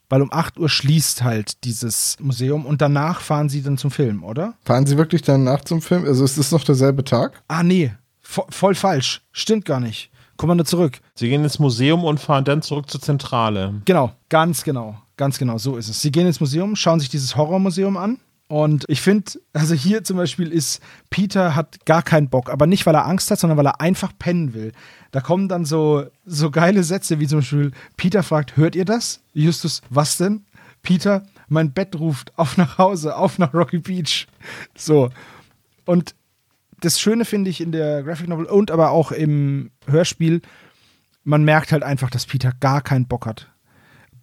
weil 0.10 0.22
um 0.22 0.34
8 0.34 0.60
Uhr 0.60 0.70
schließt 0.70 1.24
halt 1.24 1.64
dieses 1.64 2.18
Museum 2.20 2.66
und 2.66 2.82
danach 2.82 3.22
fahren 3.22 3.48
sie 3.48 3.62
dann 3.62 3.78
zum 3.78 3.92
Film, 3.92 4.24
oder? 4.24 4.56
Fahren 4.66 4.86
Sie 4.86 4.98
wirklich 4.98 5.22
danach 5.22 5.64
zum 5.64 5.82
Film? 5.82 6.06
Also 6.06 6.26
ist 6.26 6.38
das 6.38 6.52
noch 6.52 6.64
derselbe 6.64 7.04
Tag? 7.04 7.42
Ah, 7.48 7.64
nee, 7.64 7.94
vo 8.22 8.46
voll 8.50 8.76
falsch. 8.76 9.22
Stimmt 9.32 9.66
gar 9.66 9.80
nicht. 9.80 10.12
Kommando 10.38 10.64
zurück. 10.64 11.00
Sie 11.16 11.30
gehen 11.30 11.44
ins 11.44 11.60
Museum 11.60 12.04
und 12.04 12.20
fahren 12.20 12.46
dann 12.46 12.62
zurück 12.62 12.90
zur 12.90 13.02
Zentrale. 13.02 13.82
Genau, 13.86 14.14
ganz 14.30 14.64
genau. 14.64 14.98
Ganz 15.18 15.38
genau, 15.38 15.58
so 15.58 15.76
ist 15.76 15.90
es. 15.90 16.02
Sie 16.02 16.12
gehen 16.12 16.26
ins 16.26 16.40
Museum, 16.40 16.78
schauen 16.78 17.02
sich 17.02 17.10
dieses 17.10 17.36
Horrormuseum 17.36 17.98
an. 17.98 18.20
Und 18.50 18.84
ich 18.88 19.02
finde, 19.02 19.34
also 19.54 19.76
hier 19.76 20.04
zum 20.04 20.18
Beispiel 20.18 20.52
ist, 20.52 20.82
Peter 21.12 21.56
hat 21.56 21.86
gar 21.86 22.02
keinen 22.02 22.30
Bock, 22.30 22.50
aber 22.50 22.66
nicht, 22.66 22.88
weil 22.88 22.96
er 22.96 23.06
Angst 23.06 23.30
hat, 23.30 23.40
sondern 23.40 23.60
weil 23.60 23.68
er 23.68 23.80
einfach 23.80 24.12
pennen 24.18 24.56
will. 24.56 24.72
Da 25.12 25.22
kommen 25.22 25.48
dann 25.48 25.66
so, 25.66 26.08
so 26.26 26.50
geile 26.50 26.84
Sätze, 26.84 27.20
wie 27.20 27.28
zum 27.28 27.40
Beispiel, 27.40 27.72
Peter 27.96 28.24
fragt, 28.24 28.58
hört 28.58 28.76
ihr 28.76 28.86
das? 28.86 29.22
Justus, 29.34 29.84
was 29.92 30.18
denn? 30.18 30.46
Peter, 30.82 31.28
mein 31.48 31.74
Bett 31.74 31.96
ruft, 32.00 32.34
auf 32.40 32.58
nach 32.58 32.80
Hause, 32.80 33.16
auf 33.16 33.38
nach 33.38 33.54
Rocky 33.54 33.78
Beach. 33.78 34.26
So. 34.76 35.12
Und 35.86 36.16
das 36.80 37.00
Schöne 37.00 37.26
finde 37.26 37.52
ich 37.52 37.62
in 37.62 37.72
der 37.72 38.02
Graphic 38.02 38.30
Novel 38.30 38.46
und 38.46 38.72
aber 38.72 38.90
auch 38.90 39.12
im 39.12 39.70
Hörspiel, 39.86 40.42
man 41.24 41.44
merkt 41.44 41.72
halt 41.72 41.84
einfach, 41.84 42.10
dass 42.10 42.26
Peter 42.26 42.52
gar 42.60 42.82
keinen 42.82 43.06
Bock 43.06 43.28
hat. 43.28 43.48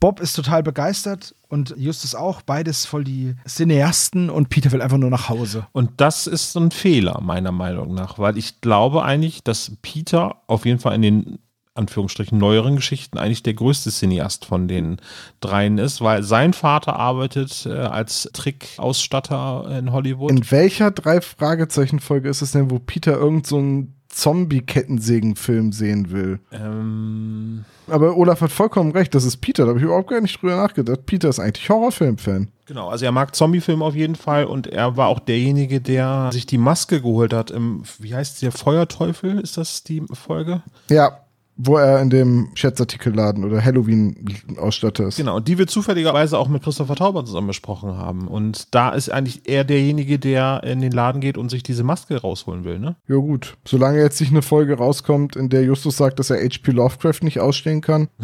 Bob 0.01 0.19
ist 0.19 0.33
total 0.33 0.65
begeistert 0.65 1.36
und 1.49 1.75
Justus 1.77 2.15
auch, 2.15 2.43
beides 2.43 2.87
voll 2.87 3.05
die 3.05 3.35
Cineasten 3.47 4.31
und 4.31 4.49
Peter 4.49 4.73
will 4.73 4.83
einfach 4.83 4.99
nur 4.99 5.11
nach 5.11 5.29
Hause. 5.29 5.67
Und 5.73 5.93
das 5.99 6.27
ist 6.27 6.53
so 6.53 6.61
ein 6.61 6.71
Fehler, 6.71 7.21
meiner 7.21 7.53
Meinung 7.53 7.95
nach, 7.95 8.19
weil 8.19 8.37
ich 8.37 8.61
glaube 8.61 9.05
eigentlich, 9.05 9.45
dass 9.45 9.73
Peter 9.83 10.37
auf 10.47 10.67
jeden 10.67 10.81
Fall 10.81 10.95
in 10.95 11.03
den 11.03 11.39
Anführungsstrichen 11.77 12.39
neueren 12.39 12.77
Geschichten 12.77 13.19
eigentlich 13.19 13.43
der 13.43 13.55
größte 13.55 13.91
Cineast 13.91 14.47
von 14.47 14.67
den 14.67 14.97
dreien 15.41 15.79
ist, 15.79 16.01
weil 16.01 16.23
sein 16.23 16.53
Vater 16.53 16.97
arbeitet 16.97 17.67
äh, 17.67 17.73
als 17.73 18.31
Trickausstatter 18.33 19.79
in 19.79 19.93
Hollywood. 19.93 20.31
In 20.31 20.51
welcher 20.51 20.91
drei 20.91 21.21
Fragezeichen 21.21 22.01
Folge 22.01 22.29
ist 22.29 22.43
es 22.43 22.53
denn, 22.53 22.71
wo 22.71 22.79
Peter 22.79 23.13
irgend 23.13 23.47
so 23.47 23.59
einen 23.59 23.96
Zombie-Kettensägen-Film 24.17 25.73
sehen 25.73 26.11
will? 26.11 26.41
ähm, 26.53 27.65
Aber 27.89 28.17
Olaf 28.17 28.41
hat 28.41 28.51
vollkommen 28.51 28.93
recht, 28.93 29.15
das 29.15 29.25
ist 29.25 29.39
Peter. 29.39 29.65
Da 29.65 29.71
habe 29.71 29.79
ich 29.79 29.85
überhaupt 29.85 30.09
gar 30.11 30.21
nicht 30.21 30.41
drüber 30.41 30.57
nachgedacht. 30.57 31.07
Peter 31.07 31.29
ist 31.29 31.39
eigentlich 31.39 31.69
Horrorfilm-Fan. 31.69 32.49
genau, 32.67 32.89
also 32.89 33.05
er 33.05 33.13
mag 33.13 33.35
Zombiefilme 33.35 33.85
auf 33.85 33.95
jeden 33.95 34.15
Fall 34.17 34.45
und 34.47 34.67
er 34.67 34.97
war 34.97 35.09
auch 35.09 35.21
derjenige, 35.21 35.81
der 35.81 36.31
sich 36.33 36.47
die 36.47 36.59
Maske 36.59 37.01
geholt 37.01 37.33
hat 37.33 37.51
im, 37.51 37.83
wie 37.99 38.15
heißt 38.15 38.43
der 38.43 38.53
Feuerteufel? 38.53 39.39
Ist 39.41 39.57
das 39.57 39.83
die 39.85 40.03
Folge? 40.13 40.63
Ja, 40.91 41.19
wo 41.57 41.77
er 41.79 42.03
in 42.03 42.11
dem 42.11 42.51
Schätzartikelladen 42.55 43.45
oder 43.45 43.65
Halloween-Ausstatter 43.65 45.09
ist. 45.09 45.17
Genau, 45.17 45.41
die 45.41 45.57
wir 45.57 45.67
zufälligerweise 45.67 46.39
auch 46.39 46.49
mit 46.49 46.63
Christopher 46.63 46.97
Tauber 46.97 47.25
zusammen 47.25 47.47
besprochen 47.47 47.97
haben. 47.97 48.29
Und 48.29 48.75
da 48.75 48.91
ist 48.91 49.11
eigentlich 49.11 49.49
er 49.49 49.65
derjenige, 49.65 50.19
der 50.19 50.63
in 50.65 50.81
den 50.81 50.93
Laden 50.93 51.21
geht 51.21 51.39
und 51.39 51.51
sich 51.51 51.63
diese 51.63 51.83
Maske 51.83 52.21
rausholen 52.21 52.65
will, 52.65 52.79
ne? 52.79 52.97
Ja 53.09 53.17
gut, 53.17 53.57
solange 53.67 54.01
jetzt 54.01 54.21
nicht 54.21 54.33
eine 54.33 54.43
Folge 54.43 54.77
rauskommt, 54.77 55.35
in 55.35 55.49
der 55.49 55.65
Justus 55.65 55.97
sagt, 55.97 56.19
dass 56.19 56.31
er 56.31 56.39
H.P. 56.39 56.73
Lovecraft 56.73 57.23
nicht 57.23 57.41
ausstehen 57.41 57.81
kann. 57.81 58.09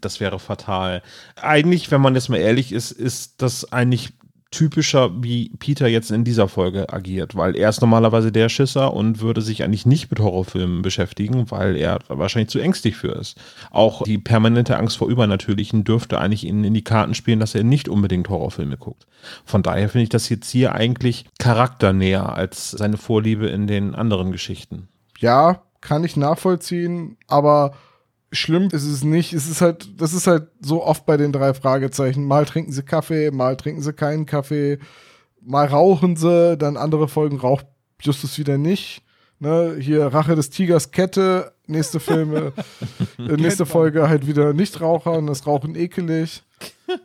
Das 0.00 0.20
wäre 0.20 0.38
fatal. 0.38 1.02
Eigentlich, 1.34 1.90
wenn 1.90 2.00
man 2.00 2.14
jetzt 2.14 2.28
mal 2.28 2.36
ehrlich 2.36 2.72
ist, 2.72 2.92
ist 2.92 3.42
das 3.42 3.72
eigentlich 3.72 4.12
typischer, 4.52 5.10
wie 5.22 5.50
Peter 5.58 5.88
jetzt 5.88 6.12
in 6.12 6.22
dieser 6.22 6.46
Folge 6.46 6.92
agiert, 6.92 7.34
weil 7.34 7.56
er 7.56 7.68
ist 7.68 7.80
normalerweise 7.80 8.30
der 8.30 8.48
Schisser 8.48 8.94
und 8.94 9.20
würde 9.20 9.42
sich 9.42 9.64
eigentlich 9.64 9.86
nicht 9.86 10.10
mit 10.10 10.20
Horrorfilmen 10.20 10.82
beschäftigen, 10.82 11.50
weil 11.50 11.76
er 11.76 11.98
wahrscheinlich 12.08 12.50
zu 12.50 12.60
ängstlich 12.60 12.96
für 12.96 13.12
ist. 13.12 13.36
Auch 13.70 14.02
die 14.02 14.18
permanente 14.18 14.76
Angst 14.76 14.98
vor 14.98 15.08
Übernatürlichen 15.08 15.82
dürfte 15.82 16.20
eigentlich 16.20 16.44
ihnen 16.44 16.62
in 16.62 16.74
die 16.74 16.84
Karten 16.84 17.14
spielen, 17.14 17.40
dass 17.40 17.56
er 17.56 17.64
nicht 17.64 17.88
unbedingt 17.88 18.28
Horrorfilme 18.28 18.76
guckt. 18.76 19.06
Von 19.44 19.62
daher 19.62 19.88
finde 19.88 20.04
ich 20.04 20.10
das 20.10 20.28
jetzt 20.28 20.50
hier 20.50 20.74
eigentlich 20.74 21.24
charakternäher 21.38 22.34
als 22.34 22.70
seine 22.70 22.98
Vorliebe 22.98 23.48
in 23.48 23.66
den 23.66 23.94
anderen 23.94 24.30
Geschichten. 24.30 24.88
Ja, 25.18 25.62
kann 25.80 26.04
ich 26.04 26.16
nachvollziehen, 26.16 27.16
aber 27.26 27.74
schlimm 28.32 28.68
ist 28.72 28.84
es 28.84 29.04
nicht. 29.04 29.32
Es 29.32 29.48
ist 29.48 29.60
halt, 29.60 30.00
das 30.00 30.14
ist 30.14 30.26
halt 30.26 30.48
so 30.60 30.82
oft 30.84 31.06
bei 31.06 31.16
den 31.16 31.32
drei 31.32 31.54
Fragezeichen. 31.54 32.24
Mal 32.24 32.46
trinken 32.46 32.72
sie 32.72 32.82
Kaffee, 32.82 33.30
mal 33.30 33.56
trinken 33.56 33.82
sie 33.82 33.92
keinen 33.92 34.26
Kaffee, 34.26 34.78
mal 35.40 35.66
rauchen 35.66 36.16
sie, 36.16 36.56
dann 36.56 36.76
andere 36.76 37.08
Folgen 37.08 37.38
raucht 37.38 37.66
Justus 38.00 38.38
wieder 38.38 38.58
nicht. 38.58 39.02
Ne, 39.38 39.76
hier 39.80 40.06
Rache 40.06 40.36
des 40.36 40.50
Tigers 40.50 40.92
Kette, 40.92 41.52
nächste 41.66 41.98
Filme, 41.98 42.52
äh, 43.18 43.36
nächste 43.36 43.66
Folge 43.66 44.08
halt 44.08 44.28
wieder 44.28 44.52
Nichtraucher 44.52 45.12
und 45.12 45.26
das 45.26 45.46
Rauchen 45.48 45.74
ekelig. 45.74 46.44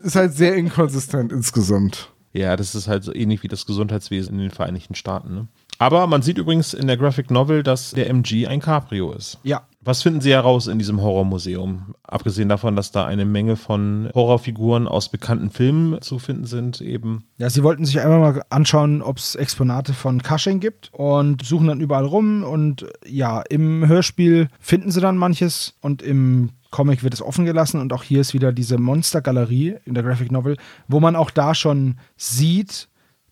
Ist 0.02 0.16
halt 0.16 0.34
sehr 0.34 0.56
inkonsistent 0.56 1.32
insgesamt. 1.32 2.12
Ja, 2.34 2.56
das 2.56 2.76
ist 2.76 2.88
halt 2.88 3.04
so 3.04 3.14
ähnlich 3.14 3.42
wie 3.42 3.48
das 3.48 3.66
Gesundheitswesen 3.66 4.36
in 4.36 4.42
den 4.42 4.52
Vereinigten 4.52 4.94
Staaten. 4.94 5.34
Ne? 5.34 5.48
Aber 5.80 6.06
man 6.06 6.22
sieht 6.22 6.38
übrigens 6.38 6.74
in 6.76 6.86
der 6.86 6.98
Graphic 6.98 7.32
Novel, 7.32 7.64
dass 7.64 7.92
der 7.92 8.10
MG 8.10 8.46
ein 8.48 8.62
Cabrio 8.62 9.12
ist. 9.14 9.40
Ja. 9.44 9.68
Was 9.88 10.02
finden 10.02 10.20
Sie 10.20 10.34
heraus 10.34 10.68
in 10.68 10.80
diesem 10.80 11.02
Horrormuseum? 11.02 11.96
Abgesehen 12.04 12.50
davon, 12.50 12.76
dass 12.76 12.92
da 12.92 13.06
eine 13.06 13.24
Menge 13.24 13.56
von 13.56 14.10
Horrorfiguren 14.14 14.86
aus 14.86 15.08
bekannten 15.08 15.50
Filmen 15.50 16.02
zu 16.02 16.20
finden 16.20 16.46
sind, 16.46 16.82
eben. 16.82 17.24
Ja, 17.38 17.50
sie 17.50 17.64
wollten 17.64 17.86
sich 17.86 18.02
einmal 18.02 18.20
mal 18.20 18.44
anschauen, 18.50 19.02
ob 19.02 19.16
es 19.18 19.36
Exponate 19.36 19.94
von 19.94 20.22
Cushing 20.22 20.60
gibt 20.60 20.90
und 20.92 21.46
suchen 21.46 21.68
dann 21.68 21.80
überall 21.80 22.04
rum 22.04 22.44
und 22.44 22.86
ja, 23.06 23.42
im 23.50 23.88
Hörspiel 23.88 24.50
finden 24.60 24.92
sie 24.92 25.00
dann 25.00 25.16
manches 25.16 25.76
und 25.80 26.02
im 26.02 26.50
Comic 26.70 27.02
wird 27.02 27.14
es 27.14 27.22
offen 27.22 27.46
gelassen 27.46 27.80
und 27.80 27.94
auch 27.94 28.04
hier 28.04 28.20
ist 28.20 28.34
wieder 28.34 28.52
diese 28.52 28.78
Monstergalerie 28.78 29.78
in 29.86 29.94
der 29.94 30.04
Graphic 30.04 30.34
Novel, 30.34 30.58
wo 30.90 31.00
man 31.00 31.16
auch 31.16 31.32
da 31.32 31.56
schon 31.56 31.96
sieht, 32.18 32.90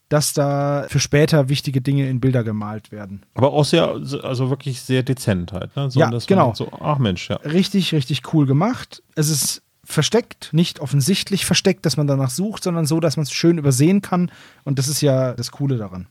dass 0.10 0.34
da 0.34 0.86
für 0.88 1.00
später 1.00 1.50
wichtige 1.50 1.82
Dinge 1.82 2.08
in 2.08 2.20
Bilder 2.20 2.44
gemalt 2.44 2.92
werden. 2.92 3.24
Aber 3.34 3.54
auch 3.54 3.66
sehr, 3.66 3.88
also 3.90 4.50
wirklich 4.50 4.82
sehr 4.82 5.04
dezent 5.04 5.52
halt. 5.52 5.76
Ne? 5.76 5.90
So, 5.90 6.00
Ja, 6.00 6.12
genau. 6.28 6.54
So, 6.54 6.72
ach 6.80 7.00
Mensch, 7.00 7.30
ja. 7.30 7.38
Richtig, 7.38 7.94
richtig 7.94 8.34
cool 8.34 8.46
gemacht. 8.46 9.02
Es 9.16 9.30
ist 9.30 9.64
versteckt, 9.84 10.50
nicht 10.52 10.80
offensichtlich 10.80 11.46
versteckt, 11.46 11.86
dass 11.86 11.98
man 11.98 12.08
danach 12.08 12.30
sucht, 12.30 12.64
sondern 12.64 12.86
so, 12.86 13.00
dass 13.00 13.18
man 13.18 13.24
es 13.24 13.32
schön 13.32 13.58
übersehen 13.58 14.02
kann. 14.02 14.32
Und 14.64 14.80
das 14.80 14.88
ist 14.88 15.02
ja 15.02 15.34
das 15.34 15.52
Coole 15.52 15.78
daran. 15.78 16.08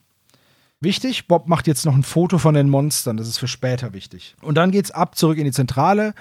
Wichtig, 0.80 1.28
Bob 1.28 1.49
macht 1.49 1.66
jetzt 1.66 1.86
noch 1.86 1.95
ein 1.95 2.03
Foto 2.03 2.38
von 2.38 2.55
den 2.55 2.68
Monstern, 2.68 3.16
das 3.16 3.28
ist 3.28 3.38
für 3.38 3.49
später 3.49 3.92
wichtig. 3.92 4.36
Und 4.42 4.57
dann 4.57 4.70
geht's 4.70 4.90
ab, 4.90 5.16
zurück 5.16 5.38
in 5.38 5.45
die 5.45 5.53
Zentrale. 5.53 6.14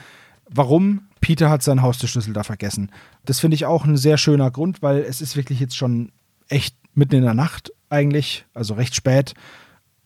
Warum? 0.49 1.07
Peter 1.21 1.49
hat 1.49 1.63
seinen 1.63 1.81
Haustürschlüssel 1.81 2.33
da 2.33 2.43
vergessen. 2.43 2.91
Das 3.25 3.39
finde 3.39 3.55
ich 3.55 3.65
auch 3.65 3.85
ein 3.85 3.97
sehr 3.97 4.17
schöner 4.17 4.51
Grund, 4.51 4.81
weil 4.81 4.99
es 4.99 5.21
ist 5.21 5.35
wirklich 5.35 5.59
jetzt 5.59 5.75
schon 5.75 6.11
echt 6.49 6.75
mitten 6.95 7.15
in 7.15 7.23
der 7.23 7.33
Nacht 7.33 7.71
eigentlich, 7.89 8.45
also 8.53 8.73
recht 8.73 8.95
spät. 8.95 9.33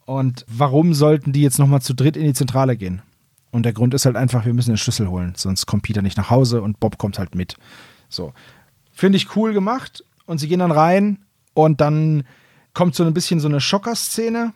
Und 0.05 0.45
warum 0.47 0.93
sollten 0.93 1.33
die 1.33 1.41
jetzt 1.41 1.59
nochmal 1.59 1.81
zu 1.81 1.93
dritt 1.93 2.17
in 2.17 2.25
die 2.25 2.33
Zentrale 2.33 2.77
gehen? 2.77 3.01
Und 3.51 3.63
der 3.63 3.73
Grund 3.73 3.93
ist 3.93 4.05
halt 4.05 4.15
einfach, 4.15 4.45
wir 4.45 4.53
müssen 4.53 4.71
den 4.71 4.77
Schlüssel 4.77 5.07
holen, 5.09 5.33
sonst 5.35 5.65
kommt 5.65 5.83
Peter 5.83 6.01
nicht 6.01 6.17
nach 6.17 6.29
Hause 6.29 6.61
und 6.61 6.79
Bob 6.79 6.97
kommt 6.97 7.17
halt 7.17 7.35
mit. 7.35 7.55
So. 8.09 8.33
Finde 8.91 9.17
ich 9.17 9.35
cool 9.35 9.53
gemacht. 9.53 10.03
Und 10.25 10.39
sie 10.39 10.47
gehen 10.47 10.59
dann 10.59 10.71
rein 10.71 11.19
und 11.53 11.79
dann 11.79 12.23
kommt 12.73 12.95
so 12.95 13.03
ein 13.03 13.13
bisschen 13.13 13.39
so 13.39 13.47
eine 13.47 13.61
Schockerszene, 13.61 14.53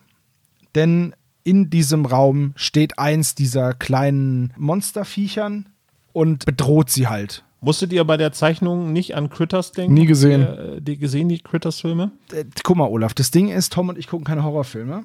denn 0.76 1.16
in 1.44 1.70
diesem 1.70 2.06
Raum 2.06 2.54
steht 2.56 3.00
eins 3.00 3.36
dieser 3.36 3.74
kleinen 3.74 4.54
Monsterviechern 4.58 5.70
und 6.14 6.46
bedroht 6.46 6.90
sie 6.90 7.08
halt. 7.08 7.44
Musstet 7.64 7.94
ihr 7.94 8.04
bei 8.04 8.18
der 8.18 8.32
Zeichnung 8.32 8.92
nicht 8.92 9.16
an 9.16 9.30
Critters 9.30 9.72
denken? 9.72 9.94
Nie 9.94 10.08
gesehen. 10.08 10.42
Äh, 10.42 10.82
die 10.82 10.98
gesehen, 10.98 11.30
die 11.30 11.38
Critters-Filme? 11.40 12.12
Äh, 12.34 12.46
guck 12.64 12.76
mal, 12.76 12.88
Olaf, 12.88 13.14
das 13.14 13.30
Ding 13.30 13.50
ist, 13.50 13.72
Tom 13.72 13.90
und 13.90 14.00
ich 14.00 14.08
gucken 14.08 14.26
keine 14.26 14.44
Horrorfilme. 14.44 15.04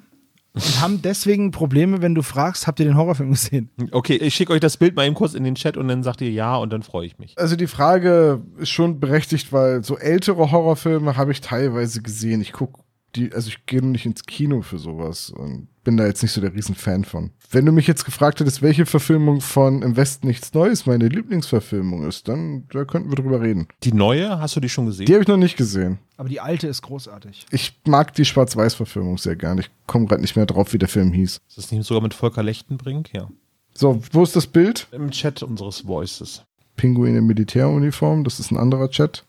und 0.53 0.81
haben 0.81 1.03
deswegen 1.03 1.51
Probleme, 1.51 2.01
wenn 2.01 2.15
du 2.15 2.23
fragst, 2.23 2.65
habt 2.65 2.79
ihr 2.79 2.87
den 2.87 2.97
Horrorfilm 2.97 3.29
gesehen? 3.29 3.69
Okay, 3.91 4.15
ich 4.15 4.33
schicke 4.33 4.53
euch 4.53 4.59
das 4.59 4.77
Bild 4.77 4.95
mal 4.95 5.05
eben 5.05 5.13
kurz 5.13 5.35
in 5.35 5.43
den 5.43 5.53
Chat 5.53 5.77
und 5.77 5.87
dann 5.87 6.01
sagt 6.01 6.19
ihr 6.21 6.31
ja 6.31 6.55
und 6.55 6.73
dann 6.73 6.81
freue 6.81 7.05
ich 7.05 7.19
mich. 7.19 7.37
Also 7.37 7.55
die 7.55 7.67
Frage 7.67 8.41
ist 8.57 8.69
schon 8.69 8.99
berechtigt, 8.99 9.53
weil 9.53 9.83
so 9.83 9.95
ältere 9.95 10.51
Horrorfilme 10.51 11.15
habe 11.15 11.31
ich 11.31 11.41
teilweise 11.41 12.01
gesehen. 12.01 12.41
Ich 12.41 12.53
gucke 12.53 12.81
die, 13.17 13.33
also 13.33 13.49
ich 13.49 13.65
gehe 13.65 13.85
nicht 13.85 14.05
ins 14.05 14.23
Kino 14.25 14.61
für 14.61 14.77
sowas 14.77 15.29
und 15.29 15.67
bin 15.83 15.97
da 15.97 16.05
jetzt 16.05 16.21
nicht 16.21 16.31
so 16.31 16.41
der 16.41 16.53
Riesenfan 16.53 17.03
von. 17.03 17.31
Wenn 17.49 17.65
du 17.65 17.71
mich 17.71 17.87
jetzt 17.87 18.05
gefragt 18.05 18.39
hättest, 18.39 18.61
welche 18.61 18.85
Verfilmung 18.85 19.41
von 19.41 19.81
Im 19.81 19.95
Westen 19.95 20.27
nichts 20.27 20.53
Neues 20.53 20.85
meine 20.85 21.07
Lieblingsverfilmung 21.07 22.07
ist, 22.07 22.27
dann 22.27 22.67
da 22.69 22.85
könnten 22.85 23.09
wir 23.09 23.15
drüber 23.15 23.41
reden. 23.41 23.67
Die 23.83 23.93
neue, 23.93 24.39
hast 24.39 24.55
du 24.55 24.59
die 24.59 24.69
schon 24.69 24.85
gesehen? 24.85 25.05
Die 25.05 25.13
habe 25.13 25.23
ich 25.23 25.27
noch 25.27 25.37
nicht 25.37 25.57
gesehen. 25.57 25.99
Aber 26.17 26.29
die 26.29 26.39
alte 26.39 26.67
ist 26.67 26.81
großartig. 26.81 27.45
Ich 27.51 27.79
mag 27.85 28.13
die 28.15 28.25
Schwarz-Weiß-Verfilmung 28.25 29.17
sehr 29.17 29.35
gern. 29.35 29.57
Ich 29.57 29.69
komme 29.85 30.07
gerade 30.07 30.21
nicht 30.21 30.35
mehr 30.35 30.45
drauf, 30.45 30.73
wie 30.73 30.77
der 30.77 30.89
Film 30.89 31.13
hieß. 31.13 31.41
Ist 31.47 31.57
das 31.57 31.71
nicht 31.71 31.85
sogar 31.85 32.03
mit 32.03 32.13
Volker 32.13 32.43
Lechtenbrink? 32.43 33.13
Ja. 33.13 33.29
So, 33.73 34.01
wo 34.11 34.23
ist 34.23 34.35
das 34.35 34.47
Bild? 34.47 34.87
Im 34.91 35.11
Chat 35.11 35.43
unseres 35.43 35.87
Voices. 35.87 36.43
Pinguin 36.75 37.15
in 37.15 37.25
Militäruniform, 37.25 38.23
das 38.23 38.39
ist 38.39 38.51
ein 38.51 38.57
anderer 38.57 38.89
Chat. 38.89 39.23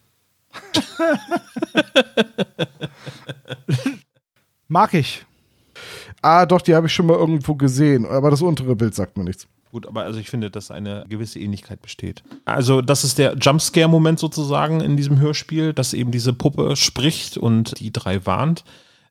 Mag 4.68 4.94
ich. 4.94 5.24
Ah, 6.20 6.46
doch, 6.46 6.61
die 6.61 6.74
habe 6.74 6.88
ich 6.88 6.92
schon 6.92 7.07
mal 7.07 7.16
irgendwo 7.16 7.55
gesehen, 7.55 8.05
aber 8.07 8.30
das 8.30 8.42
untere 8.42 8.76
Bild 8.76 8.94
sagt 8.94 9.16
mir 9.16 9.24
nichts. 9.24 9.49
Gut, 9.70 9.86
aber 9.86 10.05
also 10.05 10.18
ich 10.18 10.30
finde, 10.30 10.51
dass 10.51 10.70
eine 10.70 11.05
gewisse 11.09 11.38
Ähnlichkeit 11.38 11.82
besteht. 11.82 12.22
Also, 12.46 12.80
das 12.80 13.05
ist 13.05 13.18
der 13.18 13.36
Jumpscare-Moment 13.36 14.18
sozusagen 14.18 14.80
in 14.80 14.96
diesem 14.96 15.20
Hörspiel, 15.20 15.74
dass 15.74 15.92
eben 15.92 16.11
diese 16.11 16.32
Puppe 16.32 16.74
spricht 16.74 17.36
und 17.36 17.78
die 17.78 17.92
drei 17.92 18.24
warnt. 18.24 18.64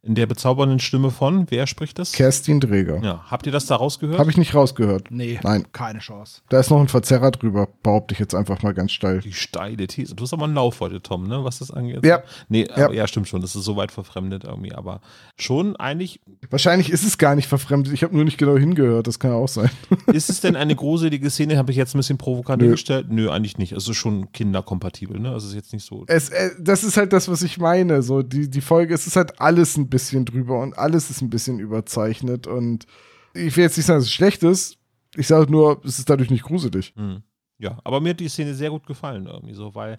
In 0.08 0.16
der 0.16 0.26
bezaubernden 0.26 0.80
Stimme 0.80 1.12
von, 1.12 1.48
wer 1.50 1.68
spricht 1.68 2.00
das? 2.00 2.14
Kerstin 2.14 2.62
Dräger. 2.62 3.02
Ja, 3.04 3.26
habt 3.30 3.46
ihr 3.46 3.52
das 3.52 3.66
da 3.66 3.76
rausgehört? 3.76 4.18
Habe 4.20 4.32
ich 4.32 4.38
nicht 4.38 4.56
rausgehört. 4.56 5.12
Nee, 5.12 5.38
Nein. 5.44 5.66
keine 5.74 6.00
Chance. 6.00 6.42
Da 6.48 6.62
ist 6.62 6.70
noch 6.70 6.80
ein 6.80 6.88
Verzerrer 6.88 7.32
drüber, 7.32 7.68
behaupte 7.84 8.14
ich 8.14 8.20
jetzt 8.20 8.34
einfach 8.34 8.64
mal 8.64 8.74
ganz 8.74 8.94
steil. 8.94 9.20
Die 9.20 9.34
steile 9.34 9.86
These. 9.86 10.16
Du 10.16 10.24
hast 10.24 10.32
aber 10.32 10.46
einen 10.46 10.54
Lauf 10.56 10.80
heute, 10.80 11.02
Tom, 11.02 11.28
ne? 11.28 11.44
Was 11.44 11.60
das 11.60 11.72
angeht. 11.72 12.06
Ja. 12.06 12.24
Nee, 12.48 12.66
Ja. 12.70 12.86
aber 12.86 12.94
ja, 12.94 13.06
stimmt 13.06 13.28
schon. 13.28 13.42
Das 13.42 13.54
ist 13.54 13.66
so 13.66 13.76
weit 13.76 13.92
verfremdet 13.92 14.46
irgendwie. 14.46 14.74
Aber 14.74 15.02
schon 15.38 15.76
eigentlich, 15.76 16.22
Wahrscheinlich 16.50 16.90
ist 16.90 17.04
es 17.04 17.18
gar 17.18 17.36
nicht 17.36 17.50
verfremdet. 17.50 17.92
Ich 17.92 18.04
habe 18.04 18.16
nur 18.16 18.24
nicht 18.24 18.38
genau 18.38 18.56
hingehört. 18.58 19.08
Das 19.08 19.20
kann 19.20 19.34
auch 19.34 19.50
sein. 19.50 19.70
ist 20.14 20.30
es 20.30 20.40
denn 20.40 20.56
eine 20.56 20.78
gruselige 20.78 21.30
Szene? 21.30 21.58
Habe 21.58 21.72
ich 21.72 21.78
jetzt 21.78 21.96
ein 21.96 21.98
bisschen 21.98 22.18
provokant 22.18 22.62
Nö. 22.62 22.68
hingestellt? 22.68 23.08
Nö, 23.10 23.30
eigentlich 23.30 23.58
nicht. 23.58 23.74
Es 23.74 23.90
ist 23.90 23.98
schon 23.98 24.32
kinderkompatibel, 24.32 25.20
ne? 25.20 25.32
Also 25.34 25.48
es 25.48 25.52
ist 25.52 25.56
jetzt 25.58 25.74
nicht 25.74 25.86
so. 25.86 26.06
Es, 26.08 26.30
äh, 26.30 26.52
das 26.60 26.86
ist 26.86 26.96
halt 26.96 27.12
das, 27.12 27.28
was 27.28 27.42
ich 27.42 27.58
meine. 27.58 28.02
So 28.04 28.22
die, 28.22 28.50
die 28.50 28.62
Folge, 28.62 28.94
es 28.94 29.06
ist 29.06 29.18
halt 29.18 29.42
alles 29.42 29.76
ein 29.76 29.90
bisschen 29.90 29.97
drüber 30.26 30.60
und 30.62 30.78
alles 30.78 31.10
ist 31.10 31.22
ein 31.22 31.30
bisschen 31.30 31.60
überzeichnet. 31.60 32.48
Und 32.48 32.86
ich 33.34 33.56
will 33.56 33.64
jetzt 33.64 33.78
nicht 33.78 33.86
sagen, 33.86 34.00
dass 34.00 34.08
es 34.08 34.14
schlecht 34.14 34.44
ist. 34.44 34.78
Ich 35.16 35.28
sage 35.28 35.52
nur, 35.52 35.82
es 35.84 36.00
ist 36.00 36.10
dadurch 36.10 36.30
nicht 36.30 36.44
gruselig. 36.44 36.94
Hm. 36.96 37.24
Ja, 37.60 37.80
aber 37.84 38.02
mir 38.02 38.10
hat 38.12 38.20
die 38.20 38.30
Szene 38.30 38.54
sehr 38.54 38.70
gut 38.70 38.86
gefallen 38.86 39.26
irgendwie 39.26 39.56
so, 39.56 39.74
weil 39.74 39.98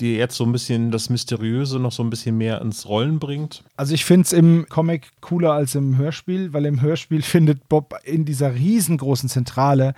die 0.00 0.16
jetzt 0.16 0.36
so 0.36 0.44
ein 0.44 0.52
bisschen 0.52 0.90
das 0.90 1.08
Mysteriöse 1.08 1.78
noch 1.78 1.92
so 1.92 2.02
ein 2.02 2.10
bisschen 2.10 2.36
mehr 2.36 2.60
ins 2.60 2.86
Rollen 2.86 3.18
bringt. 3.18 3.64
Also 3.76 3.94
ich 3.94 4.04
finde 4.04 4.26
es 4.26 4.32
im 4.34 4.66
Comic 4.68 5.10
cooler 5.22 5.52
als 5.52 5.74
im 5.74 5.96
Hörspiel, 5.96 6.52
weil 6.52 6.66
im 6.66 6.82
Hörspiel 6.82 7.22
findet 7.22 7.68
Bob 7.68 7.94
in 8.04 8.26
dieser 8.26 8.54
riesengroßen 8.54 9.30
Zentrale 9.30 9.94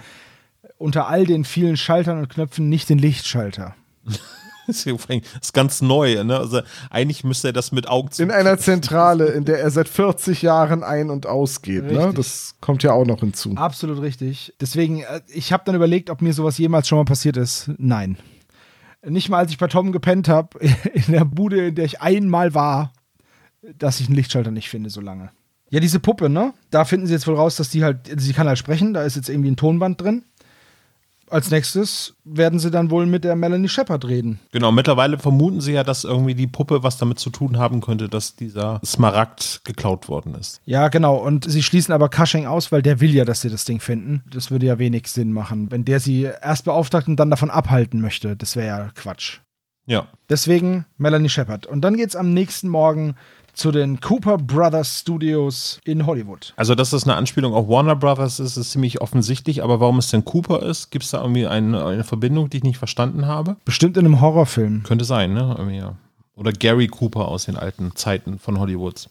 unter 0.79 1.09
all 1.09 1.27
den 1.27 1.45
vielen 1.45 1.77
Schaltern 1.77 2.19
und 2.19 2.29
Knöpfen 2.29 2.69
nicht 2.69 2.89
den 2.89 2.99
Lichtschalter. 2.99 3.75
Das 4.67 4.87
ist 4.87 5.55
ganz 5.55 5.83
neu, 5.83 6.23
ne? 6.25 6.37
Also 6.39 6.61
eigentlich 6.91 7.25
müsste 7.25 7.49
er 7.49 7.53
das 7.53 7.73
mit 7.73 7.89
Augen 7.89 8.11
In 8.19 8.31
einer 8.31 8.59
Zentrale, 8.59 9.27
in 9.27 9.45
der 9.45 9.61
er 9.61 9.71
seit 9.71 9.89
40 9.89 10.43
Jahren 10.43 10.83
ein- 10.83 11.11
und 11.11 11.27
ausgeht. 11.27 11.85
Ne? 11.85 12.13
Das 12.15 12.57
kommt 12.61 12.83
ja 12.83 12.93
auch 12.93 13.07
noch 13.07 13.21
hinzu. 13.21 13.55
Absolut 13.57 14.01
richtig. 14.01 14.55
Deswegen, 14.61 15.01
äh, 15.01 15.21
ich 15.29 15.53
habe 15.53 15.65
dann 15.67 15.75
überlegt, 15.75 16.11
ob 16.11 16.23
mir 16.23 16.33
sowas 16.33 16.59
jemals 16.59 16.89
schon 16.89 16.99
mal 16.99 17.05
passiert 17.05 17.37
ist. 17.37 17.71
Nein. 17.79 18.17
Nicht 19.05 19.29
mal, 19.29 19.39
als 19.39 19.51
ich 19.51 19.59
bei 19.59 19.67
Tom 19.67 19.91
gepennt 19.91 20.29
habe, 20.29 20.59
in 20.95 21.13
der 21.13 21.25
Bude, 21.25 21.69
in 21.69 21.75
der 21.75 21.85
ich 21.85 22.01
einmal 22.01 22.55
war, 22.55 22.93
dass 23.79 24.01
ich 24.01 24.07
einen 24.07 24.17
Lichtschalter 24.17 24.51
nicht 24.51 24.69
finde 24.69 24.91
so 24.91 25.01
lange. 25.01 25.31
Ja, 25.71 25.81
diese 25.81 26.01
Puppe, 26.01 26.29
ne? 26.29 26.53
Da 26.71 26.85
finden 26.85 27.07
sie 27.07 27.15
jetzt 27.15 27.27
wohl 27.27 27.35
raus, 27.35 27.57
dass 27.57 27.71
die 27.71 27.83
halt, 27.83 28.01
sie 28.21 28.35
kann 28.35 28.47
halt 28.47 28.59
sprechen, 28.59 28.93
da 28.93 29.05
ist 29.05 29.17
jetzt 29.17 29.31
irgendwie 29.31 29.51
ein 29.51 29.57
Tonband 29.57 30.01
drin. 30.01 30.25
Als 31.33 31.51
nächstes 31.51 32.15
werden 32.25 32.59
sie 32.59 32.71
dann 32.71 32.91
wohl 32.91 33.07
mit 33.07 33.25
der 33.25 33.37
Melanie 33.37 33.69
Shepard 33.69 34.05
reden. 34.07 34.39
Genau, 34.53 34.71
mittlerweile 34.71 35.19
vermuten 35.19 35.63
sie 35.63 35.73
ja, 35.73 35.83
dass 35.83 36.05
irgendwie 36.05 36.35
die 36.35 36.47
Puppe 36.47 36.83
was 36.83 36.99
damit 36.99 37.19
zu 37.19 37.31
tun 37.31 37.57
haben 37.57 37.81
könnte, 37.81 38.11
dass 38.11 38.37
dieser 38.37 38.81
Smaragd 38.85 39.63
geklaut 39.65 40.11
worden 40.11 40.35
ist. 40.35 40.61
Ja, 40.67 40.89
genau. 40.89 41.17
Und 41.17 41.51
sie 41.51 41.63
schließen 41.63 41.95
aber 41.95 42.11
Cushing 42.11 42.47
aus, 42.47 42.71
weil 42.71 42.83
der 42.83 43.01
will 43.01 43.15
ja, 43.15 43.25
dass 43.25 43.41
sie 43.41 43.49
das 43.49 43.65
Ding 43.65 43.81
finden. 43.81 44.23
Das 44.31 44.51
würde 44.51 44.67
ja 44.67 44.79
wenig 44.79 45.07
Sinn 45.07 45.33
machen, 45.33 45.71
wenn 45.71 45.87
der 45.87 46.01
sie 46.01 46.29
erst 46.43 46.67
beauftragt 46.67 47.09
und 47.09 47.17
dann 47.17 47.31
davon 47.31 47.51
abhalten 47.51 48.03
möchte. 48.03 48.37
Das 48.37 48.55
wäre 48.55 48.67
ja 48.67 48.91
Quatsch. 48.95 49.39
Ja. 49.87 50.09
Deswegen 50.29 50.85
Melanie 50.99 51.31
Shepard. 51.31 51.67
Und 51.67 51.81
dann 51.81 51.97
geht's 51.97 52.15
am 52.15 52.35
nächsten 52.35 52.69
Morgen 52.69 53.15
zu 53.53 53.71
den 53.71 54.01
Cooper 54.01 54.39
Brothers 54.39 55.01
Studios 55.01 55.81
in 55.85 56.07
Hollywood. 56.07 56.55
Also, 56.57 56.75
dass 56.75 56.91
das 56.91 57.05
eine 57.05 57.17
Anspielung 57.17 57.55
auf 57.55 57.69
Warner 57.69 57.97
Brothers 57.97 58.41
ist, 58.41 58.57
ist 58.57 58.73
ziemlich 58.73 59.01
offensichtlich, 59.01 59.63
aber 59.63 59.81
warum 59.81 59.99
es 59.99 60.11
denn 60.11 60.25
Cooper 60.25 60.63
ist, 60.63 60.91
gibt 60.91 61.05
es 61.05 61.11
da 61.11 61.21
irgendwie 61.21 61.47
eine, 61.47 61.85
eine 61.85 62.05
Verbindung, 62.05 62.51
die 62.51 62.59
ich 62.59 62.63
nicht 62.63 62.79
verstanden 62.79 63.27
habe? 63.27 63.57
Bestimmt 63.65 63.97
in 63.97 64.07
einem 64.07 64.21
Horrorfilm. 64.21 64.83
Könnte 64.85 65.05
sein, 65.05 65.35
ne? 65.35 65.55
Irgendwie, 65.59 65.79
ja. 65.79 65.97
Oder 66.35 66.53
Gary 66.53 66.89
Cooper 66.89 67.29
aus 67.29 67.45
den 67.45 67.57
alten 67.57 67.95
Zeiten 67.95 68.39
von 68.39 68.59
Hollywoods. 68.59 69.11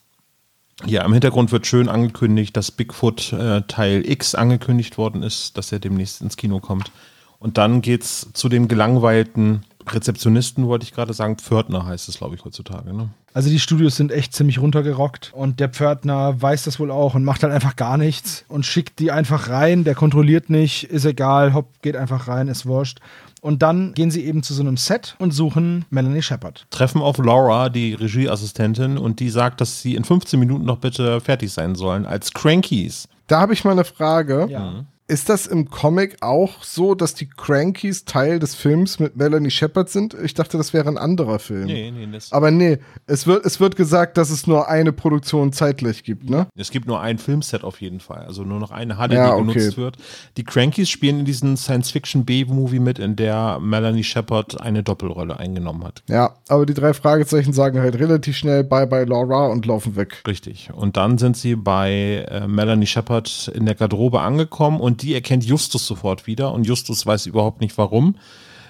Ja, 0.86 1.06
im 1.06 1.14
Hintergrund 1.14 1.52
wird 1.52 1.68
schön 1.68 1.90
angekündigt, 1.90 2.58
dass 2.58 2.72
Bigfoot 2.72 3.34
äh, 3.34 3.62
Teil 3.68 4.04
X 4.10 4.34
angekündigt 4.34 4.98
worden 4.98 5.22
ist, 5.22 5.58
dass 5.58 5.72
er 5.72 5.80
demnächst 5.80 6.22
ins 6.22 6.38
Kino 6.38 6.60
kommt. 6.60 6.92
Und 7.38 7.58
dann 7.58 7.82
geht's 7.82 8.28
zu 8.34 8.50
dem 8.50 8.68
gelangweilten 8.68 9.64
Rezeptionisten, 9.88 10.68
wollte 10.68 10.84
ich 10.84 10.94
gerade 10.94 11.14
sagen, 11.14 11.38
Pförtner 11.38 11.86
heißt 11.86 12.10
es, 12.10 12.18
glaube 12.18 12.36
ich, 12.36 12.46
heutzutage. 12.46 12.94
Ne? 12.94 13.10
Also 13.34 13.50
die 13.50 13.60
Studios 13.60 13.96
sind 13.96 14.12
echt 14.12 14.34
ziemlich 14.34 14.60
runtergerockt 14.60 15.32
und 15.34 15.60
der 15.60 15.70
Pförtner 15.70 16.42
weiß 16.42 16.64
das 16.64 16.80
wohl 16.80 16.92
auch 16.92 17.16
und 17.16 17.24
macht 17.24 17.44
halt 17.44 17.54
einfach 17.54 17.76
gar 17.76 17.98
nichts 17.98 18.46
und 18.48 18.66
schickt 18.66 19.00
die 19.00 19.12
einfach 19.12 19.50
rein. 19.50 19.84
Der 19.84 19.96
kontrolliert 19.96 20.50
nicht, 20.50 20.84
ist 20.86 21.06
egal, 21.06 21.54
hopp, 21.54 21.82
geht 21.82 21.96
einfach 21.96 22.28
rein, 22.28 22.48
ist 22.48 22.66
wurscht. 22.66 23.00
Und 23.42 23.64
dann 23.64 23.94
gehen 23.94 24.12
sie 24.12 24.24
eben 24.26 24.44
zu 24.44 24.54
so 24.54 24.62
einem 24.62 24.78
Set 24.78 25.16
und 25.18 25.32
suchen 25.32 25.86
Melanie 25.90 26.22
Shepard. 26.22 26.68
Treffen 26.70 27.02
auf 27.02 27.18
Laura, 27.18 27.70
die 27.70 27.96
Regieassistentin, 27.96 29.00
und 29.00 29.20
die 29.20 29.32
sagt, 29.32 29.62
dass 29.62 29.82
sie 29.82 29.96
in 29.96 30.04
15 30.04 30.40
Minuten 30.40 30.64
noch 30.64 30.78
bitte 30.78 31.20
fertig 31.22 31.52
sein 31.52 31.74
sollen 31.74 32.06
als 32.06 32.34
Crankies. 32.34 33.08
Da 33.26 33.40
habe 33.40 33.54
ich 33.54 33.64
mal 33.64 33.72
eine 33.72 33.84
Frage. 33.84 34.48
Ja. 34.50 34.86
Ist 35.12 35.28
das 35.28 35.46
im 35.46 35.70
Comic 35.70 36.16
auch 36.22 36.64
so, 36.64 36.96
dass 36.96 37.14
die 37.14 37.28
Crankies 37.28 38.06
Teil 38.06 38.40
des 38.40 38.56
Films 38.56 38.98
mit 38.98 39.18
Melanie 39.18 39.52
Shepard 39.52 39.90
sind? 39.90 40.16
Ich 40.24 40.36
dachte, 40.36 40.58
das 40.58 40.72
wäre 40.72 40.88
ein 40.88 40.98
anderer 40.98 41.40
Film. 41.40 41.66
Nee, 41.66 41.92
nee, 41.92 42.08
das, 42.10 42.32
Aber 42.32 42.50
nee, 42.50 42.78
es 43.08 43.28
wird, 43.28 43.46
es 43.46 43.60
wird 43.60 43.76
gesagt, 43.76 44.16
dass 44.16 44.30
es 44.30 44.48
nur 44.48 44.70
eine 44.70 44.94
Produktion 44.94 45.52
zeitgleich 45.52 46.06
gibt, 46.06 46.30
ne? 46.30 46.48
es 46.56 46.72
gibt 46.72 46.88
nur 46.88 47.02
ein 47.02 47.18
Filmset 47.18 47.66
auf 47.66 47.82
jeden 47.82 48.00
Fall, 48.00 48.24
also 48.26 48.44
nur 48.46 48.58
noch 48.62 48.72
eine 48.72 48.98
Halle, 48.98 49.16
Ja, 49.16 49.36
die 49.36 49.42
okay. 49.42 49.54
genutzt 49.54 49.78
wird. 49.78 49.98
Die 50.38 50.46
Crankies 50.46 50.90
spielen 50.90 51.20
in 51.20 51.26
diesem 51.26 51.58
Science-Fiction-B-Movie 51.58 52.80
mit, 52.80 52.98
in 52.98 53.18
der 53.18 53.60
Melanie 53.60 54.06
Shepard 54.06 54.62
eine 54.62 54.82
Doppelrolle 54.82 55.38
eingenommen 55.38 55.84
hat. 55.84 56.04
Ja, 56.08 56.36
aber 56.48 56.66
die 56.66 56.74
drei 56.74 56.94
Fragezeichen 56.94 57.52
sagen 57.52 57.82
halt 57.82 58.00
relativ 58.00 58.38
schnell 58.38 58.64
Bye 58.64 58.88
bye 58.88 59.04
Laura 59.04 59.48
und 59.48 59.66
laufen 59.66 59.98
weg. 59.98 60.24
Richtig. 60.26 60.70
Und 60.74 60.96
dann 60.96 61.18
sind 61.18 61.36
sie 61.36 61.58
bei 61.58 62.26
äh, 62.30 62.48
Melanie 62.48 62.88
Shepard 62.88 63.52
in 63.54 63.66
der 63.66 63.76
Garderobe 63.76 64.22
angekommen 64.22 64.80
und 64.80 65.01
die 65.02 65.14
erkennt 65.14 65.44
Justus 65.44 65.86
sofort 65.86 66.28
wieder 66.28 66.54
und 66.54 66.66
Justus 66.66 67.06
weiß 67.06 67.26
überhaupt 67.26 67.62
nicht 67.62 67.78
warum. 67.78 68.16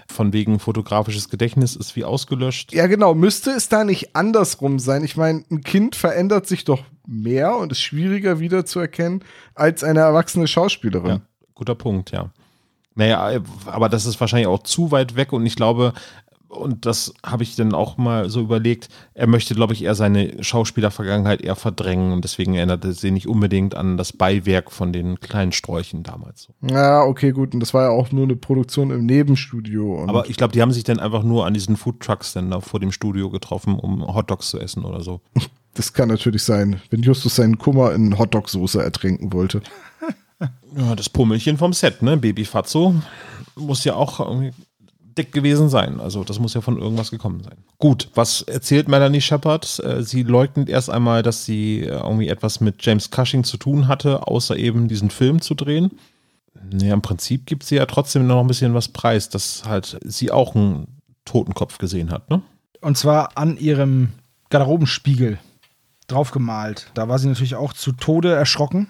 Von 0.07 0.33
wegen 0.33 0.59
fotografisches 0.59 1.29
Gedächtnis 1.29 1.75
ist 1.75 1.95
wie 1.95 2.03
ausgelöscht. 2.03 2.73
Ja, 2.73 2.87
genau. 2.87 3.13
Müsste 3.13 3.51
es 3.51 3.69
da 3.69 3.85
nicht 3.85 4.15
andersrum 4.15 4.77
sein? 4.77 5.05
Ich 5.05 5.15
meine, 5.15 5.43
ein 5.49 5.61
Kind 5.61 5.95
verändert 5.95 6.47
sich 6.47 6.65
doch 6.65 6.83
mehr 7.07 7.55
und 7.55 7.71
ist 7.71 7.81
schwieriger 7.81 8.39
wiederzuerkennen 8.39 9.23
als 9.55 9.83
eine 9.83 10.01
erwachsene 10.01 10.47
Schauspielerin. 10.47 11.09
Ja, 11.09 11.21
guter 11.53 11.75
Punkt, 11.75 12.11
ja. 12.11 12.31
Naja, 12.95 13.41
aber 13.65 13.87
das 13.87 14.05
ist 14.05 14.19
wahrscheinlich 14.19 14.47
auch 14.47 14.63
zu 14.63 14.91
weit 14.91 15.15
weg 15.15 15.31
und 15.31 15.45
ich 15.45 15.55
glaube, 15.55 15.93
und 16.51 16.85
das 16.85 17.13
habe 17.25 17.43
ich 17.43 17.55
dann 17.55 17.73
auch 17.73 17.97
mal 17.97 18.29
so 18.29 18.41
überlegt, 18.41 18.89
er 19.13 19.27
möchte, 19.27 19.55
glaube 19.55 19.73
ich, 19.73 19.83
eher 19.83 19.95
seine 19.95 20.43
Schauspielervergangenheit 20.43 21.41
eher 21.41 21.55
verdrängen 21.55 22.11
und 22.11 22.23
deswegen 22.23 22.55
erinnert 22.55 22.83
er 22.83 22.91
sich 22.91 23.11
nicht 23.11 23.27
unbedingt 23.27 23.73
an 23.75 23.97
das 23.97 24.13
Beiwerk 24.13 24.71
von 24.71 24.91
den 24.91 25.19
kleinen 25.19 25.53
Sträuchen 25.53 26.03
damals. 26.03 26.49
Ja, 26.61 27.03
okay, 27.03 27.31
gut. 27.31 27.53
Und 27.53 27.61
das 27.61 27.73
war 27.73 27.85
ja 27.85 27.89
auch 27.89 28.11
nur 28.11 28.25
eine 28.25 28.35
Produktion 28.35 28.91
im 28.91 29.05
Nebenstudio. 29.05 30.05
Aber 30.07 30.29
ich 30.29 30.37
glaube, 30.37 30.53
die 30.53 30.61
haben 30.61 30.73
sich 30.73 30.83
dann 30.83 30.99
einfach 30.99 31.23
nur 31.23 31.45
an 31.45 31.53
diesen 31.53 31.77
Foodtrucks 31.77 32.33
dann 32.33 32.51
da 32.51 32.59
vor 32.59 32.79
dem 32.79 32.91
Studio 32.91 33.29
getroffen, 33.29 33.79
um 33.79 34.13
Hotdogs 34.13 34.49
zu 34.49 34.59
essen 34.59 34.83
oder 34.83 35.01
so. 35.01 35.21
das 35.73 35.93
kann 35.93 36.09
natürlich 36.09 36.43
sein, 36.43 36.81
wenn 36.89 37.01
Justus 37.01 37.37
seinen 37.37 37.57
Kummer 37.57 37.93
in 37.93 38.17
Hotdog-Soße 38.17 38.83
ertränken 38.83 39.31
wollte. 39.31 39.61
Ja, 40.75 40.95
das 40.95 41.09
Pummelchen 41.09 41.57
vom 41.57 41.71
Set, 41.71 42.01
ne? 42.01 42.17
Baby 42.17 42.45
Fatso 42.45 42.95
muss 43.55 43.83
ja 43.83 43.93
auch 43.93 44.19
irgendwie 44.19 44.51
dick 45.17 45.31
gewesen 45.31 45.69
sein. 45.69 45.99
Also 45.99 46.23
das 46.23 46.39
muss 46.39 46.53
ja 46.53 46.61
von 46.61 46.77
irgendwas 46.77 47.11
gekommen 47.11 47.43
sein. 47.43 47.57
Gut, 47.79 48.09
was 48.15 48.41
erzählt 48.43 48.87
Melanie 48.87 49.21
Shepard? 49.21 49.79
Äh, 49.79 50.03
sie 50.03 50.23
leugnet 50.23 50.69
erst 50.69 50.89
einmal, 50.89 51.23
dass 51.23 51.45
sie 51.45 51.81
äh, 51.81 51.87
irgendwie 51.87 52.29
etwas 52.29 52.61
mit 52.61 52.85
James 52.85 53.09
Cushing 53.09 53.43
zu 53.43 53.57
tun 53.57 53.87
hatte, 53.87 54.27
außer 54.27 54.55
eben 54.57 54.87
diesen 54.87 55.09
Film 55.09 55.41
zu 55.41 55.55
drehen. 55.55 55.91
Naja, 56.69 56.93
im 56.93 57.01
Prinzip 57.01 57.45
gibt 57.45 57.63
sie 57.63 57.75
ja 57.75 57.85
trotzdem 57.85 58.27
noch 58.27 58.39
ein 58.39 58.47
bisschen 58.47 58.73
was 58.73 58.87
preis, 58.87 59.29
dass 59.29 59.63
halt 59.65 59.97
sie 60.03 60.31
auch 60.31 60.55
einen 60.55 61.01
Totenkopf 61.25 61.77
gesehen 61.77 62.11
hat, 62.11 62.29
ne? 62.29 62.41
Und 62.81 62.97
zwar 62.97 63.37
an 63.37 63.57
ihrem 63.57 64.09
Garderobenspiegel 64.49 65.37
draufgemalt. 66.07 66.89
Da 66.93 67.07
war 67.07 67.19
sie 67.19 67.27
natürlich 67.27 67.55
auch 67.55 67.73
zu 67.73 67.91
Tode 67.91 68.33
erschrocken. 68.33 68.87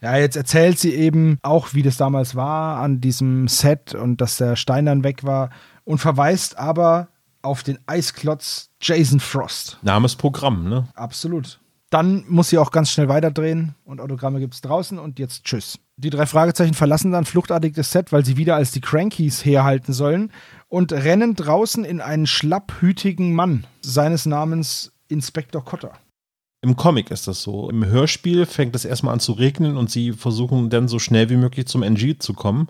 Ja, 0.00 0.16
jetzt 0.16 0.36
erzählt 0.36 0.78
sie 0.78 0.94
eben 0.94 1.38
auch, 1.42 1.74
wie 1.74 1.82
das 1.82 1.96
damals 1.96 2.34
war 2.34 2.78
an 2.78 3.00
diesem 3.00 3.48
Set 3.48 3.94
und 3.94 4.20
dass 4.20 4.36
der 4.36 4.56
Stein 4.56 4.86
dann 4.86 5.04
weg 5.04 5.24
war 5.24 5.50
und 5.84 5.98
verweist 5.98 6.58
aber 6.58 7.08
auf 7.42 7.62
den 7.62 7.78
Eisklotz 7.86 8.70
Jason 8.80 9.20
Frost. 9.20 9.78
Namensprogramm, 9.82 10.68
ne? 10.68 10.88
Absolut. 10.94 11.60
Dann 11.90 12.24
muss 12.28 12.50
sie 12.50 12.58
auch 12.58 12.70
ganz 12.70 12.90
schnell 12.90 13.08
weiterdrehen 13.08 13.74
und 13.84 14.00
Autogramme 14.00 14.40
gibt 14.40 14.54
es 14.54 14.60
draußen 14.60 14.98
und 14.98 15.18
jetzt 15.18 15.44
tschüss. 15.44 15.78
Die 15.96 16.10
drei 16.10 16.26
Fragezeichen 16.26 16.74
verlassen 16.74 17.10
dann 17.10 17.24
fluchtartig 17.24 17.74
das 17.74 17.90
Set, 17.90 18.12
weil 18.12 18.24
sie 18.24 18.36
wieder 18.36 18.56
als 18.56 18.72
die 18.72 18.80
Crankies 18.80 19.44
herhalten 19.44 19.92
sollen 19.92 20.30
und 20.68 20.92
rennen 20.92 21.34
draußen 21.34 21.84
in 21.84 22.00
einen 22.00 22.26
schlapphütigen 22.26 23.34
Mann, 23.34 23.66
seines 23.80 24.26
Namens 24.26 24.92
Inspektor 25.08 25.64
Cotter. 25.64 25.92
Im 26.60 26.74
Comic 26.76 27.10
ist 27.10 27.28
das 27.28 27.42
so. 27.42 27.70
Im 27.70 27.84
Hörspiel 27.84 28.44
fängt 28.46 28.74
es 28.74 28.84
erstmal 28.84 29.14
an 29.14 29.20
zu 29.20 29.32
regnen 29.32 29.76
und 29.76 29.90
sie 29.90 30.12
versuchen 30.12 30.70
dann 30.70 30.88
so 30.88 30.98
schnell 30.98 31.30
wie 31.30 31.36
möglich 31.36 31.66
zum 31.68 31.82
NG 31.84 32.18
zu 32.18 32.32
kommen, 32.34 32.68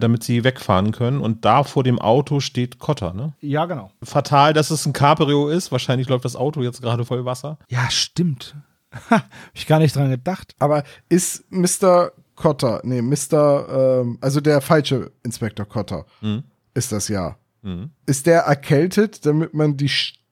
damit 0.00 0.24
sie 0.24 0.42
wegfahren 0.42 0.90
können. 0.90 1.20
Und 1.20 1.44
da 1.44 1.62
vor 1.62 1.84
dem 1.84 2.00
Auto 2.00 2.40
steht 2.40 2.78
Cotter, 2.80 3.14
ne? 3.14 3.34
Ja, 3.40 3.66
genau. 3.66 3.92
Fatal, 4.02 4.52
dass 4.54 4.70
es 4.70 4.86
ein 4.86 4.92
Cabrio 4.92 5.48
ist. 5.48 5.70
Wahrscheinlich 5.70 6.08
läuft 6.08 6.24
das 6.24 6.34
Auto 6.34 6.62
jetzt 6.62 6.82
gerade 6.82 7.04
voll 7.04 7.24
Wasser. 7.24 7.58
Ja, 7.68 7.88
stimmt. 7.90 8.56
Ha, 8.92 8.98
hab 9.16 9.28
ich 9.54 9.66
gar 9.68 9.78
nicht 9.78 9.94
dran 9.94 10.10
gedacht. 10.10 10.54
Aber 10.58 10.82
ist 11.08 11.44
Mr. 11.52 12.10
Cotter, 12.34 12.80
nee, 12.84 13.02
Mr., 13.02 14.00
ähm, 14.00 14.18
also 14.20 14.40
der 14.40 14.60
falsche 14.60 15.12
Inspektor 15.22 15.66
Cotter, 15.66 16.06
Mhm. 16.22 16.42
ist 16.74 16.90
das 16.90 17.06
ja. 17.08 17.36
Mhm. 17.62 17.90
Ist 18.06 18.26
der 18.26 18.40
erkältet, 18.42 19.26
damit 19.26 19.54
man 19.54 19.76
die 19.76 19.90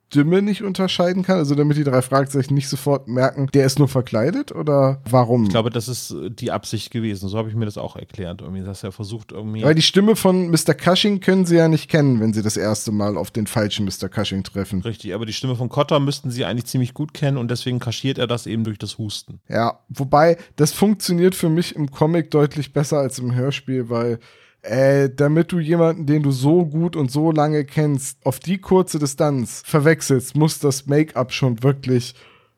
Stimme 0.09 0.41
nicht 0.41 0.63
unterscheiden 0.63 1.23
kann? 1.23 1.39
Also 1.39 1.55
damit 1.55 1.77
die 1.77 1.85
drei 1.85 2.01
Fragezeichen 2.01 2.55
nicht 2.55 2.69
sofort 2.69 3.09
merken, 3.09 3.49
der 3.53 3.67
ist 3.67 3.79
nur 3.79 3.89
verkleidet 3.89 4.53
oder 4.53 5.01
warum? 5.09 5.45
Ich 5.45 5.51
glaube, 5.51 5.71
das 5.71 5.89
ist 5.89 6.13
äh, 6.13 6.31
die 6.31 6.53
Absicht 6.53 6.91
gewesen. 6.91 7.29
So 7.29 7.37
habe 7.37 7.49
ich 7.49 7.55
mir 7.55 7.65
das 7.65 7.77
auch 7.77 7.97
erklärt. 7.97 8.41
Irgendwie, 8.41 8.63
dass 8.63 8.85
er 8.85 8.93
versucht, 8.93 9.33
irgendwie. 9.33 9.65
Weil 9.65 9.75
die 9.75 9.83
Stimme 9.83 10.15
von 10.15 10.51
Mr. 10.51 10.75
Cushing 10.75 11.21
können 11.21 11.45
sie 11.45 11.57
ja 11.57 11.69
nicht 11.69 11.91
kennen, 11.91 12.21
wenn 12.21 12.33
sie 12.33 12.43
das 12.43 12.57
erste 12.57 12.93
Mal 12.93 13.17
auf 13.17 13.31
den 13.31 13.47
falschen 13.47 13.85
Mr. 13.85 14.09
Cushing 14.09 14.45
treffen. 14.45 14.83
Richtig, 14.83 15.13
aber 15.13 15.27
die 15.27 15.33
Stimme 15.33 15.57
von 15.57 15.69
Cotter 15.69 15.99
müssten 15.99 16.31
sie 16.31 16.45
eigentlich 16.45 16.67
ziemlich 16.67 16.95
gut 16.95 17.13
kennen 17.13 17.37
und 17.37 17.51
deswegen 17.51 17.81
kaschiert 17.81 18.19
er 18.19 18.27
das 18.27 18.47
eben 18.47 18.65
durch 18.65 18.79
das 18.79 18.99
Husten. 18.99 19.41
Ja, 19.49 19.81
wobei 19.89 20.37
das 20.55 20.73
funktioniert 20.73 21.35
für 21.35 21.49
mich 21.49 21.75
im 21.75 21.91
Comic 21.91 22.31
deutlich 22.31 22.73
besser 22.73 22.99
als 22.99 23.19
im 23.19 23.35
Hörspiel, 23.35 23.91
weil 23.91 24.21
äh, 24.67 25.11
damit 25.15 25.53
du 25.53 25.59
jemanden, 25.59 26.07
den 26.07 26.23
du 26.23 26.31
so 26.31 26.67
gut 26.67 26.97
und 26.97 27.11
so 27.11 27.31
lange 27.31 27.65
kennst, 27.65 28.25
auf 28.25 28.41
die 28.41 28.59
kurze 28.59 28.99
Distanz 28.99 29.63
verwechselst, 29.65 30.37
muss 30.37 30.59
das 30.59 30.87
Make-up 30.87 31.33
schon 31.33 31.63
wirklich 31.63 32.15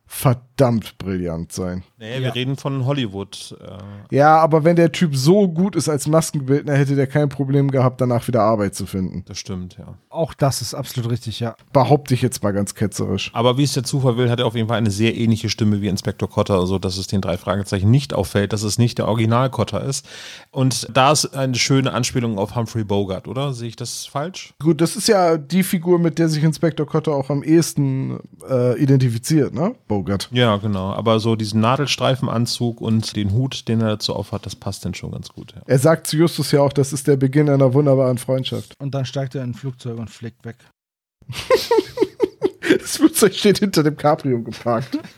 verdammt 0.06 0.47
brillant 0.98 1.52
sein. 1.52 1.84
Nee, 1.98 2.20
wir 2.20 2.34
reden 2.34 2.56
von 2.56 2.84
Hollywood. 2.84 3.56
Äh, 3.60 4.14
Ja, 4.14 4.38
aber 4.38 4.64
wenn 4.64 4.76
der 4.76 4.92
Typ 4.92 5.16
so 5.16 5.48
gut 5.48 5.76
ist 5.76 5.88
als 5.88 6.06
Maskenbildner, 6.06 6.74
hätte 6.74 6.96
der 6.96 7.06
kein 7.06 7.28
Problem 7.28 7.70
gehabt, 7.70 8.00
danach 8.00 8.26
wieder 8.28 8.42
Arbeit 8.42 8.74
zu 8.74 8.86
finden. 8.86 9.24
das 9.26 9.38
stimmt, 9.38 9.76
ja. 9.78 9.94
Auch 10.10 10.34
das 10.34 10.62
ist 10.62 10.74
absolut 10.74 11.10
richtig, 11.10 11.40
ja. 11.40 11.54
Behaupte 11.72 12.14
ich 12.14 12.22
jetzt 12.22 12.42
mal 12.42 12.52
ganz 12.52 12.74
ketzerisch. 12.74 13.30
Aber 13.34 13.56
wie 13.56 13.62
es 13.62 13.72
der 13.72 13.84
Zufall 13.84 14.16
will, 14.16 14.30
hat 14.30 14.40
er 14.40 14.46
auf 14.46 14.54
jeden 14.54 14.68
Fall 14.68 14.78
eine 14.78 14.90
sehr 14.90 15.16
ähnliche 15.16 15.48
Stimme 15.48 15.80
wie 15.80 15.88
Inspektor 15.88 16.28
Cotter, 16.28 16.54
also 16.54 16.78
dass 16.78 16.96
es 16.98 17.06
den 17.06 17.20
drei 17.20 17.36
Fragezeichen 17.36 17.90
nicht 17.90 18.12
auffällt, 18.14 18.52
dass 18.52 18.62
es 18.62 18.78
nicht 18.78 18.98
der 18.98 19.08
Original 19.08 19.50
Cotter 19.50 19.82
ist. 19.84 20.06
Und 20.50 20.88
da 20.92 21.12
ist 21.12 21.34
eine 21.34 21.54
schöne 21.54 21.92
Anspielung 21.92 22.38
auf 22.38 22.56
Humphrey 22.56 22.84
Bogart, 22.84 23.28
oder? 23.28 23.52
Sehe 23.52 23.68
ich 23.68 23.76
das 23.76 24.06
falsch? 24.06 24.54
Gut, 24.60 24.80
das 24.80 24.96
ist 24.96 25.08
ja 25.08 25.36
die 25.36 25.62
Figur, 25.62 25.98
mit 25.98 26.18
der 26.18 26.28
sich 26.28 26.42
Inspektor 26.42 26.86
Cotter 26.86 27.12
auch 27.12 27.30
am 27.30 27.42
ehesten 27.42 28.18
äh, 28.48 28.80
identifiziert, 28.80 29.54
ne? 29.54 29.74
Bogart. 29.86 30.28
Ja, 30.32 30.47
genau. 30.56 30.92
Aber 30.92 31.20
so 31.20 31.36
diesen 31.36 31.60
Nadelstreifenanzug 31.60 32.80
und 32.80 33.14
den 33.14 33.32
Hut, 33.32 33.68
den 33.68 33.80
er 33.80 33.88
dazu 33.88 34.14
aufhat, 34.16 34.46
das 34.46 34.56
passt 34.56 34.84
dann 34.84 34.94
schon 34.94 35.12
ganz 35.12 35.28
gut. 35.28 35.52
Ja. 35.54 35.62
Er 35.66 35.78
sagt 35.78 36.06
zu 36.06 36.16
Justus 36.16 36.50
ja 36.52 36.60
auch, 36.60 36.72
das 36.72 36.92
ist 36.92 37.06
der 37.06 37.16
Beginn 37.16 37.48
einer 37.48 37.74
wunderbaren 37.74 38.18
Freundschaft. 38.18 38.74
Und 38.78 38.94
dann 38.94 39.04
steigt 39.04 39.34
er 39.34 39.44
in 39.44 39.50
ein 39.50 39.54
Flugzeug 39.54 39.98
und 39.98 40.10
fliegt 40.10 40.44
weg. 40.44 40.56
Das 42.80 42.98
Flugzeug 42.98 43.34
steht 43.34 43.58
hinter 43.58 43.82
dem 43.82 43.96
Cabrio 43.96 44.42
geparkt. 44.42 44.98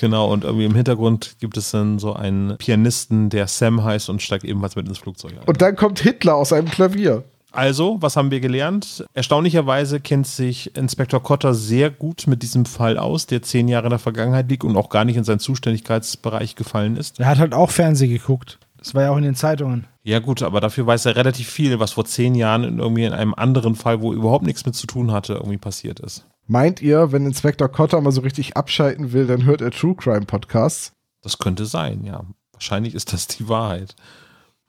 Genau, 0.00 0.32
und 0.32 0.44
irgendwie 0.44 0.64
im 0.66 0.76
Hintergrund 0.76 1.36
gibt 1.40 1.56
es 1.56 1.72
dann 1.72 1.98
so 1.98 2.12
einen 2.12 2.56
Pianisten, 2.56 3.30
der 3.30 3.48
Sam 3.48 3.82
heißt 3.82 4.10
und 4.10 4.22
steigt 4.22 4.44
ebenfalls 4.44 4.76
mit 4.76 4.86
ins 4.86 4.98
Flugzeug 4.98 5.32
ein. 5.32 5.44
Und 5.44 5.60
dann 5.60 5.74
kommt 5.74 5.98
Hitler 5.98 6.36
aus 6.36 6.52
einem 6.52 6.68
Klavier. 6.68 7.24
Also, 7.52 8.00
was 8.00 8.16
haben 8.16 8.30
wir 8.30 8.40
gelernt? 8.40 9.04
Erstaunlicherweise 9.12 10.00
kennt 10.00 10.26
sich 10.26 10.74
Inspektor 10.76 11.22
Cotter 11.22 11.54
sehr 11.54 11.90
gut 11.90 12.26
mit 12.26 12.42
diesem 12.42 12.64
Fall 12.64 12.98
aus, 12.98 13.26
der 13.26 13.42
zehn 13.42 13.68
Jahre 13.68 13.86
in 13.86 13.90
der 13.90 13.98
Vergangenheit 13.98 14.48
liegt 14.48 14.64
und 14.64 14.76
auch 14.76 14.88
gar 14.88 15.04
nicht 15.04 15.16
in 15.16 15.24
seinen 15.24 15.38
Zuständigkeitsbereich 15.38 16.56
gefallen 16.56 16.96
ist. 16.96 17.20
Er 17.20 17.26
hat 17.26 17.38
halt 17.38 17.52
auch 17.52 17.70
Fernsehen 17.70 18.10
geguckt. 18.10 18.58
Das 18.78 18.94
war 18.94 19.02
ja 19.02 19.10
auch 19.10 19.16
in 19.16 19.22
den 19.22 19.36
Zeitungen. 19.36 19.86
Ja 20.02 20.18
gut, 20.18 20.42
aber 20.42 20.60
dafür 20.60 20.86
weiß 20.86 21.06
er 21.06 21.14
relativ 21.14 21.48
viel, 21.48 21.78
was 21.78 21.92
vor 21.92 22.04
zehn 22.04 22.34
Jahren 22.34 22.64
in 22.64 22.78
irgendwie 22.80 23.04
in 23.04 23.12
einem 23.12 23.34
anderen 23.34 23.76
Fall, 23.76 24.00
wo 24.00 24.12
überhaupt 24.12 24.44
nichts 24.44 24.66
mit 24.66 24.74
zu 24.74 24.88
tun 24.88 25.12
hatte, 25.12 25.34
irgendwie 25.34 25.58
passiert 25.58 26.00
ist. 26.00 26.26
Meint 26.48 26.82
ihr, 26.82 27.12
wenn 27.12 27.24
Inspektor 27.24 27.68
Cotter 27.68 28.00
mal 28.00 28.10
so 28.10 28.22
richtig 28.22 28.56
abschalten 28.56 29.12
will, 29.12 29.26
dann 29.28 29.44
hört 29.44 29.60
er 29.60 29.70
True 29.70 29.94
Crime 29.94 30.26
Podcasts? 30.26 30.92
Das 31.22 31.38
könnte 31.38 31.66
sein, 31.66 32.02
ja. 32.04 32.24
Wahrscheinlich 32.52 32.94
ist 32.94 33.12
das 33.12 33.28
die 33.28 33.48
Wahrheit. 33.48 33.94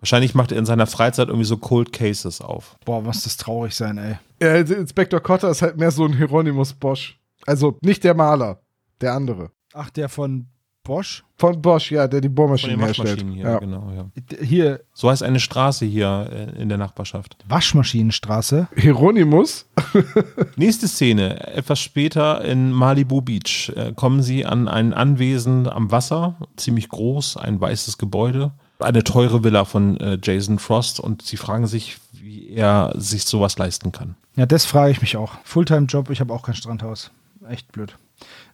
Wahrscheinlich 0.03 0.35
macht 0.35 0.51
er 0.51 0.57
in 0.57 0.65
seiner 0.65 0.85
Freizeit 0.85 1.29
irgendwie 1.29 1.45
so 1.45 1.55
Cold 1.55 1.93
Cases 1.93 2.41
auf. 2.41 2.75
Boah, 2.83 3.01
muss 3.01 3.23
das 3.23 3.37
traurig 3.37 3.73
sein, 3.73 3.97
ey. 3.97 4.17
Ja, 4.41 4.55
Inspektor 4.57 5.21
Cotter 5.21 5.49
ist 5.49 5.61
halt 5.61 5.77
mehr 5.77 5.91
so 5.91 6.03
ein 6.03 6.11
Hieronymus 6.11 6.73
Bosch. 6.73 7.17
Also 7.45 7.77
nicht 7.79 8.03
der 8.03 8.13
Maler, 8.13 8.59
der 8.99 9.13
andere. 9.13 9.51
Ach, 9.73 9.89
der 9.91 10.09
von 10.09 10.47
Bosch? 10.83 11.23
Von 11.37 11.61
Bosch, 11.61 11.89
ja, 11.89 12.09
der 12.09 12.19
die 12.19 12.27
Von 12.27 12.35
Bohrmaschinen 12.35 12.79
den 12.79 12.85
herstellt. 12.85 13.25
Hier, 13.33 13.43
ja. 13.45 13.59
genau, 13.59 13.93
ja. 13.95 14.09
Hier, 14.41 14.81
So 14.91 15.09
heißt 15.09 15.23
eine 15.23 15.39
Straße 15.39 15.85
hier 15.85 16.29
äh, 16.29 16.61
in 16.61 16.67
der 16.67 16.77
Nachbarschaft. 16.77 17.37
Waschmaschinenstraße. 17.47 18.67
Hieronymus? 18.75 19.69
Nächste 20.57 20.89
Szene, 20.89 21.47
etwas 21.47 21.79
später 21.79 22.43
in 22.43 22.73
Malibu 22.73 23.21
Beach, 23.21 23.71
äh, 23.73 23.93
kommen 23.93 24.21
sie 24.21 24.45
an 24.45 24.67
ein 24.67 24.93
Anwesen 24.93 25.69
am 25.69 25.91
Wasser, 25.91 26.35
ziemlich 26.57 26.89
groß, 26.89 27.37
ein 27.37 27.61
weißes 27.61 27.97
Gebäude, 27.97 28.51
eine 28.80 29.03
teure 29.03 29.43
Villa 29.43 29.65
von 29.65 29.97
äh, 29.97 30.17
Jason 30.21 30.59
Frost 30.59 30.99
und 30.99 31.21
sie 31.21 31.38
fragen 31.38 31.67
sich, 31.67 31.97
wie 32.11 32.49
er 32.49 32.93
sich 32.95 33.26
sowas 33.26 33.57
leisten 33.57 33.91
kann. 33.91 34.15
Ja, 34.36 34.45
das 34.45 34.65
frage 34.65 34.91
ich 34.91 35.01
mich 35.01 35.15
auch. 35.17 35.34
Fulltime-Job, 35.43 36.09
ich 36.09 36.19
habe 36.19 36.34
auch 36.34 36.43
kein 36.43 36.55
Strandhaus. 36.55 37.11
Echt 37.47 37.71
blöd. 37.71 37.95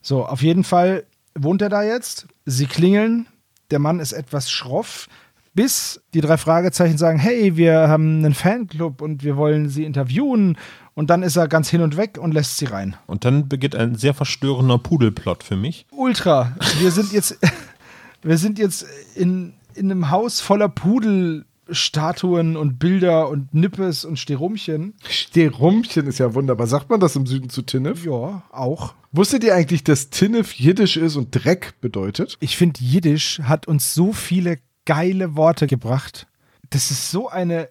So, 0.02 0.26
auf 0.26 0.42
jeden 0.42 0.64
Fall 0.64 1.06
wohnt 1.38 1.62
er 1.62 1.70
da 1.70 1.84
jetzt. 1.84 2.28
Sie 2.46 2.66
klingeln. 2.66 3.28
Der 3.72 3.80
Mann 3.80 4.00
ist 4.00 4.14
etwas 4.14 4.50
schroff, 4.50 5.08
bis 5.54 6.02
die 6.14 6.22
drei 6.22 6.38
Fragezeichen 6.38 6.98
sagen: 6.98 7.20
Hey, 7.20 7.56
wir 7.56 7.88
haben 7.88 8.20
einen 8.20 8.34
Fanclub 8.34 9.02
und 9.02 9.24
wir 9.24 9.38
wollen 9.38 9.70
sie 9.70 9.86
interviewen. 9.86 10.58
Und 10.96 11.10
dann 11.10 11.24
ist 11.24 11.38
er 11.38 11.48
ganz 11.48 11.70
hin 11.70 11.82
und 11.82 11.96
weg 11.96 12.18
und 12.20 12.34
lässt 12.34 12.58
sie 12.58 12.66
rein. 12.66 12.98
Und 13.08 13.24
dann 13.24 13.48
beginnt 13.48 13.76
ein 13.76 13.96
sehr 13.96 14.14
verstörender 14.14 14.78
Pudelplot 14.78 15.44
für 15.44 15.56
mich. 15.56 15.86
Ultra. 15.92 16.56
Wir 16.80 16.92
sind 16.92 17.14
jetzt, 17.14 17.38
wir 18.22 18.38
sind 18.38 18.60
jetzt 18.60 18.86
in, 19.16 19.54
in 19.76 19.92
einem 19.92 20.10
Haus 20.10 20.42
voller 20.42 20.70
Pudelstatuen 20.70 22.58
und 22.58 22.80
Bilder 22.80 23.30
und 23.30 23.54
Nippes 23.54 24.06
und 24.06 24.18
Sterumchen. 24.18 24.94
Sterumchen 25.08 26.08
ist 26.08 26.20
ja 26.20 26.34
wunderbar. 26.34 26.68
Sagt 26.68 26.90
man 26.90 27.00
das 27.00 27.16
im 27.16 27.26
Süden 27.26 27.50
zu 27.50 27.62
Tinnef? 27.62 28.06
Ja, 28.06 28.44
auch. 28.52 28.94
Wusstet 29.12 29.44
ihr 29.44 29.56
eigentlich, 29.56 29.84
dass 29.84 30.10
Tinnef 30.10 30.54
Jiddisch 30.54 30.98
ist 30.98 31.16
und 31.16 31.32
Dreck 31.32 31.80
bedeutet? 31.82 32.38
Ich 32.40 32.58
finde, 32.58 32.80
Jiddisch 32.82 33.40
hat 33.44 33.68
uns 33.68 33.94
so 33.94 34.14
viele 34.14 34.60
geile 34.86 35.36
Worte 35.36 35.68
gebracht. 35.68 36.28
Das 36.70 36.92
ist 36.92 37.12
so 37.12 37.30
eine 37.30 37.70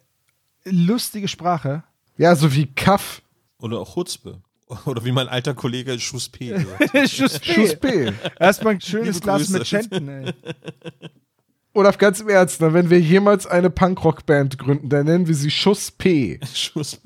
lustige 0.64 1.28
Sprache. 1.28 1.84
Ja, 2.16 2.34
so 2.34 2.54
wie 2.54 2.66
Kaff. 2.66 3.22
Oder 3.60 3.80
auch 3.80 3.94
Chutzpe. 3.94 4.40
Oder 4.84 5.04
wie 5.04 5.12
mein 5.12 5.28
alter 5.28 5.54
Kollege 5.54 5.98
Schuspe 5.98 6.58
sagt. 6.58 7.10
Schuss 7.10 7.40
Schuss 7.42 7.76
B. 7.76 8.12
Erstmal 8.38 8.74
ein 8.74 8.80
schönes 8.80 9.20
Glas 9.20 9.48
mit 9.48 9.66
Schenten, 9.66 10.08
ey. 10.08 10.32
Olaf, 11.74 11.98
ganz 11.98 12.20
im 12.20 12.28
Ernst, 12.28 12.60
na, 12.60 12.72
wenn 12.72 12.88
wir 12.90 12.98
jemals 12.98 13.46
eine 13.46 13.68
Punkrock-Band 13.70 14.58
gründen, 14.58 14.88
dann 14.88 15.04
nennen 15.06 15.28
wir 15.28 15.34
sie 15.34 15.50
Schuss 15.50 15.90
P. 15.90 16.40
Schuss. 16.54 17.00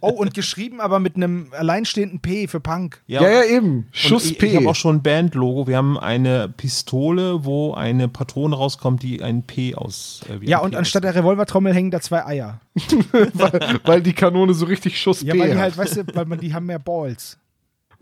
Oh, 0.00 0.10
und 0.10 0.34
geschrieben 0.34 0.80
aber 0.80 1.00
mit 1.00 1.16
einem 1.16 1.48
alleinstehenden 1.50 2.20
P 2.20 2.46
für 2.46 2.60
Punk. 2.60 3.02
Ja, 3.06 3.22
ja, 3.22 3.42
eben. 3.44 3.76
Und 3.76 3.86
Schuss 3.92 4.30
ich, 4.30 4.38
P. 4.38 4.46
Ich 4.46 4.56
habe 4.56 4.68
auch 4.68 4.74
schon 4.76 4.96
ein 4.96 5.02
Bandlogo. 5.02 5.66
Wir 5.66 5.76
haben 5.76 5.98
eine 5.98 6.48
Pistole, 6.48 7.44
wo 7.44 7.74
eine 7.74 8.08
Patrone 8.08 8.54
rauskommt, 8.54 9.02
die 9.02 9.20
ein 9.20 9.42
P 9.42 9.74
aus. 9.74 10.20
Äh, 10.30 10.46
Ja, 10.46 10.60
und 10.60 10.70
P 10.70 10.76
anstatt 10.76 11.04
der 11.04 11.14
Revolvertrommel 11.14 11.74
hängen 11.74 11.90
da 11.90 12.00
zwei 12.00 12.24
Eier. 12.24 12.60
weil, 13.34 13.80
weil 13.84 14.02
die 14.02 14.12
Kanone 14.14 14.54
so 14.54 14.66
richtig 14.66 14.98
Schuss 14.98 15.22
Ja, 15.22 15.34
P 15.34 15.40
weil 15.40 15.50
die 15.50 15.58
halt, 15.58 15.76
weißt 15.76 15.96
du, 15.96 16.04
weil 16.14 16.26
man, 16.26 16.38
die 16.38 16.54
haben 16.54 16.66
mehr 16.66 16.78
Balls. 16.78 17.36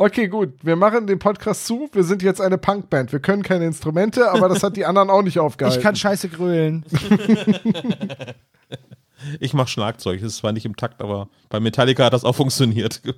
Okay, 0.04 0.26
gut. 0.26 0.54
Wir 0.62 0.74
machen 0.74 1.06
den 1.06 1.20
Podcast 1.20 1.64
zu. 1.64 1.88
Wir 1.92 2.02
sind 2.02 2.24
jetzt 2.24 2.40
eine 2.40 2.58
Punkband. 2.58 3.12
Wir 3.12 3.20
können 3.20 3.44
keine 3.44 3.66
Instrumente, 3.66 4.32
aber 4.32 4.48
das 4.48 4.64
hat 4.64 4.76
die 4.76 4.84
anderen 4.84 5.10
auch 5.10 5.22
nicht 5.22 5.38
aufgehalten. 5.38 5.78
Ich 5.78 5.82
kann 5.82 5.94
scheiße 5.94 6.28
grölen. 6.28 6.84
Ich 9.38 9.54
mache 9.54 9.68
Schlagzeug. 9.68 10.20
Das 10.20 10.32
ist 10.32 10.38
zwar 10.38 10.50
nicht 10.50 10.66
im 10.66 10.74
Takt, 10.74 11.00
aber 11.00 11.28
bei 11.48 11.60
Metallica 11.60 12.04
hat 12.04 12.12
das 12.12 12.24
auch 12.24 12.34
funktioniert. 12.34 13.00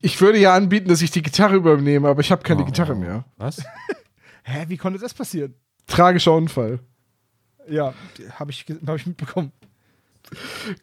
Ich 0.00 0.20
würde 0.20 0.38
ja 0.38 0.54
anbieten, 0.54 0.90
dass 0.90 1.00
ich 1.00 1.10
die 1.12 1.22
Gitarre 1.22 1.56
übernehme, 1.56 2.08
aber 2.10 2.20
ich 2.20 2.30
habe 2.30 2.42
keine 2.42 2.60
Oh. 2.60 2.66
Gitarre 2.66 2.94
mehr. 2.94 3.24
Was? 3.38 3.64
Hä, 4.42 4.66
wie 4.68 4.76
konnte 4.76 4.98
das 4.98 5.14
passieren? 5.14 5.54
Tragischer 5.86 6.34
Unfall. 6.34 6.80
Ja, 7.70 7.94
habe 8.38 8.50
ich, 8.50 8.66
hab 8.86 8.96
ich 8.96 9.06
mitbekommen. 9.06 9.50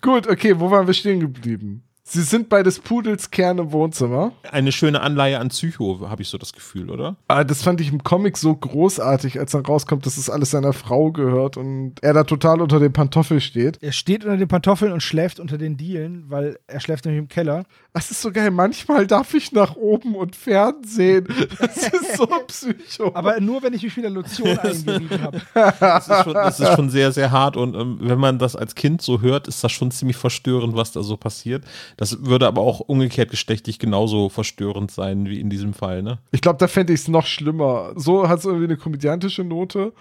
Gut, 0.01 0.25
okay, 0.27 0.59
wo 0.59 0.71
waren 0.71 0.87
wir 0.87 0.95
stehen 0.95 1.19
geblieben? 1.19 1.83
Sie 2.03 2.21
sind 2.21 2.49
bei 2.49 2.63
des 2.63 2.79
Pudels 2.79 3.29
Kern 3.29 3.59
im 3.59 3.71
Wohnzimmer. 3.71 4.33
Eine 4.51 4.71
schöne 4.71 5.01
Anleihe 5.01 5.39
an 5.39 5.49
Psycho, 5.49 6.09
habe 6.09 6.23
ich 6.23 6.29
so 6.29 6.37
das 6.37 6.51
Gefühl, 6.51 6.89
oder? 6.89 7.15
Ah, 7.27 7.43
das 7.43 7.61
fand 7.61 7.79
ich 7.79 7.91
im 7.91 8.03
Comic 8.03 8.37
so 8.37 8.55
großartig, 8.55 9.39
als 9.39 9.51
dann 9.51 9.65
rauskommt, 9.65 10.05
dass 10.05 10.17
es 10.17 10.29
alles 10.29 10.51
seiner 10.51 10.73
Frau 10.73 11.11
gehört 11.11 11.57
und 11.57 11.95
er 12.01 12.13
da 12.13 12.23
total 12.23 12.61
unter 12.61 12.79
dem 12.79 12.91
Pantoffel 12.91 13.39
steht. 13.39 13.77
Er 13.81 13.91
steht 13.91 14.25
unter 14.25 14.37
den 14.37 14.47
Pantoffeln 14.47 14.91
und 14.91 15.03
schläft 15.03 15.39
unter 15.39 15.57
den 15.57 15.77
Dielen, 15.77 16.25
weil 16.27 16.57
er 16.67 16.79
schläft 16.79 17.05
nämlich 17.05 17.21
im 17.21 17.27
Keller. 17.27 17.65
Das 17.93 18.09
ist 18.09 18.21
so 18.21 18.31
geil. 18.31 18.51
Manchmal 18.51 19.05
darf 19.05 19.33
ich 19.33 19.51
nach 19.51 19.75
oben 19.75 20.15
und 20.15 20.35
fernsehen. 20.35 21.27
Das 21.59 21.75
ist 21.75 22.15
so 22.15 22.25
psycho. 22.47 23.11
Aber 23.13 23.39
nur, 23.41 23.61
wenn 23.63 23.73
ich 23.73 23.83
mich 23.83 23.97
wieder 23.97 24.09
Lotion 24.09 24.57
eingerieben 24.57 25.21
habe. 25.21 25.41
Das 25.53 26.07
ist, 26.07 26.23
schon, 26.23 26.33
das 26.33 26.59
ist 26.61 26.73
schon 26.73 26.89
sehr, 26.89 27.11
sehr 27.11 27.31
hart 27.31 27.57
und 27.57 27.75
ähm, 27.75 27.97
wenn 27.99 28.17
man 28.17 28.39
das 28.39 28.55
als 28.55 28.75
Kind 28.75 29.01
so 29.01 29.19
hört, 29.19 29.47
ist 29.49 29.61
das 29.63 29.73
schon 29.73 29.91
ziemlich 29.91 30.15
verstörend, 30.15 30.75
was 30.75 30.93
da 30.93 31.03
so 31.03 31.17
passiert. 31.17 31.65
Das 31.97 32.23
würde 32.23 32.47
aber 32.47 32.61
auch 32.61 32.79
umgekehrt 32.79 33.29
geschlechtlich 33.29 33.77
genauso 33.77 34.29
verstörend 34.29 34.91
sein 34.91 35.25
wie 35.25 35.41
in 35.41 35.49
diesem 35.49 35.73
Fall, 35.73 36.01
ne? 36.01 36.19
Ich 36.31 36.41
glaube, 36.41 36.59
da 36.59 36.67
fände 36.67 36.93
ich 36.93 37.01
es 37.01 37.07
noch 37.09 37.25
schlimmer. 37.25 37.91
So 37.95 38.29
hat 38.29 38.39
es 38.39 38.45
irgendwie 38.45 38.65
eine 38.65 38.77
komödiantische 38.77 39.43
Note, 39.43 39.91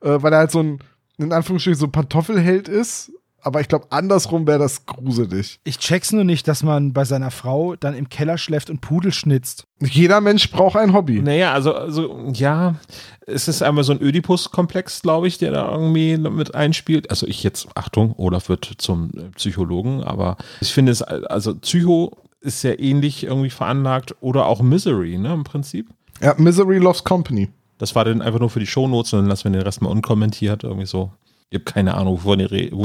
äh, 0.00 0.16
weil 0.22 0.32
er 0.32 0.38
halt 0.38 0.50
so 0.50 0.60
ein, 0.60 0.78
in 1.18 1.32
Anführungsstrichen, 1.32 1.78
so 1.78 1.86
ein 1.86 1.92
Pantoffelheld 1.92 2.68
ist. 2.68 3.12
Aber 3.44 3.60
ich 3.60 3.68
glaube, 3.68 3.86
andersrum 3.90 4.46
wäre 4.46 4.58
das 4.58 4.86
gruselig. 4.86 5.60
Ich 5.64 5.78
check's 5.78 6.12
nur 6.12 6.24
nicht, 6.24 6.48
dass 6.48 6.62
man 6.62 6.94
bei 6.94 7.04
seiner 7.04 7.30
Frau 7.30 7.76
dann 7.76 7.94
im 7.94 8.08
Keller 8.08 8.38
schläft 8.38 8.70
und 8.70 8.80
Pudel 8.80 9.12
schnitzt. 9.12 9.66
Jeder 9.80 10.22
Mensch 10.22 10.50
braucht 10.50 10.76
ein 10.76 10.94
Hobby. 10.94 11.20
Naja, 11.20 11.52
also, 11.52 11.74
also 11.74 12.30
ja, 12.32 12.76
es 13.26 13.46
ist 13.46 13.62
einmal 13.62 13.84
so 13.84 13.92
ein 13.92 14.00
Ödipus-Komplex, 14.00 15.02
glaube 15.02 15.28
ich, 15.28 15.36
der 15.36 15.52
da 15.52 15.70
irgendwie 15.70 16.16
mit 16.16 16.54
einspielt. 16.54 17.10
Also 17.10 17.26
ich 17.26 17.42
jetzt, 17.42 17.68
Achtung, 17.74 18.14
Olaf 18.16 18.48
wird 18.48 18.64
zum 18.78 19.10
äh, 19.10 19.28
Psychologen, 19.36 20.02
aber 20.02 20.38
ich 20.62 20.72
finde 20.72 20.92
es, 20.92 21.02
also 21.02 21.54
Psycho 21.54 22.16
ist 22.40 22.62
ja 22.62 22.78
ähnlich 22.78 23.24
irgendwie 23.24 23.50
veranlagt 23.50 24.14
oder 24.20 24.46
auch 24.46 24.62
Misery, 24.62 25.18
ne, 25.18 25.34
im 25.34 25.44
Prinzip. 25.44 25.90
Ja, 26.22 26.34
Misery 26.38 26.78
loves 26.78 27.04
company. 27.04 27.50
Das 27.76 27.94
war 27.94 28.06
dann 28.06 28.22
einfach 28.22 28.40
nur 28.40 28.50
für 28.50 28.60
die 28.60 28.66
Shownotes 28.66 29.12
und 29.12 29.20
dann 29.20 29.28
lassen 29.28 29.44
wir 29.44 29.50
den 29.50 29.62
Rest 29.62 29.82
mal 29.82 29.90
unkommentiert, 29.90 30.64
irgendwie 30.64 30.86
so. 30.86 31.10
Ich 31.50 31.56
habe 31.56 31.64
keine 31.64 31.94
Ahnung, 31.94 32.20
wo 32.22 32.34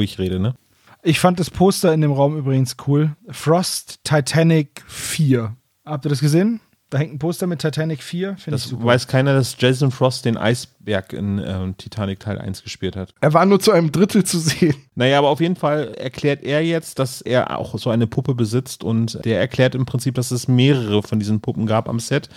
ich 0.02 0.20
rede, 0.20 0.40
ne? 0.40 0.56
Ich 1.02 1.20
fand 1.20 1.40
das 1.40 1.50
Poster 1.50 1.94
in 1.94 2.02
dem 2.02 2.12
Raum 2.12 2.38
übrigens 2.38 2.76
cool. 2.88 3.16
Frost 3.30 4.00
Titanic 4.04 4.84
4. 4.88 5.56
Habt 5.86 6.06
ihr 6.06 6.10
das 6.10 6.20
gesehen? 6.20 6.60
Da 6.92 6.98
hängt 6.98 7.14
ein 7.14 7.20
Poster 7.20 7.46
mit 7.48 7.60
Titanic 7.60 8.02
4. 8.04 8.36
Finde 8.38 8.58
ich 8.58 8.64
Das 8.64 8.70
super. 8.72 8.84
weiß 8.86 9.08
keiner, 9.08 9.34
dass 9.36 9.56
Jason 9.60 9.92
Frost 9.92 10.26
den 10.26 10.38
Eisberg 10.38 11.14
in 11.14 11.40
ähm, 11.46 11.78
Titanic 11.78 12.20
Teil 12.20 12.40
1 12.40 12.64
gespielt 12.64 12.96
hat. 12.96 13.14
Er 13.22 13.34
war 13.34 13.46
nur 13.46 13.60
zu 13.60 13.72
einem 13.72 13.92
Drittel 13.92 14.24
zu 14.24 14.40
sehen. 14.40 14.74
Naja, 14.96 15.20
aber 15.20 15.30
auf 15.30 15.40
jeden 15.40 15.56
Fall 15.56 15.94
erklärt 15.94 16.44
er 16.44 16.64
jetzt, 16.66 16.98
dass 17.00 17.22
er 17.22 17.58
auch 17.58 17.78
so 17.78 17.92
eine 17.92 18.08
Puppe 18.08 18.34
besitzt 18.36 18.84
und 18.84 19.24
der 19.24 19.40
erklärt 19.40 19.76
im 19.76 19.86
Prinzip, 19.86 20.16
dass 20.16 20.32
es 20.32 20.48
mehrere 20.48 21.04
von 21.04 21.20
diesen 21.20 21.42
Puppen 21.42 21.66
gab 21.68 21.88
am 21.88 22.00
Set. 22.00 22.28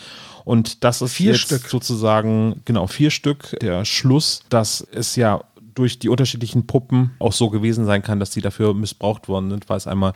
Und 0.44 0.84
das 0.84 1.00
ist 1.02 1.14
Vier 1.14 1.32
jetzt 1.32 1.40
Stück. 1.42 1.68
sozusagen, 1.68 2.60
genau, 2.66 2.86
vier 2.86 3.10
Stück, 3.10 3.56
der 3.60 3.84
Schluss, 3.84 4.42
dass 4.50 4.86
es 4.92 5.16
ja 5.16 5.42
durch 5.74 5.98
die 5.98 6.08
unterschiedlichen 6.08 6.66
Puppen 6.66 7.12
auch 7.18 7.32
so 7.32 7.50
gewesen 7.50 7.84
sein 7.84 8.02
kann, 8.02 8.20
dass 8.20 8.30
die 8.30 8.40
dafür 8.40 8.74
missbraucht 8.74 9.28
worden 9.28 9.50
sind, 9.50 9.68
weil 9.68 9.76
es 9.76 9.86
einmal 9.86 10.12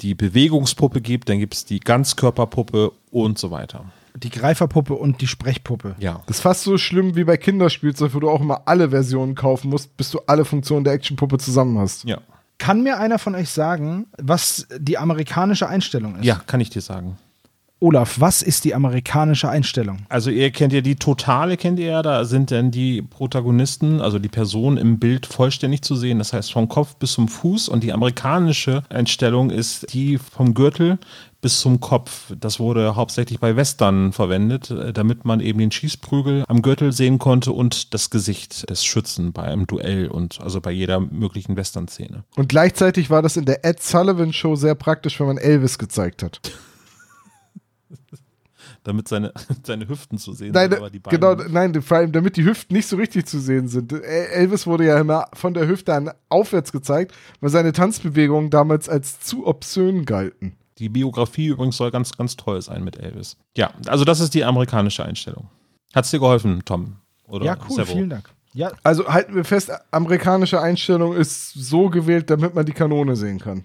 die 0.00 0.14
Bewegungspuppe 0.14 1.00
gibt, 1.00 1.28
dann 1.28 1.38
gibt 1.38 1.54
es 1.54 1.64
die 1.64 1.80
Ganzkörperpuppe 1.80 2.92
und 3.10 3.38
so 3.38 3.50
weiter. 3.50 3.84
Die 4.16 4.30
Greiferpuppe 4.30 4.94
und 4.94 5.20
die 5.20 5.26
Sprechpuppe. 5.26 5.94
Ja. 5.98 6.22
Das 6.26 6.38
ist 6.38 6.42
fast 6.42 6.62
so 6.62 6.78
schlimm 6.78 7.16
wie 7.16 7.24
bei 7.24 7.36
Kinderspielzeug, 7.36 8.14
wo 8.14 8.20
du 8.20 8.30
auch 8.30 8.40
immer 8.40 8.62
alle 8.66 8.90
Versionen 8.90 9.34
kaufen 9.34 9.68
musst, 9.68 9.96
bis 9.96 10.10
du 10.10 10.20
alle 10.26 10.44
Funktionen 10.44 10.84
der 10.84 10.94
Actionpuppe 10.94 11.38
zusammen 11.38 11.78
hast. 11.78 12.04
Ja. 12.04 12.18
Kann 12.58 12.82
mir 12.82 12.98
einer 12.98 13.18
von 13.18 13.34
euch 13.34 13.50
sagen, 13.50 14.06
was 14.16 14.66
die 14.78 14.96
amerikanische 14.96 15.68
Einstellung 15.68 16.16
ist? 16.16 16.24
Ja, 16.24 16.40
kann 16.46 16.60
ich 16.60 16.70
dir 16.70 16.80
sagen. 16.80 17.18
Olaf, 17.78 18.18
was 18.20 18.40
ist 18.40 18.64
die 18.64 18.74
amerikanische 18.74 19.50
Einstellung? 19.50 19.98
Also 20.08 20.30
ihr 20.30 20.50
kennt 20.50 20.72
ja 20.72 20.80
die 20.80 20.96
Totale, 20.96 21.58
kennt 21.58 21.78
ihr 21.78 21.88
ja, 21.88 22.02
da 22.02 22.24
sind 22.24 22.50
dann 22.50 22.70
die 22.70 23.02
Protagonisten, 23.02 24.00
also 24.00 24.18
die 24.18 24.30
Personen 24.30 24.78
im 24.78 24.98
Bild 24.98 25.26
vollständig 25.26 25.82
zu 25.82 25.94
sehen, 25.94 26.18
das 26.18 26.32
heißt 26.32 26.52
vom 26.52 26.68
Kopf 26.68 26.96
bis 26.96 27.12
zum 27.12 27.28
Fuß 27.28 27.68
und 27.68 27.84
die 27.84 27.92
amerikanische 27.92 28.82
Einstellung 28.88 29.50
ist 29.50 29.92
die 29.92 30.16
vom 30.16 30.54
Gürtel 30.54 30.98
bis 31.42 31.60
zum 31.60 31.78
Kopf. 31.78 32.32
Das 32.40 32.58
wurde 32.58 32.96
hauptsächlich 32.96 33.40
bei 33.40 33.56
Western 33.56 34.14
verwendet, 34.14 34.70
äh, 34.70 34.94
damit 34.94 35.26
man 35.26 35.40
eben 35.40 35.58
den 35.58 35.70
Schießprügel 35.70 36.44
am 36.48 36.62
Gürtel 36.62 36.92
sehen 36.92 37.18
konnte 37.18 37.52
und 37.52 37.92
das 37.92 38.08
Gesicht 38.08 38.70
des 38.70 38.86
Schützen 38.86 39.34
bei 39.34 39.42
einem 39.42 39.66
Duell 39.66 40.08
und 40.08 40.40
also 40.40 40.62
bei 40.62 40.70
jeder 40.70 40.98
möglichen 40.98 41.58
Western-Szene. 41.58 42.24
Und 42.36 42.48
gleichzeitig 42.48 43.10
war 43.10 43.20
das 43.20 43.36
in 43.36 43.44
der 43.44 43.66
Ed 43.66 43.82
Sullivan 43.82 44.32
Show 44.32 44.56
sehr 44.56 44.74
praktisch, 44.74 45.20
wenn 45.20 45.26
man 45.26 45.36
Elvis 45.36 45.76
gezeigt 45.76 46.22
hat. 46.22 46.40
Damit 48.86 49.08
seine, 49.08 49.32
seine 49.64 49.88
Hüften 49.88 50.16
zu 50.16 50.32
sehen 50.32 50.52
Nein, 50.52 50.70
sind, 50.70 50.78
aber 50.78 50.90
die 50.90 51.00
Beine 51.00 51.18
genau, 51.18 51.34
nicht. 51.34 51.50
nein, 51.52 51.82
vor 51.82 51.96
allem 51.96 52.12
damit 52.12 52.36
die 52.36 52.44
Hüften 52.44 52.76
nicht 52.76 52.86
so 52.86 52.96
richtig 52.96 53.26
zu 53.26 53.40
sehen 53.40 53.66
sind. 53.66 53.92
El- 53.92 54.00
Elvis 54.02 54.64
wurde 54.66 54.86
ja 54.86 54.98
immer 55.00 55.26
von 55.32 55.54
der 55.54 55.66
Hüfte 55.66 55.92
an 55.92 56.12
aufwärts 56.28 56.70
gezeigt, 56.70 57.12
weil 57.40 57.50
seine 57.50 57.72
Tanzbewegungen 57.72 58.48
damals 58.50 58.88
als 58.88 59.18
zu 59.20 59.44
obszön 59.46 60.04
galten. 60.04 60.56
Die 60.78 60.88
Biografie 60.88 61.46
übrigens 61.46 61.76
soll 61.78 61.90
ganz, 61.90 62.16
ganz 62.16 62.36
toll 62.36 62.62
sein 62.62 62.84
mit 62.84 62.96
Elvis. 62.98 63.36
Ja, 63.56 63.72
also 63.86 64.04
das 64.04 64.20
ist 64.20 64.34
die 64.34 64.44
amerikanische 64.44 65.04
Einstellung. 65.04 65.48
Hat's 65.94 66.10
dir 66.10 66.20
geholfen, 66.20 66.62
Tom? 66.64 66.96
Oder 67.26 67.46
ja, 67.46 67.56
cool, 67.68 67.74
Servo? 67.76 67.92
vielen 67.92 68.10
Dank. 68.10 68.30
Ja, 68.52 68.70
Also 68.84 69.08
halten 69.08 69.34
wir 69.34 69.44
fest, 69.44 69.72
amerikanische 69.90 70.60
Einstellung 70.60 71.14
ist 71.16 71.52
so 71.54 71.90
gewählt, 71.90 72.30
damit 72.30 72.54
man 72.54 72.64
die 72.64 72.72
Kanone 72.72 73.16
sehen 73.16 73.38
kann. 73.40 73.64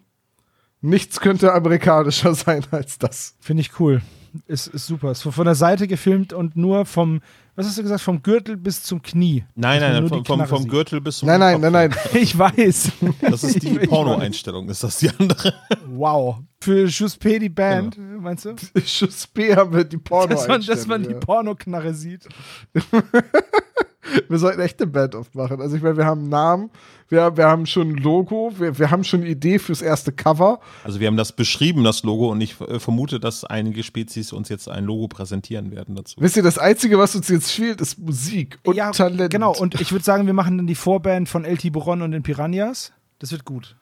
Nichts 0.82 1.20
könnte 1.20 1.54
amerikanischer 1.54 2.34
sein 2.36 2.66
als 2.72 2.98
das. 2.98 3.36
finde 3.40 3.62
ich 3.62 3.80
cool. 3.80 4.02
Ist, 4.48 4.68
ist 4.68 4.88
super. 4.88 5.12
Ist 5.12 5.24
von 5.24 5.46
der 5.46 5.56
Seite 5.56 5.88
gefilmt 5.88 6.34
und 6.34 6.56
nur 6.56 6.86
vom, 6.86 7.22
was 7.56 7.68
hast 7.68 7.78
du 7.78 7.84
gesagt, 7.84 8.02
vom 8.02 8.22
Gürtel 8.24 8.58
bis 8.58 8.84
zum 8.84 9.02
Knie. 9.02 9.44
Nein, 9.56 9.82
nein, 9.82 10.02
nur 10.02 10.10
vom, 10.10 10.24
die 10.24 10.28
vom, 10.28 10.46
vom. 10.48 10.68
Gürtel 10.68 11.02
bis 11.02 11.18
zum 11.18 11.28
Nein, 11.28 11.40
nein, 11.40 11.62
Kopf. 11.62 11.72
nein, 11.72 11.90
nein. 11.90 11.96
Ich 12.22 12.38
weiß. 12.38 12.92
Das 13.22 13.44
ist 13.44 13.62
die 13.62 13.70
Porno-Einstellung, 13.88 14.70
ist 14.70 14.84
das 14.84 14.98
die 14.98 15.10
andere? 15.10 15.54
Wow. 15.88 16.38
Für 16.60 16.90
Schuss 16.90 17.18
P 17.18 17.40
die 17.40 17.50
Band, 17.50 17.98
meinst 17.98 18.46
du? 18.46 18.56
Schuss 18.86 19.28
B 19.28 19.56
haben 19.56 19.74
wir 19.74 19.84
die 19.84 19.98
porno 19.98 20.36
Dass 20.36 20.48
man, 20.48 20.62
dass 20.62 20.88
man 20.88 21.04
die 21.04 21.12
ja. 21.12 21.18
Pornoknarre 21.18 21.94
sieht. 21.94 22.28
Wir 24.30 24.38
sollten 24.38 24.62
echt 24.62 24.82
eine 24.82 24.92
Band 24.92 25.16
aufmachen. 25.16 25.62
Also 25.62 25.76
ich 25.76 25.82
meine, 25.82 25.98
wir 25.98 26.06
haben 26.06 26.22
einen 26.22 26.30
Namen, 26.30 26.70
wir, 27.10 27.36
wir 27.38 27.48
haben 27.48 27.66
schon 27.66 27.90
ein 27.90 27.98
Logo, 27.98 28.54
wir, 28.58 28.78
wir 28.80 28.92
haben 28.92 29.04
schon 29.04 29.22
eine 29.22 29.30
Idee 29.30 29.60
fürs 29.60 29.82
erste 29.82 30.12
Cover. 30.12 30.60
Also 30.84 31.00
wir 31.00 31.08
haben 31.08 31.18
das 31.18 31.32
beschrieben, 31.34 31.84
das 31.84 32.04
Logo, 32.04 32.32
und 32.32 32.42
ich 32.42 32.60
äh, 32.62 32.80
vermute, 32.80 33.20
dass 33.20 33.44
einige 33.44 33.84
Spezies 33.84 34.34
uns 34.34 34.50
jetzt 34.50 34.70
ein 34.70 34.86
Logo 34.86 35.08
präsentieren 35.08 35.72
werden 35.72 35.96
dazu. 35.96 36.16
Wisst 36.20 36.38
ihr, 36.38 36.44
das 36.44 36.58
Einzige, 36.58 36.98
was 36.98 37.16
uns 37.16 37.28
jetzt 37.28 37.52
fehlt, 37.52 37.82
ist 37.82 38.00
Musik 38.00 38.58
und 38.64 38.76
ja, 38.76 38.92
Talent. 38.92 39.32
genau. 39.32 39.54
Und 39.56 39.80
ich 39.82 39.92
würde 39.92 40.06
sagen, 40.06 40.26
wir 40.26 40.34
machen 40.34 40.58
dann 40.58 40.68
die 40.68 40.76
Vorband 40.76 41.30
von 41.30 41.46
El 41.46 41.58
Tiburon 41.58 42.02
und 42.02 42.12
den 42.12 42.24
Piranhas. 42.24 42.92
Das 43.20 43.32
wird 43.32 43.46
gut. 43.46 43.76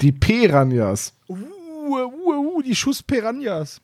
die 0.00 0.12
Piranhas. 0.12 1.12
Uh, 1.28 1.36
uh, 1.88 2.56
uh, 2.56 2.62
die 2.62 2.76
Schuss 2.76 3.02
Piranhas. 3.02 3.80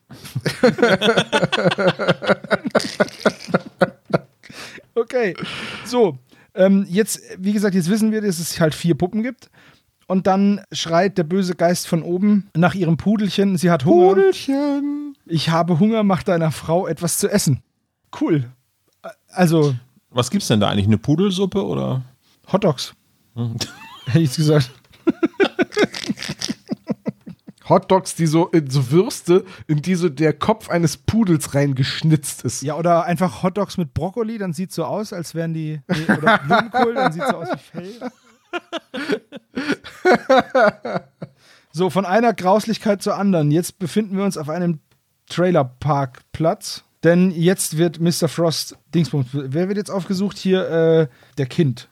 okay, 4.95 5.35
so. 5.85 6.19
Ähm, 6.55 6.87
jetzt, 6.89 7.21
wie 7.39 7.53
gesagt, 7.53 7.75
jetzt 7.75 7.91
wissen 7.91 8.13
wir, 8.13 8.21
dass 8.21 8.39
es 8.39 8.61
halt 8.61 8.75
vier 8.75 8.95
Puppen 8.95 9.23
gibt. 9.23 9.51
Und 10.07 10.27
dann 10.27 10.61
schreit 10.71 11.19
der 11.19 11.25
böse 11.25 11.55
Geist 11.55 11.89
von 11.89 12.03
oben 12.03 12.49
nach 12.55 12.75
ihrem 12.75 12.97
Pudelchen. 12.97 13.57
Sie 13.57 13.71
hat 13.71 13.85
Hunger. 13.85 14.15
Pudelchen. 14.15 15.17
Ich 15.27 15.49
habe 15.49 15.79
Hunger, 15.81 16.03
mach 16.03 16.23
deiner 16.23 16.53
Frau 16.53 16.87
etwas 16.87 17.19
zu 17.19 17.29
essen. 17.29 17.63
Cool. 18.21 18.51
Also, 19.29 19.75
Was 20.11 20.31
gibt's 20.31 20.49
denn 20.49 20.61
da 20.61 20.69
eigentlich? 20.69 20.87
Eine 20.87 20.99
Pudelsuppe 20.99 21.65
oder? 21.65 22.03
Hotdogs. 22.53 22.95
Hätte 24.07 24.21
ich 24.21 24.37
gesagt. 24.37 24.71
Hotdogs, 27.69 28.15
die 28.15 28.27
so, 28.27 28.47
in 28.49 28.69
so 28.71 28.91
Würste, 28.91 29.45
in 29.67 29.83
die 29.83 29.95
so 29.95 30.09
der 30.09 30.33
Kopf 30.33 30.69
eines 30.69 30.97
Pudels 30.97 31.55
reingeschnitzt 31.55 32.45
ist. 32.45 32.63
Ja, 32.63 32.77
oder 32.77 33.05
einfach 33.05 33.43
Hotdogs 33.43 33.77
mit 33.79 33.95
Brokkoli, 33.95 34.39
dann 34.39 34.53
sieht 34.53 34.73
so 34.73 34.85
aus, 34.85 35.13
als 35.13 35.35
wären 35.35 35.55
die. 35.55 35.81
Nee, 35.89 36.17
oder 36.17 36.39
Blumenkohl, 36.47 36.95
dann 36.95 37.13
sieht 37.13 37.25
so 37.27 37.37
aus 37.37 37.49
wie 37.53 37.59
Fell. 37.59 38.11
so, 41.73 41.91
von 41.91 42.07
einer 42.07 42.35
Grauslichkeit 42.35 43.03
zur 43.03 43.17
anderen. 43.17 43.51
Jetzt 43.51 43.79
befinden 43.79 44.17
wir 44.17 44.25
uns 44.25 44.37
auf 44.37 44.49
einem 44.49 44.81
Trailerparkplatz. 45.29 46.85
Denn 47.03 47.31
jetzt 47.33 47.77
wird 47.77 48.01
Mr. 48.01 48.29
Frost 48.29 48.79
Dingsbums. 48.95 49.27
Wer 49.33 49.69
wird 49.69 49.77
jetzt 49.77 49.91
aufgesucht? 49.91 50.39
Hier 50.39 50.69
äh, 50.71 51.09
der 51.37 51.47
Kind. 51.47 51.89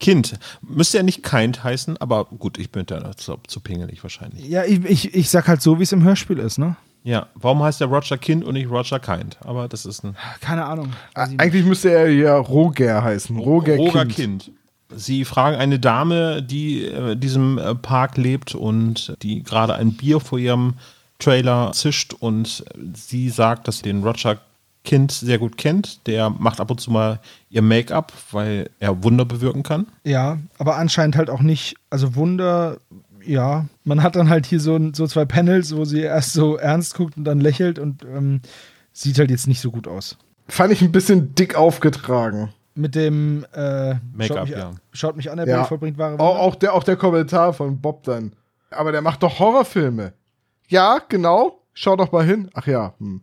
Kind. 0.00 0.38
Müsste 0.60 0.98
ja 0.98 1.02
nicht 1.02 1.22
Kind 1.22 1.62
heißen, 1.64 1.96
aber 1.98 2.24
gut, 2.24 2.58
ich 2.58 2.70
bin 2.70 2.84
da 2.86 3.16
zu, 3.16 3.38
zu 3.46 3.60
pingelig 3.60 4.02
wahrscheinlich. 4.02 4.46
Ja, 4.48 4.64
ich, 4.64 4.84
ich, 4.84 5.14
ich 5.14 5.30
sag 5.30 5.48
halt 5.48 5.62
so, 5.62 5.78
wie 5.78 5.84
es 5.84 5.92
im 5.92 6.02
Hörspiel 6.02 6.38
ist, 6.38 6.58
ne? 6.58 6.76
Ja, 7.04 7.26
warum 7.34 7.62
heißt 7.62 7.80
der 7.80 7.88
Roger 7.88 8.16
Kind 8.16 8.44
und 8.44 8.54
nicht 8.54 8.70
Roger 8.70 8.98
Kind? 8.98 9.36
Aber 9.44 9.68
das 9.68 9.84
ist 9.84 10.02
ein. 10.04 10.16
Keine 10.40 10.64
Ahnung. 10.64 10.92
Ah, 11.14 11.28
Eigentlich 11.36 11.66
müsste 11.66 11.90
er 11.90 12.10
ja 12.10 12.36
Roger 12.36 13.04
heißen. 13.04 13.36
Roger, 13.36 13.76
Roger 13.76 14.06
kind. 14.06 14.44
kind. 14.44 14.52
Sie 14.96 15.24
fragen 15.24 15.56
eine 15.56 15.78
Dame, 15.78 16.42
die 16.42 16.84
äh, 16.84 17.12
in 17.12 17.20
diesem 17.20 17.58
äh, 17.58 17.74
Park 17.74 18.16
lebt 18.16 18.54
und 18.54 19.14
die 19.22 19.42
gerade 19.42 19.74
ein 19.74 19.92
Bier 19.94 20.18
vor 20.20 20.38
ihrem 20.38 20.74
Trailer 21.18 21.72
zischt 21.72 22.14
und 22.14 22.64
sie 22.94 23.30
sagt, 23.30 23.68
dass 23.68 23.78
sie 23.78 23.84
den 23.84 24.02
Roger 24.02 24.38
Kind 24.84 25.12
sehr 25.12 25.38
gut 25.38 25.56
kennt. 25.56 26.06
Der 26.06 26.28
macht 26.30 26.60
ab 26.60 26.70
und 26.70 26.80
zu 26.80 26.90
mal 26.90 27.18
ihr 27.48 27.62
Make-up, 27.62 28.12
weil 28.32 28.68
er 28.78 29.02
Wunder 29.02 29.24
bewirken 29.24 29.62
kann. 29.62 29.86
Ja, 30.04 30.38
aber 30.58 30.76
anscheinend 30.76 31.16
halt 31.16 31.30
auch 31.30 31.40
nicht. 31.40 31.76
Also 31.90 32.14
Wunder, 32.14 32.76
ja. 33.24 33.64
Man 33.84 34.02
hat 34.02 34.14
dann 34.14 34.28
halt 34.28 34.44
hier 34.44 34.60
so, 34.60 34.78
so 34.92 35.06
zwei 35.06 35.24
Panels, 35.24 35.74
wo 35.74 35.84
sie 35.86 36.00
erst 36.02 36.34
so 36.34 36.56
ernst 36.56 36.94
guckt 36.94 37.16
und 37.16 37.24
dann 37.24 37.40
lächelt 37.40 37.78
und 37.78 38.04
ähm, 38.04 38.40
sieht 38.92 39.18
halt 39.18 39.30
jetzt 39.30 39.46
nicht 39.48 39.60
so 39.60 39.70
gut 39.70 39.88
aus. 39.88 40.18
Fand 40.48 40.72
ich 40.72 40.82
ein 40.82 40.92
bisschen 40.92 41.34
dick 41.34 41.54
aufgetragen. 41.56 42.50
Mit 42.74 42.94
dem 42.94 43.46
äh, 43.54 43.94
Make-up, 44.12 44.26
schaut, 44.26 44.48
mich, 44.48 44.56
ja. 44.56 44.70
schaut 44.92 45.16
mich 45.16 45.30
an, 45.30 45.36
der 45.38 45.46
Ja. 45.48 45.64
Vollbringt 45.64 45.96
wahre 45.96 46.18
Auch, 46.18 46.34
Wunder. 46.34 46.40
auch, 46.42 46.54
der, 46.56 46.74
auch 46.74 46.84
der 46.84 46.96
Kommentar 46.96 47.52
von 47.54 47.80
Bob 47.80 48.02
dann. 48.02 48.32
Aber 48.70 48.92
der 48.92 49.00
macht 49.00 49.22
doch 49.22 49.38
Horrorfilme. 49.38 50.12
Ja, 50.68 50.98
genau. 51.08 51.60
Schau 51.72 51.96
doch 51.96 52.12
mal 52.12 52.24
hin. 52.24 52.50
Ach 52.52 52.66
ja. 52.66 52.94
Hm. 52.98 53.22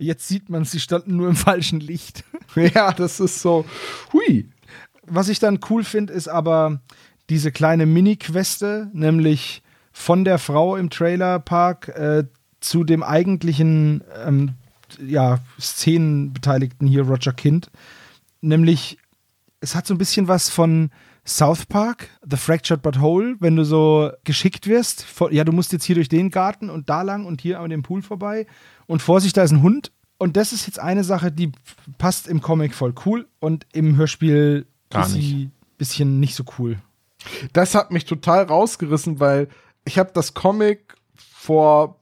Jetzt 0.00 0.26
sieht 0.28 0.48
man, 0.48 0.64
sie 0.64 0.80
standen 0.80 1.16
nur 1.16 1.28
im 1.28 1.36
falschen 1.36 1.80
Licht. 1.80 2.24
Ja, 2.56 2.92
das 2.92 3.20
ist 3.20 3.42
so. 3.42 3.64
Hui. 4.12 4.50
Was 5.06 5.28
ich 5.28 5.38
dann 5.38 5.60
cool 5.70 5.84
finde, 5.84 6.12
ist 6.12 6.26
aber 6.26 6.80
diese 7.28 7.52
kleine 7.52 7.86
Mini-Queste, 7.86 8.90
nämlich 8.92 9.62
von 9.92 10.24
der 10.24 10.38
Frau 10.38 10.74
im 10.74 10.90
Trailerpark 10.90 11.88
äh, 11.90 12.24
zu 12.58 12.82
dem 12.82 13.04
eigentlichen 13.04 14.02
ähm, 14.26 14.54
ja, 14.98 15.38
Szenenbeteiligten 15.60 16.88
hier, 16.88 17.02
Roger 17.02 17.32
Kind. 17.32 17.70
Nämlich, 18.40 18.98
es 19.60 19.76
hat 19.76 19.86
so 19.86 19.94
ein 19.94 19.98
bisschen 19.98 20.26
was 20.26 20.48
von 20.48 20.90
South 21.24 21.66
Park, 21.66 22.08
The 22.28 22.36
Fractured 22.36 22.82
But 22.82 23.00
Whole, 23.00 23.36
wenn 23.38 23.54
du 23.54 23.64
so 23.64 24.10
geschickt 24.24 24.66
wirst. 24.66 25.06
Ja, 25.30 25.44
du 25.44 25.52
musst 25.52 25.72
jetzt 25.72 25.84
hier 25.84 25.94
durch 25.94 26.08
den 26.08 26.30
Garten 26.30 26.68
und 26.70 26.90
da 26.90 27.02
lang 27.02 27.26
und 27.26 27.40
hier 27.40 27.60
an 27.60 27.70
dem 27.70 27.82
Pool 27.82 28.02
vorbei. 28.02 28.46
Und 28.90 29.02
Vorsicht, 29.02 29.36
da 29.36 29.44
ist 29.44 29.52
ein 29.52 29.62
Hund. 29.62 29.92
Und 30.18 30.36
das 30.36 30.52
ist 30.52 30.66
jetzt 30.66 30.80
eine 30.80 31.04
Sache, 31.04 31.30
die 31.30 31.52
passt 31.98 32.26
im 32.26 32.42
Comic 32.42 32.74
voll 32.74 32.92
cool 33.06 33.28
und 33.38 33.64
im 33.72 33.96
Hörspiel 33.96 34.66
Gar 34.90 35.06
ist 35.06 35.12
sie 35.12 35.50
bisschen 35.78 36.18
nicht 36.18 36.34
so 36.34 36.42
cool. 36.58 36.76
Das 37.52 37.76
hat 37.76 37.92
mich 37.92 38.04
total 38.04 38.42
rausgerissen, 38.42 39.20
weil 39.20 39.46
ich 39.84 39.96
habe 39.96 40.10
das 40.12 40.34
Comic 40.34 40.96
vor 41.14 42.00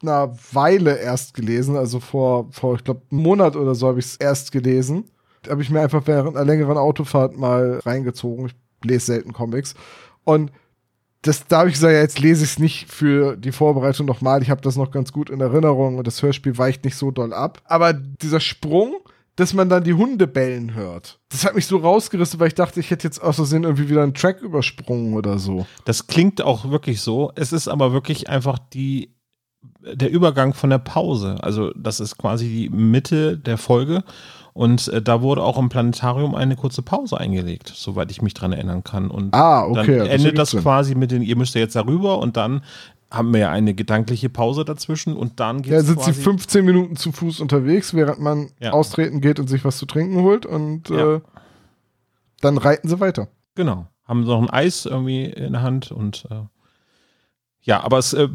einer 0.00 0.32
Weile 0.52 0.98
erst 0.98 1.34
gelesen, 1.34 1.76
also 1.76 1.98
vor, 1.98 2.46
vor 2.52 2.76
ich 2.76 2.84
glaube, 2.84 3.02
einem 3.10 3.22
Monat 3.22 3.56
oder 3.56 3.74
so 3.74 3.88
habe 3.88 3.98
ich 3.98 4.06
es 4.06 4.16
erst 4.16 4.52
gelesen. 4.52 5.10
Da 5.42 5.50
habe 5.50 5.62
ich 5.62 5.70
mir 5.70 5.80
einfach 5.80 6.06
während 6.06 6.36
einer 6.36 6.46
längeren 6.46 6.78
Autofahrt 6.78 7.36
mal 7.36 7.80
reingezogen. 7.84 8.46
Ich 8.46 8.54
lese 8.84 9.06
selten 9.06 9.32
Comics. 9.32 9.74
Und 10.22 10.52
das, 11.22 11.46
da 11.46 11.58
habe 11.60 11.68
ich 11.68 11.74
gesagt, 11.74 11.92
ja, 11.92 12.00
jetzt 12.00 12.20
lese 12.20 12.44
ich 12.44 12.52
es 12.52 12.58
nicht 12.58 12.90
für 12.90 13.36
die 13.36 13.52
Vorbereitung 13.52 14.06
nochmal. 14.06 14.42
Ich 14.42 14.50
habe 14.50 14.60
das 14.60 14.76
noch 14.76 14.90
ganz 14.90 15.12
gut 15.12 15.30
in 15.30 15.40
Erinnerung 15.40 15.98
und 15.98 16.06
das 16.06 16.22
Hörspiel 16.22 16.56
weicht 16.58 16.84
nicht 16.84 16.96
so 16.96 17.10
doll 17.10 17.32
ab. 17.32 17.60
Aber 17.64 17.92
dieser 17.92 18.40
Sprung, 18.40 18.96
dass 19.34 19.52
man 19.52 19.68
dann 19.68 19.84
die 19.84 19.94
Hunde 19.94 20.28
bellen 20.28 20.74
hört, 20.74 21.18
das 21.30 21.44
hat 21.44 21.56
mich 21.56 21.66
so 21.66 21.78
rausgerissen, 21.78 22.38
weil 22.38 22.48
ich 22.48 22.54
dachte, 22.54 22.78
ich 22.78 22.90
hätte 22.90 23.06
jetzt 23.06 23.20
aus 23.20 23.36
Versehen 23.36 23.64
irgendwie 23.64 23.88
wieder 23.88 24.02
einen 24.02 24.14
Track 24.14 24.40
übersprungen 24.42 25.14
oder 25.14 25.38
so. 25.38 25.66
Das 25.84 26.06
klingt 26.06 26.40
auch 26.40 26.70
wirklich 26.70 27.00
so. 27.00 27.32
Es 27.34 27.52
ist 27.52 27.66
aber 27.66 27.92
wirklich 27.92 28.28
einfach 28.28 28.58
die, 28.58 29.14
der 29.80 30.10
Übergang 30.10 30.54
von 30.54 30.70
der 30.70 30.78
Pause. 30.78 31.36
Also, 31.40 31.72
das 31.74 31.98
ist 31.98 32.16
quasi 32.16 32.48
die 32.48 32.68
Mitte 32.68 33.36
der 33.38 33.58
Folge. 33.58 34.04
Und 34.58 34.88
äh, 34.88 35.00
da 35.00 35.22
wurde 35.22 35.44
auch 35.44 35.56
im 35.56 35.68
Planetarium 35.68 36.34
eine 36.34 36.56
kurze 36.56 36.82
Pause 36.82 37.16
eingelegt, 37.20 37.70
soweit 37.76 38.10
ich 38.10 38.22
mich 38.22 38.34
dran 38.34 38.50
erinnern 38.50 38.82
kann. 38.82 39.08
Und 39.08 39.32
Ah, 39.32 39.64
okay, 39.64 39.98
dann 39.98 40.06
das 40.06 40.08
endet 40.08 40.36
das 40.36 40.50
Sinn. 40.50 40.62
quasi 40.62 40.96
mit 40.96 41.12
den, 41.12 41.22
ihr 41.22 41.36
müsst 41.36 41.54
ja 41.54 41.60
jetzt 41.60 41.76
darüber 41.76 42.18
und 42.18 42.36
dann 42.36 42.62
haben 43.08 43.32
wir 43.32 43.38
ja 43.38 43.50
eine 43.52 43.72
gedankliche 43.72 44.28
Pause 44.28 44.64
dazwischen 44.64 45.16
und 45.16 45.38
dann 45.38 45.62
geht 45.62 45.72
Ja, 45.74 45.78
es 45.78 45.86
sind 45.86 46.00
sie 46.00 46.10
quasi 46.10 46.20
15 46.22 46.64
Minuten 46.64 46.96
zu 46.96 47.12
Fuß 47.12 47.38
unterwegs, 47.38 47.94
während 47.94 48.18
man 48.18 48.48
Ja. 48.60 48.72
austreten 48.72 49.20
geht 49.20 49.38
und 49.38 49.46
sich 49.46 49.64
was 49.64 49.78
zu 49.78 49.86
trinken 49.86 50.22
holt 50.22 50.44
und 50.44 50.88
Ja. 50.90 51.14
äh, 51.14 51.20
dann 52.40 52.58
reiten 52.58 52.88
sie 52.88 52.98
weiter. 52.98 53.28
Genau. 53.54 53.86
Haben 54.06 54.24
noch 54.24 54.42
ein 54.42 54.50
Eis 54.50 54.86
irgendwie 54.86 55.24
in 55.26 55.52
der 55.52 55.62
Hand 55.62 55.92
und 55.92 56.26
äh, 56.32 56.34
ja, 57.62 57.82
aber 57.82 57.98
es 57.98 58.12
äh, 58.12 58.28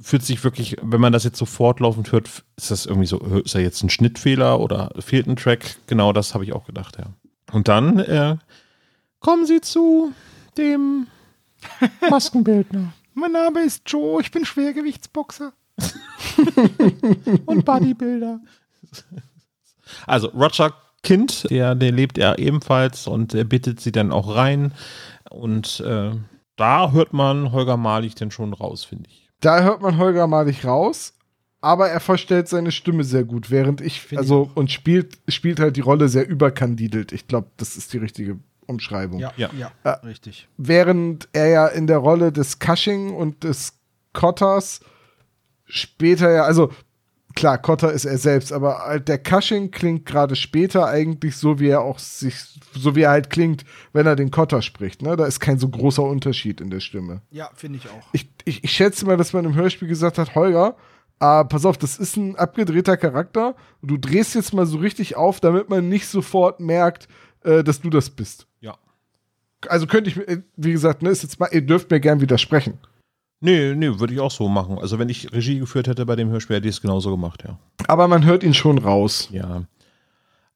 fühlt 0.00 0.24
sich 0.24 0.42
wirklich, 0.42 0.76
wenn 0.82 1.00
man 1.00 1.12
das 1.12 1.24
jetzt 1.24 1.38
so 1.38 1.44
fortlaufend 1.44 2.10
hört, 2.12 2.28
ist 2.56 2.70
das 2.70 2.86
irgendwie 2.86 3.06
so, 3.06 3.18
ist 3.18 3.54
da 3.54 3.58
jetzt 3.58 3.82
ein 3.82 3.90
Schnittfehler 3.90 4.60
oder 4.60 4.90
fehlt 4.98 5.26
ein 5.26 5.36
Track? 5.36 5.76
Genau 5.86 6.12
das 6.12 6.34
habe 6.34 6.44
ich 6.44 6.52
auch 6.52 6.64
gedacht, 6.64 6.96
ja. 6.98 7.06
Und 7.52 7.68
dann 7.68 7.98
äh, 7.98 8.36
kommen 9.18 9.44
sie 9.46 9.60
zu 9.60 10.12
dem 10.56 11.06
Maskenbildner 12.10 12.92
Mein 13.14 13.32
Name 13.32 13.60
ist 13.60 13.82
Joe, 13.86 14.20
ich 14.20 14.30
bin 14.30 14.44
Schwergewichtsboxer. 14.44 15.52
und 17.46 17.64
Bodybuilder. 17.64 18.40
Also 20.06 20.28
Roger 20.28 20.74
Kind, 21.02 21.50
der, 21.50 21.74
der 21.74 21.92
lebt 21.92 22.18
er 22.18 22.38
ebenfalls 22.38 23.06
und 23.06 23.32
er 23.32 23.44
bittet 23.44 23.80
sie 23.80 23.92
dann 23.92 24.12
auch 24.12 24.34
rein. 24.34 24.72
Und 25.30 25.80
äh, 25.80 26.12
da 26.60 26.92
hört 26.92 27.12
man 27.14 27.52
Holger 27.52 27.78
Malig 27.78 28.14
denn 28.16 28.30
schon 28.30 28.52
raus, 28.52 28.84
finde 28.84 29.08
ich. 29.08 29.30
Da 29.40 29.62
hört 29.62 29.80
man 29.80 29.96
Holger 29.96 30.26
Malig 30.26 30.66
raus, 30.66 31.14
aber 31.62 31.88
er 31.88 32.00
verstellt 32.00 32.48
seine 32.48 32.70
Stimme 32.70 33.02
sehr 33.04 33.24
gut, 33.24 33.50
während 33.50 33.80
ich, 33.80 34.00
Find 34.00 34.12
ich 34.12 34.18
also, 34.18 34.50
und 34.54 34.70
spielt, 34.70 35.18
spielt 35.28 35.58
halt 35.58 35.76
die 35.76 35.80
Rolle 35.80 36.08
sehr 36.10 36.28
überkandidelt. 36.28 37.12
Ich 37.12 37.26
glaube, 37.26 37.48
das 37.56 37.76
ist 37.78 37.92
die 37.94 37.98
richtige 37.98 38.38
Umschreibung. 38.66 39.18
Ja, 39.20 39.32
Ja. 39.36 39.48
ja, 39.58 39.72
Äh, 39.84 40.06
richtig. 40.06 40.48
Während 40.58 41.28
er 41.32 41.48
ja 41.48 41.66
in 41.66 41.86
der 41.86 41.98
Rolle 41.98 42.30
des 42.30 42.58
Cushing 42.58 43.14
und 43.14 43.42
des 43.42 43.78
Cotters 44.12 44.80
später 45.64 46.30
ja, 46.30 46.42
also 46.44 46.70
klar, 47.40 47.58
Cotter 47.58 47.90
ist 47.90 48.04
er 48.04 48.18
selbst, 48.18 48.52
aber 48.52 49.00
der 49.00 49.18
Cushing 49.18 49.70
klingt 49.70 50.04
gerade 50.04 50.36
später 50.36 50.86
eigentlich 50.86 51.36
so, 51.36 51.58
wie 51.58 51.68
er 51.68 51.80
auch 51.80 51.98
sich, 51.98 52.34
so 52.74 52.94
wie 52.94 53.02
er 53.02 53.10
halt 53.10 53.30
klingt, 53.30 53.64
wenn 53.94 54.06
er 54.06 54.14
den 54.14 54.30
Cotter 54.30 54.60
spricht. 54.60 55.00
Ne? 55.00 55.16
Da 55.16 55.24
ist 55.24 55.40
kein 55.40 55.58
so 55.58 55.68
großer 55.68 56.02
Unterschied 56.02 56.60
in 56.60 56.68
der 56.68 56.80
Stimme. 56.80 57.22
Ja, 57.30 57.50
finde 57.54 57.78
ich 57.78 57.88
auch. 57.88 58.06
Ich, 58.12 58.30
ich, 58.44 58.62
ich 58.62 58.70
schätze 58.70 59.06
mal, 59.06 59.16
dass 59.16 59.32
man 59.32 59.46
im 59.46 59.54
Hörspiel 59.54 59.88
gesagt 59.88 60.18
hat, 60.18 60.34
Holger, 60.34 60.76
ah, 61.18 61.44
pass 61.44 61.64
auf, 61.64 61.78
das 61.78 61.98
ist 61.98 62.16
ein 62.16 62.36
abgedrehter 62.36 62.98
Charakter. 62.98 63.56
Du 63.80 63.96
drehst 63.96 64.34
jetzt 64.34 64.52
mal 64.52 64.66
so 64.66 64.76
richtig 64.76 65.16
auf, 65.16 65.40
damit 65.40 65.70
man 65.70 65.88
nicht 65.88 66.08
sofort 66.08 66.60
merkt, 66.60 67.08
äh, 67.42 67.64
dass 67.64 67.80
du 67.80 67.88
das 67.88 68.10
bist. 68.10 68.48
Ja. 68.60 68.76
Also 69.66 69.86
könnte 69.86 70.10
ich, 70.10 70.18
äh, 70.28 70.42
wie 70.56 70.72
gesagt, 70.72 71.00
ne, 71.02 71.08
ist 71.08 71.22
jetzt 71.22 71.40
mal, 71.40 71.48
ihr 71.52 71.62
dürft 71.62 71.90
mir 71.90 72.00
gern 72.00 72.20
widersprechen. 72.20 72.78
Nee, 73.40 73.74
nee, 73.74 73.98
würde 73.98 74.12
ich 74.12 74.20
auch 74.20 74.30
so 74.30 74.48
machen. 74.48 74.78
Also 74.78 74.98
wenn 74.98 75.08
ich 75.08 75.32
Regie 75.32 75.58
geführt 75.58 75.88
hätte 75.88 76.04
bei 76.04 76.14
dem 76.14 76.28
Hörspiel, 76.28 76.56
hätte 76.56 76.68
ich 76.68 76.76
es 76.76 76.82
genauso 76.82 77.10
gemacht, 77.10 77.42
ja. 77.46 77.58
Aber 77.86 78.06
man 78.06 78.24
hört 78.24 78.42
ihn 78.42 78.54
schon 78.54 78.78
raus. 78.78 79.28
Ja. 79.32 79.62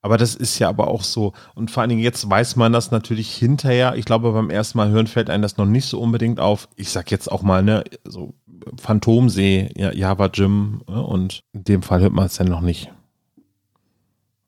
Aber 0.02 0.18
das 0.18 0.34
ist 0.34 0.58
ja 0.58 0.68
aber 0.68 0.88
auch 0.88 1.02
so. 1.02 1.32
Und 1.54 1.70
vor 1.70 1.80
allen 1.80 1.88
Dingen 1.88 2.02
jetzt 2.02 2.28
weiß 2.28 2.56
man 2.56 2.74
das 2.74 2.90
natürlich 2.90 3.34
hinterher. 3.34 3.94
Ich 3.96 4.04
glaube, 4.04 4.32
beim 4.32 4.50
ersten 4.50 4.76
Mal 4.76 4.90
hören 4.90 5.06
fällt 5.06 5.30
einem 5.30 5.40
das 5.40 5.56
noch 5.56 5.64
nicht 5.64 5.86
so 5.86 5.98
unbedingt 5.98 6.40
auf. 6.40 6.68
Ich 6.76 6.90
sag 6.90 7.10
jetzt 7.10 7.32
auch 7.32 7.40
mal, 7.40 7.62
ne, 7.62 7.84
so 8.04 8.34
Phantomsee, 8.78 9.70
ja, 9.76 9.90
Java 9.92 10.26
Jim. 10.26 10.82
Ne, 10.86 11.02
und 11.02 11.40
in 11.54 11.64
dem 11.64 11.82
Fall 11.82 12.02
hört 12.02 12.12
man 12.12 12.26
es 12.26 12.36
dann 12.36 12.48
noch 12.48 12.60
nicht. 12.60 12.92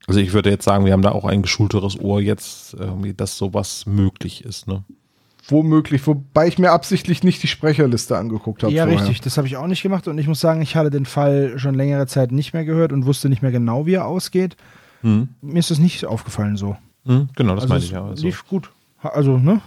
Also 0.05 0.19
ich 0.19 0.31
würde 0.31 0.51
jetzt 0.51 0.63
sagen, 0.63 0.85
wir 0.85 0.93
haben 0.93 1.01
da 1.01 1.11
auch 1.11 1.25
ein 1.25 1.41
geschulteres 1.41 1.99
Ohr 1.99 2.21
jetzt, 2.21 2.75
irgendwie, 2.75 3.15
dass 3.15 3.35
sowas 3.35 3.87
möglich 3.87 4.45
ist, 4.45 4.67
ne? 4.67 4.83
Womöglich, 5.49 6.05
wobei 6.05 6.47
ich 6.47 6.59
mir 6.59 6.71
absichtlich 6.71 7.23
nicht 7.23 7.41
die 7.41 7.47
Sprecherliste 7.47 8.17
angeguckt 8.17 8.63
habe. 8.63 8.73
Ja, 8.73 8.83
vorher. 8.83 8.99
richtig. 8.99 9.21
Das 9.21 9.37
habe 9.37 9.47
ich 9.47 9.55
auch 9.55 9.67
nicht 9.67 9.81
gemacht 9.81 10.07
und 10.07 10.17
ich 10.17 10.27
muss 10.27 10.41
sagen, 10.41 10.61
ich 10.61 10.75
hatte 10.75 10.89
den 10.89 11.05
Fall 11.05 11.57
schon 11.57 11.73
längere 11.73 12.05
Zeit 12.07 12.31
nicht 12.31 12.53
mehr 12.53 12.65
gehört 12.65 12.91
und 12.91 13.05
wusste 13.05 13.29
nicht 13.29 13.41
mehr 13.41 13.51
genau, 13.51 13.85
wie 13.85 13.93
er 13.93 14.05
ausgeht. 14.05 14.57
Hm. 15.01 15.29
Mir 15.41 15.59
ist 15.59 15.71
das 15.71 15.79
nicht 15.79 16.05
aufgefallen 16.05 16.57
so. 16.57 16.75
Hm, 17.05 17.29
genau, 17.35 17.55
das 17.55 17.63
Also 17.63 17.73
meine 17.73 17.83
ich 17.85 17.91
ja. 17.91 18.05
Also, 18.05 18.25
lief 18.25 18.45
gut. 18.45 18.71
Also, 19.01 19.37
ne? 19.37 19.61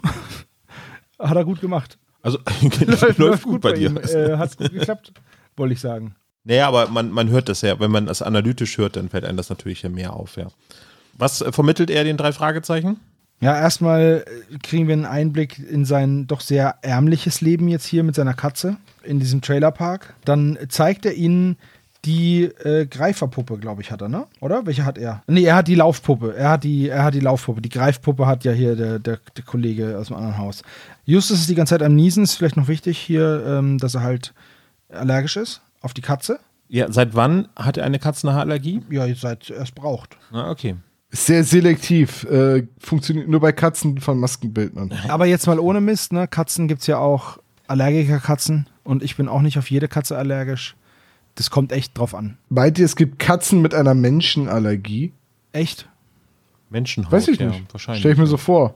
Hat 1.19 1.37
er 1.37 1.45
gut 1.45 1.61
gemacht. 1.61 1.99
also 2.23 2.39
läuft, 3.17 3.45
gut 3.45 3.63
bei 3.63 3.73
dir. 3.73 3.91
ihm. 3.91 3.97
Äh, 3.97 4.37
hat 4.37 4.57
gut 4.59 4.73
geklappt, 4.73 5.13
wollte 5.57 5.73
ich 5.75 5.81
sagen. 5.81 6.15
Naja, 6.45 6.69
aber 6.69 6.89
man, 6.89 7.11
man 7.11 7.29
hört 7.29 7.49
das 7.49 7.63
ja, 7.63 7.79
wenn 7.81 7.91
man 7.91 8.07
das 8.07 8.23
analytisch 8.23 8.79
hört, 8.79 8.97
dann 8.97 9.09
fällt 9.09 9.25
einem 9.25 9.37
das 9.37 9.51
natürlich 9.51 9.83
ja 9.83 9.89
mehr 9.89 10.15
auf, 10.15 10.37
ja. 10.37 10.49
Was 11.15 11.41
äh, 11.43 11.53
vermittelt 11.53 11.91
er 11.91 12.05
den 12.05 12.17
drei 12.17 12.33
Fragezeichen? 12.33 12.99
Ja, 13.41 13.57
erstmal 13.57 14.25
äh, 14.27 14.59
kriegen 14.59 14.87
wir 14.87 14.93
einen 14.93 15.07
Einblick 15.07 15.59
in 15.59 15.85
sein 15.85 16.27
doch 16.27 16.41
sehr 16.41 16.77
ärmliches 16.83 17.41
Leben 17.41 17.69
jetzt 17.69 17.87
hier 17.87 18.03
mit 18.03 18.15
seiner 18.15 18.35
Katze 18.35 18.77
in 19.03 19.19
diesem 19.19 19.41
Trailerpark. 19.41 20.15
Dann 20.25 20.59
zeigt 20.69 21.07
er 21.07 21.15
ihnen 21.15 21.57
die 22.05 22.45
äh, 22.45 22.87
Greiferpuppe, 22.87 23.59
glaube 23.59 23.83
ich, 23.83 23.91
hat 23.91 24.01
er, 24.03 24.09
ne? 24.09 24.27
Oder? 24.41 24.65
Welche 24.67 24.85
hat 24.85 24.97
er? 24.97 25.23
Nee, 25.27 25.45
er 25.45 25.57
hat 25.57 25.69
die 25.69 25.75
Laufpuppe. 25.75 26.35
Er 26.35 26.51
hat 26.51 26.65
die, 26.65 26.89
er 26.89 27.05
hat 27.05 27.15
die 27.15 27.21
Laufpuppe. 27.21 27.61
Die 27.61 27.69
Greifpuppe 27.69 28.27
hat 28.27 28.45
ja 28.45 28.53
hier 28.53 28.77
der, 28.77 28.99
der, 28.99 29.19
der 29.37 29.45
Kollege 29.45 29.99
aus 29.99 30.09
dem 30.09 30.17
anderen 30.17 30.39
Haus. 30.39 30.63
Justus 31.05 31.41
ist 31.41 31.51
die 31.51 31.55
ganze 31.55 31.75
Zeit 31.75 31.83
am 31.83 31.95
Niesen. 31.95 32.25
Ist 32.25 32.35
vielleicht 32.35 32.57
noch 32.57 32.69
wichtig 32.69 32.99
hier, 32.99 33.45
ähm, 33.47 33.79
dass 33.79 33.95
er 33.95 34.03
halt 34.03 34.33
allergisch 34.91 35.37
ist 35.37 35.61
auf 35.83 35.93
die 35.93 36.01
Katze. 36.01 36.41
Ja, 36.69 36.91
seit 36.91 37.15
wann 37.15 37.49
hat 37.57 37.77
er 37.77 37.85
eine 37.85 37.99
Katzenhaarallergie? 37.99 38.83
Ja, 38.91 39.13
seit 39.15 39.51
er 39.51 39.63
es 39.63 39.73
braucht. 39.73 40.17
Ah, 40.33 40.51
okay. 40.51 40.77
Sehr 41.11 41.45
selektiv. 41.45 42.25
Äh, 42.25 42.69
funktioniert 42.79 43.29
nur 43.29 43.41
bei 43.41 43.53
Katzen 43.53 43.99
von 44.01 44.19
Maskenbildnern. 44.19 44.93
Aber 45.09 45.27
jetzt 45.27 45.47
mal 45.47 45.59
ohne 45.59 45.81
Mist, 45.81 46.13
ne? 46.13 46.29
Katzen 46.29 46.69
gibt 46.69 46.83
es 46.83 46.87
ja 46.87 46.99
auch 46.99 47.39
Allergikerkatzen 47.67 48.69
und 48.85 49.03
ich 49.03 49.17
bin 49.17 49.29
auch 49.29 49.43
nicht 49.43 49.59
auf 49.59 49.71
jede 49.71 49.89
Katze 49.89 50.17
allergisch. 50.17 50.77
Das 51.35 51.51
kommt 51.51 51.73
echt 51.73 51.97
drauf 51.97 52.15
an. 52.15 52.37
Meint 52.49 52.79
ihr, 52.79 52.85
es 52.85 52.97
gibt 52.97 53.19
Katzen 53.19 53.63
mit 53.63 53.75
einer 53.75 53.95
Menschenallergie? 53.95 55.13
Echt? 55.53 55.89
Menschenhaut. 56.69 57.13
Weiß 57.13 57.29
ich 57.29 57.39
ja, 57.39 57.47
nicht. 57.47 57.73
Wahrscheinlich. 57.73 58.01
Stell 58.01 58.13
ich 58.13 58.19
mir 58.19 58.27
so 58.27 58.37
vor. 58.37 58.75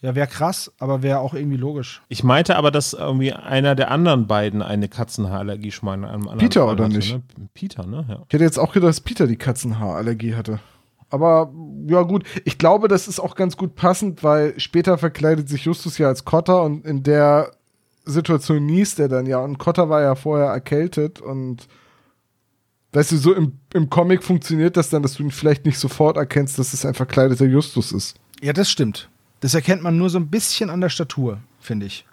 Ja, 0.00 0.14
wäre 0.14 0.26
krass, 0.26 0.70
aber 0.78 1.02
wäre 1.02 1.20
auch 1.20 1.32
irgendwie 1.32 1.56
logisch. 1.56 2.02
Ich 2.08 2.22
meinte 2.22 2.56
aber, 2.56 2.70
dass 2.70 2.92
irgendwie 2.92 3.32
einer 3.32 3.74
der 3.74 3.90
anderen 3.90 4.26
beiden 4.26 4.60
eine 4.60 4.88
Katzenhaarallergie 4.88 5.72
anderen 5.82 6.36
Peter, 6.36 6.60
Fall 6.66 6.74
oder 6.74 6.84
hatte, 6.84 6.96
nicht? 6.96 7.14
Ne? 7.14 7.48
Peter, 7.54 7.86
ne? 7.86 8.04
Ja. 8.08 8.22
Ich 8.28 8.34
hätte 8.34 8.44
jetzt 8.44 8.58
auch 8.58 8.74
gedacht, 8.74 8.90
dass 8.90 9.00
Peter 9.00 9.26
die 9.26 9.36
Katzenhaarallergie 9.36 10.34
hatte. 10.34 10.60
Aber 11.14 11.52
ja 11.86 12.02
gut, 12.02 12.24
ich 12.44 12.58
glaube, 12.58 12.88
das 12.88 13.06
ist 13.06 13.20
auch 13.20 13.36
ganz 13.36 13.56
gut 13.56 13.76
passend, 13.76 14.24
weil 14.24 14.58
später 14.58 14.98
verkleidet 14.98 15.48
sich 15.48 15.64
Justus 15.64 15.96
ja 15.96 16.08
als 16.08 16.24
Kotter 16.24 16.64
und 16.64 16.84
in 16.84 17.04
der 17.04 17.52
Situation 18.04 18.66
niest 18.66 18.98
er 18.98 19.06
dann 19.08 19.24
ja. 19.24 19.38
Und 19.38 19.58
Kotter 19.58 19.88
war 19.88 20.02
ja 20.02 20.16
vorher 20.16 20.48
erkältet 20.48 21.20
und 21.20 21.68
weißt 22.94 23.12
du, 23.12 23.16
so 23.16 23.32
im, 23.32 23.60
im 23.72 23.88
Comic 23.90 24.24
funktioniert 24.24 24.76
das 24.76 24.90
dann, 24.90 25.02
dass 25.02 25.14
du 25.14 25.22
ihn 25.22 25.30
vielleicht 25.30 25.64
nicht 25.66 25.78
sofort 25.78 26.16
erkennst, 26.16 26.58
dass 26.58 26.72
es 26.72 26.84
ein 26.84 26.94
verkleideter 26.94 27.44
Justus 27.44 27.92
ist. 27.92 28.16
Ja, 28.42 28.52
das 28.52 28.68
stimmt. 28.68 29.08
Das 29.38 29.54
erkennt 29.54 29.84
man 29.84 29.96
nur 29.96 30.10
so 30.10 30.18
ein 30.18 30.30
bisschen 30.30 30.68
an 30.68 30.80
der 30.80 30.88
Statur, 30.88 31.38
finde 31.60 31.86
ich. 31.86 32.04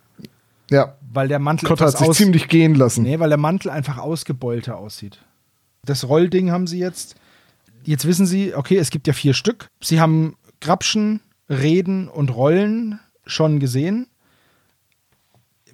Ja, 0.69 0.93
Weil 1.11 1.27
der 1.27 1.39
Mantel 1.39 1.67
Kotter 1.67 1.87
hat 1.87 1.97
sich 1.97 2.11
ziemlich 2.11 2.49
gehen 2.49 2.75
lassen. 2.75 3.01
Nee, 3.01 3.17
weil 3.17 3.29
der 3.29 3.39
Mantel 3.39 3.71
einfach 3.71 3.97
ausgebeulter 3.97 4.77
aussieht. 4.77 5.17
Das 5.85 6.07
Rollding 6.07 6.51
haben 6.51 6.67
sie 6.67 6.77
jetzt. 6.77 7.15
Jetzt 7.83 8.05
wissen 8.05 8.25
sie, 8.25 8.53
okay, 8.55 8.77
es 8.77 8.89
gibt 8.89 9.07
ja 9.07 9.13
vier 9.13 9.33
Stück. 9.33 9.69
Sie 9.81 9.99
haben 9.99 10.35
Grapschen, 10.59 11.21
Reden 11.49 12.07
und 12.07 12.33
Rollen 12.35 12.99
schon 13.25 13.59
gesehen. 13.59 14.07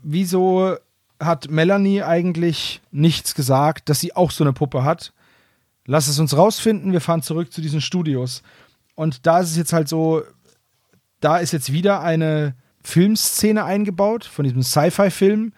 Wieso 0.01 0.75
hat 1.19 1.49
Melanie 1.49 2.03
eigentlich 2.03 2.81
nichts 2.91 3.35
gesagt, 3.35 3.89
dass 3.89 3.99
sie 3.99 4.15
auch 4.15 4.31
so 4.31 4.43
eine 4.43 4.53
Puppe 4.53 4.83
hat? 4.83 5.13
Lass 5.85 6.07
es 6.07 6.19
uns 6.19 6.35
rausfinden, 6.35 6.91
wir 6.91 7.01
fahren 7.01 7.21
zurück 7.21 7.51
zu 7.51 7.61
diesen 7.61 7.81
Studios. 7.81 8.43
Und 8.95 9.25
da 9.25 9.39
ist 9.39 9.51
es 9.51 9.57
jetzt 9.57 9.73
halt 9.73 9.87
so, 9.87 10.23
da 11.19 11.37
ist 11.37 11.53
jetzt 11.53 11.71
wieder 11.71 12.01
eine 12.01 12.55
Filmszene 12.83 13.63
eingebaut 13.63 14.25
von 14.25 14.43
diesem 14.43 14.63
Sci-Fi-Film, 14.63 15.53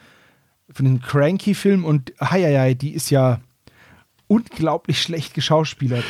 von 0.72 0.86
diesem 0.86 1.02
Cranky-Film 1.02 1.86
und 1.86 2.14
heieiei, 2.22 2.74
die 2.74 2.94
ist 2.94 3.10
ja 3.10 3.40
unglaublich 4.30 5.02
schlecht 5.02 5.34
geschauspielert. 5.34 6.06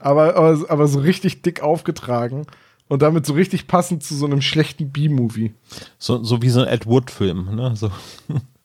Aber, 0.00 0.34
aber, 0.36 0.64
aber 0.70 0.88
so 0.88 0.98
richtig 1.00 1.42
dick 1.42 1.60
aufgetragen 1.62 2.46
und 2.88 3.02
damit 3.02 3.26
so 3.26 3.34
richtig 3.34 3.66
passend 3.66 4.02
zu 4.02 4.14
so 4.14 4.24
einem 4.24 4.40
schlechten 4.40 4.90
B-Movie. 4.90 5.52
So, 5.98 6.24
so 6.24 6.40
wie 6.40 6.48
so 6.48 6.62
ein 6.62 6.68
Ed 6.68 6.86
Wood-Film, 6.86 7.54
ne? 7.54 7.76
So. 7.76 7.90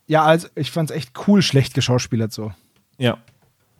Ja, 0.07 0.23
also 0.23 0.47
ich 0.55 0.71
fand's 0.71 0.91
echt 0.93 1.11
cool 1.27 1.41
schlecht 1.41 1.73
geschauspielert 1.73 2.31
so. 2.31 2.53
Ja, 2.97 3.17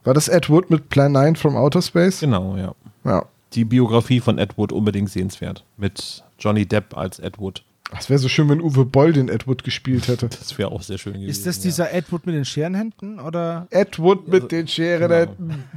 War 0.04 0.14
das 0.14 0.28
Ed 0.28 0.50
Wood 0.50 0.70
mit 0.70 0.90
Plan 0.90 1.14
9 1.14 1.38
from 1.38 1.56
Outer 1.56 1.82
Space? 1.82 2.20
genau, 2.20 2.58
ja. 2.58 2.76
Ja. 3.06 3.26
Die 3.54 3.64
Biografie 3.66 4.20
von 4.20 4.38
Ed 4.38 4.58
Wood 4.58 4.72
unbedingt 4.74 5.10
sehenswert. 5.10 5.64
Mit 5.78 6.24
Johnny 6.40 6.66
Depp 6.66 6.98
als 6.98 7.20
Ed 7.20 7.38
Wood. 7.40 7.64
Es 7.98 8.10
wäre 8.10 8.18
so 8.18 8.28
schön, 8.28 8.50
wenn 8.50 8.62
Uwe 8.62 8.86
Boll 8.86 9.14
den 9.14 9.30
Ed 9.30 9.46
Wood 9.48 9.64
gespielt 9.64 10.08
hätte. 10.08 10.28
Das 10.30 10.58
wäre 10.58 10.72
auch 10.72 10.82
sehr 10.82 10.98
schön 10.98 11.14
gewesen. 11.14 11.30
Ist 11.30 11.46
das 11.46 11.58
ja. 11.58 11.64
dieser 11.64 11.94
Ed 11.94 12.12
Wood 12.12 12.26
mit 12.26 12.36
den 12.36 12.46
Scherenhänden 12.46 13.20
oder? 13.20 13.68
Ed 13.70 14.00
Wood 14.00 14.28
mit 14.28 14.52
den 14.52 14.68
Scherenhänden. 14.68 15.64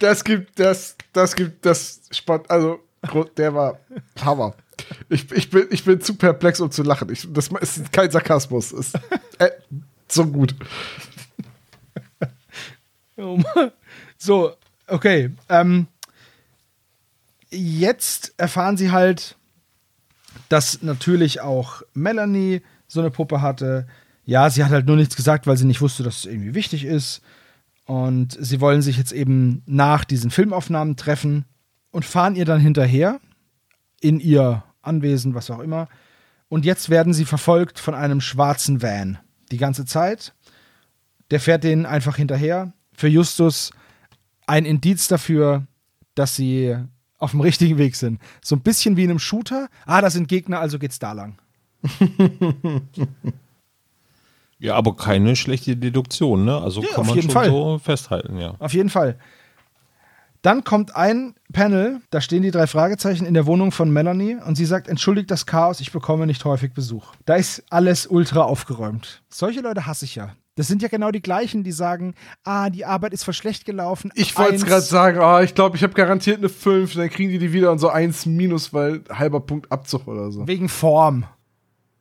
Das 0.00 0.24
gibt, 0.24 0.58
das, 0.58 0.96
das 1.12 1.34
gibt, 1.34 1.64
das 1.64 2.02
Sport, 2.10 2.50
also, 2.50 2.80
der 3.36 3.54
war 3.54 3.78
Hammer. 4.22 4.54
Ich, 5.08 5.30
ich, 5.30 5.48
bin, 5.48 5.66
ich 5.70 5.84
bin 5.84 6.00
zu 6.00 6.16
perplex, 6.16 6.60
um 6.60 6.70
zu 6.70 6.82
lachen. 6.82 7.10
Ich, 7.10 7.26
das 7.32 7.48
ist 7.48 7.92
kein 7.92 8.10
Sarkasmus. 8.10 8.72
Ist, 8.72 8.96
äh, 9.38 9.50
so 10.08 10.26
gut. 10.26 10.54
So, 14.18 14.54
okay. 14.88 15.30
Ähm, 15.48 15.86
jetzt 17.50 18.34
erfahren 18.36 18.76
sie 18.76 18.90
halt, 18.90 19.36
dass 20.48 20.82
natürlich 20.82 21.40
auch 21.40 21.82
Melanie 21.94 22.62
so 22.86 23.00
eine 23.00 23.10
Puppe 23.10 23.40
hatte. 23.40 23.86
Ja, 24.24 24.50
sie 24.50 24.64
hat 24.64 24.72
halt 24.72 24.86
nur 24.86 24.96
nichts 24.96 25.16
gesagt, 25.16 25.46
weil 25.46 25.56
sie 25.56 25.66
nicht 25.66 25.80
wusste, 25.80 26.02
dass 26.02 26.18
es 26.18 26.24
irgendwie 26.26 26.54
wichtig 26.54 26.84
ist. 26.84 27.22
Und 27.86 28.36
sie 28.40 28.60
wollen 28.60 28.82
sich 28.82 28.96
jetzt 28.96 29.12
eben 29.12 29.62
nach 29.66 30.04
diesen 30.04 30.30
Filmaufnahmen 30.30 30.96
treffen 30.96 31.44
und 31.90 32.04
fahren 32.04 32.34
ihr 32.34 32.44
dann 32.44 32.60
hinterher 32.60 33.20
in 34.00 34.20
ihr 34.20 34.64
Anwesen, 34.80 35.34
was 35.34 35.50
auch 35.50 35.60
immer. 35.60 35.88
Und 36.48 36.64
jetzt 36.64 36.88
werden 36.88 37.12
sie 37.12 37.24
verfolgt 37.24 37.78
von 37.78 37.94
einem 37.94 38.20
schwarzen 38.20 38.82
Van. 38.82 39.18
Die 39.50 39.58
ganze 39.58 39.84
Zeit. 39.84 40.34
Der 41.30 41.40
fährt 41.40 41.64
denen 41.64 41.86
einfach 41.86 42.16
hinterher. 42.16 42.72
Für 42.92 43.08
Justus 43.08 43.70
ein 44.46 44.64
Indiz 44.64 45.08
dafür, 45.08 45.66
dass 46.14 46.36
sie 46.36 46.76
auf 47.24 47.32
dem 47.32 47.40
richtigen 47.40 47.78
Weg 47.78 47.96
sind. 47.96 48.20
So 48.42 48.54
ein 48.56 48.60
bisschen 48.60 48.96
wie 48.96 49.04
in 49.04 49.10
einem 49.10 49.18
Shooter. 49.18 49.68
Ah, 49.86 50.00
da 50.00 50.10
sind 50.10 50.28
Gegner, 50.28 50.60
also 50.60 50.78
geht's 50.78 50.98
da 50.98 51.12
lang. 51.12 51.36
Ja, 54.58 54.76
aber 54.76 54.96
keine 54.96 55.36
schlechte 55.36 55.76
Deduktion, 55.76 56.44
ne? 56.46 56.56
Also 56.56 56.80
Ja, 56.80 56.88
kann 56.94 57.06
man 57.06 57.20
schon 57.20 57.30
Fall. 57.30 57.50
so 57.50 57.78
festhalten, 57.78 58.38
ja. 58.38 58.54
Auf 58.60 58.72
jeden 58.72 58.88
Fall. 58.88 59.18
Dann 60.40 60.64
kommt 60.64 60.94
ein 60.94 61.34
Panel, 61.52 62.00
da 62.10 62.20
stehen 62.20 62.42
die 62.42 62.50
drei 62.50 62.66
Fragezeichen 62.66 63.26
in 63.26 63.34
der 63.34 63.46
Wohnung 63.46 63.72
von 63.72 63.90
Melanie 63.90 64.36
und 64.36 64.56
sie 64.56 64.64
sagt, 64.66 64.88
entschuldigt 64.88 65.30
das 65.30 65.44
Chaos, 65.46 65.80
ich 65.80 65.92
bekomme 65.92 66.26
nicht 66.26 66.44
häufig 66.44 66.72
Besuch. 66.72 67.12
Da 67.24 67.34
ist 67.34 67.62
alles 67.70 68.06
ultra 68.06 68.42
aufgeräumt. 68.42 69.22
Solche 69.28 69.60
Leute 69.60 69.86
hasse 69.86 70.04
ich 70.04 70.14
ja. 70.14 70.34
Das 70.56 70.68
sind 70.68 70.82
ja 70.82 70.88
genau 70.88 71.10
die 71.10 71.20
gleichen, 71.20 71.64
die 71.64 71.72
sagen, 71.72 72.14
ah, 72.44 72.70
die 72.70 72.84
Arbeit 72.84 73.12
ist 73.12 73.24
voll 73.24 73.34
schlecht 73.34 73.64
gelaufen. 73.64 74.12
Ich 74.14 74.36
wollte 74.38 74.54
es 74.54 74.64
gerade 74.64 74.82
sagen, 74.82 75.18
ah, 75.18 75.42
ich 75.42 75.54
glaube, 75.54 75.76
ich 75.76 75.82
habe 75.82 75.94
garantiert 75.94 76.38
eine 76.38 76.48
5, 76.48 76.94
dann 76.94 77.10
kriegen 77.10 77.30
die 77.30 77.38
die 77.38 77.52
wieder 77.52 77.72
und 77.72 77.78
so 77.78 77.88
1 77.88 78.26
minus, 78.26 78.72
weil 78.72 79.02
halber 79.10 79.40
Punkt 79.40 79.72
Abzug 79.72 80.06
oder 80.06 80.30
so. 80.30 80.46
Wegen 80.46 80.68
Form. 80.68 81.24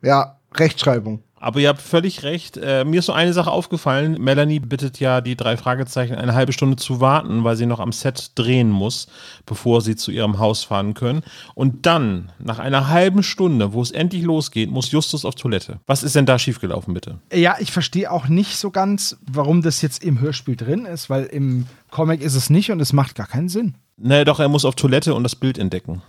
Ja, 0.03 0.39
Rechtschreibung. 0.53 1.23
Aber 1.44 1.60
ihr 1.60 1.68
habt 1.68 1.82
völlig 1.82 2.24
recht. 2.24 2.56
Äh, 2.56 2.86
mir 2.86 2.99
ist 2.99 3.07
so 3.07 3.11
eine 3.11 3.34
Sache 3.34 3.52
aufgefallen. 3.52 4.14
Melanie 4.18 4.61
bittet 4.61 5.02
ja 5.02 5.20
die 5.20 5.36
drei 5.36 5.57
Fragezeichen 5.57 6.15
eine 6.15 6.36
halbe 6.36 6.53
Stunde 6.53 6.78
zu 6.78 7.02
warten, 7.02 7.44
weil 7.44 7.57
sie 7.57 7.65
noch 7.65 7.82
am 7.82 7.91
Set 7.91 8.32
drehen 8.36 8.70
muss, 8.70 9.07
bevor 9.45 9.82
sie 9.82 9.98
zu 9.98 10.11
ihrem 10.11 10.40
Haus 10.40 10.64
fahren 10.64 10.94
können. 10.94 11.22
Und 11.53 11.86
dann, 11.86 12.32
nach 12.40 12.60
einer 12.60 12.88
halben 12.88 13.24
Stunde, 13.24 13.74
wo 13.74 13.82
es 13.82 13.91
endlich 13.91 14.24
losgeht, 14.24 14.72
muss 14.72 14.91
Justus 14.91 15.26
auf 15.26 15.36
Toilette. 15.36 15.82
Was 15.86 16.02
ist 16.02 16.15
denn 16.15 16.26
da 16.26 16.40
schiefgelaufen, 16.40 16.94
bitte? 16.94 17.20
Ja, 17.34 17.57
ich 17.60 17.74
verstehe 17.74 18.10
auch 18.10 18.30
nicht 18.30 18.56
so 18.56 18.72
ganz, 18.72 19.18
warum 19.30 19.61
das 19.61 19.82
jetzt 19.82 20.02
im 20.02 20.22
Hörspiel 20.22 20.56
drin 20.56 20.86
ist, 20.86 21.10
weil 21.10 21.26
im 21.26 21.65
Comic 21.91 22.22
ist 22.22 22.36
es 22.36 22.49
nicht 22.49 22.72
und 22.72 22.80
es 22.80 22.94
macht 22.94 23.15
gar 23.15 23.28
keinen 23.28 23.49
Sinn. 23.49 23.76
Naja, 23.98 24.24
doch, 24.24 24.40
er 24.40 24.48
muss 24.48 24.64
auf 24.64 24.76
Toilette 24.76 25.14
und 25.14 25.24
das 25.24 25.36
Bild 25.36 25.57
entdecken. 25.57 26.02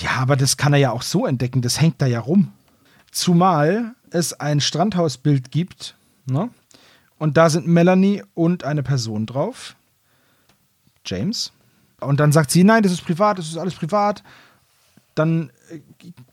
Ja, 0.00 0.12
aber 0.20 0.36
das 0.36 0.56
kann 0.56 0.72
er 0.72 0.78
ja 0.78 0.90
auch 0.90 1.02
so 1.02 1.26
entdecken, 1.26 1.60
das 1.60 1.82
hängt 1.82 2.00
da 2.00 2.06
ja 2.06 2.20
rum. 2.20 2.52
Zumal 3.12 3.94
es 4.10 4.32
ein 4.34 4.60
Strandhausbild 4.60 5.50
gibt, 5.50 5.96
ne? 6.26 6.50
Und 7.18 7.36
da 7.36 7.50
sind 7.50 7.66
Melanie 7.66 8.22
und 8.34 8.64
eine 8.64 8.82
Person 8.82 9.26
drauf. 9.26 9.76
James. 11.04 11.52
Und 12.00 12.18
dann 12.18 12.32
sagt 12.32 12.50
sie, 12.50 12.64
nein, 12.64 12.82
das 12.82 12.92
ist 12.92 13.04
privat, 13.04 13.38
das 13.38 13.48
ist 13.48 13.58
alles 13.58 13.74
privat. 13.74 14.22
Dann 15.14 15.50
äh, 15.70 15.80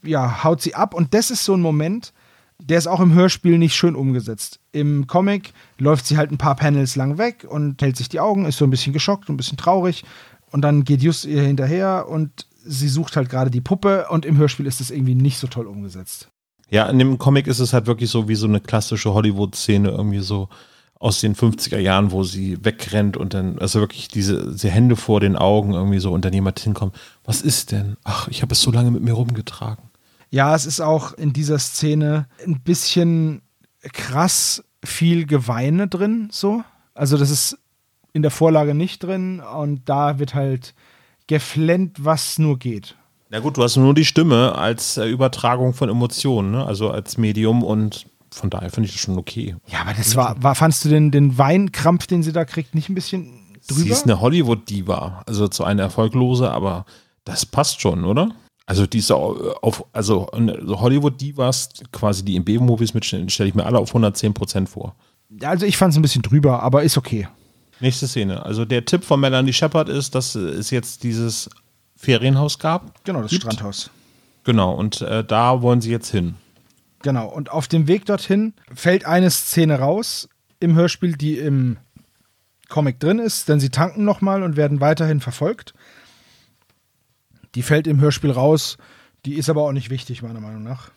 ja, 0.07 0.45
haut 0.45 0.61
sie 0.61 0.75
ab. 0.75 0.93
Und 0.93 1.13
das 1.13 1.29
ist 1.29 1.43
so 1.43 1.53
ein 1.55 1.61
Moment, 1.61 2.13
der 2.59 2.77
ist 2.77 2.87
auch 2.87 3.01
im 3.01 3.13
Hörspiel 3.13 3.57
nicht 3.57 3.75
schön 3.75 3.95
umgesetzt. 3.95 4.59
Im 4.71 5.07
Comic 5.07 5.53
läuft 5.77 6.05
sie 6.05 6.17
halt 6.17 6.31
ein 6.31 6.37
paar 6.37 6.55
Panels 6.55 6.95
lang 6.95 7.17
weg 7.17 7.45
und 7.47 7.81
hält 7.81 7.97
sich 7.97 8.07
die 8.07 8.21
Augen, 8.21 8.45
ist 8.45 8.57
so 8.57 8.65
ein 8.65 8.71
bisschen 8.71 8.93
geschockt, 8.93 9.29
ein 9.29 9.37
bisschen 9.37 9.57
traurig. 9.57 10.05
und 10.51 10.61
dann 10.61 10.85
geht 10.85 11.01
Just 11.01 11.25
ihr 11.25 11.41
hinterher 11.41 12.07
und 12.07 12.47
sie 12.63 12.87
sucht 12.87 13.17
halt 13.17 13.29
gerade 13.29 13.51
die 13.51 13.61
Puppe 13.61 14.07
und 14.09 14.25
im 14.25 14.37
Hörspiel 14.37 14.65
ist 14.65 14.79
es 14.79 14.91
irgendwie 14.91 15.15
nicht 15.15 15.37
so 15.37 15.47
toll 15.47 15.67
umgesetzt. 15.67 16.29
Ja, 16.69 16.87
in 16.89 16.99
dem 16.99 17.17
Comic 17.17 17.47
ist 17.47 17.59
es 17.59 17.73
halt 17.73 17.87
wirklich 17.87 18.09
so 18.09 18.27
wie 18.27 18.35
so 18.35 18.47
eine 18.47 18.59
klassische 18.59 19.13
Hollywood-Szene, 19.13 19.89
irgendwie 19.89 20.19
so 20.19 20.49
aus 20.99 21.21
den 21.21 21.35
50er 21.35 21.77
Jahren, 21.77 22.11
wo 22.11 22.23
sie 22.23 22.63
wegrennt 22.63 23.17
und 23.17 23.33
dann, 23.33 23.59
also 23.59 23.79
wirklich 23.79 24.07
diese, 24.07 24.51
diese 24.51 24.69
Hände 24.69 24.95
vor 24.95 25.19
den 25.19 25.35
Augen 25.35 25.73
irgendwie 25.73 25.99
so 25.99 26.11
und 26.11 26.25
dann 26.25 26.33
jemand 26.33 26.59
hinkommt. 26.59 26.95
Was 27.23 27.41
ist 27.41 27.71
denn? 27.71 27.97
Ach, 28.03 28.27
ich 28.29 28.41
habe 28.41 28.53
es 28.53 28.61
so 28.61 28.71
lange 28.71 28.91
mit 28.91 29.03
mir 29.03 29.13
rumgetragen. 29.13 29.89
Ja, 30.29 30.55
es 30.55 30.65
ist 30.65 30.81
auch 30.81 31.13
in 31.13 31.33
dieser 31.33 31.59
Szene 31.59 32.27
ein 32.45 32.61
bisschen 32.61 33.41
krass 33.81 34.63
viel 34.83 35.25
Geweine 35.25 35.87
drin, 35.87 36.29
so. 36.31 36.63
Also, 36.93 37.17
das 37.17 37.29
ist 37.29 37.57
in 38.13 38.23
der 38.23 38.31
Vorlage 38.31 38.73
nicht 38.73 39.03
drin 39.03 39.39
und 39.39 39.87
da 39.87 40.17
wird 40.17 40.33
halt 40.33 40.73
geflennt, 41.27 42.03
was 42.03 42.39
nur 42.39 42.57
geht. 42.57 42.95
Na 43.29 43.39
gut, 43.39 43.57
du 43.57 43.63
hast 43.63 43.75
nur 43.75 43.93
die 43.93 44.05
Stimme 44.05 44.55
als 44.55 44.97
äh, 44.97 45.05
Übertragung 45.05 45.73
von 45.73 45.89
Emotionen, 45.89 46.51
ne? 46.51 46.65
also 46.65 46.89
als 46.91 47.17
Medium 47.17 47.63
und 47.63 48.05
von 48.31 48.49
daher 48.49 48.69
finde 48.69 48.87
ich 48.87 48.95
das 48.95 49.01
schon 49.01 49.17
okay. 49.17 49.55
Ja, 49.67 49.81
aber 49.81 49.93
das 49.93 50.15
war, 50.15 50.41
war 50.41 50.55
fandst 50.55 50.85
du 50.85 50.89
den, 50.89 51.11
den 51.11 51.37
Weinkrampf, 51.37 52.07
den 52.07 52.23
sie 52.23 52.31
da 52.31 52.45
kriegt, 52.45 52.75
nicht 52.75 52.89
ein 52.89 52.95
bisschen 52.95 53.39
drüber? 53.67 53.81
Sie 53.81 53.89
ist 53.89 54.05
eine 54.05 54.21
Hollywood-Diva, 54.21 55.23
also 55.25 55.47
zu 55.47 55.63
einer 55.63 55.83
erfolglose, 55.83 56.51
aber 56.51 56.85
das 57.25 57.45
passt 57.45 57.81
schon, 57.81 58.05
oder? 58.05 58.31
Also 58.65 58.85
diese 58.85 59.15
auf, 59.15 59.85
also 59.93 60.27
Hollywood-Divas, 60.33 61.69
quasi 61.91 62.23
die 62.23 62.35
in 62.35 62.43
B-Movies 62.43 62.93
mitstellen, 62.93 63.29
stelle 63.29 63.49
ich 63.49 63.55
mir 63.55 63.65
alle 63.65 63.79
auf 63.79 63.95
110% 63.95 64.67
vor. 64.67 64.95
Also 65.41 65.65
ich 65.65 65.77
fand 65.77 65.91
es 65.91 65.97
ein 65.97 66.01
bisschen 66.01 66.21
drüber, 66.21 66.61
aber 66.63 66.83
ist 66.83 66.97
okay. 66.97 67.27
Nächste 67.79 68.07
Szene. 68.07 68.43
Also 68.45 68.65
der 68.65 68.83
Tipp 68.85 69.03
von 69.03 69.19
Melanie 69.19 69.53
Shepard 69.53 69.87
ist, 69.87 70.15
dass 70.15 70.35
es 70.35 70.69
jetzt 70.69 71.03
dieses 71.03 71.49
Ferienhaus 71.97 72.59
gab. 72.59 73.03
Genau, 73.03 73.21
das 73.21 73.31
Gibt. 73.31 73.43
Strandhaus. 73.43 73.89
Genau, 74.43 74.73
und 74.73 75.01
äh, 75.01 75.25
da 75.25 75.61
wollen 75.61 75.81
sie 75.81 75.91
jetzt 75.91 76.09
hin. 76.09 76.35
Genau, 77.01 77.27
und 77.27 77.51
auf 77.51 77.67
dem 77.67 77.87
Weg 77.87 78.05
dorthin 78.05 78.53
fällt 78.73 79.05
eine 79.05 79.29
Szene 79.29 79.79
raus 79.79 80.29
im 80.59 80.75
Hörspiel, 80.75 81.17
die 81.17 81.37
im 81.37 81.77
Comic 82.69 82.99
drin 82.99 83.19
ist, 83.19 83.49
denn 83.49 83.59
sie 83.59 83.69
tanken 83.69 84.03
nochmal 84.05 84.43
und 84.43 84.55
werden 84.55 84.79
weiterhin 84.79 85.19
verfolgt. 85.19 85.73
Die 87.55 87.61
fällt 87.61 87.87
im 87.87 87.99
Hörspiel 87.99 88.31
raus, 88.31 88.77
die 89.25 89.33
ist 89.33 89.49
aber 89.49 89.63
auch 89.63 89.71
nicht 89.71 89.89
wichtig, 89.89 90.21
meiner 90.21 90.39
Meinung 90.39 90.63
nach. 90.63 90.91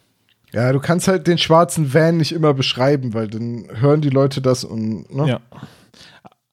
Ja, 0.52 0.72
du 0.72 0.80
kannst 0.80 1.06
halt 1.06 1.26
den 1.26 1.38
schwarzen 1.38 1.94
Van 1.94 2.16
nicht 2.16 2.32
immer 2.32 2.54
beschreiben, 2.54 3.14
weil 3.14 3.28
dann 3.28 3.68
hören 3.72 4.00
die 4.00 4.10
Leute 4.10 4.40
das 4.40 4.64
und, 4.64 5.14
ne? 5.14 5.28
Ja. 5.28 5.40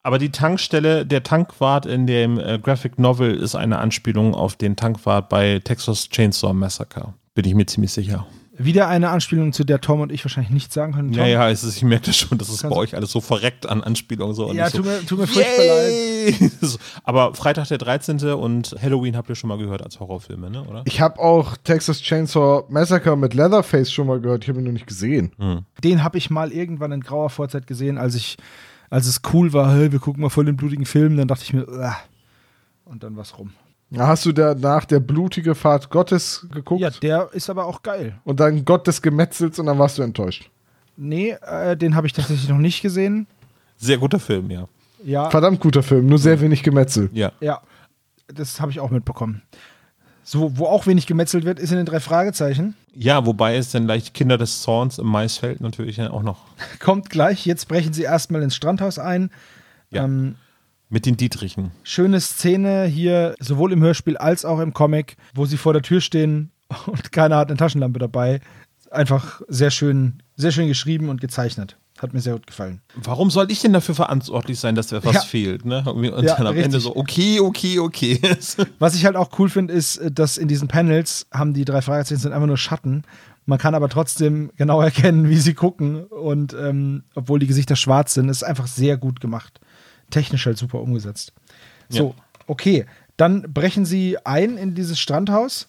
Aber 0.07 0.19
die 0.19 0.29
Tankstelle, 0.29 1.05
der 1.05 1.21
Tankwart 1.21 1.85
in 1.85 2.07
dem 2.07 2.39
äh, 2.39 2.59
Graphic 2.59 2.97
Novel 2.97 3.35
ist 3.35 3.55
eine 3.55 3.79
Anspielung 3.79 4.35
auf 4.35 4.55
den 4.55 4.77
Tankwart 4.77 5.27
bei 5.27 5.59
Texas 5.61 6.07
Chainsaw 6.07 6.53
Massacre. 6.53 7.13
Bin 7.35 7.43
ich 7.43 7.53
mir 7.53 7.65
ziemlich 7.65 7.91
sicher. 7.91 8.25
Wieder 8.57 8.87
eine 8.87 9.09
Anspielung, 9.09 9.51
zu 9.51 9.65
der 9.65 9.81
Tom 9.81 9.99
und 9.99 10.09
ich 10.13 10.23
wahrscheinlich 10.23 10.53
nichts 10.53 10.73
sagen 10.73 10.93
können. 10.93 11.11
Tom? 11.11 11.19
Ja, 11.19 11.27
ja, 11.27 11.49
es 11.49 11.65
ist, 11.65 11.75
ich 11.75 11.83
merke 11.83 12.05
das 12.05 12.15
schon, 12.15 12.37
dass 12.37 12.47
es 12.47 12.61
bei 12.61 12.71
euch 12.71 12.95
alles 12.95 13.11
so 13.11 13.19
verreckt 13.19 13.67
an 13.67 13.83
Anspielungen 13.83 14.33
so. 14.33 14.49
ja 14.53 14.69
so, 14.69 14.77
tut 14.77 14.85
mir, 14.85 15.05
tut 15.05 15.19
mir 15.19 15.27
furchtbar 15.27 15.65
leid. 15.65 16.79
Aber 17.03 17.33
Freitag 17.33 17.67
der 17.67 17.77
13. 17.77 18.17
und 18.31 18.77
Halloween 18.81 19.17
habt 19.17 19.27
ihr 19.27 19.35
schon 19.35 19.49
mal 19.49 19.57
gehört 19.57 19.83
als 19.83 19.99
Horrorfilme, 19.99 20.49
ne? 20.49 20.63
oder? 20.63 20.83
Ich 20.85 21.01
habe 21.01 21.19
auch 21.19 21.57
Texas 21.65 22.01
Chainsaw 22.01 22.63
Massacre 22.69 23.17
mit 23.17 23.33
Leatherface 23.33 23.91
schon 23.91 24.07
mal 24.07 24.21
gehört, 24.21 24.45
ich 24.45 24.49
habe 24.49 24.59
ihn 24.59 24.65
noch 24.65 24.71
nicht 24.71 24.87
gesehen. 24.87 25.65
Den 25.83 26.01
habe 26.01 26.17
ich 26.17 26.29
mal 26.29 26.53
irgendwann 26.53 26.93
in 26.93 27.01
grauer 27.01 27.29
Vorzeit 27.29 27.67
gesehen, 27.67 27.97
als 27.97 28.15
ich, 28.15 28.37
als 28.89 29.07
es 29.07 29.21
cool 29.33 29.53
war, 29.53 29.73
hey, 29.73 29.91
wir 29.91 29.99
gucken 29.99 30.21
mal 30.21 30.29
voll 30.29 30.45
den 30.45 30.57
blutigen 30.57 30.85
Film, 30.85 31.17
dann 31.17 31.27
dachte 31.27 31.43
ich 31.43 31.53
mir, 31.53 31.67
"Uah." 31.67 31.95
und 32.85 33.03
dann 33.03 33.15
war's 33.17 33.37
rum. 33.37 33.51
Hast 33.95 34.25
du 34.25 34.33
da 34.33 34.53
nach 34.53 34.83
der 34.85 34.99
blutige 34.99 35.55
Fahrt 35.55 35.89
Gottes 35.89 36.45
geguckt? 36.51 36.81
Ja, 36.81 36.89
der 36.89 37.29
ist 37.31 37.49
aber 37.49 37.65
auch 37.65 37.81
geil. 37.83 38.19
Und 38.25 38.39
dann 38.39 38.65
Gott 38.65 38.85
des 38.85 39.01
Gemetzels 39.01 39.59
und 39.59 39.65
dann 39.67 39.79
warst 39.79 39.97
du 39.97 40.01
enttäuscht. 40.01 40.49
Nee, 40.97 41.31
äh, 41.41 41.77
den 41.77 41.95
habe 41.95 42.07
ich 42.07 42.13
tatsächlich 42.13 42.49
noch 42.49 42.57
nicht 42.57 42.81
gesehen. 42.81 43.27
Sehr 43.77 43.97
guter 43.97 44.19
Film, 44.19 44.49
ja. 44.49 44.67
Ja, 45.03 45.29
Verdammt 45.29 45.59
guter 45.59 45.83
Film, 45.83 46.07
nur 46.07 46.17
sehr 46.17 46.41
wenig 46.41 46.63
Gemetzel. 46.63 47.09
Ja. 47.13 47.31
ja, 47.39 47.61
das 48.27 48.59
habe 48.59 48.71
ich 48.71 48.79
auch 48.79 48.89
mitbekommen. 48.89 49.41
So, 50.29 50.57
wo 50.57 50.65
auch 50.65 50.87
wenig 50.87 51.07
gemetzelt 51.07 51.45
wird, 51.45 51.57
ist 51.57 51.71
in 51.71 51.77
den 51.77 51.85
drei 51.85 52.01
Fragezeichen. 52.01 52.75
Ja, 52.93 53.25
wobei 53.25 53.55
es 53.55 53.71
dann 53.71 53.87
leicht 53.87 54.13
Kinder 54.13 54.37
des 54.37 54.61
Zorns 54.61 54.99
im 54.99 55.05
Maisfeld 55.07 55.61
natürlich 55.61 56.01
auch 56.01 56.21
noch 56.21 56.39
Kommt 56.81 57.09
gleich. 57.09 57.45
Jetzt 57.45 57.69
brechen 57.69 57.93
sie 57.93 58.03
erstmal 58.03 58.43
ins 58.43 58.53
Strandhaus 58.53 58.99
ein. 58.99 59.31
Ja. 59.89 60.03
Ähm, 60.03 60.35
mit 60.89 61.05
den 61.05 61.15
Dietrichen. 61.15 61.71
schöne 61.83 62.19
Szene 62.19 62.83
hier, 62.87 63.35
sowohl 63.39 63.71
im 63.71 63.81
Hörspiel 63.81 64.17
als 64.17 64.43
auch 64.43 64.59
im 64.59 64.73
Comic, 64.73 65.15
wo 65.33 65.45
sie 65.45 65.55
vor 65.55 65.71
der 65.71 65.81
Tür 65.81 66.01
stehen 66.01 66.51
und 66.87 67.13
keiner 67.13 67.37
hat 67.37 67.47
eine 67.47 67.55
Taschenlampe 67.55 67.99
dabei. 67.99 68.41
Einfach 68.91 69.41
sehr 69.47 69.71
schön, 69.71 70.21
sehr 70.35 70.51
schön 70.51 70.67
geschrieben 70.67 71.07
und 71.07 71.21
gezeichnet. 71.21 71.77
Hat 71.99 72.13
mir 72.13 72.19
sehr 72.21 72.33
gut 72.33 72.45
gefallen. 72.45 72.81
Warum 72.95 73.31
soll 73.31 73.49
ich 73.51 73.61
denn 73.61 73.73
dafür 73.73 73.95
verantwortlich 73.95 74.59
sein, 74.59 74.75
dass 74.75 74.91
etwas 74.91 75.15
Ja. 75.15 75.21
fehlt? 75.21 75.65
Ne? 75.65 75.83
Und 75.91 76.03
Ja, 76.23 76.35
dann 76.35 76.47
am 76.47 76.55
Ende 76.55 76.77
richtig. 76.77 76.83
so, 76.83 76.95
okay, 76.95 77.39
okay, 77.39 77.79
okay. 77.79 78.21
Was 78.79 78.93
ich 78.95 79.05
halt 79.05 79.15
auch 79.15 79.37
cool 79.39 79.49
finde, 79.49 79.73
ist, 79.73 79.99
dass 80.11 80.37
in 80.37 80.47
diesen 80.47 80.67
Panels 80.67 81.25
haben 81.31 81.53
die 81.53 81.65
drei 81.65 81.81
Fragezeichen 81.81 82.21
sind 82.21 82.33
einfach 82.33 82.45
nur 82.47 82.57
Schatten. 82.57 83.03
Man 83.47 83.57
kann 83.57 83.73
aber 83.73 83.89
trotzdem 83.89 84.51
genau 84.57 84.79
erkennen, 84.89 85.27
wie 85.29 85.37
sie 85.37 85.55
gucken. 85.55 86.03
Und 86.05 86.53
ähm, 86.53 87.03
obwohl 87.15 87.39
die 87.39 87.47
Gesichter 87.47 87.75
schwarz 87.75 88.13
sind, 88.13 88.29
ist 88.29 88.43
einfach 88.43 88.67
sehr 88.67 88.97
gut 88.97 89.19
gemacht. 89.19 89.59
Technisch 90.11 90.45
halt 90.45 90.57
super 90.59 90.79
umgesetzt. 90.81 91.33
So, 91.89 92.13
okay. 92.45 92.85
Dann 93.17 93.41
brechen 93.51 93.85
sie 93.85 94.17
ein 94.23 94.57
in 94.57 94.75
dieses 94.75 94.99
Strandhaus 94.99 95.67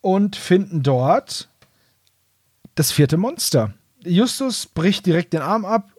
und 0.00 0.34
finden 0.34 0.82
dort 0.82 1.48
das 2.74 2.90
vierte 2.90 3.16
Monster. 3.16 3.74
Justus 4.04 4.66
bricht 4.66 5.06
direkt 5.06 5.32
den 5.32 5.42
Arm 5.42 5.64
ab 5.64 5.90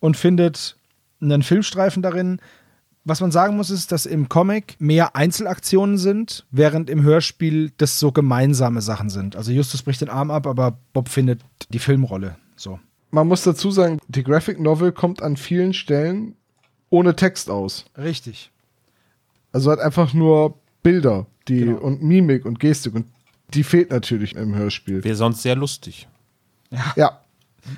und 0.00 0.16
findet 0.16 0.76
einen 1.20 1.42
Filmstreifen 1.42 2.02
darin. 2.02 2.40
Was 3.04 3.20
man 3.20 3.32
sagen 3.32 3.56
muss, 3.56 3.70
ist, 3.70 3.90
dass 3.90 4.06
im 4.06 4.28
Comic 4.28 4.76
mehr 4.78 5.16
Einzelaktionen 5.16 5.98
sind, 5.98 6.46
während 6.50 6.88
im 6.88 7.02
Hörspiel 7.02 7.72
das 7.76 7.98
so 7.98 8.12
gemeinsame 8.12 8.80
Sachen 8.80 9.10
sind. 9.10 9.34
Also 9.34 9.50
Justus 9.50 9.82
bricht 9.82 10.00
den 10.00 10.08
Arm 10.08 10.30
ab, 10.30 10.46
aber 10.46 10.78
Bob 10.92 11.08
findet 11.08 11.40
die 11.70 11.80
Filmrolle. 11.80 12.36
So. 12.54 12.78
Man 13.10 13.26
muss 13.26 13.42
dazu 13.42 13.70
sagen, 13.70 13.98
die 14.06 14.22
Graphic 14.22 14.60
Novel 14.60 14.92
kommt 14.92 15.20
an 15.20 15.36
vielen 15.36 15.72
Stellen 15.74 16.36
ohne 16.90 17.16
Text 17.16 17.50
aus. 17.50 17.86
Richtig. 17.98 18.50
Also 19.50 19.70
hat 19.70 19.80
einfach 19.80 20.14
nur 20.14 20.54
Bilder 20.82 21.26
die, 21.48 21.60
Genau. 21.60 21.78
und 21.78 22.02
Mimik 22.02 22.44
und 22.44 22.60
Gestik 22.60 22.94
und 22.94 23.06
die 23.52 23.64
fehlt 23.64 23.90
natürlich 23.90 24.34
im 24.36 24.54
Hörspiel. 24.54 25.02
Wäre 25.04 25.16
sonst 25.16 25.42
sehr 25.42 25.56
lustig. 25.56 26.08
Ja. 26.96 27.20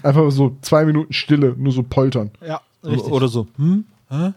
Einfach 0.03 0.31
so 0.31 0.57
zwei 0.63 0.85
Minuten 0.85 1.13
Stille, 1.13 1.55
nur 1.57 1.73
so 1.73 1.83
poltern. 1.83 2.31
Ja, 2.47 2.61
richtig. 2.85 3.13
Oder 3.13 3.29
so, 3.29 3.47
hm? 3.57 3.85
Hä? 4.09 4.33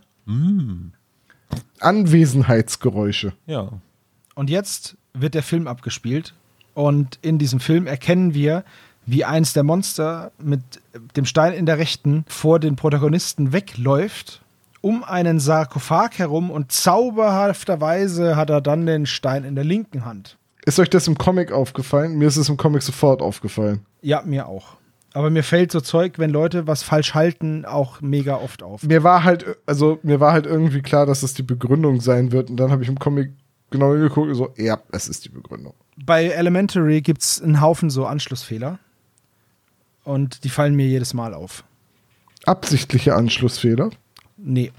Anwesenheitsgeräusche. 1.80 3.34
Ja. 3.46 3.70
Und 4.36 4.50
jetzt 4.50 4.98
wird 5.14 5.34
der 5.34 5.44
Film 5.44 5.68
abgespielt. 5.68 6.34
Und 6.74 7.18
in 7.22 7.40
diesem 7.40 7.60
Film 7.60 7.88
erkennen 7.88 8.34
wir, 8.34 8.64
wie 9.06 9.26
eins 9.26 9.54
der 9.54 9.64
Monster 9.64 10.32
mit 10.38 10.62
dem 11.16 11.26
Stein 11.26 11.54
in 11.54 11.66
der 11.66 11.78
Rechten 11.78 12.26
vor 12.28 12.60
den 12.60 12.76
Protagonisten 12.76 13.54
wegläuft, 13.54 14.42
um 14.82 15.04
einen 15.04 15.40
Sarkophag 15.40 16.12
herum 16.18 16.52
und 16.52 16.72
zauberhafterweise 16.72 18.36
hat 18.36 18.50
er 18.50 18.62
dann 18.62 18.86
den 18.86 19.06
Stein 19.06 19.44
in 19.44 19.56
der 19.56 19.64
linken 19.64 20.06
Hand. 20.06 20.38
Ist 20.66 20.80
euch 20.80 20.90
das 20.90 21.08
im 21.08 21.18
Comic 21.18 21.52
aufgefallen? 21.52 22.18
Mir 22.18 22.28
ist 22.28 22.38
es 22.38 22.50
im 22.50 22.58
Comic 22.58 22.84
sofort 22.84 23.22
aufgefallen. 23.22 23.86
Ja, 24.02 24.22
mir 24.24 24.48
auch. 24.48 24.78
Aber 25.18 25.32
mir 25.32 25.42
fällt 25.42 25.72
so 25.72 25.82
Zeug, 25.82 26.20
wenn 26.20 26.30
Leute 26.30 26.68
was 26.68 26.84
falsch 26.84 27.16
halten, 27.16 27.66
auch 27.66 28.02
mega 28.02 28.36
oft 28.36 28.62
auf. 28.62 28.84
Mir 28.84 29.02
war 29.02 29.24
halt, 29.24 29.48
also 29.66 29.98
mir 30.04 30.20
war 30.20 30.32
halt 30.32 30.46
irgendwie 30.46 30.84
klar, 30.84 31.08
dass 31.08 31.22
das 31.22 31.34
die 31.34 31.42
Begründung 31.42 32.02
sein 32.02 32.32
wird. 32.32 32.52
Und 32.52 32.58
dann 32.58 32.70
habe 32.70 32.84
ich 32.84 32.88
im 32.88 33.00
Comic 33.00 33.32
genau 33.72 33.94
hingeguckt 33.94 34.28
und 34.30 34.36
so, 34.36 34.54
ja, 34.58 34.80
es 34.92 35.08
ist 35.08 35.26
die 35.26 35.30
Begründung. 35.30 35.74
Bei 35.96 36.26
Elementary 36.26 37.02
gibt 37.02 37.24
es 37.24 37.42
einen 37.42 37.62
Haufen 37.62 37.90
so 37.90 38.06
Anschlussfehler. 38.06 38.78
Und 40.04 40.44
die 40.44 40.50
fallen 40.50 40.76
mir 40.76 40.86
jedes 40.86 41.16
Mal 41.16 41.34
auf. 41.34 41.64
Absichtliche 42.46 43.16
Anschlussfehler. 43.16 43.90
Nee. 44.38 44.72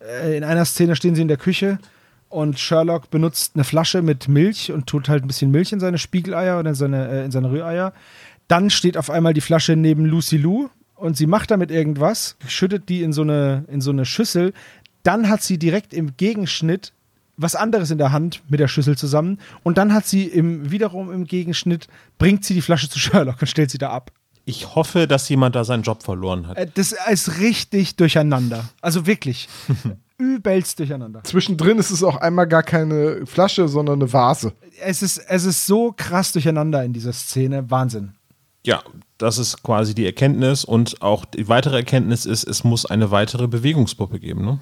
Äh, 0.00 0.36
In 0.36 0.44
einer 0.44 0.66
Szene 0.66 0.96
stehen 0.96 1.14
sie 1.14 1.22
in 1.22 1.28
der 1.28 1.38
Küche 1.38 1.78
und 2.28 2.58
Sherlock 2.58 3.10
benutzt 3.10 3.52
eine 3.54 3.64
Flasche 3.64 4.02
mit 4.02 4.28
Milch 4.28 4.70
und 4.70 4.86
tut 4.86 5.08
halt 5.08 5.24
ein 5.24 5.28
bisschen 5.28 5.50
Milch 5.50 5.72
in 5.72 5.80
seine 5.80 5.96
Spiegeleier 5.98 6.58
oder 6.58 6.68
in 6.70 6.74
seine, 6.74 7.08
äh, 7.08 7.24
in 7.24 7.30
seine 7.30 7.50
Rühreier. 7.50 7.94
Dann 8.52 8.68
steht 8.68 8.98
auf 8.98 9.08
einmal 9.08 9.32
die 9.32 9.40
Flasche 9.40 9.76
neben 9.76 10.04
Lucy 10.04 10.36
Lou 10.36 10.68
und 10.94 11.16
sie 11.16 11.26
macht 11.26 11.50
damit 11.50 11.70
irgendwas, 11.70 12.36
schüttet 12.46 12.90
die 12.90 13.02
in 13.02 13.14
so 13.14 13.22
eine, 13.22 13.64
in 13.68 13.80
so 13.80 13.90
eine 13.90 14.04
Schüssel. 14.04 14.52
Dann 15.02 15.30
hat 15.30 15.42
sie 15.42 15.56
direkt 15.56 15.94
im 15.94 16.18
Gegenschnitt 16.18 16.92
was 17.38 17.56
anderes 17.56 17.90
in 17.90 17.96
der 17.96 18.12
Hand 18.12 18.42
mit 18.50 18.60
der 18.60 18.68
Schüssel 18.68 18.94
zusammen 18.94 19.38
und 19.62 19.78
dann 19.78 19.94
hat 19.94 20.04
sie 20.06 20.24
im, 20.24 20.70
wiederum 20.70 21.10
im 21.10 21.24
Gegenschnitt, 21.24 21.88
bringt 22.18 22.44
sie 22.44 22.52
die 22.52 22.60
Flasche 22.60 22.90
zu 22.90 22.98
Sherlock 22.98 23.40
und 23.40 23.46
stellt 23.46 23.70
sie 23.70 23.78
da 23.78 23.88
ab. 23.88 24.12
Ich 24.44 24.74
hoffe, 24.74 25.08
dass 25.08 25.30
jemand 25.30 25.54
da 25.56 25.64
seinen 25.64 25.82
Job 25.82 26.02
verloren 26.02 26.46
hat. 26.46 26.58
Äh, 26.58 26.66
Das 26.74 26.92
ist 27.10 27.38
richtig 27.38 27.96
durcheinander. 27.96 28.68
Also 28.82 29.06
wirklich. 29.06 29.48
übelst 30.18 30.78
durcheinander. 30.78 31.24
Zwischendrin 31.24 31.78
ist 31.78 31.90
es 31.90 32.02
auch 32.04 32.16
einmal 32.16 32.46
gar 32.46 32.62
keine 32.62 33.26
Flasche, 33.26 33.66
sondern 33.66 34.00
eine 34.00 34.12
Vase. 34.12 34.52
Es 34.80 35.02
ist, 35.02 35.18
es 35.18 35.44
ist 35.44 35.66
so 35.66 35.92
krass 35.96 36.32
durcheinander 36.32 36.84
in 36.84 36.92
dieser 36.92 37.12
Szene. 37.12 37.70
Wahnsinn. 37.70 38.12
Ja, 38.64 38.82
das 39.18 39.38
ist 39.38 39.62
quasi 39.62 39.94
die 39.94 40.06
Erkenntnis 40.06 40.64
und 40.64 41.02
auch 41.02 41.24
die 41.24 41.48
weitere 41.48 41.76
Erkenntnis 41.76 42.26
ist, 42.26 42.44
es 42.44 42.62
muss 42.64 42.86
eine 42.86 43.10
weitere 43.10 43.48
Bewegungspuppe 43.48 44.20
geben, 44.20 44.44
ne? 44.44 44.60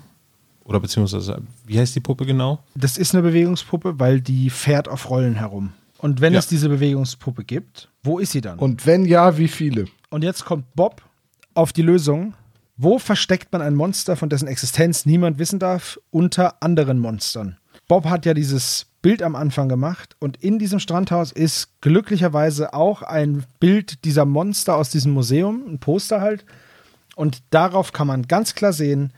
Oder 0.65 0.81
beziehungsweise, 0.81 1.43
wie 1.67 1.79
heißt 1.79 1.95
die 1.97 2.01
Puppe 2.01 2.25
genau? 2.27 2.61
Das 2.75 2.97
ist 2.97 3.13
eine 3.15 3.23
Bewegungspuppe, 3.23 3.99
weil 3.99 4.21
die 4.21 4.51
fährt 4.51 4.89
auf 4.89 5.11
Rollen 5.11 5.35
herum. 5.35 5.73
Und 5.99 6.21
wenn 6.21 6.33
Ja. 6.33 6.39
es 6.39 6.47
diese 6.47 6.69
Bewegungspuppe 6.69 7.45
gibt, 7.45 7.89
wo 8.03 8.19
ist 8.19 8.33
sie 8.33 8.41
dann? 8.41 8.59
Und 8.59 8.87
wenn 8.87 9.05
ja, 9.05 9.37
wie 9.37 9.49
viele? 9.49 9.87
Und 10.11 10.23
jetzt 10.25 10.45
kommt 10.45 10.65
Bob 10.75 11.03
auf 11.55 11.73
die 11.73 11.83
Lösung. 11.83 12.35
Wo 12.77 12.99
versteckt 12.99 13.53
man 13.53 13.61
ein 13.61 13.75
Monster, 13.75 14.17
von 14.17 14.31
dessen 14.31 14.49
Existenz 14.49 15.05
niemand 15.05 15.39
wissen 15.39 15.59
darf, 15.59 15.99
unter 16.11 16.63
anderen 16.63 16.99
Monstern? 16.99 17.59
Bob 17.89 18.07
hat 18.07 18.25
ja 18.25 18.33
dieses 18.33 18.87
Bild 19.03 19.23
am 19.23 19.35
Anfang 19.35 19.69
gemacht 19.69 20.17
und 20.19 20.37
in 20.37 20.59
diesem 20.59 20.79
Strandhaus 20.79 21.33
ist 21.33 21.81
glücklicherweise 21.81 22.75
auch 22.75 23.03
ein 23.03 23.45
Bild 23.59 24.05
dieser 24.05 24.25
Monster 24.25 24.77
aus 24.77 24.91
diesem 24.91 25.13
Museum, 25.13 25.65
ein 25.67 25.79
Poster 25.79 26.21
halt. 26.21 26.45
Und 27.17 27.43
darauf 27.51 27.93
kann 27.93 28.07
man 28.07 28.29
ganz 28.29 28.55
klar 28.55 28.73
sehen, 28.73 29.13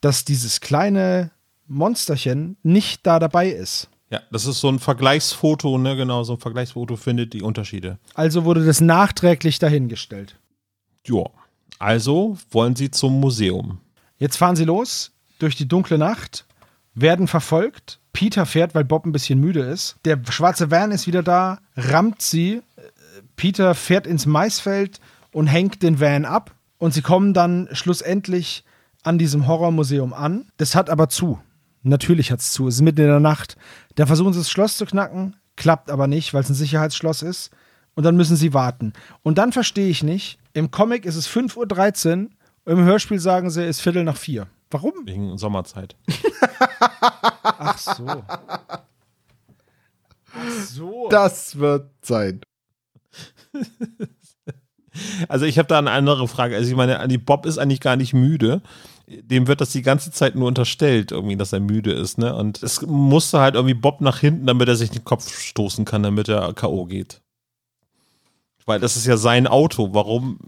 dass 0.00 0.24
dieses 0.24 0.60
kleine 0.60 1.30
Monsterchen 1.66 2.56
nicht 2.62 3.06
da 3.06 3.18
dabei 3.18 3.48
ist. 3.48 3.88
Ja, 4.10 4.20
das 4.30 4.44
ist 4.44 4.60
so 4.60 4.68
ein 4.68 4.78
Vergleichsfoto, 4.78 5.78
ne? 5.78 5.96
Genau, 5.96 6.22
so 6.22 6.34
ein 6.34 6.38
Vergleichsfoto 6.38 6.96
findet 6.96 7.32
die 7.32 7.40
Unterschiede. 7.40 7.98
Also 8.12 8.44
wurde 8.44 8.64
das 8.64 8.82
nachträglich 8.82 9.58
dahingestellt. 9.58 10.38
Ja. 11.06 11.24
Also 11.78 12.36
wollen 12.50 12.76
sie 12.76 12.90
zum 12.90 13.18
Museum. 13.18 13.80
Jetzt 14.18 14.36
fahren 14.36 14.54
sie 14.54 14.64
los 14.64 15.12
durch 15.38 15.56
die 15.56 15.66
dunkle 15.66 15.98
Nacht, 15.98 16.46
werden 16.94 17.26
verfolgt. 17.26 17.98
Peter 18.12 18.46
fährt, 18.46 18.74
weil 18.74 18.84
Bob 18.84 19.06
ein 19.06 19.12
bisschen 19.12 19.40
müde 19.40 19.60
ist. 19.60 19.96
Der 20.04 20.18
schwarze 20.30 20.70
Van 20.70 20.90
ist 20.90 21.06
wieder 21.06 21.22
da, 21.22 21.58
rammt 21.76 22.20
sie. 22.22 22.62
Äh, 22.76 22.82
Peter 23.36 23.74
fährt 23.74 24.06
ins 24.06 24.26
Maisfeld 24.26 25.00
und 25.32 25.46
hängt 25.46 25.82
den 25.82 26.00
Van 26.00 26.24
ab. 26.24 26.54
Und 26.78 26.92
sie 26.92 27.02
kommen 27.02 27.32
dann 27.32 27.68
schlussendlich 27.72 28.64
an 29.02 29.18
diesem 29.18 29.46
Horrormuseum 29.46 30.12
an. 30.12 30.46
Das 30.56 30.74
hat 30.74 30.90
aber 30.90 31.08
zu. 31.08 31.38
Natürlich 31.82 32.30
hat 32.30 32.40
es 32.40 32.52
zu. 32.52 32.68
Es 32.68 32.76
ist 32.76 32.82
mitten 32.82 33.00
in 33.00 33.08
der 33.08 33.20
Nacht. 33.20 33.56
Da 33.94 34.06
versuchen 34.06 34.32
sie 34.32 34.40
das 34.40 34.50
Schloss 34.50 34.76
zu 34.76 34.86
knacken, 34.86 35.36
klappt 35.56 35.90
aber 35.90 36.06
nicht, 36.06 36.34
weil 36.34 36.42
es 36.42 36.48
ein 36.48 36.54
Sicherheitsschloss 36.54 37.22
ist. 37.22 37.50
Und 37.94 38.04
dann 38.04 38.16
müssen 38.16 38.36
sie 38.36 38.54
warten. 38.54 38.92
Und 39.22 39.38
dann 39.38 39.52
verstehe 39.52 39.88
ich 39.88 40.02
nicht, 40.02 40.38
im 40.54 40.70
Comic 40.70 41.04
ist 41.04 41.16
es 41.16 41.28
5.13 41.28 42.24
Uhr, 42.24 42.30
im 42.64 42.84
Hörspiel 42.84 43.18
sagen 43.18 43.50
sie, 43.50 43.62
es 43.62 43.78
ist 43.78 43.82
Viertel 43.82 44.04
nach 44.04 44.16
vier. 44.16 44.46
Warum? 44.72 44.92
Wegen 45.04 45.38
Sommerzeit. 45.38 45.96
Ach 47.42 47.78
so. 47.78 48.24
Ach 50.34 50.50
so. 50.66 51.08
Das 51.10 51.58
wird 51.58 51.90
sein. 52.02 52.40
Also 55.28 55.46
ich 55.46 55.58
habe 55.58 55.68
da 55.68 55.78
eine 55.78 55.90
andere 55.90 56.28
Frage. 56.28 56.56
Also 56.56 56.70
ich 56.70 56.76
meine, 56.76 57.06
die 57.08 57.18
Bob 57.18 57.46
ist 57.46 57.58
eigentlich 57.58 57.80
gar 57.80 57.96
nicht 57.96 58.12
müde. 58.14 58.62
Dem 59.06 59.46
wird 59.46 59.60
das 59.60 59.70
die 59.70 59.82
ganze 59.82 60.10
Zeit 60.10 60.36
nur 60.36 60.48
unterstellt, 60.48 61.12
irgendwie, 61.12 61.36
dass 61.36 61.52
er 61.52 61.60
müde 61.60 61.92
ist, 61.92 62.18
ne? 62.18 62.34
Und 62.34 62.62
es 62.62 62.82
musste 62.82 63.40
halt 63.40 63.56
irgendwie 63.56 63.74
Bob 63.74 64.00
nach 64.00 64.18
hinten, 64.18 64.46
damit 64.46 64.68
er 64.68 64.76
sich 64.76 64.90
den 64.90 65.04
Kopf 65.04 65.28
stoßen 65.28 65.84
kann, 65.84 66.02
damit 66.02 66.28
er 66.28 66.52
K.O. 66.54 66.86
geht. 66.86 67.20
Weil 68.64 68.80
das 68.80 68.96
ist 68.96 69.06
ja 69.06 69.16
sein 69.16 69.46
Auto. 69.46 69.92
Warum? 69.92 70.38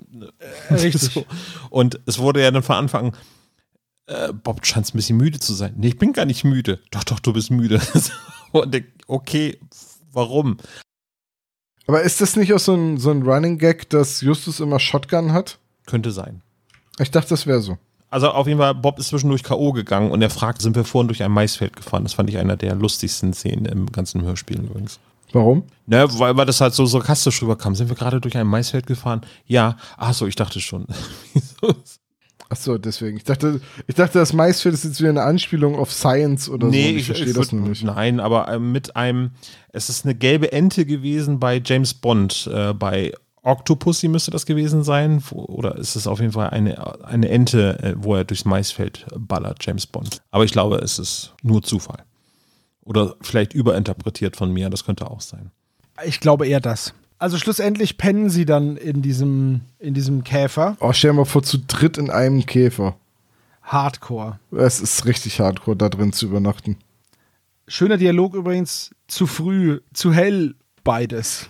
Richtig. 0.70 1.02
So. 1.14 1.26
Und 1.68 2.00
es 2.06 2.18
wurde 2.18 2.42
ja 2.42 2.50
dann 2.50 2.62
von 2.62 2.76
Anfang 2.76 3.06
an, 3.06 3.16
äh, 4.06 4.32
Bob 4.32 4.64
scheint 4.66 4.92
ein 4.92 4.96
bisschen 4.96 5.16
müde 5.16 5.38
zu 5.38 5.54
sein. 5.54 5.74
Nee, 5.76 5.88
ich 5.88 5.98
bin 5.98 6.12
gar 6.12 6.24
nicht 6.24 6.44
müde. 6.44 6.80
Doch, 6.90 7.04
doch, 7.04 7.20
du 7.20 7.32
bist 7.32 7.50
müde. 7.50 7.80
Und 8.52 8.74
ich, 8.74 8.84
okay, 9.06 9.58
warum? 10.12 10.58
Aber 11.86 12.02
ist 12.02 12.20
das 12.20 12.36
nicht 12.36 12.52
auch 12.52 12.58
so 12.58 12.74
ein, 12.74 12.98
so 12.98 13.10
ein 13.10 13.22
Running 13.22 13.58
Gag, 13.58 13.90
dass 13.90 14.20
Justus 14.20 14.60
immer 14.60 14.80
Shotgun 14.80 15.32
hat? 15.32 15.58
Könnte 15.86 16.12
sein. 16.12 16.42
Ich 16.98 17.10
dachte, 17.10 17.30
das 17.30 17.46
wäre 17.46 17.60
so. 17.60 17.78
Also 18.10 18.30
auf 18.30 18.46
jeden 18.46 18.60
Fall, 18.60 18.74
Bob 18.74 18.98
ist 18.98 19.08
zwischendurch 19.08 19.42
K.O. 19.42 19.72
gegangen 19.72 20.12
und 20.12 20.22
er 20.22 20.30
fragt, 20.30 20.62
sind 20.62 20.76
wir 20.76 20.84
vorhin 20.84 21.08
durch 21.08 21.22
ein 21.22 21.32
Maisfeld 21.32 21.74
gefahren? 21.74 22.04
Das 22.04 22.14
fand 22.14 22.30
ich 22.30 22.38
einer 22.38 22.56
der 22.56 22.76
lustigsten 22.76 23.34
Szenen 23.34 23.64
im 23.64 23.90
ganzen 23.90 24.22
Hörspiel 24.22 24.60
übrigens. 24.60 25.00
Warum? 25.32 25.64
Ne, 25.86 26.06
weil, 26.18 26.36
weil 26.36 26.46
das 26.46 26.60
halt 26.60 26.74
so 26.74 26.86
sarkastisch 26.86 27.42
rüberkam. 27.42 27.74
Sind 27.74 27.88
wir 27.88 27.96
gerade 27.96 28.20
durch 28.20 28.36
ein 28.36 28.46
Maisfeld 28.46 28.86
gefahren? 28.86 29.22
Ja. 29.46 29.76
Ach 29.96 30.14
so, 30.14 30.28
ich 30.28 30.36
dachte 30.36 30.60
schon. 30.60 30.86
Ach 32.50 32.56
so, 32.56 32.78
deswegen. 32.78 33.16
Ich 33.16 33.24
dachte, 33.24 33.60
ich 33.86 33.94
dachte, 33.94 34.18
das 34.18 34.32
Maisfeld 34.32 34.74
ist 34.74 34.84
jetzt 34.84 35.00
wieder 35.00 35.10
eine 35.10 35.22
Anspielung 35.22 35.76
auf 35.76 35.92
Science 35.92 36.48
oder 36.48 36.66
so. 36.70 36.72
Und 36.72 36.74
Ich, 36.78 37.06
verstehe 37.06 37.32
das 37.32 37.52
würd- 37.52 37.56
nicht. 37.68 37.82
Nein, 37.84 38.20
aber 38.20 38.48
ähm, 38.52 38.70
mit 38.72 38.94
einem, 38.96 39.30
es 39.72 39.88
ist 39.88 40.04
eine 40.04 40.14
gelbe 40.14 40.52
Ente 40.52 40.84
gewesen 40.86 41.40
bei 41.40 41.60
James 41.64 41.94
Bond, 41.94 42.48
äh, 42.52 42.72
bei 42.74 43.12
Octopussy 43.42 44.08
müsste 44.08 44.30
das 44.30 44.46
gewesen 44.46 44.84
sein, 44.84 45.22
wo, 45.28 45.44
oder 45.44 45.76
ist 45.76 45.96
es 45.96 46.06
auf 46.06 46.20
jeden 46.20 46.32
Fall 46.32 46.50
eine, 46.50 47.04
eine 47.04 47.28
Ente, 47.28 47.78
äh, 47.82 47.94
wo 47.96 48.14
er 48.14 48.24
durchs 48.24 48.44
Maisfeld 48.44 49.04
ballert, 49.18 49.58
James 49.64 49.86
Bond. 49.86 50.22
Aber 50.30 50.44
ich 50.44 50.52
glaube, 50.52 50.76
es 50.78 50.98
ist 50.98 51.34
nur 51.42 51.62
Zufall. 51.62 52.04
Oder 52.84 53.16
vielleicht 53.22 53.52
überinterpretiert 53.54 54.36
von 54.36 54.52
mir, 54.52 54.68
das 54.70 54.84
könnte 54.84 55.10
auch 55.10 55.20
sein. 55.20 55.50
Ich 56.06 56.20
glaube 56.20 56.46
eher 56.46 56.60
das. 56.60 56.94
Also 57.24 57.38
schlussendlich 57.38 57.96
pennen 57.96 58.28
sie 58.28 58.44
dann 58.44 58.76
in 58.76 59.00
diesem, 59.00 59.62
in 59.78 59.94
diesem 59.94 60.24
Käfer. 60.24 60.76
Oh, 60.80 60.92
stell 60.92 61.12
dir 61.12 61.16
mal 61.16 61.24
vor, 61.24 61.42
zu 61.42 61.56
dritt 61.56 61.96
in 61.96 62.10
einem 62.10 62.44
Käfer. 62.44 62.96
Hardcore. 63.62 64.38
Es 64.50 64.78
ist 64.78 65.06
richtig 65.06 65.40
hardcore, 65.40 65.74
da 65.74 65.88
drin 65.88 66.12
zu 66.12 66.26
übernachten. 66.26 66.76
Schöner 67.66 67.96
Dialog 67.96 68.34
übrigens. 68.34 68.94
Zu 69.08 69.26
früh, 69.26 69.80
zu 69.94 70.12
hell, 70.12 70.54
beides. 70.84 71.48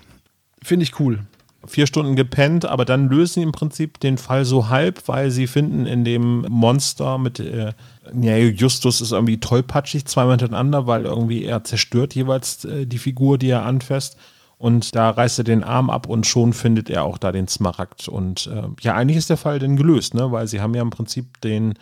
Finde 0.62 0.84
ich 0.84 1.00
cool. 1.00 1.26
vier 1.66 1.88
Stunden 1.88 2.14
gepennt, 2.14 2.66
aber 2.66 2.84
dann 2.84 3.08
lösen 3.08 3.34
sie 3.34 3.42
im 3.42 3.50
Prinzip 3.50 3.98
den 3.98 4.16
Fall 4.16 4.44
so 4.44 4.68
halb, 4.68 5.08
weil 5.08 5.32
sie 5.32 5.48
finden 5.48 5.86
in 5.86 6.04
dem 6.04 6.42
Monster 6.42 7.18
mit, 7.18 7.40
äh, 7.40 7.72
ja, 8.20 8.36
Justus 8.36 9.00
ist 9.00 9.10
irgendwie 9.10 9.40
tollpatschig, 9.40 10.04
zweimal 10.04 10.38
hintereinander, 10.38 10.86
weil 10.86 11.04
irgendwie 11.04 11.44
er 11.44 11.64
zerstört 11.64 12.14
jeweils 12.14 12.64
äh, 12.64 12.86
die 12.86 12.98
Figur, 12.98 13.38
die 13.38 13.48
er 13.48 13.64
anfasst. 13.64 14.16
Und 14.58 14.94
da 14.94 15.10
reißt 15.10 15.38
er 15.38 15.44
den 15.44 15.64
Arm 15.64 15.90
ab 15.90 16.08
und 16.08 16.26
schon 16.26 16.52
findet 16.52 16.88
er 16.88 17.04
auch 17.04 17.18
da 17.18 17.32
den 17.32 17.48
Smaragd. 17.48 18.08
Und 18.08 18.46
äh, 18.46 18.68
ja, 18.80 18.94
eigentlich 18.94 19.18
ist 19.18 19.30
der 19.30 19.36
Fall 19.36 19.58
dann 19.58 19.76
gelöst, 19.76 20.14
ne? 20.14 20.32
weil 20.32 20.46
sie 20.46 20.60
haben 20.60 20.74
ja 20.74 20.82
im 20.82 20.90
Prinzip 20.90 21.40
den 21.40 21.74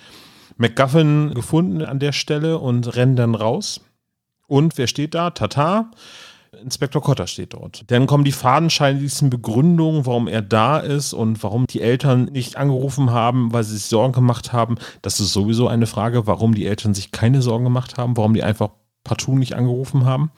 MacGuffin 0.57 1.32
gefunden 1.35 1.82
an 1.82 1.99
der 1.99 2.12
Stelle 2.12 2.59
und 2.59 2.97
rennen 2.97 3.16
dann 3.16 3.35
raus. 3.35 3.81
Und 4.47 4.77
wer 4.78 4.86
steht 4.86 5.15
da? 5.15 5.31
Tata. 5.31 5.90
Inspektor 6.62 7.01
Cotter 7.01 7.27
steht 7.27 7.55
dort. 7.55 7.90
Dann 7.90 8.07
kommen 8.07 8.24
die 8.24 8.32
fadenscheinigsten 8.32 9.31
Begründungen, 9.31 10.05
warum 10.05 10.28
er 10.28 10.43
da 10.43 10.78
ist 10.78 11.15
und 11.15 11.43
warum 11.43 11.66
die 11.66 11.81
Eltern 11.81 12.27
nicht 12.27 12.57
angerufen 12.57 13.11
haben, 13.11 13.53
weil 13.55 13.65
sie 13.65 13.77
sich 13.77 13.86
Sorgen 13.86 14.12
gemacht 14.12 14.53
haben. 14.53 14.77
Das 15.01 15.19
ist 15.19 15.32
sowieso 15.32 15.69
eine 15.69 15.86
Frage, 15.86 16.27
warum 16.27 16.55
die 16.55 16.66
Eltern 16.66 16.93
sich 16.93 17.11
keine 17.11 17.40
Sorgen 17.40 17.65
gemacht 17.65 17.97
haben, 17.97 18.19
warum 18.19 18.35
die 18.35 18.43
einfach 18.43 18.69
partout 19.03 19.36
nicht 19.36 19.55
angerufen 19.55 20.05
haben. 20.05 20.31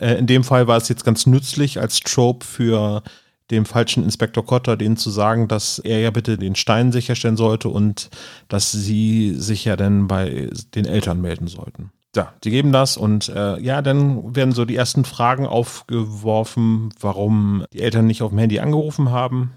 Äh, 0.00 0.18
in 0.18 0.26
dem 0.26 0.44
Fall 0.44 0.66
war 0.66 0.76
es 0.76 0.88
jetzt 0.88 1.04
ganz 1.04 1.26
nützlich 1.26 1.80
als 1.80 2.00
Trope 2.00 2.44
für 2.44 3.02
dem 3.50 3.66
falschen 3.66 4.04
Inspektor 4.04 4.44
Cotter, 4.44 4.76
denen 4.76 4.96
zu 4.96 5.10
sagen, 5.10 5.48
dass 5.48 5.78
er 5.78 6.00
ja 6.00 6.10
bitte 6.10 6.38
den 6.38 6.54
Stein 6.54 6.92
sicherstellen 6.92 7.36
sollte 7.36 7.68
und 7.68 8.10
dass 8.48 8.72
sie 8.72 9.34
sich 9.34 9.64
ja 9.64 9.76
dann 9.76 10.08
bei 10.08 10.50
den 10.74 10.86
Eltern 10.86 11.20
melden 11.20 11.46
sollten. 11.46 11.90
Ja, 12.16 12.32
die 12.44 12.50
geben 12.50 12.72
das 12.72 12.96
und 12.96 13.28
äh, 13.28 13.58
ja, 13.60 13.82
dann 13.82 14.36
werden 14.36 14.52
so 14.52 14.64
die 14.64 14.76
ersten 14.76 15.04
Fragen 15.04 15.46
aufgeworfen, 15.46 16.94
warum 17.00 17.64
die 17.72 17.80
Eltern 17.80 18.06
nicht 18.06 18.22
auf 18.22 18.30
dem 18.30 18.38
Handy 18.38 18.60
angerufen 18.60 19.10
haben. 19.10 19.52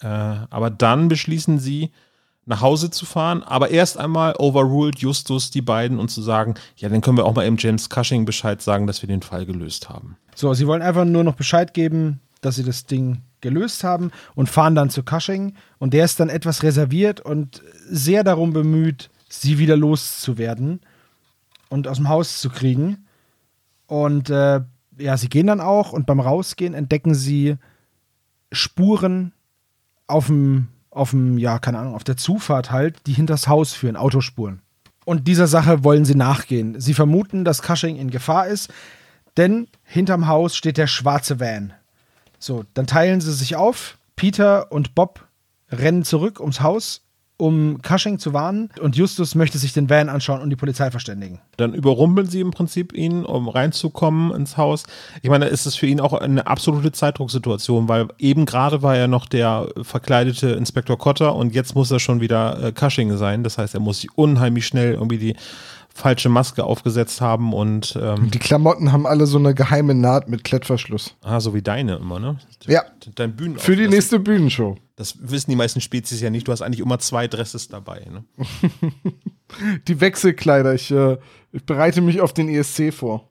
Äh, 0.00 0.06
aber 0.06 0.70
dann 0.70 1.08
beschließen 1.08 1.58
sie, 1.58 1.90
nach 2.48 2.62
Hause 2.62 2.90
zu 2.90 3.04
fahren, 3.04 3.42
aber 3.42 3.70
erst 3.70 3.98
einmal 3.98 4.34
overruled 4.38 4.98
Justus 4.98 5.50
die 5.50 5.60
beiden 5.60 5.98
und 5.98 6.08
zu 6.08 6.22
sagen, 6.22 6.54
ja, 6.76 6.88
dann 6.88 7.02
können 7.02 7.18
wir 7.18 7.26
auch 7.26 7.34
mal 7.34 7.46
eben 7.46 7.58
James 7.58 7.90
Cushing 7.90 8.24
Bescheid 8.24 8.62
sagen, 8.62 8.86
dass 8.86 9.02
wir 9.02 9.06
den 9.06 9.20
Fall 9.20 9.44
gelöst 9.44 9.90
haben. 9.90 10.16
So, 10.34 10.54
sie 10.54 10.66
wollen 10.66 10.80
einfach 10.80 11.04
nur 11.04 11.24
noch 11.24 11.34
Bescheid 11.34 11.74
geben, 11.74 12.20
dass 12.40 12.56
sie 12.56 12.64
das 12.64 12.86
Ding 12.86 13.20
gelöst 13.42 13.84
haben 13.84 14.10
und 14.34 14.48
fahren 14.48 14.74
dann 14.74 14.88
zu 14.88 15.02
Cushing. 15.02 15.54
Und 15.78 15.92
der 15.92 16.06
ist 16.06 16.20
dann 16.20 16.30
etwas 16.30 16.62
reserviert 16.62 17.20
und 17.20 17.62
sehr 17.86 18.24
darum 18.24 18.54
bemüht, 18.54 19.10
sie 19.28 19.58
wieder 19.58 19.76
loszuwerden 19.76 20.80
und 21.68 21.86
aus 21.86 21.98
dem 21.98 22.08
Haus 22.08 22.40
zu 22.40 22.48
kriegen. 22.48 23.06
Und 23.86 24.30
äh, 24.30 24.62
ja, 24.98 25.16
sie 25.18 25.28
gehen 25.28 25.48
dann 25.48 25.60
auch 25.60 25.92
und 25.92 26.06
beim 26.06 26.20
Rausgehen 26.20 26.72
entdecken 26.72 27.14
sie 27.14 27.56
Spuren 28.52 29.32
auf 30.06 30.28
dem, 30.28 30.68
auf 30.98 31.10
dem, 31.10 31.38
ja, 31.38 31.58
keine 31.58 31.78
Ahnung, 31.78 31.94
auf 31.94 32.04
der 32.04 32.16
Zufahrt 32.16 32.70
halt, 32.70 33.06
die 33.06 33.12
hinters 33.12 33.48
Haus 33.48 33.72
führen, 33.72 33.96
Autospuren. 33.96 34.60
Und 35.04 35.26
dieser 35.26 35.46
Sache 35.46 35.84
wollen 35.84 36.04
sie 36.04 36.14
nachgehen. 36.14 36.80
Sie 36.80 36.92
vermuten, 36.92 37.44
dass 37.44 37.62
Cushing 37.62 37.96
in 37.96 38.10
Gefahr 38.10 38.46
ist, 38.46 38.70
denn 39.36 39.68
hinterm 39.84 40.26
Haus 40.26 40.54
steht 40.54 40.76
der 40.76 40.86
schwarze 40.86 41.40
Van. 41.40 41.72
So, 42.38 42.64
dann 42.74 42.86
teilen 42.86 43.20
sie 43.20 43.32
sich 43.32 43.56
auf. 43.56 43.96
Peter 44.16 44.70
und 44.70 44.94
Bob 44.94 45.26
rennen 45.70 46.04
zurück 46.04 46.40
ums 46.40 46.60
Haus 46.60 47.02
um 47.38 47.80
Cushing 47.82 48.18
zu 48.18 48.34
warnen 48.34 48.68
und 48.80 48.96
Justus 48.96 49.34
möchte 49.34 49.58
sich 49.58 49.72
den 49.72 49.88
Van 49.88 50.08
anschauen 50.08 50.42
und 50.42 50.50
die 50.50 50.56
Polizei 50.56 50.90
verständigen. 50.90 51.40
Dann 51.56 51.72
überrumpeln 51.72 52.26
sie 52.26 52.40
im 52.40 52.50
Prinzip 52.50 52.92
ihn, 52.92 53.24
um 53.24 53.48
reinzukommen 53.48 54.34
ins 54.34 54.56
Haus. 54.56 54.82
Ich 55.22 55.30
meine, 55.30 55.46
ist 55.46 55.64
es 55.64 55.76
für 55.76 55.86
ihn 55.86 56.00
auch 56.00 56.12
eine 56.12 56.48
absolute 56.48 56.92
Zeitdrucksituation, 56.92 57.88
weil 57.88 58.08
eben 58.18 58.44
gerade 58.44 58.82
war 58.82 58.96
er 58.96 59.06
noch 59.06 59.26
der 59.26 59.68
verkleidete 59.82 60.48
Inspektor 60.50 60.98
Cotter 60.98 61.36
und 61.36 61.54
jetzt 61.54 61.76
muss 61.76 61.90
er 61.92 62.00
schon 62.00 62.20
wieder 62.20 62.60
äh, 62.62 62.72
Cushing 62.72 63.16
sein. 63.16 63.44
Das 63.44 63.56
heißt, 63.56 63.74
er 63.74 63.80
muss 63.80 64.00
sich 64.00 64.10
unheimlich 64.16 64.66
schnell 64.66 64.94
irgendwie 64.94 65.18
die 65.18 65.36
falsche 65.98 66.28
Maske 66.28 66.64
aufgesetzt 66.64 67.20
haben 67.20 67.52
und 67.52 67.98
ähm, 68.00 68.30
Die 68.30 68.38
Klamotten 68.38 68.92
haben 68.92 69.06
alle 69.06 69.26
so 69.26 69.38
eine 69.38 69.54
geheime 69.54 69.94
Naht 69.94 70.28
mit 70.28 70.44
Klettverschluss. 70.44 71.14
ah, 71.22 71.40
so 71.40 71.54
wie 71.54 71.62
deine 71.62 71.96
immer, 71.96 72.18
ne? 72.18 72.38
Ja. 72.66 72.84
Dein 73.16 73.34
Bühnen 73.36 73.58
Für 73.58 73.76
die 73.76 73.88
nächste 73.88 74.18
Bühnenshow. 74.18 74.76
Das 74.96 75.16
wissen 75.20 75.50
die 75.50 75.56
meisten 75.56 75.80
Spezies 75.80 76.20
ja 76.20 76.30
nicht. 76.30 76.48
Du 76.48 76.52
hast 76.52 76.62
eigentlich 76.62 76.80
immer 76.80 76.98
zwei 76.98 77.28
Dresses 77.28 77.68
dabei. 77.68 78.04
Ne? 78.10 78.24
Die 79.88 80.00
Wechselkleider. 80.00 80.74
Ich, 80.74 80.90
äh, 80.90 81.16
ich 81.52 81.64
bereite 81.64 82.00
mich 82.00 82.20
auf 82.20 82.32
den 82.32 82.48
ESC 82.48 82.92
vor. 82.92 83.28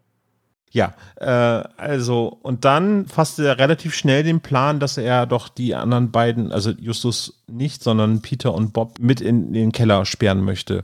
Ja, 0.72 0.94
äh, 1.16 1.26
also, 1.26 2.38
und 2.42 2.66
dann 2.66 3.06
fasste 3.06 3.48
er 3.48 3.58
relativ 3.58 3.96
schnell 3.96 4.24
den 4.24 4.42
Plan, 4.42 4.80
dass 4.80 4.98
er 4.98 5.26
doch 5.26 5.50
die 5.50 5.76
anderen 5.76 6.12
beiden, 6.12 6.52
also 6.52 6.72
Justus 6.72 7.44
nicht, 7.48 7.84
sondern 7.84 8.22
Peter 8.22 8.54
und 8.54 8.74
Bob 8.74 9.00
mit 9.00 9.22
in 9.22 9.54
den 9.54 9.72
Keller 9.72 10.06
sperren 10.06 10.42
möchte. 10.42 10.84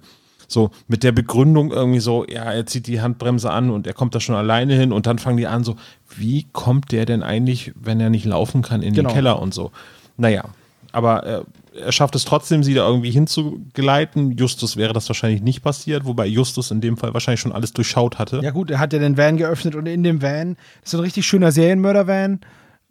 So, 0.53 0.69
mit 0.87 1.03
der 1.03 1.11
Begründung 1.11 1.71
irgendwie 1.71 1.99
so, 1.99 2.25
ja, 2.27 2.43
er 2.43 2.65
zieht 2.65 2.87
die 2.87 3.01
Handbremse 3.01 3.49
an 3.51 3.69
und 3.71 3.87
er 3.87 3.93
kommt 3.93 4.13
da 4.15 4.19
schon 4.19 4.35
alleine 4.35 4.75
hin 4.75 4.91
und 4.91 5.07
dann 5.07 5.17
fangen 5.19 5.37
die 5.37 5.47
an 5.47 5.63
so, 5.63 5.75
wie 6.15 6.45
kommt 6.53 6.91
der 6.91 7.05
denn 7.05 7.23
eigentlich, 7.23 7.73
wenn 7.75 7.99
er 7.99 8.09
nicht 8.11 8.25
laufen 8.25 8.61
kann, 8.61 8.81
in 8.83 8.93
Genau. 8.93 9.09
den 9.09 9.15
Keller 9.15 9.41
und 9.41 9.53
so. 9.53 9.71
Naja, 10.15 10.43
aber 10.91 11.25
äh, 11.25 11.41
er 11.85 11.91
schafft 11.91 12.15
es 12.15 12.23
trotzdem, 12.23 12.63
sie 12.63 12.75
da 12.75 12.87
irgendwie 12.87 13.09
hinzugeleiten. 13.09 14.37
Justus 14.37 14.77
wäre 14.77 14.93
das 14.93 15.09
wahrscheinlich 15.09 15.41
nicht 15.41 15.63
passiert, 15.63 16.05
wobei 16.05 16.27
Justus 16.27 16.69
in 16.71 16.81
dem 16.81 16.97
Fall 16.97 17.13
wahrscheinlich 17.15 17.41
schon 17.41 17.51
alles 17.51 17.73
durchschaut 17.73 18.19
hatte. 18.19 18.39
Ja 18.43 18.51
gut, 18.51 18.69
er 18.69 18.79
hat 18.79 18.93
ja 18.93 18.99
den 18.99 19.17
Van 19.17 19.37
geöffnet 19.37 19.73
und 19.75 19.87
in 19.87 20.03
dem 20.03 20.21
Van, 20.21 20.55
das 20.81 20.93
ist 20.93 20.99
ein 20.99 21.03
richtig 21.03 21.25
schöner 21.25 21.51
Serienmörder-Van 21.51 22.39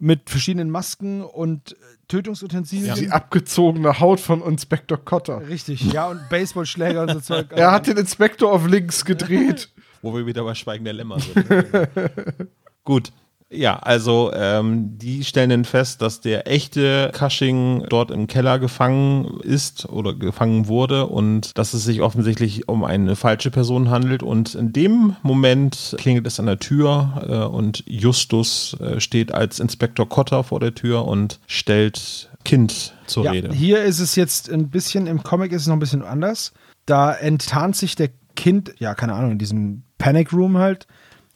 mit 0.03 0.29
verschiedenen 0.29 0.69
Masken 0.69 1.23
und 1.23 1.71
äh, 1.71 1.75
Tötungsutensilien. 2.09 2.93
Die 2.95 3.09
abgezogene 3.09 4.01
Haut 4.01 4.19
von 4.19 4.41
Inspektor 4.43 4.97
Cotter. 4.97 5.47
Richtig, 5.47 5.93
ja, 5.93 6.09
und 6.09 6.27
Baseballschläger 6.29 7.03
und 7.03 7.09
so 7.13 7.19
Zeug. 7.21 7.47
Er 7.51 7.71
hat 7.71 7.87
den 7.87 7.95
Inspektor 7.95 8.51
auf 8.51 8.67
links 8.67 9.05
gedreht. 9.05 9.69
Wo 10.01 10.13
wir 10.13 10.25
wieder 10.25 10.43
bei 10.43 10.55
Schweigen 10.55 10.83
der 10.83 10.93
Lämmer 10.93 11.21
sind. 11.21 11.49
ne? 11.49 11.89
Gut. 12.83 13.13
Ja, 13.53 13.77
also 13.77 14.31
ähm, 14.33 14.97
die 14.97 15.23
stellen 15.23 15.49
dann 15.49 15.65
fest, 15.65 16.01
dass 16.01 16.21
der 16.21 16.47
echte 16.51 17.11
Cushing 17.17 17.85
dort 17.89 18.11
im 18.11 18.27
Keller 18.27 18.59
gefangen 18.59 19.39
ist 19.41 19.87
oder 19.89 20.13
gefangen 20.13 20.67
wurde 20.67 21.07
und 21.07 21.57
dass 21.57 21.73
es 21.73 21.83
sich 21.83 22.01
offensichtlich 22.01 22.67
um 22.67 22.83
eine 22.83 23.15
falsche 23.15 23.51
Person 23.51 23.89
handelt. 23.89 24.23
Und 24.23 24.55
in 24.55 24.73
dem 24.73 25.15
Moment 25.21 25.95
klingelt 25.97 26.25
es 26.25 26.39
an 26.39 26.47
der 26.47 26.59
Tür 26.59 27.23
äh, 27.27 27.55
und 27.55 27.83
Justus 27.87 28.75
äh, 28.79 28.99
steht 28.99 29.33
als 29.33 29.59
Inspektor 29.59 30.09
Cotter 30.09 30.43
vor 30.43 30.59
der 30.59 30.73
Tür 30.73 31.05
und 31.05 31.39
stellt 31.47 32.31
Kind 32.43 32.93
zur 33.05 33.25
ja, 33.25 33.31
Rede. 33.31 33.53
Hier 33.53 33.83
ist 33.83 33.99
es 33.99 34.15
jetzt 34.15 34.51
ein 34.51 34.69
bisschen, 34.69 35.07
im 35.07 35.23
Comic 35.23 35.51
ist 35.51 35.61
es 35.63 35.67
noch 35.67 35.75
ein 35.75 35.79
bisschen 35.79 36.03
anders. 36.03 36.53
Da 36.85 37.13
enttarnt 37.13 37.75
sich 37.75 37.95
der 37.95 38.09
Kind, 38.35 38.73
ja, 38.79 38.95
keine 38.95 39.13
Ahnung, 39.13 39.31
in 39.31 39.39
diesem 39.39 39.83
Panic 39.97 40.33
Room 40.33 40.57
halt 40.57 40.87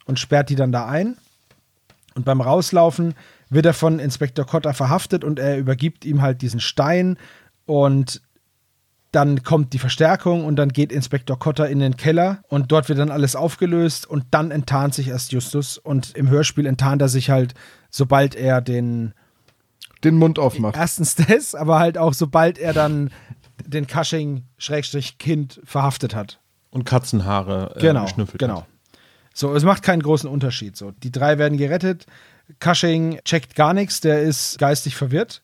und 0.04 0.18
sperrt 0.18 0.50
die 0.50 0.56
dann 0.56 0.72
da 0.72 0.86
ein. 0.86 1.16
Und 2.18 2.24
beim 2.24 2.40
Rauslaufen 2.40 3.14
wird 3.48 3.64
er 3.64 3.74
von 3.74 4.00
Inspektor 4.00 4.44
Cotter 4.44 4.74
verhaftet 4.74 5.22
und 5.22 5.38
er 5.38 5.56
übergibt 5.56 6.04
ihm 6.04 6.20
halt 6.20 6.42
diesen 6.42 6.58
Stein 6.58 7.16
und 7.64 8.20
dann 9.12 9.44
kommt 9.44 9.72
die 9.72 9.78
Verstärkung 9.78 10.44
und 10.44 10.56
dann 10.56 10.70
geht 10.70 10.90
Inspektor 10.90 11.38
Cotter 11.38 11.68
in 11.68 11.78
den 11.78 11.96
Keller 11.96 12.42
und 12.48 12.72
dort 12.72 12.88
wird 12.88 12.98
dann 12.98 13.12
alles 13.12 13.36
aufgelöst 13.36 14.04
und 14.04 14.24
dann 14.32 14.50
enttarnt 14.50 14.94
sich 14.94 15.06
erst 15.06 15.30
Justus 15.30 15.78
und 15.78 16.16
im 16.16 16.28
Hörspiel 16.28 16.66
enttarnt 16.66 17.00
er 17.02 17.08
sich 17.08 17.30
halt, 17.30 17.54
sobald 17.88 18.34
er 18.34 18.60
den 18.62 19.14
Den 20.02 20.16
Mund 20.16 20.40
aufmacht. 20.40 20.76
Erstens 20.76 21.14
das, 21.14 21.54
aber 21.54 21.78
halt 21.78 21.98
auch 21.98 22.14
sobald 22.14 22.58
er 22.58 22.72
dann 22.72 23.10
den 23.64 23.86
Cushing-Kind 23.86 25.60
verhaftet 25.62 26.16
hat. 26.16 26.40
Und 26.70 26.82
Katzenhaare 26.84 27.76
äh, 27.76 27.80
Genau, 27.80 28.02
geschnüffelt. 28.06 28.40
genau. 28.40 28.62
Hat. 28.62 28.66
So, 29.38 29.54
es 29.54 29.62
macht 29.62 29.84
keinen 29.84 30.02
großen 30.02 30.28
Unterschied. 30.28 30.76
So, 30.76 30.90
die 30.90 31.12
drei 31.12 31.38
werden 31.38 31.58
gerettet. 31.58 32.06
Cushing 32.58 33.20
checkt 33.24 33.54
gar 33.54 33.72
nichts, 33.72 34.00
der 34.00 34.20
ist 34.20 34.58
geistig 34.58 34.96
verwirrt. 34.96 35.42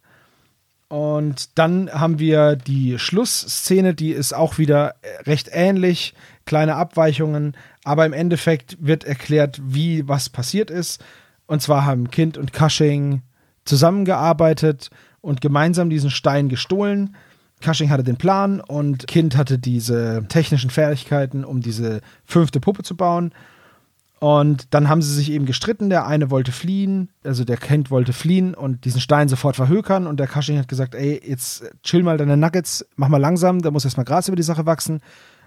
Und 0.89 1.57
dann 1.57 1.89
haben 1.93 2.19
wir 2.19 2.57
die 2.57 2.99
Schlussszene, 2.99 3.95
die 3.95 4.11
ist 4.11 4.35
auch 4.35 4.59
wieder 4.59 4.97
recht 5.27 5.49
ähnlich, 5.53 6.15
kleine 6.45 6.75
Abweichungen, 6.75 7.57
aber 7.85 8.05
im 8.05 8.13
Endeffekt 8.13 8.77
wird 8.81 9.05
erklärt, 9.05 9.61
wie 9.63 10.09
was 10.09 10.29
passiert 10.29 10.73
ist. 10.73 11.01
Und 11.47 11.63
zwar 11.63 11.85
haben 11.85 12.11
Kind 12.11 12.37
und 12.37 12.53
Cushing 12.53 13.23
zusammengearbeitet 13.65 14.91
und 15.21 15.41
gemeinsam 15.41 15.89
diesen 15.89 16.11
Stein 16.11 16.49
gestohlen. 16.49 17.15
Cushing 17.61 17.91
hatte 17.91 18.03
den 18.03 18.17
Plan 18.17 18.61
und 18.61 19.07
Kind 19.07 19.37
hatte 19.37 19.57
diese 19.61 20.27
technischen 20.29 20.71
Fähigkeiten, 20.71 21.45
um 21.45 21.61
diese 21.61 22.01
fünfte 22.25 22.59
Puppe 22.59 22.83
zu 22.83 22.97
bauen. 22.97 23.33
Und 24.25 24.73
dann 24.73 24.89
haben 24.89 25.03
sie 25.03 25.13
sich 25.13 25.31
eben 25.31 25.45
gestritten. 25.45 25.91
Der 25.91 26.07
eine 26.07 26.31
wollte 26.31 26.51
fliehen, 26.51 27.11
also 27.25 27.45
der 27.45 27.59
Kent 27.59 27.91
wollte 27.91 28.15
fliehen 28.15 28.55
und 28.55 28.87
diesen 28.87 29.03
Stein 29.03 29.29
sofort 29.29 29.55
verhökern. 29.55 30.07
Und 30.07 30.19
der 30.19 30.27
Cushing 30.27 30.57
hat 30.57 30.67
gesagt: 30.67 30.95
Ey, 30.95 31.21
jetzt 31.23 31.65
chill 31.83 32.03
mal 32.03 32.17
deine 32.17 32.39
Nuggets, 32.39 32.87
mach 32.97 33.09
mal 33.09 33.21
langsam, 33.21 33.61
da 33.61 33.71
muss 33.71 33.85
erstmal 33.85 34.07
Gras 34.07 34.27
über 34.29 34.37
die 34.37 34.43
Sache 34.43 34.65
wachsen. 34.65 35.03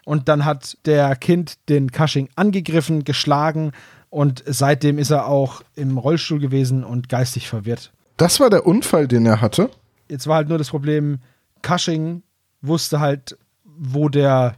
Und 0.06 0.30
dann 0.30 0.46
hat 0.46 0.78
der 0.86 1.16
Kind 1.16 1.58
den 1.70 1.90
Cushing 1.92 2.30
angegriffen, 2.36 3.04
geschlagen 3.04 3.72
und 4.12 4.44
seitdem 4.46 5.00
ist 5.00 5.10
er 5.10 5.26
auch 5.26 5.64
im 5.74 5.98
Rollstuhl 5.98 6.40
gewesen 6.40 6.84
und 6.84 7.10
geistig 7.10 7.50
verwirrt. 7.50 7.92
Das 8.18 8.40
war 8.40 8.52
der 8.52 8.68
Unfall, 8.68 9.08
den 9.08 9.26
er 9.26 9.42
hatte. 9.42 9.72
Jetzt 10.08 10.28
war 10.28 10.36
halt 10.36 10.50
nur 10.50 10.60
das 10.60 10.70
Problem, 10.70 11.18
Cushing 11.64 12.22
wusste 12.62 13.00
halt, 13.00 13.40
wo 13.64 14.08
der 14.08 14.54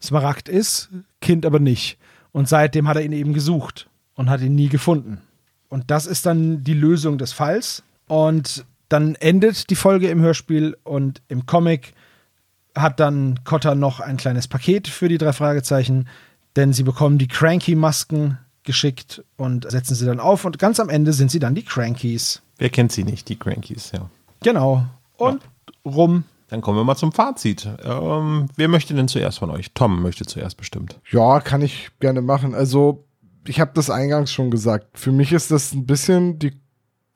Smaragd 0.00 0.48
ist, 0.48 0.88
Kind 1.20 1.44
aber 1.44 1.58
nicht. 1.58 1.98
Und 2.38 2.48
seitdem 2.48 2.86
hat 2.86 2.96
er 2.96 3.02
ihn 3.02 3.10
eben 3.10 3.32
gesucht 3.32 3.88
und 4.14 4.30
hat 4.30 4.42
ihn 4.42 4.54
nie 4.54 4.68
gefunden. 4.68 5.22
Und 5.68 5.90
das 5.90 6.06
ist 6.06 6.24
dann 6.24 6.62
die 6.62 6.72
Lösung 6.72 7.18
des 7.18 7.32
Falls. 7.32 7.82
Und 8.06 8.64
dann 8.88 9.16
endet 9.16 9.70
die 9.70 9.74
Folge 9.74 10.08
im 10.08 10.20
Hörspiel 10.20 10.76
und 10.84 11.20
im 11.26 11.46
Comic 11.46 11.94
hat 12.76 13.00
dann 13.00 13.40
Cotter 13.42 13.74
noch 13.74 13.98
ein 13.98 14.18
kleines 14.18 14.46
Paket 14.46 14.86
für 14.86 15.08
die 15.08 15.18
drei 15.18 15.32
Fragezeichen, 15.32 16.06
denn 16.54 16.72
sie 16.72 16.84
bekommen 16.84 17.18
die 17.18 17.26
Cranky-Masken 17.26 18.38
geschickt 18.62 19.24
und 19.36 19.68
setzen 19.68 19.96
sie 19.96 20.06
dann 20.06 20.20
auf 20.20 20.44
und 20.44 20.60
ganz 20.60 20.78
am 20.78 20.90
Ende 20.90 21.12
sind 21.14 21.32
sie 21.32 21.40
dann 21.40 21.56
die 21.56 21.64
Crankies. 21.64 22.40
Wer 22.58 22.70
kennt 22.70 22.92
sie 22.92 23.02
nicht, 23.02 23.28
die 23.28 23.36
Crankies, 23.36 23.90
ja. 23.90 24.08
Genau. 24.44 24.86
Und 25.16 25.42
rum. 25.84 26.22
Dann 26.48 26.62
kommen 26.62 26.78
wir 26.78 26.84
mal 26.84 26.96
zum 26.96 27.12
Fazit. 27.12 27.68
Ähm, 27.84 28.46
wer 28.56 28.68
möchte 28.68 28.94
denn 28.94 29.08
zuerst 29.08 29.38
von 29.38 29.50
euch? 29.50 29.72
Tom 29.74 30.02
möchte 30.02 30.24
zuerst 30.24 30.56
bestimmt. 30.56 30.98
Ja, 31.10 31.40
kann 31.40 31.62
ich 31.62 31.90
gerne 32.00 32.22
machen. 32.22 32.54
Also, 32.54 33.04
ich 33.46 33.60
habe 33.60 33.72
das 33.74 33.90
eingangs 33.90 34.32
schon 34.32 34.50
gesagt. 34.50 34.98
Für 34.98 35.12
mich 35.12 35.32
ist 35.32 35.50
das 35.50 35.72
ein 35.72 35.86
bisschen 35.86 36.38
die 36.38 36.58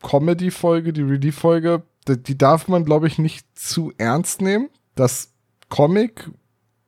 Comedy-Folge, 0.03 0.93
die 0.93 1.03
Relief-Folge. 1.03 1.83
Die, 2.09 2.37
darf 2.37 2.69
man, 2.69 2.85
glaube 2.85 3.07
ich, 3.07 3.19
nicht 3.19 3.47
zu 3.59 3.93
ernst 3.97 4.43
nehmen. 4.43 4.69
Das 4.95 5.33
Comic 5.69 6.31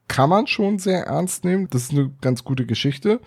kann 0.08 0.28
man 0.28 0.46
schon 0.46 0.78
sehr 0.78 1.06
ernst 1.06 1.44
nehmen. 1.44 1.68
Das 1.70 1.84
ist 1.84 1.92
eine 1.92 2.10
ganz 2.20 2.44
gute 2.44 2.66
Geschichte. 2.66 3.20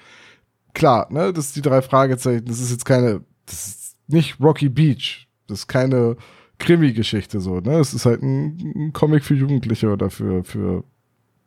Klar, 0.73 1.07
ne, 1.11 1.33
das 1.33 1.47
ist 1.47 1.55
die 1.55 1.61
drei 1.61 1.81
Fragezeichen. 1.81 2.45
Das 2.45 2.59
ist 2.59 2.69
jetzt 2.71 2.85
keine, 2.85 3.21
das 3.45 3.67
ist 3.67 3.95
nicht 4.07 4.39
Rocky 4.39 4.69
Beach. 4.69 5.27
Das 5.47 5.59
ist 5.59 5.67
keine 5.67 6.17
Krimi-Geschichte 6.59 7.39
so, 7.39 7.59
ne? 7.59 7.79
Es 7.79 7.93
ist 7.93 8.05
halt 8.05 8.21
ein, 8.23 8.73
ein 8.75 8.93
Comic 8.93 9.23
für 9.23 9.35
Jugendliche 9.35 9.91
oder 9.91 10.09
für, 10.09 10.43
für 10.43 10.83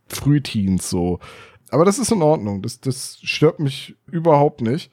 Frühteens 0.08 0.88
so. 0.88 1.18
Aber 1.70 1.84
das 1.84 1.98
ist 1.98 2.12
in 2.12 2.22
Ordnung. 2.22 2.62
Das, 2.62 2.80
das 2.80 3.18
stört 3.22 3.60
mich 3.60 3.96
überhaupt 4.06 4.60
nicht. 4.60 4.90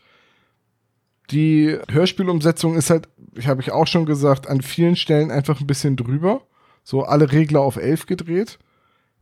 Die 1.32 1.78
Hörspielumsetzung 1.90 2.76
ist 2.76 2.90
halt, 2.90 3.10
ich 3.36 3.48
habe 3.48 3.62
ich 3.62 3.72
auch 3.72 3.88
schon 3.88 4.06
gesagt, 4.06 4.48
an 4.48 4.62
vielen 4.62 4.96
Stellen 4.96 5.32
einfach 5.32 5.60
ein 5.60 5.68
bisschen 5.68 5.96
drüber. 5.98 6.42
So 6.84 7.04
alle 7.04 7.32
Regler 7.32 7.62
auf 7.62 7.76
11 7.76 8.06
gedreht. 8.06 8.60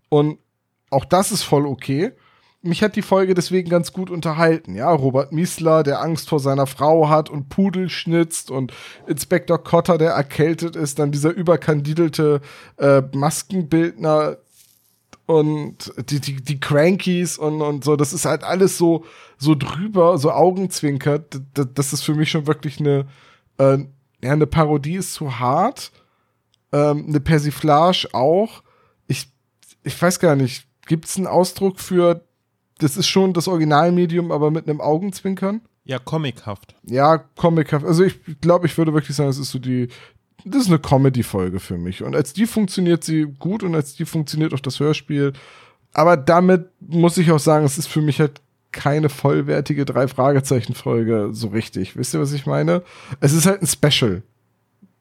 Und 0.09 0.37
auch 0.91 1.05
das 1.05 1.31
ist 1.31 1.43
voll 1.43 1.65
okay. 1.65 2.11
Mich 2.65 2.81
hat 2.81 2.95
die 2.95 3.03
Folge 3.03 3.35
deswegen 3.35 3.69
ganz 3.69 3.93
gut 3.93 4.09
unterhalten. 4.09 4.73
Ja, 4.73 4.89
Robert 4.91 5.31
Miesler, 5.31 5.83
der 5.83 6.01
Angst 6.01 6.29
vor 6.29 6.39
seiner 6.39 6.65
Frau 6.65 7.09
hat 7.09 7.29
und 7.29 7.47
Pudel 7.47 7.89
schnitzt 7.89 8.49
und 8.49 8.73
Inspektor 9.05 9.63
Cotter, 9.63 9.99
der 9.99 10.11
erkältet 10.11 10.75
ist, 10.75 10.97
dann 10.97 11.11
dieser 11.11 11.29
überkandidelte 11.29 12.41
äh, 12.77 13.03
Maskenbildner 13.13 14.37
und 15.27 15.93
die, 16.09 16.19
die, 16.19 16.37
die 16.37 16.59
Crankies 16.59 17.37
und, 17.37 17.61
und 17.61 17.83
so, 17.83 17.95
das 17.95 18.13
ist 18.13 18.25
halt 18.25 18.43
alles 18.43 18.79
so, 18.79 19.05
so 19.37 19.53
drüber, 19.53 20.17
so 20.17 20.31
augenzwinkert. 20.31 21.39
Das, 21.53 21.93
ist 21.93 22.01
für 22.01 22.15
mich 22.15 22.31
schon 22.31 22.47
wirklich 22.47 22.79
eine, 22.79 23.05
äh, 23.59 23.77
ja, 24.23 24.31
eine 24.31 24.47
Parodie 24.47 24.95
ist 24.95 25.13
zu 25.13 25.39
hart, 25.39 25.91
ähm, 26.71 27.05
eine 27.07 27.19
Persiflage 27.19 28.07
auch. 28.13 28.63
Ich, 29.07 29.31
ich 29.83 30.01
weiß 30.01 30.19
gar 30.19 30.35
nicht, 30.35 30.67
gibt 30.87 31.05
es 31.05 31.17
einen 31.17 31.27
Ausdruck 31.27 31.79
für, 31.79 32.24
das 32.79 32.97
ist 32.97 33.07
schon 33.07 33.33
das 33.33 33.47
Originalmedium, 33.47 34.31
aber 34.31 34.51
mit 34.51 34.67
einem 34.67 34.81
Augenzwinkern? 34.81 35.61
Ja, 35.85 35.99
comichaft. 35.99 36.75
Ja, 36.83 37.17
comichaft. 37.17 37.85
Also 37.85 38.03
ich 38.03 38.19
glaube, 38.41 38.65
ich 38.65 38.77
würde 38.77 38.93
wirklich 38.93 39.15
sagen, 39.15 39.29
es 39.29 39.37
ist 39.37 39.51
so 39.51 39.59
die, 39.59 39.87
das 40.43 40.63
ist 40.63 40.67
eine 40.67 40.79
Comedy-Folge 40.79 41.59
für 41.59 41.77
mich. 41.77 42.03
Und 42.03 42.15
als 42.15 42.33
die 42.33 42.45
funktioniert 42.45 43.03
sie 43.03 43.25
gut 43.39 43.63
und 43.63 43.75
als 43.75 43.95
die 43.95 44.05
funktioniert 44.05 44.53
auch 44.53 44.59
das 44.59 44.79
Hörspiel. 44.79 45.33
Aber 45.93 46.17
damit 46.17 46.69
muss 46.79 47.17
ich 47.17 47.31
auch 47.31 47.39
sagen, 47.39 47.65
es 47.65 47.77
ist 47.77 47.87
für 47.87 48.01
mich 48.01 48.19
halt 48.19 48.41
keine 48.71 49.09
vollwertige 49.09 49.85
Drei-Fragezeichen-Folge 49.85 51.29
so 51.31 51.47
richtig. 51.47 51.95
Wisst 51.95 52.13
ihr, 52.13 52.19
was 52.19 52.33
ich 52.33 52.45
meine? 52.45 52.83
Es 53.21 53.33
ist 53.33 53.45
halt 53.45 53.61
ein 53.61 53.67
Special. 53.67 54.21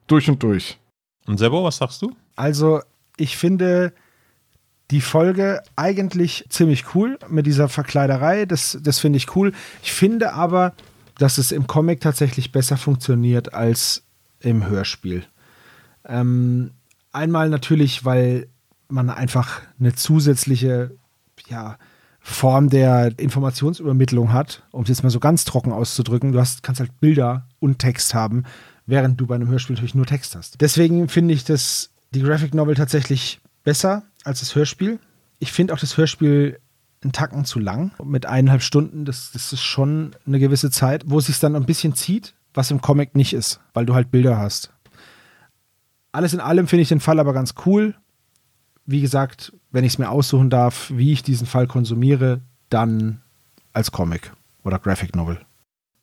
Durch 0.07 0.29
und 0.29 0.41
durch. 0.41 0.77
Und 1.27 1.37
Sebo, 1.37 1.63
was 1.63 1.77
sagst 1.77 2.01
du? 2.01 2.15
Also, 2.35 2.79
ich 3.17 3.37
finde 3.37 3.91
die 4.91 5.01
Folge 5.01 5.61
eigentlich 5.75 6.45
ziemlich 6.49 6.95
cool 6.95 7.17
mit 7.27 7.45
dieser 7.45 7.69
Verkleiderei. 7.69 8.45
Das, 8.45 8.77
das 8.81 8.99
finde 8.99 9.17
ich 9.17 9.35
cool. 9.35 9.51
Ich 9.81 9.91
finde 9.91 10.33
aber, 10.33 10.73
dass 11.17 11.37
es 11.37 11.51
im 11.51 11.67
Comic 11.67 12.01
tatsächlich 12.01 12.51
besser 12.51 12.77
funktioniert 12.77 13.53
als 13.53 14.03
im 14.39 14.67
Hörspiel. 14.67 15.23
Ähm, 16.07 16.71
einmal 17.11 17.49
natürlich, 17.49 18.05
weil 18.05 18.47
man 18.87 19.09
einfach 19.09 19.61
eine 19.79 19.95
zusätzliche 19.95 20.91
ja, 21.47 21.77
Form 22.19 22.69
der 22.69 23.17
Informationsübermittlung 23.17 24.33
hat, 24.33 24.63
um 24.71 24.83
es 24.83 24.89
jetzt 24.89 25.03
mal 25.03 25.09
so 25.09 25.19
ganz 25.19 25.45
trocken 25.45 25.71
auszudrücken. 25.71 26.31
Du 26.31 26.39
hast, 26.39 26.61
kannst 26.61 26.79
halt 26.79 26.99
Bilder 26.99 27.47
und 27.59 27.79
Text 27.79 28.13
haben, 28.13 28.43
während 28.85 29.19
du 29.19 29.25
bei 29.25 29.35
einem 29.35 29.47
Hörspiel 29.47 29.75
natürlich 29.75 29.95
nur 29.95 30.05
Text 30.05 30.35
hast. 30.35 30.61
Deswegen 30.61 31.07
finde 31.07 31.33
ich 31.33 31.43
das, 31.43 31.91
die 32.11 32.21
Graphic 32.21 32.53
Novel 32.53 32.75
tatsächlich 32.75 33.41
besser 33.63 34.03
als 34.25 34.39
das 34.41 34.55
Hörspiel. 34.55 34.99
Ich 35.39 35.51
finde 35.51 35.73
auch 35.73 35.79
das 35.79 35.97
Hörspiel 35.97 36.59
einen 37.01 37.11
Tacken 37.11 37.45
zu 37.45 37.59
lang. 37.59 37.91
Mit 38.03 38.25
eineinhalb 38.25 38.61
Stunden, 38.61 39.05
das, 39.05 39.31
das 39.31 39.53
ist 39.53 39.61
schon 39.61 40.15
eine 40.25 40.39
gewisse 40.39 40.71
Zeit, 40.71 41.03
wo 41.05 41.19
es 41.19 41.27
sich 41.27 41.39
dann 41.39 41.55
ein 41.55 41.65
bisschen 41.65 41.93
zieht, 41.93 42.33
was 42.53 42.71
im 42.71 42.81
Comic 42.81 43.15
nicht 43.15 43.33
ist, 43.33 43.59
weil 43.73 43.85
du 43.85 43.93
halt 43.93 44.11
Bilder 44.11 44.37
hast. 44.37 44.71
Alles 46.11 46.33
in 46.33 46.39
allem 46.39 46.67
finde 46.67 46.83
ich 46.83 46.89
den 46.89 46.99
Fall 46.99 47.19
aber 47.19 47.33
ganz 47.33 47.53
cool. 47.65 47.95
Wie 48.85 49.01
gesagt, 49.01 49.53
wenn 49.71 49.83
ich 49.83 49.93
es 49.93 49.97
mir 49.97 50.09
aussuchen 50.09 50.49
darf, 50.49 50.91
wie 50.93 51.11
ich 51.11 51.23
diesen 51.23 51.47
Fall 51.47 51.67
konsumiere, 51.67 52.41
dann 52.69 53.21
als 53.73 53.91
Comic 53.91 54.31
oder 54.63 54.79
Graphic 54.79 55.15
Novel. 55.15 55.39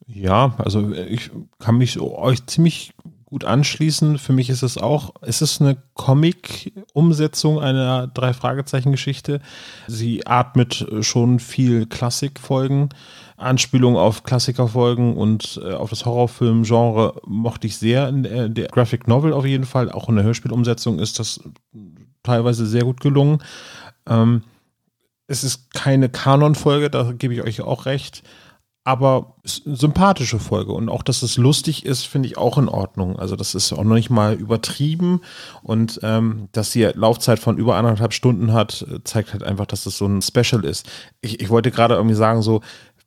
Ja, 0.07 0.55
also 0.59 0.93
ich 0.93 1.31
kann 1.59 1.78
mich 1.78 1.99
euch 1.99 2.44
ziemlich 2.47 2.93
gut 3.32 3.44
anschließen. 3.46 4.18
Für 4.18 4.34
mich 4.34 4.50
ist 4.50 4.62
es 4.62 4.76
auch, 4.76 5.14
es 5.22 5.40
ist 5.40 5.62
eine 5.62 5.78
Comic-Umsetzung 5.94 7.60
einer 7.60 8.06
Drei-Fragezeichen-Geschichte. 8.06 9.40
Sie 9.88 10.26
atmet 10.26 10.86
schon 11.00 11.38
viel 11.38 11.86
Klassikfolgen, 11.86 12.90
Anspielungen 13.38 13.98
auf 13.98 14.22
Klassikerfolgen 14.22 15.16
und 15.16 15.59
äh, 15.64 15.72
auf 15.72 15.88
das 15.88 16.04
Horrorfilm-Genre 16.04 17.22
mochte 17.26 17.68
ich 17.68 17.78
sehr. 17.78 18.06
In 18.10 18.22
der, 18.22 18.50
der 18.50 18.68
Graphic 18.68 19.09
Novel 19.09 19.32
auf 19.32 19.46
jeden 19.46 19.64
Fall, 19.64 19.90
auch 19.90 20.10
in 20.10 20.16
der 20.16 20.24
Hörspielumsetzung 20.26 20.98
ist 20.98 21.18
das 21.18 21.40
teilweise 22.22 22.66
sehr 22.66 22.84
gut 22.84 23.00
gelungen. 23.00 23.38
Ähm, 24.06 24.42
es 25.26 25.42
ist 25.42 25.72
keine 25.72 26.10
Kanon-Folge, 26.10 26.90
da 26.90 27.12
gebe 27.12 27.32
ich 27.32 27.42
euch 27.42 27.62
auch 27.62 27.86
recht 27.86 28.22
aber 28.84 29.36
sympathische 29.44 30.38
Folge. 30.38 30.72
Und 30.72 30.88
auch, 30.88 31.02
dass 31.02 31.22
es 31.22 31.36
lustig 31.36 31.86
ist, 31.86 32.04
finde 32.04 32.28
ich 32.28 32.36
auch 32.36 32.59
in 32.59 32.68
Ordnung. 32.68 33.18
Also, 33.18 33.36
das 33.36 33.54
ist 33.54 33.72
auch 33.72 33.84
noch 33.84 33.94
nicht 33.94 34.10
mal 34.10 34.34
übertrieben. 34.34 35.20
Und 35.62 36.00
ähm, 36.02 36.48
dass 36.52 36.72
sie 36.72 36.84
Laufzeit 36.94 37.38
von 37.38 37.59
über 37.59 37.76
anderthalb 37.76 38.12
Stunden 38.12 38.52
hat, 38.52 38.84
zeigt 39.04 39.32
halt 39.32 39.44
einfach, 39.44 39.66
dass 39.66 39.84
das 39.84 39.96
so 39.96 40.06
ein 40.06 40.22
Special 40.22 40.64
ist. 40.64 40.88
Ich, 41.20 41.40
ich 41.40 41.48
wollte 41.48 41.70
gerade 41.70 41.94
irgendwie 41.94 42.16
sagen, 42.16 42.42
so 42.42 42.60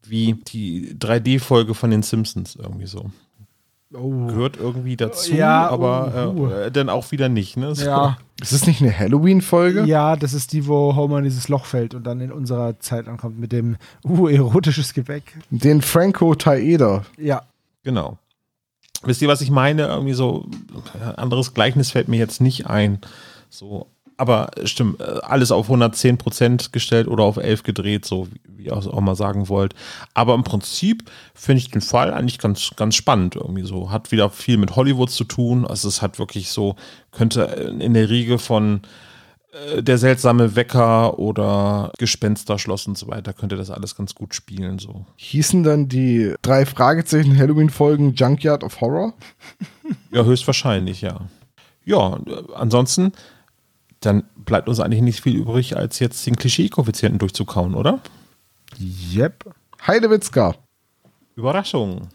wie 0.08 0.34
die 0.34 0.96
3D-Folge 0.96 1.74
von 1.74 1.90
den 1.90 2.04
Simpsons 2.04 2.56
irgendwie 2.56 2.88
so. 2.88 3.10
Oh. 3.94 4.28
Gehört 4.28 4.58
irgendwie 4.58 4.98
dazu, 4.98 5.34
ja, 5.34 5.70
aber 5.70 6.34
uh, 6.36 6.40
uh. 6.40 6.50
Äh, 6.50 6.72
dann 6.72 6.90
auch 6.90 7.12
wieder 7.12 7.30
nicht. 7.30 7.56
Ne? 7.56 7.76
So. 7.76 7.86
Ja. 7.86 8.18
Ist 8.42 8.52
das 8.52 8.68
nicht 8.68 8.82
eine 8.82 8.98
Halloween-Folge? 8.98 9.86
Ja, 9.86 10.16
das 10.16 10.34
ist 10.34 10.52
die, 10.54 10.68
wo 10.68 10.96
Homer 10.96 11.20
in 11.20 11.24
dieses 11.24 11.48
Loch 11.48 11.66
fällt 11.66 11.94
und 11.94 12.04
dann 12.04 12.20
in 12.20 12.32
unserer 12.32 12.80
Zeit 12.80 13.08
ankommt 13.08 13.40
mit 13.40 13.52
dem 13.52 13.78
uh, 14.04 14.28
erotisches 14.28 14.94
Gebäck. 14.94 15.38
Den 15.50 15.82
Franco 15.82 16.36
Taeda. 16.36 17.06
Ja. 17.18 17.44
Genau. 17.84 18.18
Wisst 19.04 19.22
ihr, 19.22 19.28
was 19.28 19.42
ich 19.42 19.52
meine? 19.52 19.84
Irgendwie 19.84 20.14
so, 20.14 20.46
ein 20.94 21.16
anderes 21.16 21.54
Gleichnis 21.54 21.92
fällt 21.92 22.08
mir 22.08 22.18
jetzt 22.18 22.42
nicht 22.42 22.68
ein. 22.68 23.00
So, 23.50 23.88
aber 24.18 24.52
stimmt, 24.64 25.00
äh, 25.00 25.20
alles 25.22 25.52
auf 25.52 25.66
110 25.68 26.18
Prozent 26.18 26.74
gestellt 26.74 27.08
oder 27.08 27.24
auf 27.24 27.38
11 27.38 27.64
gedreht, 27.64 28.06
so 28.06 28.28
wie 28.66 28.70
ihr 28.70 28.76
auch 28.76 29.02
mal 29.02 29.16
sagen 29.16 29.50
wollt. 29.50 29.74
Aber 30.14 30.34
im 30.34 30.44
Prinzip 30.44 31.10
finde 31.34 31.60
ich 31.60 31.72
den 31.72 31.82
Fall 31.82 32.14
eigentlich 32.14 32.40
ganz, 32.40 32.72
ganz 32.76 32.96
spannend 32.96 33.36
irgendwie 33.36 33.66
so. 33.66 33.92
Hat 33.92 34.12
wieder 34.12 34.30
viel 34.30 34.58
mit 34.58 34.76
Hollywood 34.76 35.12
zu 35.12 35.24
tun. 35.24 35.66
Also 35.66 35.88
es 35.88 36.02
hat 36.02 36.20
wirklich 36.20 36.50
so, 36.50 36.76
könnte 37.12 37.44
in 37.80 37.94
der 37.94 38.10
Riege 38.10 38.40
von 38.40 38.82
äh, 39.52 39.84
der 39.84 39.98
seltsame 39.98 40.56
Wecker 40.56 41.20
oder 41.20 41.92
Gespensterschloss 41.98 42.88
und 42.88 42.98
so 42.98 43.08
weiter, 43.08 43.34
könnte 43.34 43.56
das 43.56 43.70
alles 43.70 43.96
ganz 43.96 44.16
gut 44.16 44.34
spielen. 44.34 44.80
So. 44.80 45.06
Hießen 45.18 45.64
dann 45.64 45.88
die 45.88 46.34
drei 46.42 46.66
Fragezeichen 46.66 47.38
Halloween-Folgen 47.38 48.14
Junkyard 48.16 48.64
of 48.64 48.82
Horror? 48.82 49.14
ja, 50.12 50.24
höchstwahrscheinlich, 50.24 51.02
ja. 51.02 51.22
Ja, 51.88 52.18
ansonsten 52.56 53.12
dann 54.06 54.24
bleibt 54.36 54.70
uns 54.70 54.80
eigentlich 54.80 55.02
nicht 55.02 55.22
viel 55.22 55.36
übrig, 55.36 55.78
als 55.78 56.00
jetzt 56.00 56.26
den 56.26 56.36
Klischee-Koeffizienten 56.36 57.20
durchzukauen, 57.20 57.76
oder? 57.76 58.00
Yep. 58.80 59.54
Heidewitzka. 59.86 60.56
Überraschung. 61.36 62.10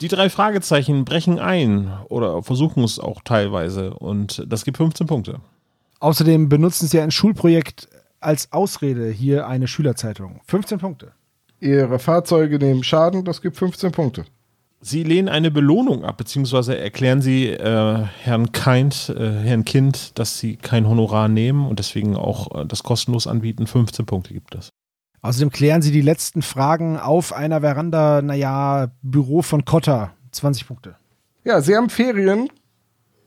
Die 0.00 0.08
drei 0.08 0.30
Fragezeichen 0.30 1.04
brechen 1.04 1.38
ein 1.38 1.92
oder 2.08 2.42
versuchen 2.42 2.84
es 2.84 3.00
auch 3.00 3.20
teilweise 3.24 3.94
und 3.94 4.44
das 4.46 4.64
gibt 4.64 4.76
15 4.76 5.06
Punkte. 5.06 5.40
Außerdem 6.00 6.48
benutzen 6.48 6.86
sie 6.86 7.00
ein 7.00 7.10
Schulprojekt 7.10 7.88
als 8.20 8.52
Ausrede 8.52 9.10
hier 9.10 9.48
eine 9.48 9.66
Schülerzeitung. 9.66 10.40
15 10.46 10.78
Punkte. 10.78 11.12
Ihre 11.60 11.98
Fahrzeuge 11.98 12.58
nehmen 12.58 12.84
Schaden, 12.84 13.24
das 13.24 13.42
gibt 13.42 13.56
15 13.56 13.90
Punkte. 13.90 14.24
Sie 14.80 15.02
lehnen 15.02 15.28
eine 15.28 15.50
Belohnung 15.50 16.04
ab, 16.04 16.18
beziehungsweise 16.18 16.78
erklären 16.78 17.20
Sie 17.20 17.48
äh, 17.48 18.04
Herrn 18.22 18.52
Kind, 18.52 19.08
äh, 19.08 19.32
Herrn 19.40 19.64
Kind, 19.64 20.16
dass 20.16 20.38
Sie 20.38 20.54
kein 20.54 20.88
Honorar 20.88 21.26
nehmen 21.26 21.66
und 21.66 21.80
deswegen 21.80 22.14
auch 22.16 22.54
äh, 22.54 22.64
das 22.64 22.84
kostenlos 22.84 23.26
anbieten. 23.26 23.66
15 23.66 24.06
Punkte 24.06 24.34
gibt 24.34 24.54
es. 24.54 24.68
Außerdem 25.22 25.50
klären 25.50 25.82
Sie 25.82 25.90
die 25.90 26.00
letzten 26.00 26.42
Fragen 26.42 26.98
auf 26.98 27.32
einer 27.32 27.60
Veranda, 27.60 28.22
naja, 28.22 28.90
Büro 29.02 29.42
von 29.42 29.64
Kotter. 29.64 30.12
20 30.32 30.66
Punkte. 30.66 30.96
Ja, 31.44 31.60
Sie 31.60 31.74
haben 31.74 31.90
Ferien, 31.90 32.50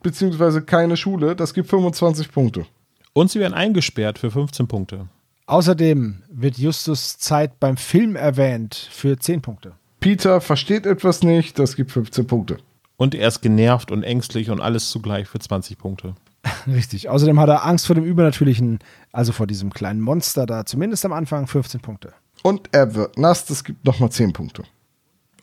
beziehungsweise 0.04 0.62
keine 0.62 0.96
Schule. 0.98 1.36
Das 1.36 1.54
gibt 1.54 1.70
25 1.70 2.32
Punkte. 2.32 2.66
Und 3.14 3.32
Sie 3.32 3.40
werden 3.40 3.54
eingesperrt 3.54 4.20
für 4.20 4.32
15 4.32 4.68
Punkte. 4.68 5.08
Außerdem 5.48 6.24
wird 6.32 6.58
Justus 6.58 7.18
Zeit 7.18 7.60
beim 7.60 7.76
Film 7.76 8.16
erwähnt 8.16 8.76
für 8.92 9.18
10 9.18 9.42
Punkte. 9.42 9.74
Peter 10.00 10.40
versteht 10.40 10.86
etwas 10.86 11.24
nicht, 11.24 11.60
das 11.60 11.76
gibt 11.76 11.92
15 11.92 12.26
Punkte. 12.26 12.58
Und 12.96 13.16
er 13.16 13.28
ist 13.28 13.42
genervt 13.42 13.92
und 13.92 14.04
ängstlich 14.04 14.50
und 14.50 14.62
alles 14.62 14.90
zugleich 14.90 15.28
für 15.28 15.40
20 15.40 15.78
Punkte. 15.78 16.16
Richtig. 16.68 17.10
Außerdem 17.10 17.40
hat 17.40 17.50
er 17.50 17.66
Angst 17.66 17.86
vor 17.88 17.96
dem 17.96 18.04
Übernatürlichen, 18.04 18.80
also 19.12 19.32
vor 19.32 19.48
diesem 19.48 19.72
kleinen 19.72 20.02
Monster 20.02 20.46
da, 20.46 20.66
zumindest 20.66 21.06
am 21.06 21.14
Anfang 21.14 21.48
15 21.48 21.82
Punkte. 21.82 22.14
Und 22.44 22.70
er 22.72 22.96
wird 22.96 23.18
nass, 23.18 23.46
das 23.46 23.64
gibt 23.64 23.86
nochmal 23.86 24.12
10 24.12 24.34
Punkte. 24.34 24.64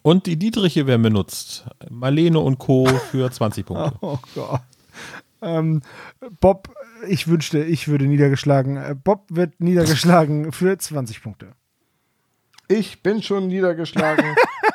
Und 0.03 0.27
die 0.27 0.37
Dietriche 0.39 0.87
werden 0.87 1.03
benutzt. 1.03 1.67
Marlene 1.91 2.39
und 2.41 2.59
Co. 2.59 2.87
für 2.87 3.31
20 3.31 3.67
Punkte. 3.67 3.93
oh 4.01 4.19
Gott. 4.35 4.61
Ähm, 5.41 5.83
Bob, 6.41 6.75
ich 7.07 7.29
wünschte, 7.29 7.63
ich 7.63 7.87
würde 7.87 8.07
niedergeschlagen. 8.07 8.77
Äh, 8.77 8.97
Bob 8.97 9.25
wird 9.29 9.61
niedergeschlagen 9.61 10.51
für 10.53 10.77
20 10.77 11.23
Punkte. 11.23 11.53
Ich 12.67 13.03
bin 13.03 13.23
schon 13.23 13.47
niedergeschlagen. 13.47 14.35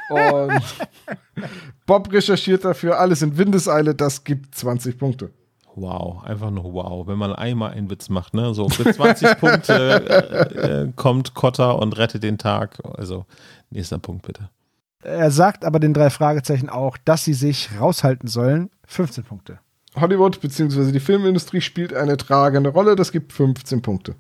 und 0.10 0.62
Bob 1.86 2.12
recherchiert 2.12 2.64
dafür 2.64 3.00
alles 3.00 3.22
in 3.22 3.38
Windeseile. 3.38 3.94
Das 3.94 4.24
gibt 4.24 4.56
20 4.56 4.98
Punkte. 4.98 5.32
Wow, 5.76 6.24
einfach 6.24 6.52
nur 6.52 6.74
wow. 6.74 7.08
Wenn 7.08 7.18
man 7.18 7.34
einmal 7.34 7.72
einen 7.72 7.90
Witz 7.90 8.10
macht, 8.10 8.34
ne? 8.34 8.54
So 8.54 8.70
für 8.70 8.92
20 8.92 9.38
Punkte 9.40 9.74
äh, 9.74 10.84
äh, 10.84 10.92
kommt 10.96 11.34
Kotter 11.34 11.80
und 11.80 11.98
rettet 11.98 12.24
den 12.24 12.38
Tag. 12.38 12.80
Also, 12.98 13.26
nächster 13.72 13.98
Punkt 13.98 14.26
bitte. 14.26 14.50
Er 15.04 15.32
sagt 15.32 15.66
aber 15.66 15.80
den 15.80 15.94
drei 15.94 16.10
Fragezeichen 16.10 16.70
auch, 16.70 16.98
dass 17.04 17.26
sie 17.26 17.34
sich 17.34 17.70
raushalten 17.80 18.28
sollen. 18.28 18.70
15 18.88 19.24
Punkte. 19.24 19.60
Hollywood 19.96 20.40
bzw. 20.42 20.92
die 20.92 21.00
Filmindustrie 21.00 21.62
spielt 21.62 21.94
eine 21.94 22.18
tragende 22.18 22.70
Rolle. 22.70 22.96
Das 22.96 23.12
gibt 23.12 23.34
15 23.34 23.82
Punkte. 23.82 24.16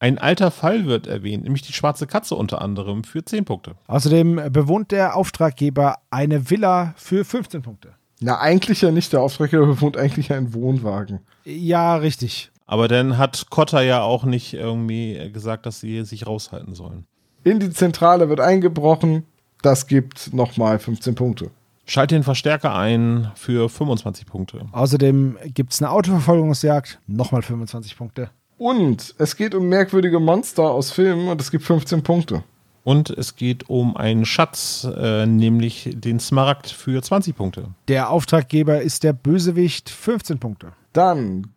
Ein 0.00 0.18
alter 0.18 0.52
Fall 0.52 0.86
wird 0.86 1.08
erwähnt, 1.08 1.42
nämlich 1.42 1.62
die 1.62 1.72
schwarze 1.72 2.06
Katze 2.06 2.36
unter 2.36 2.62
anderem 2.62 3.02
für 3.02 3.24
10 3.24 3.44
Punkte. 3.44 3.74
Außerdem 3.88 4.52
bewohnt 4.52 4.92
der 4.92 5.16
Auftraggeber 5.16 5.98
eine 6.10 6.50
Villa 6.50 6.94
für 6.96 7.24
15 7.24 7.62
Punkte. 7.62 7.94
Na, 8.20 8.38
eigentlich 8.38 8.82
ja 8.82 8.90
nicht. 8.90 9.12
Der 9.12 9.20
Auftraggeber 9.20 9.66
bewohnt 9.66 9.96
eigentlich 9.96 10.32
einen 10.32 10.54
Wohnwagen. 10.54 11.20
Ja, 11.44 11.96
richtig. 11.96 12.50
Aber 12.66 12.88
dann 12.88 13.16
hat 13.16 13.46
Kotter 13.50 13.80
ja 13.82 14.02
auch 14.02 14.24
nicht 14.24 14.54
irgendwie 14.54 15.30
gesagt, 15.32 15.66
dass 15.66 15.80
sie 15.80 16.04
sich 16.04 16.26
raushalten 16.26 16.74
sollen. 16.74 17.06
In 17.44 17.60
die 17.60 17.70
Zentrale 17.70 18.28
wird 18.28 18.40
eingebrochen. 18.40 19.24
Das 19.62 19.86
gibt 19.86 20.34
nochmal 20.34 20.78
15 20.78 21.14
Punkte. 21.14 21.50
Schalte 21.86 22.14
den 22.14 22.22
Verstärker 22.22 22.74
ein 22.74 23.30
für 23.34 23.70
25 23.70 24.26
Punkte. 24.26 24.66
Außerdem 24.72 25.38
gibt 25.54 25.72
es 25.72 25.80
eine 25.80 25.90
Autoverfolgungsjagd, 25.90 27.00
nochmal 27.06 27.40
25 27.40 27.96
Punkte. 27.96 28.30
Und 28.58 29.14
es 29.16 29.36
geht 29.36 29.54
um 29.54 29.68
merkwürdige 29.68 30.20
Monster 30.20 30.64
aus 30.64 30.90
Filmen 30.90 31.28
und 31.28 31.40
es 31.40 31.50
gibt 31.50 31.64
15 31.64 32.02
Punkte. 32.02 32.42
Und 32.88 33.10
es 33.10 33.36
geht 33.36 33.68
um 33.68 33.98
einen 33.98 34.24
Schatz, 34.24 34.88
äh, 34.96 35.26
nämlich 35.26 35.90
den 35.92 36.18
Smaragd 36.20 36.70
für 36.70 37.02
20 37.02 37.36
Punkte. 37.36 37.66
Der 37.86 38.08
Auftraggeber 38.08 38.80
ist 38.80 39.04
der 39.04 39.12
Bösewicht, 39.12 39.90
15 39.90 40.38
Punkte. 40.38 40.72
Dann 40.94 41.48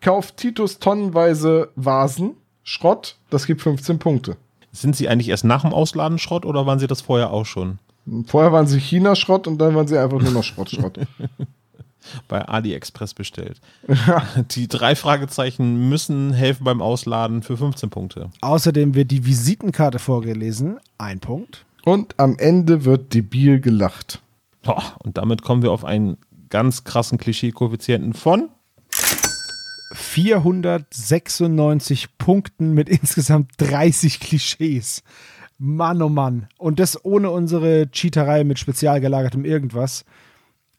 kauft 0.00 0.38
Titus 0.38 0.78
tonnenweise 0.78 1.68
Vasen, 1.76 2.30
Schrott, 2.62 3.18
das 3.28 3.44
gibt 3.44 3.60
15 3.60 3.98
Punkte. 3.98 4.38
Sind 4.72 4.96
sie 4.96 5.06
eigentlich 5.06 5.28
erst 5.28 5.44
nach 5.44 5.60
dem 5.60 5.74
Ausladen 5.74 6.18
Schrott 6.18 6.46
oder 6.46 6.64
waren 6.64 6.78
sie 6.78 6.86
das 6.86 7.02
vorher 7.02 7.30
auch 7.30 7.44
schon? 7.44 7.78
Vorher 8.24 8.50
waren 8.50 8.66
sie 8.66 8.80
China-Schrott 8.80 9.46
und 9.46 9.58
dann 9.58 9.74
waren 9.74 9.86
sie 9.86 9.98
einfach 9.98 10.22
nur 10.22 10.32
noch 10.32 10.44
Schrott-Schrott. 10.44 10.98
Bei 12.28 12.46
AliExpress 12.46 13.14
bestellt. 13.14 13.60
Die 14.50 14.68
drei 14.68 14.94
Fragezeichen 14.94 15.88
müssen 15.88 16.32
helfen 16.32 16.64
beim 16.64 16.82
Ausladen 16.82 17.42
für 17.42 17.56
15 17.56 17.90
Punkte. 17.90 18.30
Außerdem 18.40 18.94
wird 18.94 19.10
die 19.10 19.26
Visitenkarte 19.26 19.98
vorgelesen, 19.98 20.78
ein 20.98 21.20
Punkt. 21.20 21.64
und 21.84 22.14
am 22.18 22.36
Ende 22.38 22.84
wird 22.84 23.14
debil 23.14 23.60
gelacht. 23.60 24.20
Boah, 24.62 24.82
und 24.98 25.16
damit 25.18 25.42
kommen 25.42 25.62
wir 25.62 25.72
auf 25.72 25.84
einen 25.84 26.18
ganz 26.50 26.84
krassen 26.84 27.18
Klischee-Koeffizienten 27.18 28.12
von 28.12 28.48
496 29.92 32.18
Punkten 32.18 32.74
mit 32.74 32.88
insgesamt 32.88 33.52
30 33.58 34.20
Klischees. 34.20 35.02
Mann, 35.58 36.00
oh 36.02 36.08
Mann. 36.08 36.48
Und 36.58 36.80
das 36.80 37.04
ohne 37.04 37.30
unsere 37.30 37.88
Cheaterei 37.90 38.44
mit 38.44 38.58
spezial 38.58 39.00
gelagertem 39.00 39.44
irgendwas. 39.44 40.04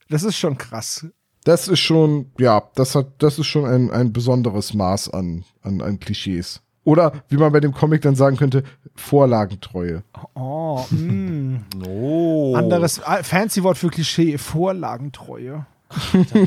Das 0.09 0.23
ist 0.23 0.37
schon 0.37 0.57
krass. 0.57 1.05
Das 1.43 1.68
ist 1.68 1.80
schon, 1.80 2.31
ja, 2.38 2.61
das 2.76 2.95
hat, 2.95 3.07
das 3.18 3.39
ist 3.39 3.47
schon 3.47 3.65
ein, 3.65 3.89
ein 3.89 4.13
besonderes 4.13 4.73
Maß 4.73 5.09
an, 5.09 5.43
an, 5.63 5.81
an 5.81 5.99
Klischees. 5.99 6.61
Oder 6.84 7.13
wie 7.30 7.38
man 7.38 7.51
bei 7.51 7.59
dem 7.59 7.73
Comic 7.73 8.01
dann 8.01 8.15
sagen 8.15 8.38
könnte, 8.38 8.63
Vorlagentreue. 8.95 10.03
Oh, 10.35 10.84
mm. 10.89 11.65
Oh. 11.88 12.55
Anderes 12.55 12.99
äh, 12.99 13.23
fancy 13.23 13.63
Wort 13.63 13.77
für 13.77 13.89
Klischee, 13.89 14.38
Vorlagentreue. 14.38 15.65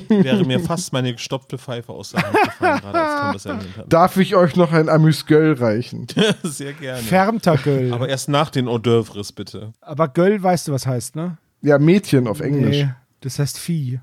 wäre 0.08 0.44
mir 0.44 0.58
fast 0.58 0.92
meine 0.92 1.12
gestopfte 1.12 1.58
Pfeife 1.58 1.92
aus 1.92 2.12
der 2.12 2.22
Hand 2.22 2.42
gefallen, 2.42 2.80
gerade 2.80 2.98
als 2.98 3.20
Tom 3.20 3.32
das 3.32 3.46
erwähnt 3.46 3.76
hat. 3.76 3.84
Darf 3.92 4.16
ich 4.16 4.34
euch 4.34 4.56
noch 4.56 4.72
ein 4.72 4.88
Amüsgöl 4.88 5.52
reichen? 5.52 6.06
Sehr 6.42 6.72
gerne. 6.72 7.02
Färmter 7.02 7.56
Göll. 7.58 7.88
Aber 7.88 7.96
Aber, 8.04 8.08
erst 8.08 8.28
nach 8.28 8.50
den 8.50 8.68
Hors 8.68 8.80
d'oeuvres, 8.80 9.34
bitte. 9.34 9.72
Göll 10.14 10.42
weißt 10.42 10.68
du, 10.68 10.72
was 10.72 10.86
heißt, 10.86 11.14
ne? 11.14 11.36
Ja, 11.62 11.78
Mädchen 11.78 12.26
auf 12.26 12.40
Englisch. 12.40 12.84
Nee, 12.84 12.90
das 13.20 13.38
heißt 13.38 13.58
Vieh. 13.58 14.00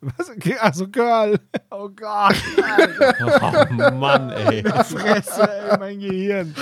Was? 0.00 0.30
Okay, 0.30 0.56
Also 0.58 0.88
Girl. 0.88 1.38
Oh 1.70 1.88
Gott. 1.88 2.34
Oh 2.58 3.90
Mann, 3.92 4.30
ey. 4.30 4.62
Fresse, 4.62 5.48
ey, 5.48 5.78
mein 5.78 6.00
Gehirn. 6.00 6.54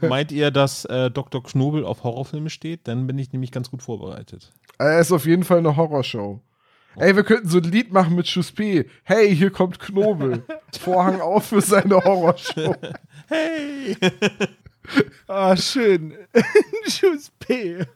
Meint 0.00 0.32
ihr, 0.32 0.50
dass 0.50 0.84
äh, 0.86 1.10
Dr. 1.10 1.42
Knobel 1.42 1.84
auf 1.84 2.04
Horrorfilme 2.04 2.50
steht? 2.50 2.86
Dann 2.88 3.06
bin 3.06 3.18
ich 3.18 3.32
nämlich 3.32 3.50
ganz 3.52 3.70
gut 3.70 3.82
vorbereitet. 3.82 4.52
Er 4.78 5.00
ist 5.00 5.12
auf 5.12 5.26
jeden 5.26 5.44
Fall 5.44 5.58
eine 5.58 5.76
Horrorshow. 5.76 6.40
Ey, 6.96 7.16
wir 7.16 7.24
könnten 7.24 7.48
so 7.48 7.58
ein 7.58 7.64
Lied 7.64 7.92
machen 7.92 8.14
mit 8.16 8.28
Schuss 8.28 8.52
P. 8.52 8.86
Hey, 9.04 9.34
hier 9.34 9.50
kommt 9.50 9.78
Knobel. 9.80 10.44
Vorhang 10.78 11.20
auf 11.20 11.46
für 11.46 11.60
seine 11.60 11.96
Horrorshow. 11.96 12.74
Hey! 13.28 13.96
Ah, 15.26 15.56
schön. 15.56 16.12
Schuss 16.86 17.30
P. 17.38 17.86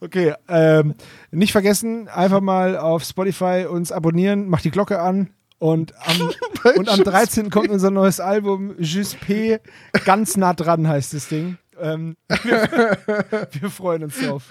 Okay, 0.00 0.34
ähm, 0.48 0.94
nicht 1.30 1.52
vergessen, 1.52 2.08
einfach 2.08 2.40
mal 2.40 2.78
auf 2.78 3.04
Spotify 3.04 3.66
uns 3.68 3.92
abonnieren, 3.92 4.48
macht 4.48 4.64
die 4.64 4.70
Glocke 4.70 4.98
an 5.00 5.30
und 5.58 5.92
am, 6.06 6.30
und 6.76 6.88
am 6.88 6.96
Schuss 6.96 7.04
13. 7.04 7.50
kommt 7.50 7.68
unser 7.68 7.90
neues 7.90 8.18
Album, 8.18 8.74
Jus 8.78 9.14
P. 9.14 9.58
Ganz 10.06 10.38
nah 10.38 10.54
dran 10.54 10.88
heißt 10.88 11.12
das 11.12 11.28
Ding. 11.28 11.58
Ähm, 11.78 12.16
wir, 12.42 12.98
wir 13.52 13.70
freuen 13.70 14.04
uns 14.04 14.18
drauf. 14.18 14.44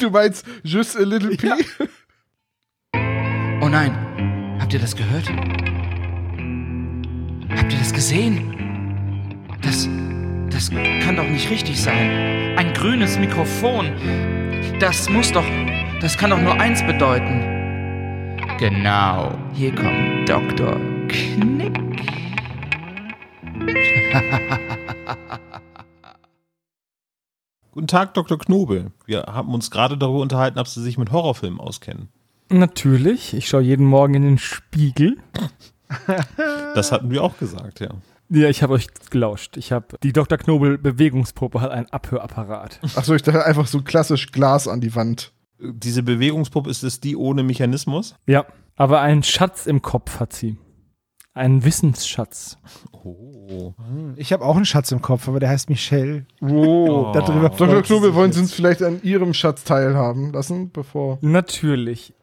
Du 0.00 0.10
meinst 0.10 0.44
Just 0.62 0.96
a 0.96 1.02
Little 1.02 1.36
P? 1.36 1.46
Ja. 1.46 1.56
Oh 3.62 3.68
nein, 3.68 4.58
habt 4.60 4.74
ihr 4.74 4.80
das 4.80 4.94
gehört? 4.94 5.26
Habt 7.56 7.72
ihr 7.72 7.78
das 7.78 7.92
gesehen? 7.94 9.46
Das, 9.62 9.88
das 10.54 10.70
kann 10.70 11.16
doch 11.16 11.28
nicht 11.28 11.50
richtig 11.50 11.82
sein. 11.82 12.56
Ein 12.56 12.72
grünes 12.74 13.18
Mikrofon. 13.18 13.90
Das 14.78 15.10
muss 15.10 15.32
doch, 15.32 15.44
das 16.00 16.16
kann 16.16 16.30
doch 16.30 16.40
nur 16.40 16.54
eins 16.60 16.80
bedeuten. 16.86 17.40
Genau, 18.58 19.36
hier 19.52 19.74
kommt 19.74 20.28
Dr. 20.28 20.78
Knick. 21.08 21.74
Guten 27.72 27.88
Tag, 27.88 28.14
Dr. 28.14 28.38
Knobel. 28.38 28.92
Wir 29.06 29.22
haben 29.22 29.52
uns 29.52 29.72
gerade 29.72 29.98
darüber 29.98 30.20
unterhalten, 30.20 30.60
ob 30.60 30.68
Sie 30.68 30.80
sich 30.80 30.96
mit 30.96 31.10
Horrorfilmen 31.10 31.58
auskennen. 31.58 32.10
Natürlich. 32.48 33.34
Ich 33.34 33.48
schaue 33.48 33.62
jeden 33.62 33.86
Morgen 33.86 34.14
in 34.14 34.22
den 34.22 34.38
Spiegel. 34.38 35.16
Das 36.76 36.92
hatten 36.92 37.10
wir 37.10 37.24
auch 37.24 37.38
gesagt, 37.38 37.80
ja. 37.80 37.88
Ja, 38.28 38.48
ich 38.48 38.62
habe 38.62 38.74
euch 38.74 38.88
gelauscht. 39.10 39.56
Ich 39.56 39.72
habe 39.72 39.98
die 40.02 40.12
Dr. 40.12 40.38
Knobel 40.38 40.78
Bewegungspuppe 40.78 41.60
hat 41.60 41.70
einen 41.70 41.86
Abhörapparat. 41.90 42.80
Achso, 42.96 43.14
ich 43.14 43.22
dachte 43.22 43.44
einfach 43.44 43.66
so 43.66 43.82
klassisch 43.82 44.32
Glas 44.32 44.66
an 44.66 44.80
die 44.80 44.94
Wand. 44.94 45.32
Diese 45.58 46.02
Bewegungspuppe, 46.02 46.70
ist 46.70 46.82
es 46.82 47.00
die 47.00 47.16
ohne 47.16 47.42
Mechanismus? 47.42 48.16
Ja, 48.26 48.46
aber 48.76 49.00
einen 49.00 49.22
Schatz 49.22 49.66
im 49.66 49.82
Kopf 49.82 50.20
hat 50.20 50.32
sie. 50.32 50.58
Einen 51.32 51.64
Wissensschatz. 51.64 52.58
Oh. 52.92 53.74
Ich 54.16 54.32
habe 54.32 54.44
auch 54.44 54.56
einen 54.56 54.64
Schatz 54.64 54.92
im 54.92 55.02
Kopf, 55.02 55.28
aber 55.28 55.40
der 55.40 55.48
heißt 55.48 55.68
Michelle. 55.68 56.26
Wow. 56.40 57.12
Darüber 57.12 57.48
Dr. 57.48 57.68
freut 57.68 57.86
sie 57.86 57.92
Knobel, 57.92 58.14
wollen 58.14 58.32
Sie 58.32 58.40
uns 58.40 58.54
vielleicht 58.54 58.82
an 58.82 59.00
Ihrem 59.02 59.34
Schatz 59.34 59.64
teilhaben 59.64 60.32
lassen, 60.32 60.70
bevor. 60.70 61.18
Natürlich. 61.20 62.14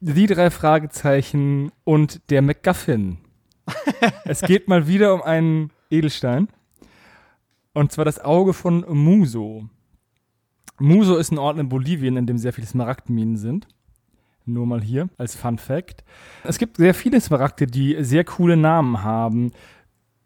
Die 0.00 0.26
drei 0.26 0.50
Fragezeichen 0.50 1.72
und 1.82 2.20
der 2.30 2.42
MacGuffin. 2.42 3.18
es 4.24 4.42
geht 4.42 4.68
mal 4.68 4.86
wieder 4.86 5.14
um 5.14 5.22
einen 5.22 5.70
Edelstein. 5.90 6.48
Und 7.72 7.92
zwar 7.92 8.04
das 8.04 8.20
Auge 8.20 8.52
von 8.52 8.84
Muso. 8.88 9.68
Muso 10.78 11.16
ist 11.16 11.32
ein 11.32 11.38
Ort 11.38 11.58
in 11.58 11.68
Bolivien, 11.68 12.16
in 12.16 12.26
dem 12.26 12.38
sehr 12.38 12.52
viele 12.52 12.66
Smaragdminen 12.66 13.36
sind. 13.36 13.68
Nur 14.46 14.66
mal 14.66 14.82
hier 14.82 15.08
als 15.16 15.34
Fun 15.34 15.58
Fact. 15.58 16.04
Es 16.42 16.58
gibt 16.58 16.76
sehr 16.76 16.94
viele 16.94 17.20
Smaragde, 17.20 17.66
die 17.66 17.96
sehr 18.00 18.24
coole 18.24 18.56
Namen 18.56 19.02
haben. 19.02 19.52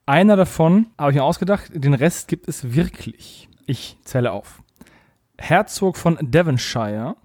Einer 0.07 0.37
davon 0.37 0.87
habe 0.99 1.13
ich 1.13 1.17
mir 1.17 1.25
ausgedacht, 1.25 1.71
den 1.73 1.95
Rest 1.95 2.29
gibt 2.29 2.49
es 2.49 2.75
wirklich. 2.75 3.49
Ich 3.67 3.99
zähle 4.03 4.33
auf. 4.33 4.63
Herzog 5.39 5.97
von 5.97 6.19
Devonshire, 6.21 7.17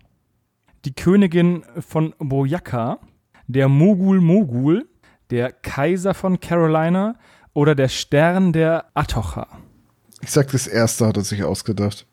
die 0.86 0.94
Königin 0.94 1.64
von 1.80 2.14
Boyacá, 2.20 3.00
der 3.48 3.70
Mogul 3.70 4.22
Mogul, 4.22 4.88
der 5.30 5.52
Kaiser 5.52 6.14
von 6.14 6.40
Carolina 6.40 7.16
oder 7.54 7.76
der 7.76 7.88
Stern 7.88 8.54
der 8.54 8.86
Atocha. 8.94 9.48
Ich 10.22 10.32
sag, 10.32 10.52
das 10.52 10.68
erste 10.68 11.08
hat 11.08 11.18
er 11.18 11.24
sich 11.24 11.44
ausgedacht. 11.44 12.06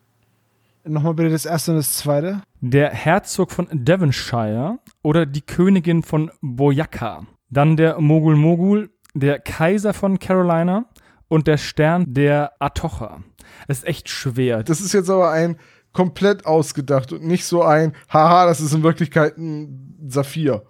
Nochmal 0.83 1.13
bitte 1.13 1.29
das 1.29 1.45
erste 1.45 1.71
und 1.71 1.77
das 1.77 1.97
zweite. 1.97 2.41
Der 2.59 2.89
Herzog 2.89 3.51
von 3.51 3.67
Devonshire 3.71 4.79
oder 5.03 5.25
die 5.25 5.41
Königin 5.41 6.03
von 6.03 6.31
Boyacá. 6.41 7.25
Dann 7.49 7.77
der 7.77 7.99
Mogul 8.01 8.35
Mogul, 8.35 8.89
der 9.13 9.39
Kaiser 9.39 9.93
von 9.93 10.19
Carolina 10.19 10.85
und 11.27 11.47
der 11.47 11.57
Stern 11.57 12.05
der 12.07 12.53
Atocha. 12.59 13.23
Das 13.67 13.79
ist 13.79 13.87
echt 13.87 14.09
schwer. 14.09 14.63
Das 14.63 14.81
ist 14.81 14.93
jetzt 14.93 15.09
aber 15.09 15.31
ein 15.31 15.57
komplett 15.93 16.45
ausgedacht 16.45 17.11
und 17.11 17.23
nicht 17.23 17.45
so 17.45 17.63
ein, 17.63 17.93
haha, 18.11 18.45
das 18.45 18.61
ist 18.61 18.73
in 18.73 18.83
Wirklichkeit 18.83 19.37
ein 19.37 19.95
Saphir. 20.07 20.63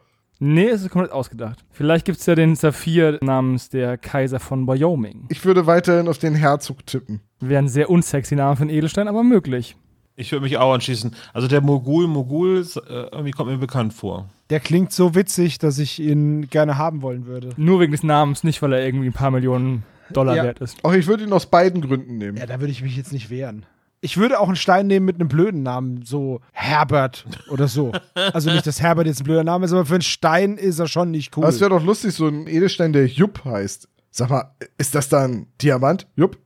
Nee, 0.43 0.69
es 0.69 0.81
ist 0.81 0.89
komplett 0.89 1.11
ausgedacht. 1.11 1.63
Vielleicht 1.69 2.03
gibt 2.03 2.17
es 2.19 2.25
ja 2.25 2.33
den 2.33 2.55
Saphir 2.55 3.19
namens 3.21 3.69
der 3.69 3.95
Kaiser 3.95 4.39
von 4.39 4.67
Wyoming. 4.67 5.25
Ich 5.29 5.45
würde 5.45 5.67
weiterhin 5.67 6.07
auf 6.07 6.17
den 6.17 6.33
Herzog 6.33 6.83
tippen. 6.87 7.21
Wäre 7.39 7.61
ein 7.61 7.67
sehr 7.67 7.91
unsexy 7.91 8.35
Name 8.35 8.55
für 8.55 8.63
einen 8.63 8.71
Edelstein, 8.71 9.07
aber 9.07 9.21
möglich. 9.21 9.75
Ich 10.15 10.31
würde 10.31 10.43
mich 10.43 10.57
auch 10.57 10.73
anschließen. 10.73 11.15
Also 11.33 11.47
der 11.47 11.61
Mogul, 11.61 12.07
Mogul, 12.07 12.65
äh, 12.75 12.89
irgendwie 12.89 13.31
kommt 13.31 13.51
mir 13.51 13.57
bekannt 13.59 13.93
vor. 13.93 14.29
Der 14.49 14.59
klingt 14.59 14.91
so 14.91 15.13
witzig, 15.13 15.59
dass 15.59 15.77
ich 15.77 15.99
ihn 15.99 16.47
gerne 16.49 16.75
haben 16.75 17.03
wollen 17.03 17.27
würde. 17.27 17.49
Nur 17.55 17.79
wegen 17.79 17.91
des 17.91 18.01
Namens, 18.01 18.43
nicht 18.43 18.63
weil 18.63 18.73
er 18.73 18.83
irgendwie 18.83 19.07
ein 19.07 19.13
paar 19.13 19.29
Millionen 19.31 19.83
Dollar 20.11 20.35
Ja. 20.35 20.43
wert 20.43 20.59
ist. 20.59 20.83
Auch 20.83 20.93
ich 20.93 21.05
würde 21.05 21.23
ihn 21.23 21.33
aus 21.33 21.45
beiden 21.45 21.81
Gründen 21.81 22.17
nehmen. 22.17 22.37
Ja, 22.37 22.47
da 22.47 22.59
würde 22.59 22.71
ich 22.71 22.81
mich 22.81 22.97
jetzt 22.97 23.13
nicht 23.13 23.29
wehren. 23.29 23.65
Ich 24.03 24.17
würde 24.17 24.39
auch 24.39 24.47
einen 24.47 24.55
Stein 24.55 24.87
nehmen 24.87 25.05
mit 25.05 25.15
einem 25.19 25.27
blöden 25.27 25.61
Namen, 25.61 26.01
so 26.03 26.41
Herbert 26.51 27.25
oder 27.49 27.67
so. 27.67 27.91
Also 28.33 28.51
nicht, 28.51 28.65
dass 28.65 28.81
Herbert 28.81 29.05
jetzt 29.05 29.21
ein 29.21 29.25
blöder 29.25 29.43
Name 29.43 29.65
ist, 29.65 29.73
aber 29.73 29.85
für 29.85 29.93
einen 29.93 30.01
Stein 30.01 30.57
ist 30.57 30.79
er 30.79 30.87
schon 30.87 31.11
nicht 31.11 31.37
cool. 31.37 31.43
Aber 31.43 31.53
es 31.53 31.59
wäre 31.59 31.69
doch 31.69 31.83
lustig, 31.83 32.15
so 32.15 32.27
ein 32.27 32.47
Edelstein, 32.47 32.93
der 32.93 33.05
Jupp 33.05 33.45
heißt. 33.45 33.87
Sag 34.09 34.29
mal, 34.31 34.55
ist 34.77 34.95
das 34.95 35.07
dann 35.07 35.47
Diamant? 35.61 36.07
Jupp? 36.15 36.37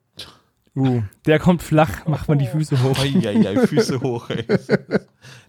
Uh, 0.77 1.02
der 1.26 1.40
kommt 1.40 1.64
flach, 1.64 2.06
macht 2.06 2.27
man 2.27 2.38
die 2.38 2.48
Füße 2.48 2.84
hoch. 2.84 2.99
Eieiei, 2.99 3.65
Füße 3.65 4.02
hoch, 4.02 4.30
ey. 4.30 4.45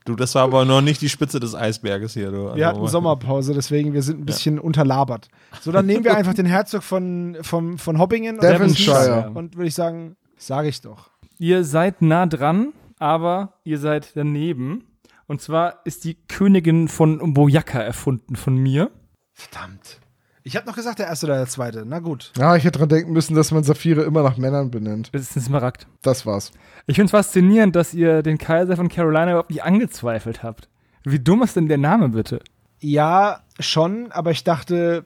Du, 0.05 0.15
das 0.15 0.37
war 0.37 0.45
aber 0.45 0.65
noch 0.65 0.81
nicht 0.83 1.03
die 1.03 1.09
Spitze 1.09 1.41
des 1.41 1.57
Eisberges 1.57 2.15
hier, 2.15 2.31
du. 2.31 2.45
wir 2.45 2.51
Also, 2.53 2.65
hatten 2.65 2.87
Sommerpause, 2.87 3.53
deswegen 3.53 3.93
wir 3.93 4.03
sind 4.03 4.21
ein 4.21 4.25
bisschen 4.25 4.61
unterlabert. 4.61 5.29
So, 5.61 5.73
dann 5.73 5.87
nehmen 5.87 6.05
wir 6.05 6.17
einfach 6.17 6.35
den 6.35 6.47
Herzog 6.47 6.85
von, 6.85 7.37
von, 7.43 7.77
von 7.77 7.99
Hobbingen 7.99 8.37
und 8.37 8.45
Devonshire. 8.45 9.33
und 9.35 9.57
würde 9.57 9.67
ich 9.67 9.75
sagen, 9.75 10.15
sage 10.37 10.69
ich 10.69 10.81
doch. 10.81 11.11
Ihr 11.39 11.65
seid 11.65 12.03
nah 12.03 12.27
dran, 12.27 12.73
aber 12.99 13.55
ihr 13.65 13.79
seid 13.79 14.17
daneben. 14.17 14.85
Und 15.27 15.43
zwar 15.43 15.81
ist 15.85 16.05
die 16.05 16.15
Königin 16.15 16.89
von 16.89 17.35
Boyaka 17.35 17.81
erfunden 17.81 18.37
von 18.37 18.57
mir. 18.57 18.91
Verdammt. 19.35 20.01
Ich 20.45 20.55
habe 20.55 20.65
noch 20.67 20.77
gesagt, 20.77 21.01
der 21.01 21.09
erste 21.09 21.27
oder 21.27 21.39
der 21.39 21.49
zweite. 21.49 21.85
Na 21.85 21.99
gut. 21.99 22.33
Ja, 22.39 22.55
ich 22.55 22.65
hätte 22.65 22.79
dran 22.79 22.89
denken 22.89 23.13
müssen, 23.13 23.35
dass 23.35 23.51
man 23.51 23.65
Saphire 23.65 24.03
immer 24.03 24.23
nach 24.23 24.37
Männern 24.37 24.71
benennt. 24.71 25.11
Das 25.13 25.23
ist 25.23 25.37
ein 25.37 25.43
Smaragd. 25.43 25.89
Das 26.03 26.25
war's. 26.25 26.53
Ich 26.87 26.95
finde 26.95 27.07
es 27.07 27.11
faszinierend, 27.11 27.75
dass 27.75 27.93
ihr 27.93 28.23
den 28.23 28.39
Kaiser 28.39 28.77
von 28.77 28.89
Carolina 28.89 29.33
überhaupt 29.33 29.51
nicht 29.51 29.65
angezweifelt 29.65 30.45
habt. 30.45 30.69
Wie 31.05 31.19
dumm 31.19 31.43
ist 31.43 31.57
denn 31.57 31.67
der 31.67 31.79
Name 31.79 32.11
bitte? 32.11 32.41
Ja, 32.79 33.41
schon, 33.59 34.13
aber 34.13 34.31
ich 34.31 34.45
dachte, 34.45 35.05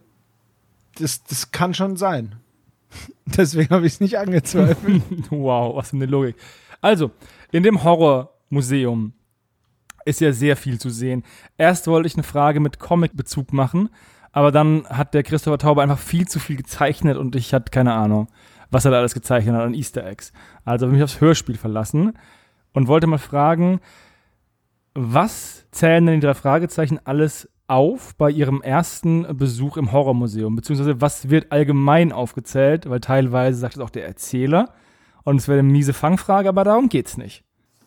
das, 0.98 1.24
das 1.24 1.52
kann 1.52 1.73
schon 1.73 1.97
sein. 1.97 2.36
Deswegen 3.26 3.74
habe 3.74 3.86
ich 3.86 3.94
es 3.94 4.00
nicht 4.00 4.18
angezweifelt. 4.18 5.02
wow, 5.30 5.76
was 5.76 5.90
für 5.90 5.96
eine 5.96 6.06
Logik. 6.06 6.36
Also, 6.80 7.10
in 7.52 7.62
dem 7.62 7.82
Horrormuseum 7.82 9.12
ist 10.04 10.20
ja 10.20 10.32
sehr 10.32 10.56
viel 10.56 10.78
zu 10.78 10.90
sehen. 10.90 11.24
Erst 11.58 11.86
wollte 11.86 12.06
ich 12.06 12.14
eine 12.14 12.22
Frage 12.22 12.60
mit 12.60 12.78
Comic-Bezug 12.78 13.52
machen, 13.52 13.90
aber 14.32 14.50
dann 14.50 14.86
hat 14.88 15.14
der 15.14 15.22
Christopher 15.22 15.58
Taube 15.58 15.82
einfach 15.82 15.98
viel 15.98 16.26
zu 16.26 16.38
viel 16.38 16.56
gezeichnet 16.56 17.16
und 17.16 17.36
ich 17.36 17.52
hatte 17.52 17.70
keine 17.70 17.94
Ahnung, 17.94 18.28
was 18.70 18.84
er 18.84 18.92
da 18.92 18.98
alles 18.98 19.14
gezeichnet 19.14 19.54
hat 19.54 19.62
an 19.62 19.74
Easter 19.74 20.06
Eggs. 20.06 20.32
Also 20.64 20.86
habe 20.86 20.96
ich 20.96 21.00
mich 21.00 21.04
aufs 21.04 21.20
Hörspiel 21.20 21.56
verlassen 21.56 22.14
und 22.72 22.88
wollte 22.88 23.06
mal 23.06 23.18
fragen, 23.18 23.80
was 24.94 25.66
zählen 25.70 26.06
denn 26.06 26.20
die 26.20 26.26
drei 26.26 26.34
Fragezeichen 26.34 26.98
alles 27.04 27.49
auf 27.70 28.14
bei 28.16 28.30
ihrem 28.30 28.60
ersten 28.62 29.36
Besuch 29.36 29.76
im 29.76 29.92
Horrormuseum? 29.92 30.56
Beziehungsweise 30.56 31.01
was 31.01 31.30
wird 31.30 31.52
allgemein 31.52 32.12
aufgezählt? 32.12 32.88
Weil 32.90 33.01
teilweise 33.01 33.59
sagt 33.59 33.76
es 33.76 33.80
auch 33.80 33.90
der 33.90 34.06
Erzähler. 34.06 34.70
Und 35.22 35.36
es 35.36 35.48
wäre 35.48 35.59
eine 35.60 35.68
miese 35.68 35.92
Fangfrage, 35.92 36.48
aber 36.48 36.64
darum 36.64 36.88
geht's 36.88 37.16
nicht. 37.16 37.44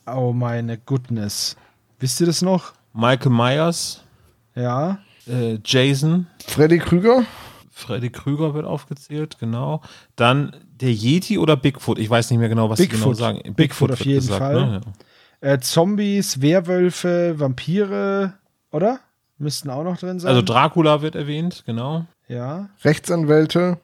oh 0.07 0.33
meine 0.33 0.77
Goodness. 0.77 1.55
Wisst 1.99 2.19
ihr 2.21 2.27
das 2.27 2.41
noch? 2.41 2.73
Michael 2.93 3.31
Myers, 3.31 4.03
Ja. 4.55 4.99
äh, 5.27 5.57
Jason, 5.65 6.27
Freddy 6.45 6.77
Krüger? 6.79 7.23
Freddy 7.71 8.11
Krüger 8.11 8.53
wird 8.53 8.65
aufgezählt, 8.65 9.37
genau. 9.39 9.81
Dann 10.15 10.55
der 10.79 10.91
Yeti 10.91 11.39
oder 11.39 11.55
Bigfoot? 11.57 11.97
Ich 11.97 12.09
weiß 12.09 12.29
nicht 12.29 12.39
mehr 12.39 12.49
genau, 12.49 12.69
was 12.69 12.77
sie 12.79 12.87
genau 12.87 13.07
Bigfoot. 13.07 13.17
sagen. 13.17 13.53
Bigfoot 13.55 13.91
auf 13.93 13.99
wird 13.99 14.07
jeden 14.07 14.27
Fall. 14.27 14.53
Ne? 14.53 14.81
Ja. 15.41 15.53
Äh, 15.53 15.59
Zombies, 15.59 16.39
Werwölfe, 16.41 17.33
Vampire, 17.39 18.33
oder? 18.71 18.99
Müssten 19.37 19.69
auch 19.69 19.83
noch 19.83 19.97
drin 19.97 20.19
sein. 20.19 20.29
Also 20.29 20.41
Dracula 20.41 21.01
wird 21.01 21.15
erwähnt, 21.15 21.63
genau. 21.65 22.05
ja. 22.27 22.69
Rechtsanwälte? 22.83 23.79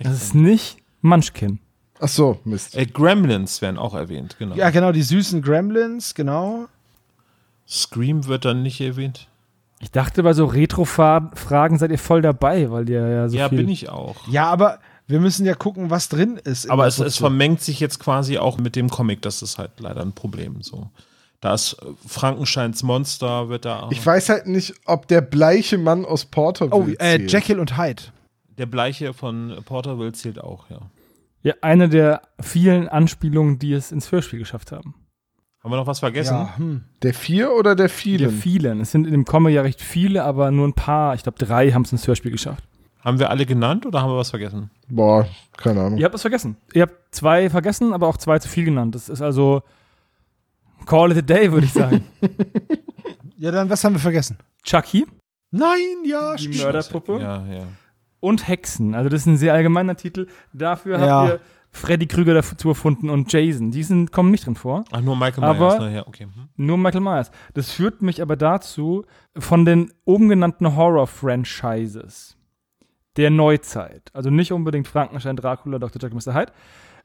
Das 0.00 0.14
ist 0.14 0.34
nicht 0.34 0.78
Munchkin. 1.02 1.58
Ach 2.00 2.08
so, 2.08 2.40
Mist. 2.44 2.76
Äh, 2.76 2.86
Gremlins 2.86 3.62
werden 3.62 3.78
auch 3.78 3.94
erwähnt, 3.94 4.36
genau. 4.38 4.54
Ja, 4.54 4.70
genau, 4.70 4.92
die 4.92 5.02
süßen 5.02 5.42
Gremlins, 5.42 6.14
genau. 6.14 6.66
Scream 7.66 8.26
wird 8.26 8.44
dann 8.44 8.62
nicht 8.62 8.80
erwähnt. 8.80 9.28
Ich 9.80 9.90
dachte, 9.90 10.22
bei 10.22 10.32
so 10.32 10.46
Retro-Fragen 10.46 11.78
seid 11.78 11.90
ihr 11.90 11.98
voll 11.98 12.22
dabei, 12.22 12.70
weil 12.70 12.88
ihr 12.88 13.06
ja 13.06 13.28
so 13.28 13.36
ja, 13.36 13.48
viel... 13.48 13.58
bin 13.58 13.68
ich 13.68 13.88
auch. 13.88 14.16
Ja, 14.28 14.46
aber 14.46 14.78
wir 15.06 15.20
müssen 15.20 15.44
ja 15.44 15.54
gucken, 15.54 15.90
was 15.90 16.08
drin 16.08 16.40
ist. 16.42 16.70
Aber 16.70 16.86
es, 16.86 16.98
es 16.98 17.18
vermengt 17.18 17.60
sich 17.60 17.80
jetzt 17.80 17.98
quasi 17.98 18.38
auch 18.38 18.56
mit 18.56 18.76
dem 18.76 18.88
Comic. 18.88 19.20
Das 19.22 19.42
ist 19.42 19.58
halt 19.58 19.72
leider 19.78 20.00
ein 20.00 20.12
Problem. 20.12 20.62
So. 20.62 20.88
Da 21.44 21.52
ist 21.52 21.74
äh, 21.74 21.86
Frankensteins 22.08 22.82
Monster, 22.82 23.50
wird 23.50 23.66
da. 23.66 23.88
Ich 23.90 24.04
weiß 24.04 24.30
halt 24.30 24.46
nicht, 24.46 24.72
ob 24.86 25.08
der 25.08 25.20
bleiche 25.20 25.76
Mann 25.76 26.06
aus 26.06 26.24
Porterville 26.24 26.74
Oh, 26.74 26.88
äh, 26.88 26.96
zählt. 27.18 27.32
Jekyll 27.32 27.58
und 27.60 27.76
Hyde. 27.76 28.02
der 28.56 28.64
Bleiche 28.64 29.12
von 29.12 29.54
Porterville 29.66 30.12
zählt 30.12 30.40
auch, 30.42 30.70
ja. 30.70 30.78
Ja, 31.42 31.52
eine 31.60 31.90
der 31.90 32.22
vielen 32.40 32.88
Anspielungen, 32.88 33.58
die 33.58 33.74
es 33.74 33.92
ins 33.92 34.10
Hörspiel 34.10 34.38
geschafft 34.38 34.72
haben. 34.72 34.94
Haben 35.62 35.72
wir 35.72 35.76
noch 35.76 35.86
was 35.86 35.98
vergessen? 36.00 36.34
Ja, 36.34 36.56
hm. 36.56 36.84
Der 37.02 37.12
vier 37.12 37.52
oder 37.52 37.74
der 37.76 37.88
Der 37.88 37.88
vielen? 37.90 38.30
vielen. 38.30 38.80
Es 38.80 38.92
sind 38.92 39.04
in 39.06 39.12
dem 39.12 39.26
Comic 39.26 39.54
ja 39.54 39.60
recht 39.60 39.82
viele, 39.82 40.24
aber 40.24 40.50
nur 40.50 40.66
ein 40.66 40.72
paar, 40.72 41.14
ich 41.14 41.24
glaube 41.24 41.38
drei 41.38 41.72
haben 41.72 41.82
es 41.82 41.92
ins 41.92 42.06
Hörspiel 42.06 42.30
geschafft. 42.30 42.64
Haben 43.00 43.18
wir 43.18 43.28
alle 43.28 43.44
genannt 43.44 43.84
oder 43.84 44.00
haben 44.00 44.10
wir 44.10 44.16
was 44.16 44.30
vergessen? 44.30 44.70
Boah, 44.88 45.26
keine 45.58 45.82
Ahnung. 45.82 45.98
Ihr 45.98 46.06
habt 46.06 46.14
es 46.14 46.22
vergessen. 46.22 46.56
Ihr 46.72 46.82
habt 46.82 47.14
zwei 47.14 47.50
vergessen, 47.50 47.92
aber 47.92 48.08
auch 48.08 48.16
zwei 48.16 48.38
zu 48.38 48.48
viel 48.48 48.64
genannt. 48.64 48.94
Das 48.94 49.10
ist 49.10 49.20
also 49.20 49.62
Call 50.86 51.12
it 51.12 51.18
a 51.18 51.22
day, 51.22 51.50
würde 51.52 51.66
ich 51.66 51.72
sagen. 51.72 52.04
Ja, 53.36 53.50
dann, 53.50 53.68
was 53.68 53.82
haben 53.84 53.94
wir 53.94 54.00
vergessen? 54.00 54.38
Chucky 54.62 55.04
Nein, 55.50 55.78
ja, 56.06 56.34
Die. 56.36 56.48
Mörderpuppe. 56.48 57.18
Ja, 57.20 57.44
ja. 57.46 57.64
und 58.20 58.48
Hexen. 58.48 58.94
Also 58.94 59.10
das 59.10 59.22
ist 59.22 59.26
ein 59.26 59.36
sehr 59.36 59.52
allgemeiner 59.52 59.96
Titel. 59.96 60.28
Dafür 60.54 60.98
Ja. 60.98 61.06
habt 61.22 61.28
ihr 61.32 61.40
Freddy 61.70 62.06
Krüger 62.06 62.32
dazu 62.32 62.68
erfunden 62.68 63.10
und 63.10 63.30
Jason. 63.32 63.70
Die 63.70 63.82
sind, 63.82 64.12
kommen 64.12 64.30
nicht 64.30 64.46
drin 64.46 64.54
vor. 64.54 64.84
Ach, 64.92 65.00
nur 65.00 65.16
Michael 65.16 65.44
Aber- 65.44 65.70
Myers, 65.70 65.78
ne? 65.80 65.94
Ja, 65.96 66.06
okay. 66.06 66.24
Hm. 66.24 66.48
Nur 66.56 66.78
Michael 66.78 67.02
Myers. 67.02 67.30
Das 67.52 67.70
führt 67.70 68.00
mich 68.00 68.22
aber 68.22 68.36
dazu, 68.36 69.04
von 69.36 69.64
den 69.64 69.92
oben 70.04 70.28
genannten 70.28 70.74
Horror-Franchises 70.74 72.36
der 73.16 73.30
Neuzeit, 73.30 74.10
also 74.12 74.30
nicht 74.30 74.52
unbedingt 74.52 74.88
Frankenstein, 74.88 75.36
Dracula, 75.36 75.78
Dr. 75.78 76.00
Jekyll, 76.02 76.18
Mr. 76.24 76.34
Hyde, 76.34 76.52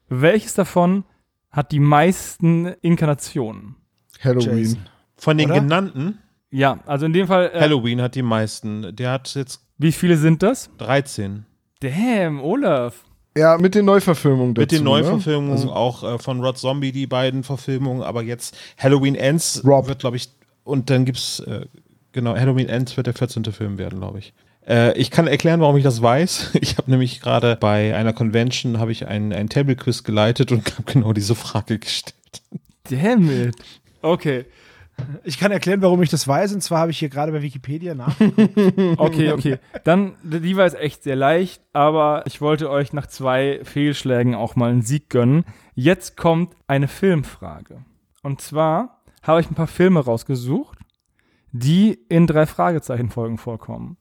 welches 0.08 0.54
davon 0.54 1.04
hat 1.50 1.72
die 1.72 1.80
meisten 1.80 2.66
Inkarnationen? 2.82 3.76
Halloween. 4.22 4.58
Jason. 4.58 4.78
Von 5.16 5.38
den 5.38 5.50
Oder? 5.50 5.60
genannten, 5.60 6.18
Ja, 6.50 6.80
also 6.86 7.06
in 7.06 7.12
dem 7.12 7.26
Fall, 7.26 7.50
äh, 7.54 7.60
Halloween 7.60 8.00
hat 8.02 8.14
die 8.14 8.22
meisten. 8.22 8.94
Der 8.96 9.12
hat 9.12 9.34
jetzt 9.34 9.60
wie 9.78 9.92
viele 9.92 10.16
sind 10.18 10.42
das? 10.42 10.68
13. 10.78 11.46
Damn, 11.80 12.40
Olaf. 12.42 13.04
Ja, 13.36 13.56
mit 13.56 13.74
den 13.74 13.86
Neuverfilmungen 13.86 14.54
dazu. 14.54 14.62
Mit 14.62 14.72
den 14.72 14.78
ne? 14.84 14.90
Neuverfilmungen, 14.90 15.52
Also, 15.52 15.72
auch 15.72 16.02
äh, 16.02 16.18
von 16.18 16.40
Rod 16.44 16.58
Zombie, 16.58 16.92
die 16.92 17.06
beiden 17.06 17.44
Verfilmungen, 17.44 18.02
aber 18.02 18.22
jetzt 18.22 18.56
Halloween 18.76 19.14
Ends 19.14 19.62
Rob. 19.64 19.88
wird, 19.88 20.00
glaube 20.00 20.16
ich, 20.16 20.28
und 20.64 20.90
dann 20.90 21.04
gibt's, 21.06 21.40
äh, 21.40 21.64
genau, 22.12 22.36
Halloween 22.36 22.68
Ends 22.68 22.96
wird 22.96 23.06
der 23.06 23.14
14. 23.14 23.44
Film 23.46 23.78
werden, 23.78 24.00
glaube 24.00 24.18
ich. 24.18 24.34
Äh, 24.70 24.96
ich 24.96 25.10
kann 25.10 25.26
erklären, 25.26 25.60
warum 25.60 25.76
ich 25.76 25.82
das 25.82 26.00
weiß. 26.00 26.52
Ich 26.60 26.78
habe 26.78 26.90
nämlich 26.90 27.20
gerade 27.20 27.56
bei 27.56 27.94
einer 27.96 28.12
Convention 28.12 28.78
habe 28.78 28.92
ich 28.92 29.08
ein, 29.08 29.32
ein 29.32 29.48
Table-Quiz 29.48 30.04
geleitet 30.04 30.52
und 30.52 30.72
habe 30.78 30.92
genau 30.92 31.12
diese 31.12 31.34
Frage 31.34 31.78
gestellt. 31.78 32.14
Damn 32.88 33.30
it. 33.30 33.56
Okay. 34.02 34.44
Ich 35.24 35.38
kann 35.38 35.50
erklären, 35.50 35.80
warum 35.80 36.02
ich 36.02 36.10
das 36.10 36.28
weiß. 36.28 36.52
Und 36.52 36.60
zwar 36.60 36.80
habe 36.80 36.90
ich 36.90 36.98
hier 36.98 37.08
gerade 37.08 37.32
bei 37.32 37.42
Wikipedia 37.42 37.94
nach. 37.94 38.14
Okay, 38.98 39.32
okay. 39.32 39.58
Dann, 39.82 40.14
die 40.22 40.56
war 40.56 40.64
jetzt 40.64 40.78
echt 40.78 41.02
sehr 41.02 41.16
leicht, 41.16 41.62
aber 41.72 42.22
ich 42.26 42.40
wollte 42.40 42.70
euch 42.70 42.92
nach 42.92 43.06
zwei 43.06 43.60
Fehlschlägen 43.64 44.34
auch 44.34 44.56
mal 44.56 44.70
einen 44.70 44.82
Sieg 44.82 45.08
gönnen. 45.08 45.44
Jetzt 45.74 46.16
kommt 46.16 46.54
eine 46.66 46.86
Filmfrage. 46.86 47.84
Und 48.22 48.42
zwar 48.42 49.02
habe 49.22 49.40
ich 49.40 49.50
ein 49.50 49.54
paar 49.54 49.66
Filme 49.66 50.00
rausgesucht, 50.00 50.78
die 51.52 51.98
in 52.08 52.26
drei 52.26 52.44
Fragezeichen-Folgen 52.44 53.38
vorkommen. 53.38 53.96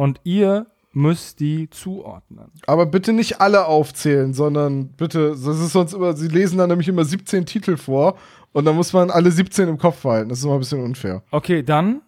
Und 0.00 0.18
ihr 0.24 0.66
müsst 0.92 1.40
die 1.40 1.68
zuordnen. 1.68 2.50
aber 2.66 2.86
bitte 2.86 3.12
nicht 3.12 3.42
alle 3.42 3.66
aufzählen, 3.66 4.32
sondern 4.32 4.88
bitte, 4.92 5.28
das 5.32 5.60
ist 5.60 5.72
sonst 5.72 5.92
immer, 5.92 6.16
sie 6.16 6.28
lesen 6.28 6.56
dann 6.56 6.70
nämlich 6.70 6.88
immer 6.88 7.04
17 7.04 7.44
Titel 7.44 7.76
vor 7.76 8.16
und 8.52 8.64
dann 8.64 8.76
muss 8.76 8.94
man 8.94 9.10
alle 9.10 9.30
17 9.30 9.68
im 9.68 9.76
Kopf 9.76 10.00
behalten. 10.02 10.30
Das 10.30 10.38
ist 10.38 10.44
immer 10.46 10.54
ein 10.54 10.60
bisschen 10.60 10.82
unfair. 10.82 11.22
Okay, 11.30 11.62
dann 11.62 12.00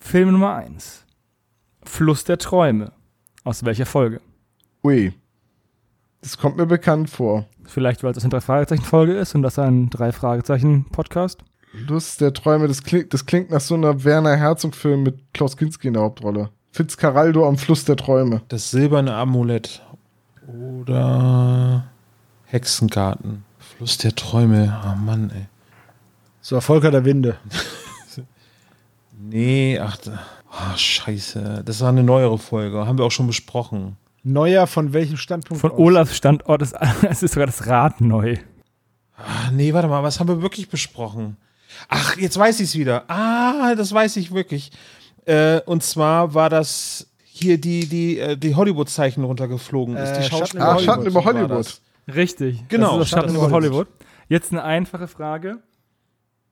Film 0.00 0.32
Nummer 0.32 0.56
eins. 0.56 1.04
Fluss 1.84 2.24
der 2.24 2.38
Träume. 2.38 2.90
Aus 3.44 3.64
welcher 3.64 3.86
Folge? 3.86 4.20
Ui. 4.82 5.12
Das 6.20 6.36
kommt 6.36 6.56
mir 6.56 6.66
bekannt 6.66 7.10
vor. 7.10 7.46
Vielleicht, 7.62 8.02
weil 8.02 8.10
es 8.10 8.24
eine 8.24 8.30
Drei-Fragezeichen-Folge 8.30 9.14
ist 9.14 9.36
und 9.36 9.42
das 9.42 9.56
ein 9.60 9.88
Drei-Fragezeichen-Podcast. 9.88 11.44
Lust 11.86 12.20
der 12.20 12.32
Träume, 12.32 12.66
das 12.66 12.82
klingt, 12.82 13.14
das 13.14 13.24
klingt 13.24 13.52
nach 13.52 13.60
so 13.60 13.76
einer 13.76 14.02
Werner 14.02 14.34
Herzog-Film 14.34 15.04
mit 15.04 15.32
Klaus 15.32 15.56
Kinski 15.56 15.86
in 15.86 15.94
der 15.94 16.02
Hauptrolle. 16.02 16.50
Fitzcarraldo 16.74 17.46
am 17.46 17.56
Fluss 17.56 17.84
der 17.84 17.94
Träume. 17.94 18.40
Das 18.48 18.72
silberne 18.72 19.14
Amulett. 19.14 19.80
Oder 20.48 21.84
Hexengarten. 22.46 23.44
Fluss 23.60 23.96
der 23.98 24.12
Träume. 24.16 24.76
Ah, 24.82 24.96
Mann, 24.96 25.30
ey. 25.30 25.46
So, 26.40 26.60
Volker 26.60 26.90
der 26.90 27.04
Winde. 27.04 27.36
Nee, 29.26 29.78
ach, 29.78 29.96
da- 29.98 30.18
ah, 30.50 30.76
scheiße. 30.76 31.62
Das 31.64 31.80
war 31.80 31.88
eine 31.88 32.02
neuere 32.02 32.36
Folge. 32.36 32.86
Haben 32.86 32.98
wir 32.98 33.04
auch 33.06 33.10
schon 33.12 33.26
besprochen. 33.28 33.96
Neuer 34.22 34.66
von 34.66 34.92
welchem 34.92 35.16
Standpunkt? 35.16 35.60
Von 35.62 35.70
aus? 35.70 35.78
Olafs 35.78 36.16
Standort 36.16 36.60
ist 36.60 36.74
es 37.08 37.22
ist 37.22 37.32
sogar 37.32 37.46
das 37.46 37.66
Rad 37.66 38.00
neu. 38.02 38.36
Ah, 39.16 39.50
nee, 39.52 39.72
warte 39.72 39.88
mal, 39.88 40.02
was 40.02 40.18
haben 40.20 40.28
wir 40.28 40.42
wirklich 40.42 40.68
besprochen? 40.68 41.36
Ach, 41.88 42.16
jetzt 42.18 42.36
weiß 42.36 42.60
ich 42.60 42.66
es 42.70 42.74
wieder. 42.74 43.04
Ah, 43.08 43.74
das 43.76 43.92
weiß 43.94 44.16
ich 44.16 44.34
wirklich. 44.34 44.72
Äh, 45.26 45.60
und 45.62 45.82
zwar 45.82 46.34
war 46.34 46.50
das 46.50 47.10
hier 47.24 47.58
die, 47.58 47.86
die, 47.86 48.18
äh, 48.18 48.36
die 48.36 48.54
Hollywood-Zeichen 48.54 49.24
runtergeflogen 49.24 49.96
ist. 49.96 50.10
Äh, 50.10 50.16
Die 50.18 50.22
Schatten 50.24 50.38
Schauspieler. 50.38 50.64
über 50.64 50.72
Ah, 50.72 50.78
Schatten 50.78 51.06
über 51.06 51.24
Hollywood. 51.24 51.80
Richtig. 52.14 52.68
Genau, 52.68 52.98
Das 52.98 53.06
ist 53.06 53.12
das 53.12 53.20
Schatten 53.20 53.28
Schatten 53.30 53.36
über 53.36 53.46
über 53.46 53.54
Hollywood. 53.56 53.88
Jetzt 54.28 54.52
eine 54.52 54.62
einfache 54.62 55.08
Frage. 55.08 55.58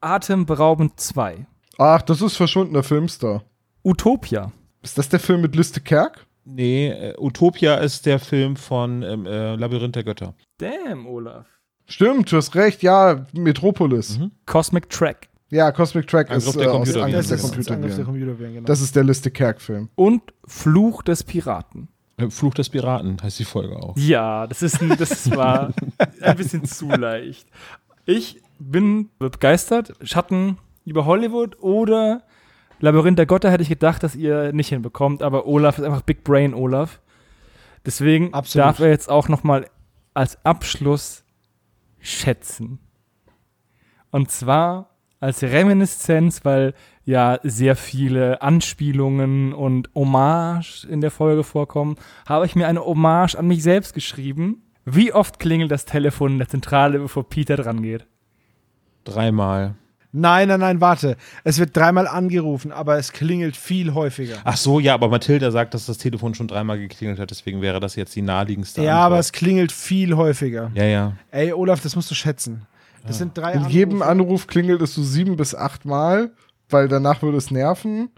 Atemberaubend 0.00 0.98
2. 0.98 1.46
Ach, 1.78 2.02
das 2.02 2.20
ist 2.22 2.36
verschwundener 2.36 2.82
Filmstar. 2.82 3.44
Utopia. 3.84 4.52
Ist 4.82 4.98
das 4.98 5.08
der 5.08 5.20
Film 5.20 5.40
mit 5.42 5.54
Liste 5.54 5.80
Kerk? 5.80 6.26
Nee, 6.44 6.88
äh, 6.88 7.14
Utopia 7.18 7.76
ist 7.76 8.04
der 8.06 8.18
Film 8.18 8.56
von 8.56 9.02
ähm, 9.02 9.26
äh, 9.26 9.54
Labyrinth 9.54 9.94
der 9.94 10.02
Götter. 10.04 10.34
Damn, 10.58 11.06
Olaf. 11.06 11.46
Stimmt, 11.86 12.32
du 12.32 12.36
hast 12.36 12.54
recht, 12.56 12.82
ja, 12.82 13.26
Metropolis. 13.32 14.18
Mhm. 14.18 14.32
Cosmic 14.46 14.90
Track. 14.90 15.28
Ja, 15.52 15.70
Cosmic 15.70 16.06
Track 16.06 16.30
Angriff 16.30 16.46
ist 16.46 16.56
der 16.58 16.68
äh, 16.68 16.70
aus. 16.70 16.96
Angriff 16.96 17.28
der 17.28 17.36
Das 17.36 17.58
ist 17.58 17.70
Angriff 17.70 17.94
der 17.94 18.04
Computerviren. 18.06 18.54
Genau. 18.54 18.66
Das 18.66 18.80
ist 18.80 18.96
der 18.96 19.04
Liste 19.04 19.30
Kerk-Film. 19.30 19.90
Und 19.96 20.22
Fluch 20.46 21.02
des 21.02 21.24
Piraten. 21.24 21.88
Äh, 22.16 22.30
Fluch 22.30 22.54
des 22.54 22.70
Piraten 22.70 23.18
heißt 23.22 23.38
die 23.38 23.44
Folge 23.44 23.76
auch. 23.76 23.94
Ja, 23.98 24.46
das 24.46 24.62
ist 24.62 24.80
ein, 24.80 24.96
das 24.96 25.30
war 25.30 25.74
ein 26.22 26.36
bisschen 26.38 26.64
zu 26.64 26.88
leicht. 26.88 27.46
Ich 28.06 28.40
bin 28.58 29.10
begeistert. 29.18 29.92
Schatten 30.02 30.56
über 30.86 31.04
Hollywood 31.04 31.60
oder 31.60 32.22
Labyrinth 32.80 33.18
der 33.18 33.26
Götter 33.26 33.50
hätte 33.50 33.62
ich 33.62 33.68
gedacht, 33.68 34.02
dass 34.02 34.16
ihr 34.16 34.54
nicht 34.54 34.70
hinbekommt, 34.70 35.22
aber 35.22 35.46
Olaf 35.46 35.78
ist 35.78 35.84
einfach 35.84 36.02
Big 36.02 36.24
Brain 36.24 36.54
Olaf. 36.54 37.00
Deswegen 37.84 38.32
Absolut. 38.32 38.64
darf 38.64 38.78
er 38.80 38.88
jetzt 38.88 39.10
auch 39.10 39.28
noch 39.28 39.44
mal 39.44 39.68
als 40.14 40.42
Abschluss 40.46 41.24
schätzen. 42.00 42.78
Und 44.10 44.30
zwar 44.30 44.91
als 45.22 45.42
Reminiszenz, 45.42 46.44
weil 46.44 46.74
ja 47.04 47.38
sehr 47.44 47.76
viele 47.76 48.42
Anspielungen 48.42 49.52
und 49.52 49.88
Hommage 49.94 50.84
in 50.84 51.00
der 51.00 51.12
Folge 51.12 51.44
vorkommen, 51.44 51.96
habe 52.26 52.44
ich 52.44 52.56
mir 52.56 52.66
eine 52.66 52.84
Hommage 52.84 53.36
an 53.36 53.46
mich 53.46 53.62
selbst 53.62 53.94
geschrieben. 53.94 54.62
Wie 54.84 55.12
oft 55.12 55.38
klingelt 55.38 55.70
das 55.70 55.84
Telefon 55.84 56.32
in 56.32 56.38
der 56.38 56.48
Zentrale, 56.48 56.98
bevor 56.98 57.28
Peter 57.28 57.56
dran 57.56 57.82
geht? 57.82 58.04
Dreimal. 59.04 59.76
Nein, 60.10 60.48
nein, 60.48 60.60
nein, 60.60 60.80
warte. 60.80 61.16
Es 61.44 61.60
wird 61.60 61.74
dreimal 61.76 62.08
angerufen, 62.08 62.72
aber 62.72 62.98
es 62.98 63.12
klingelt 63.12 63.56
viel 63.56 63.94
häufiger. 63.94 64.38
Ach 64.42 64.56
so, 64.56 64.80
ja, 64.80 64.92
aber 64.92 65.08
Mathilda 65.08 65.52
sagt, 65.52 65.72
dass 65.72 65.86
das 65.86 65.98
Telefon 65.98 66.34
schon 66.34 66.48
dreimal 66.48 66.78
geklingelt 66.78 67.20
hat, 67.20 67.30
deswegen 67.30 67.62
wäre 67.62 67.78
das 67.78 67.94
jetzt 67.94 68.14
die 68.16 68.22
naheliegendste 68.22 68.82
ja, 68.82 68.96
aber 68.96 69.04
Antwort. 69.04 69.20
es 69.20 69.32
klingelt 69.32 69.72
viel 69.72 70.16
häufiger. 70.16 70.72
Ja, 70.74 70.84
ja. 70.84 71.12
Ey, 71.30 71.52
Olaf, 71.52 71.80
das 71.80 71.94
musst 71.94 72.10
du 72.10 72.16
schätzen. 72.16 72.66
Das 73.06 73.18
sind 73.18 73.36
drei 73.36 73.52
In 73.52 73.68
jedem 73.68 74.02
Anrufe. 74.02 74.10
Anruf 74.10 74.46
klingelt 74.46 74.82
es 74.82 74.94
so 74.94 75.02
sieben 75.02 75.36
bis 75.36 75.54
acht 75.54 75.84
Mal, 75.84 76.32
weil 76.68 76.88
danach 76.88 77.22
würde 77.22 77.38
es 77.38 77.50
nerven. 77.50 78.10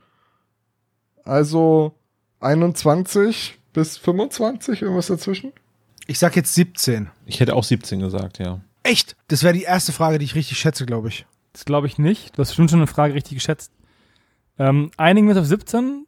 Also 1.24 1.94
21 2.40 3.58
bis 3.72 3.96
25, 3.96 4.82
irgendwas 4.82 5.06
dazwischen. 5.06 5.52
Ich 6.06 6.18
sag 6.18 6.36
jetzt 6.36 6.54
17. 6.54 7.10
Ich 7.26 7.40
hätte 7.40 7.56
auch 7.56 7.64
17 7.64 8.00
gesagt, 8.00 8.38
ja. 8.38 8.60
Echt? 8.82 9.16
Das 9.28 9.42
wäre 9.42 9.54
die 9.54 9.62
erste 9.62 9.92
Frage, 9.92 10.18
die 10.18 10.26
ich 10.26 10.34
richtig 10.34 10.58
schätze, 10.58 10.84
glaube 10.84 11.08
ich. 11.08 11.26
Das 11.52 11.64
glaube 11.64 11.86
ich 11.86 11.98
nicht. 11.98 12.36
Du 12.36 12.42
hast 12.42 12.50
bestimmt 12.50 12.70
schon 12.70 12.80
eine 12.80 12.86
Frage 12.86 13.14
richtig 13.14 13.34
geschätzt. 13.34 13.72
Ähm, 14.58 14.90
einigen 14.96 15.26
wir 15.26 15.34
uns 15.34 15.40
auf 15.40 15.46
17. 15.46 16.06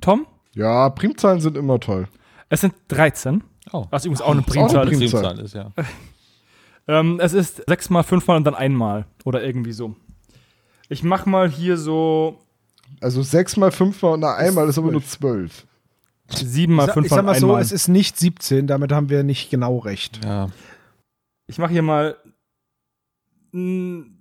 Tom? 0.00 0.26
Ja, 0.54 0.90
Primzahlen 0.90 1.40
sind 1.40 1.56
immer 1.56 1.80
toll. 1.80 2.08
Es 2.50 2.60
sind 2.60 2.74
13. 2.88 3.42
Oh. 3.72 3.86
Was 3.90 4.04
übrigens 4.04 4.20
auch 4.20 4.32
eine 4.32 4.42
auch 4.42 4.46
eine 4.46 4.68
Primzahl 4.68 4.88
ist. 4.88 4.98
Primzahl. 4.98 5.22
Primzahl 5.22 5.44
ist, 5.44 5.54
ja. 5.54 5.72
Ähm, 6.88 7.20
es 7.20 7.32
ist 7.32 7.62
sechsmal, 7.68 8.02
fünfmal 8.04 8.36
und 8.38 8.44
dann 8.44 8.54
einmal. 8.54 9.06
Oder 9.24 9.42
irgendwie 9.44 9.72
so. 9.72 9.94
Ich 10.88 11.02
mach 11.02 11.26
mal 11.26 11.48
hier 11.48 11.76
so 11.76 12.40
Also 13.00 13.22
sechsmal, 13.22 13.70
fünfmal 13.70 14.12
und 14.14 14.24
einmal 14.24 14.68
ist 14.68 14.78
aber 14.78 14.90
nur 14.92 15.04
zwölf. 15.04 15.66
siebenmal, 16.28 16.86
sag, 16.86 16.92
ich 16.96 17.00
fünfmal 17.02 17.18
sag 17.18 17.24
mal 17.24 17.34
so, 17.40 17.46
einmal. 17.48 17.62
es 17.62 17.72
ist 17.72 17.88
nicht 17.88 18.18
17, 18.18 18.66
damit 18.66 18.92
haben 18.92 19.08
wir 19.08 19.22
nicht 19.22 19.50
genau 19.50 19.78
recht. 19.78 20.24
ja. 20.24 20.48
Ich 21.48 21.58
mache 21.58 21.72
hier 21.72 21.82
mal 21.82 22.16
n- 23.52 24.18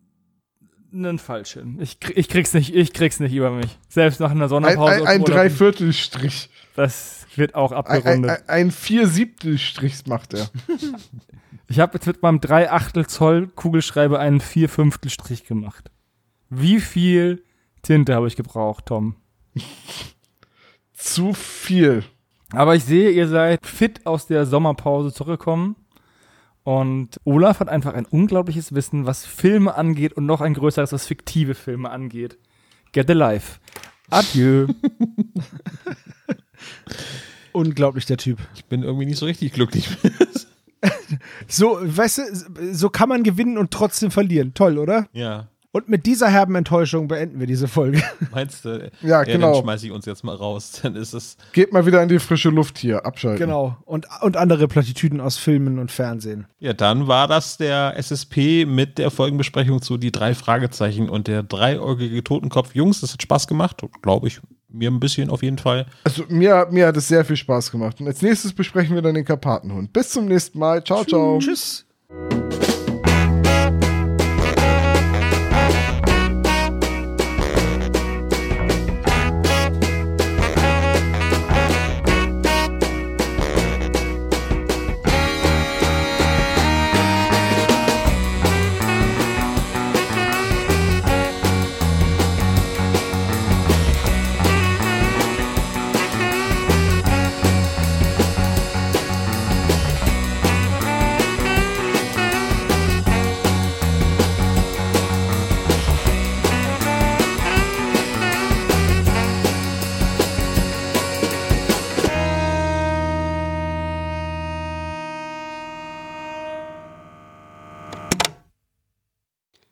einen 0.93 1.19
falschen. 1.19 1.79
Ich, 1.81 1.97
ich 2.15 2.27
krieg's 2.27 2.53
nicht, 2.53 2.75
ich 2.75 2.93
krieg's 2.93 3.19
nicht 3.19 3.33
über 3.33 3.51
mich. 3.51 3.77
Selbst 3.87 4.19
nach 4.19 4.31
einer 4.31 4.45
Ein, 4.45 4.49
Sonderpause. 4.49 4.95
ein, 5.01 5.07
ein 5.07 5.21
obwohl- 5.21 5.35
Dreiviertelstrich. 5.35 6.49
Das 6.75 7.20
wird 7.37 7.55
auch 7.55 7.71
Ein, 7.71 7.77
ein, 7.77 7.97
abgerundet. 7.97 8.29
ein, 8.31 8.43
ein 8.47 8.71
Viersiebtelstrich 8.71 10.05
macht 10.07 10.33
er. 10.33 10.49
Ich 11.67 11.79
habe 11.79 11.93
jetzt 11.93 12.05
mit 12.07 12.21
meinem 12.21 12.41
3 12.41 12.71
Achtel 12.71 13.07
Zoll 13.07 13.47
Kugelschreiber 13.47 14.19
einen 14.19 14.41
4 14.41 14.67
Fünftel 14.69 15.09
Strich 15.09 15.45
gemacht. 15.45 15.89
Wie 16.49 16.81
viel 16.81 17.43
Tinte 17.81 18.13
habe 18.13 18.27
ich 18.27 18.35
gebraucht, 18.35 18.87
Tom? 18.87 19.15
Zu 20.93 21.33
viel. 21.33 22.03
Aber 22.51 22.75
ich 22.75 22.83
sehe, 22.83 23.11
ihr 23.11 23.27
seid 23.27 23.65
fit 23.65 24.05
aus 24.05 24.27
der 24.27 24.45
Sommerpause 24.45 25.13
zurückgekommen. 25.13 25.75
Und 26.63 27.19
Olaf 27.23 27.59
hat 27.59 27.69
einfach 27.69 27.93
ein 27.93 28.05
unglaubliches 28.05 28.75
Wissen, 28.75 29.05
was 29.05 29.25
Filme 29.25 29.73
angeht 29.75 30.13
und 30.13 30.25
noch 30.25 30.41
ein 30.41 30.53
größeres, 30.53 30.91
was 30.91 31.07
fiktive 31.07 31.55
Filme 31.55 31.89
angeht. 31.89 32.37
Get 32.91 33.09
alive. 33.09 33.59
Adieu. 34.09 34.67
Unglaublich, 37.51 38.05
der 38.05 38.17
Typ. 38.17 38.39
Ich 38.55 38.65
bin 38.65 38.83
irgendwie 38.83 39.05
nicht 39.05 39.17
so 39.17 39.25
richtig 39.25 39.53
glücklich. 39.53 39.87
So, 41.47 41.77
weißt 41.79 42.17
du, 42.17 42.73
so 42.73 42.89
kann 42.89 43.09
man 43.09 43.21
gewinnen 43.21 43.57
und 43.57 43.69
trotzdem 43.69 44.09
verlieren. 44.09 44.53
Toll, 44.53 44.77
oder? 44.79 45.07
ja. 45.13 45.47
Und 45.73 45.87
mit 45.87 46.05
dieser 46.05 46.27
herben 46.27 46.55
Enttäuschung 46.55 47.07
beenden 47.07 47.39
wir 47.39 47.47
diese 47.47 47.69
Folge. 47.69 48.03
Meinst 48.31 48.65
du? 48.65 48.91
Ja, 49.01 49.23
Dann 49.23 49.35
genau. 49.35 49.61
schmeiße 49.61 49.85
ich 49.85 49.93
uns 49.93 50.05
jetzt 50.05 50.21
mal 50.21 50.35
raus. 50.35 50.81
Dann 50.83 50.97
ist 50.97 51.13
es. 51.13 51.37
Geht 51.53 51.71
mal 51.71 51.85
wieder 51.85 52.03
in 52.03 52.09
die 52.09 52.19
frische 52.19 52.49
Luft 52.49 52.77
hier. 52.77 53.05
Abschalten. 53.05 53.39
Genau. 53.39 53.77
Und, 53.85 54.05
und 54.21 54.35
andere 54.35 54.67
Plattitüden 54.67 55.21
aus 55.21 55.37
Filmen 55.37 55.79
und 55.79 55.89
Fernsehen. 55.89 56.45
Ja, 56.59 56.73
dann 56.73 57.07
war 57.07 57.29
das 57.29 57.55
der 57.55 57.95
SSP 57.95 58.65
mit 58.65 58.97
der 58.97 59.11
Folgenbesprechung 59.11 59.81
zu 59.81 59.97
die 59.97 60.11
drei 60.11 60.35
Fragezeichen 60.35 61.09
und 61.09 61.27
der 61.27 61.41
dreieugige 61.41 62.21
Totenkopf. 62.21 62.75
Jungs, 62.75 62.99
das 62.99 63.13
hat 63.13 63.21
Spaß 63.21 63.47
gemacht, 63.47 63.81
glaube 64.01 64.27
ich. 64.27 64.41
Mir 64.71 64.89
ein 64.89 64.99
bisschen 64.99 65.29
auf 65.29 65.43
jeden 65.43 65.57
Fall. 65.57 65.85
Also 66.03 66.23
mir, 66.29 66.67
mir 66.71 66.87
hat 66.87 66.97
es 66.97 67.07
sehr 67.07 67.25
viel 67.25 67.35
Spaß 67.35 67.71
gemacht. 67.71 67.99
Und 67.99 68.07
als 68.07 68.21
nächstes 68.21 68.53
besprechen 68.53 68.95
wir 68.95 69.01
dann 69.01 69.15
den 69.15 69.25
Karpatenhund. 69.25 69.91
Bis 69.93 70.09
zum 70.09 70.25
nächsten 70.25 70.59
Mal. 70.59 70.83
Ciao, 70.83 71.03
ciao. 71.03 71.39
Tschüss. 71.39 71.85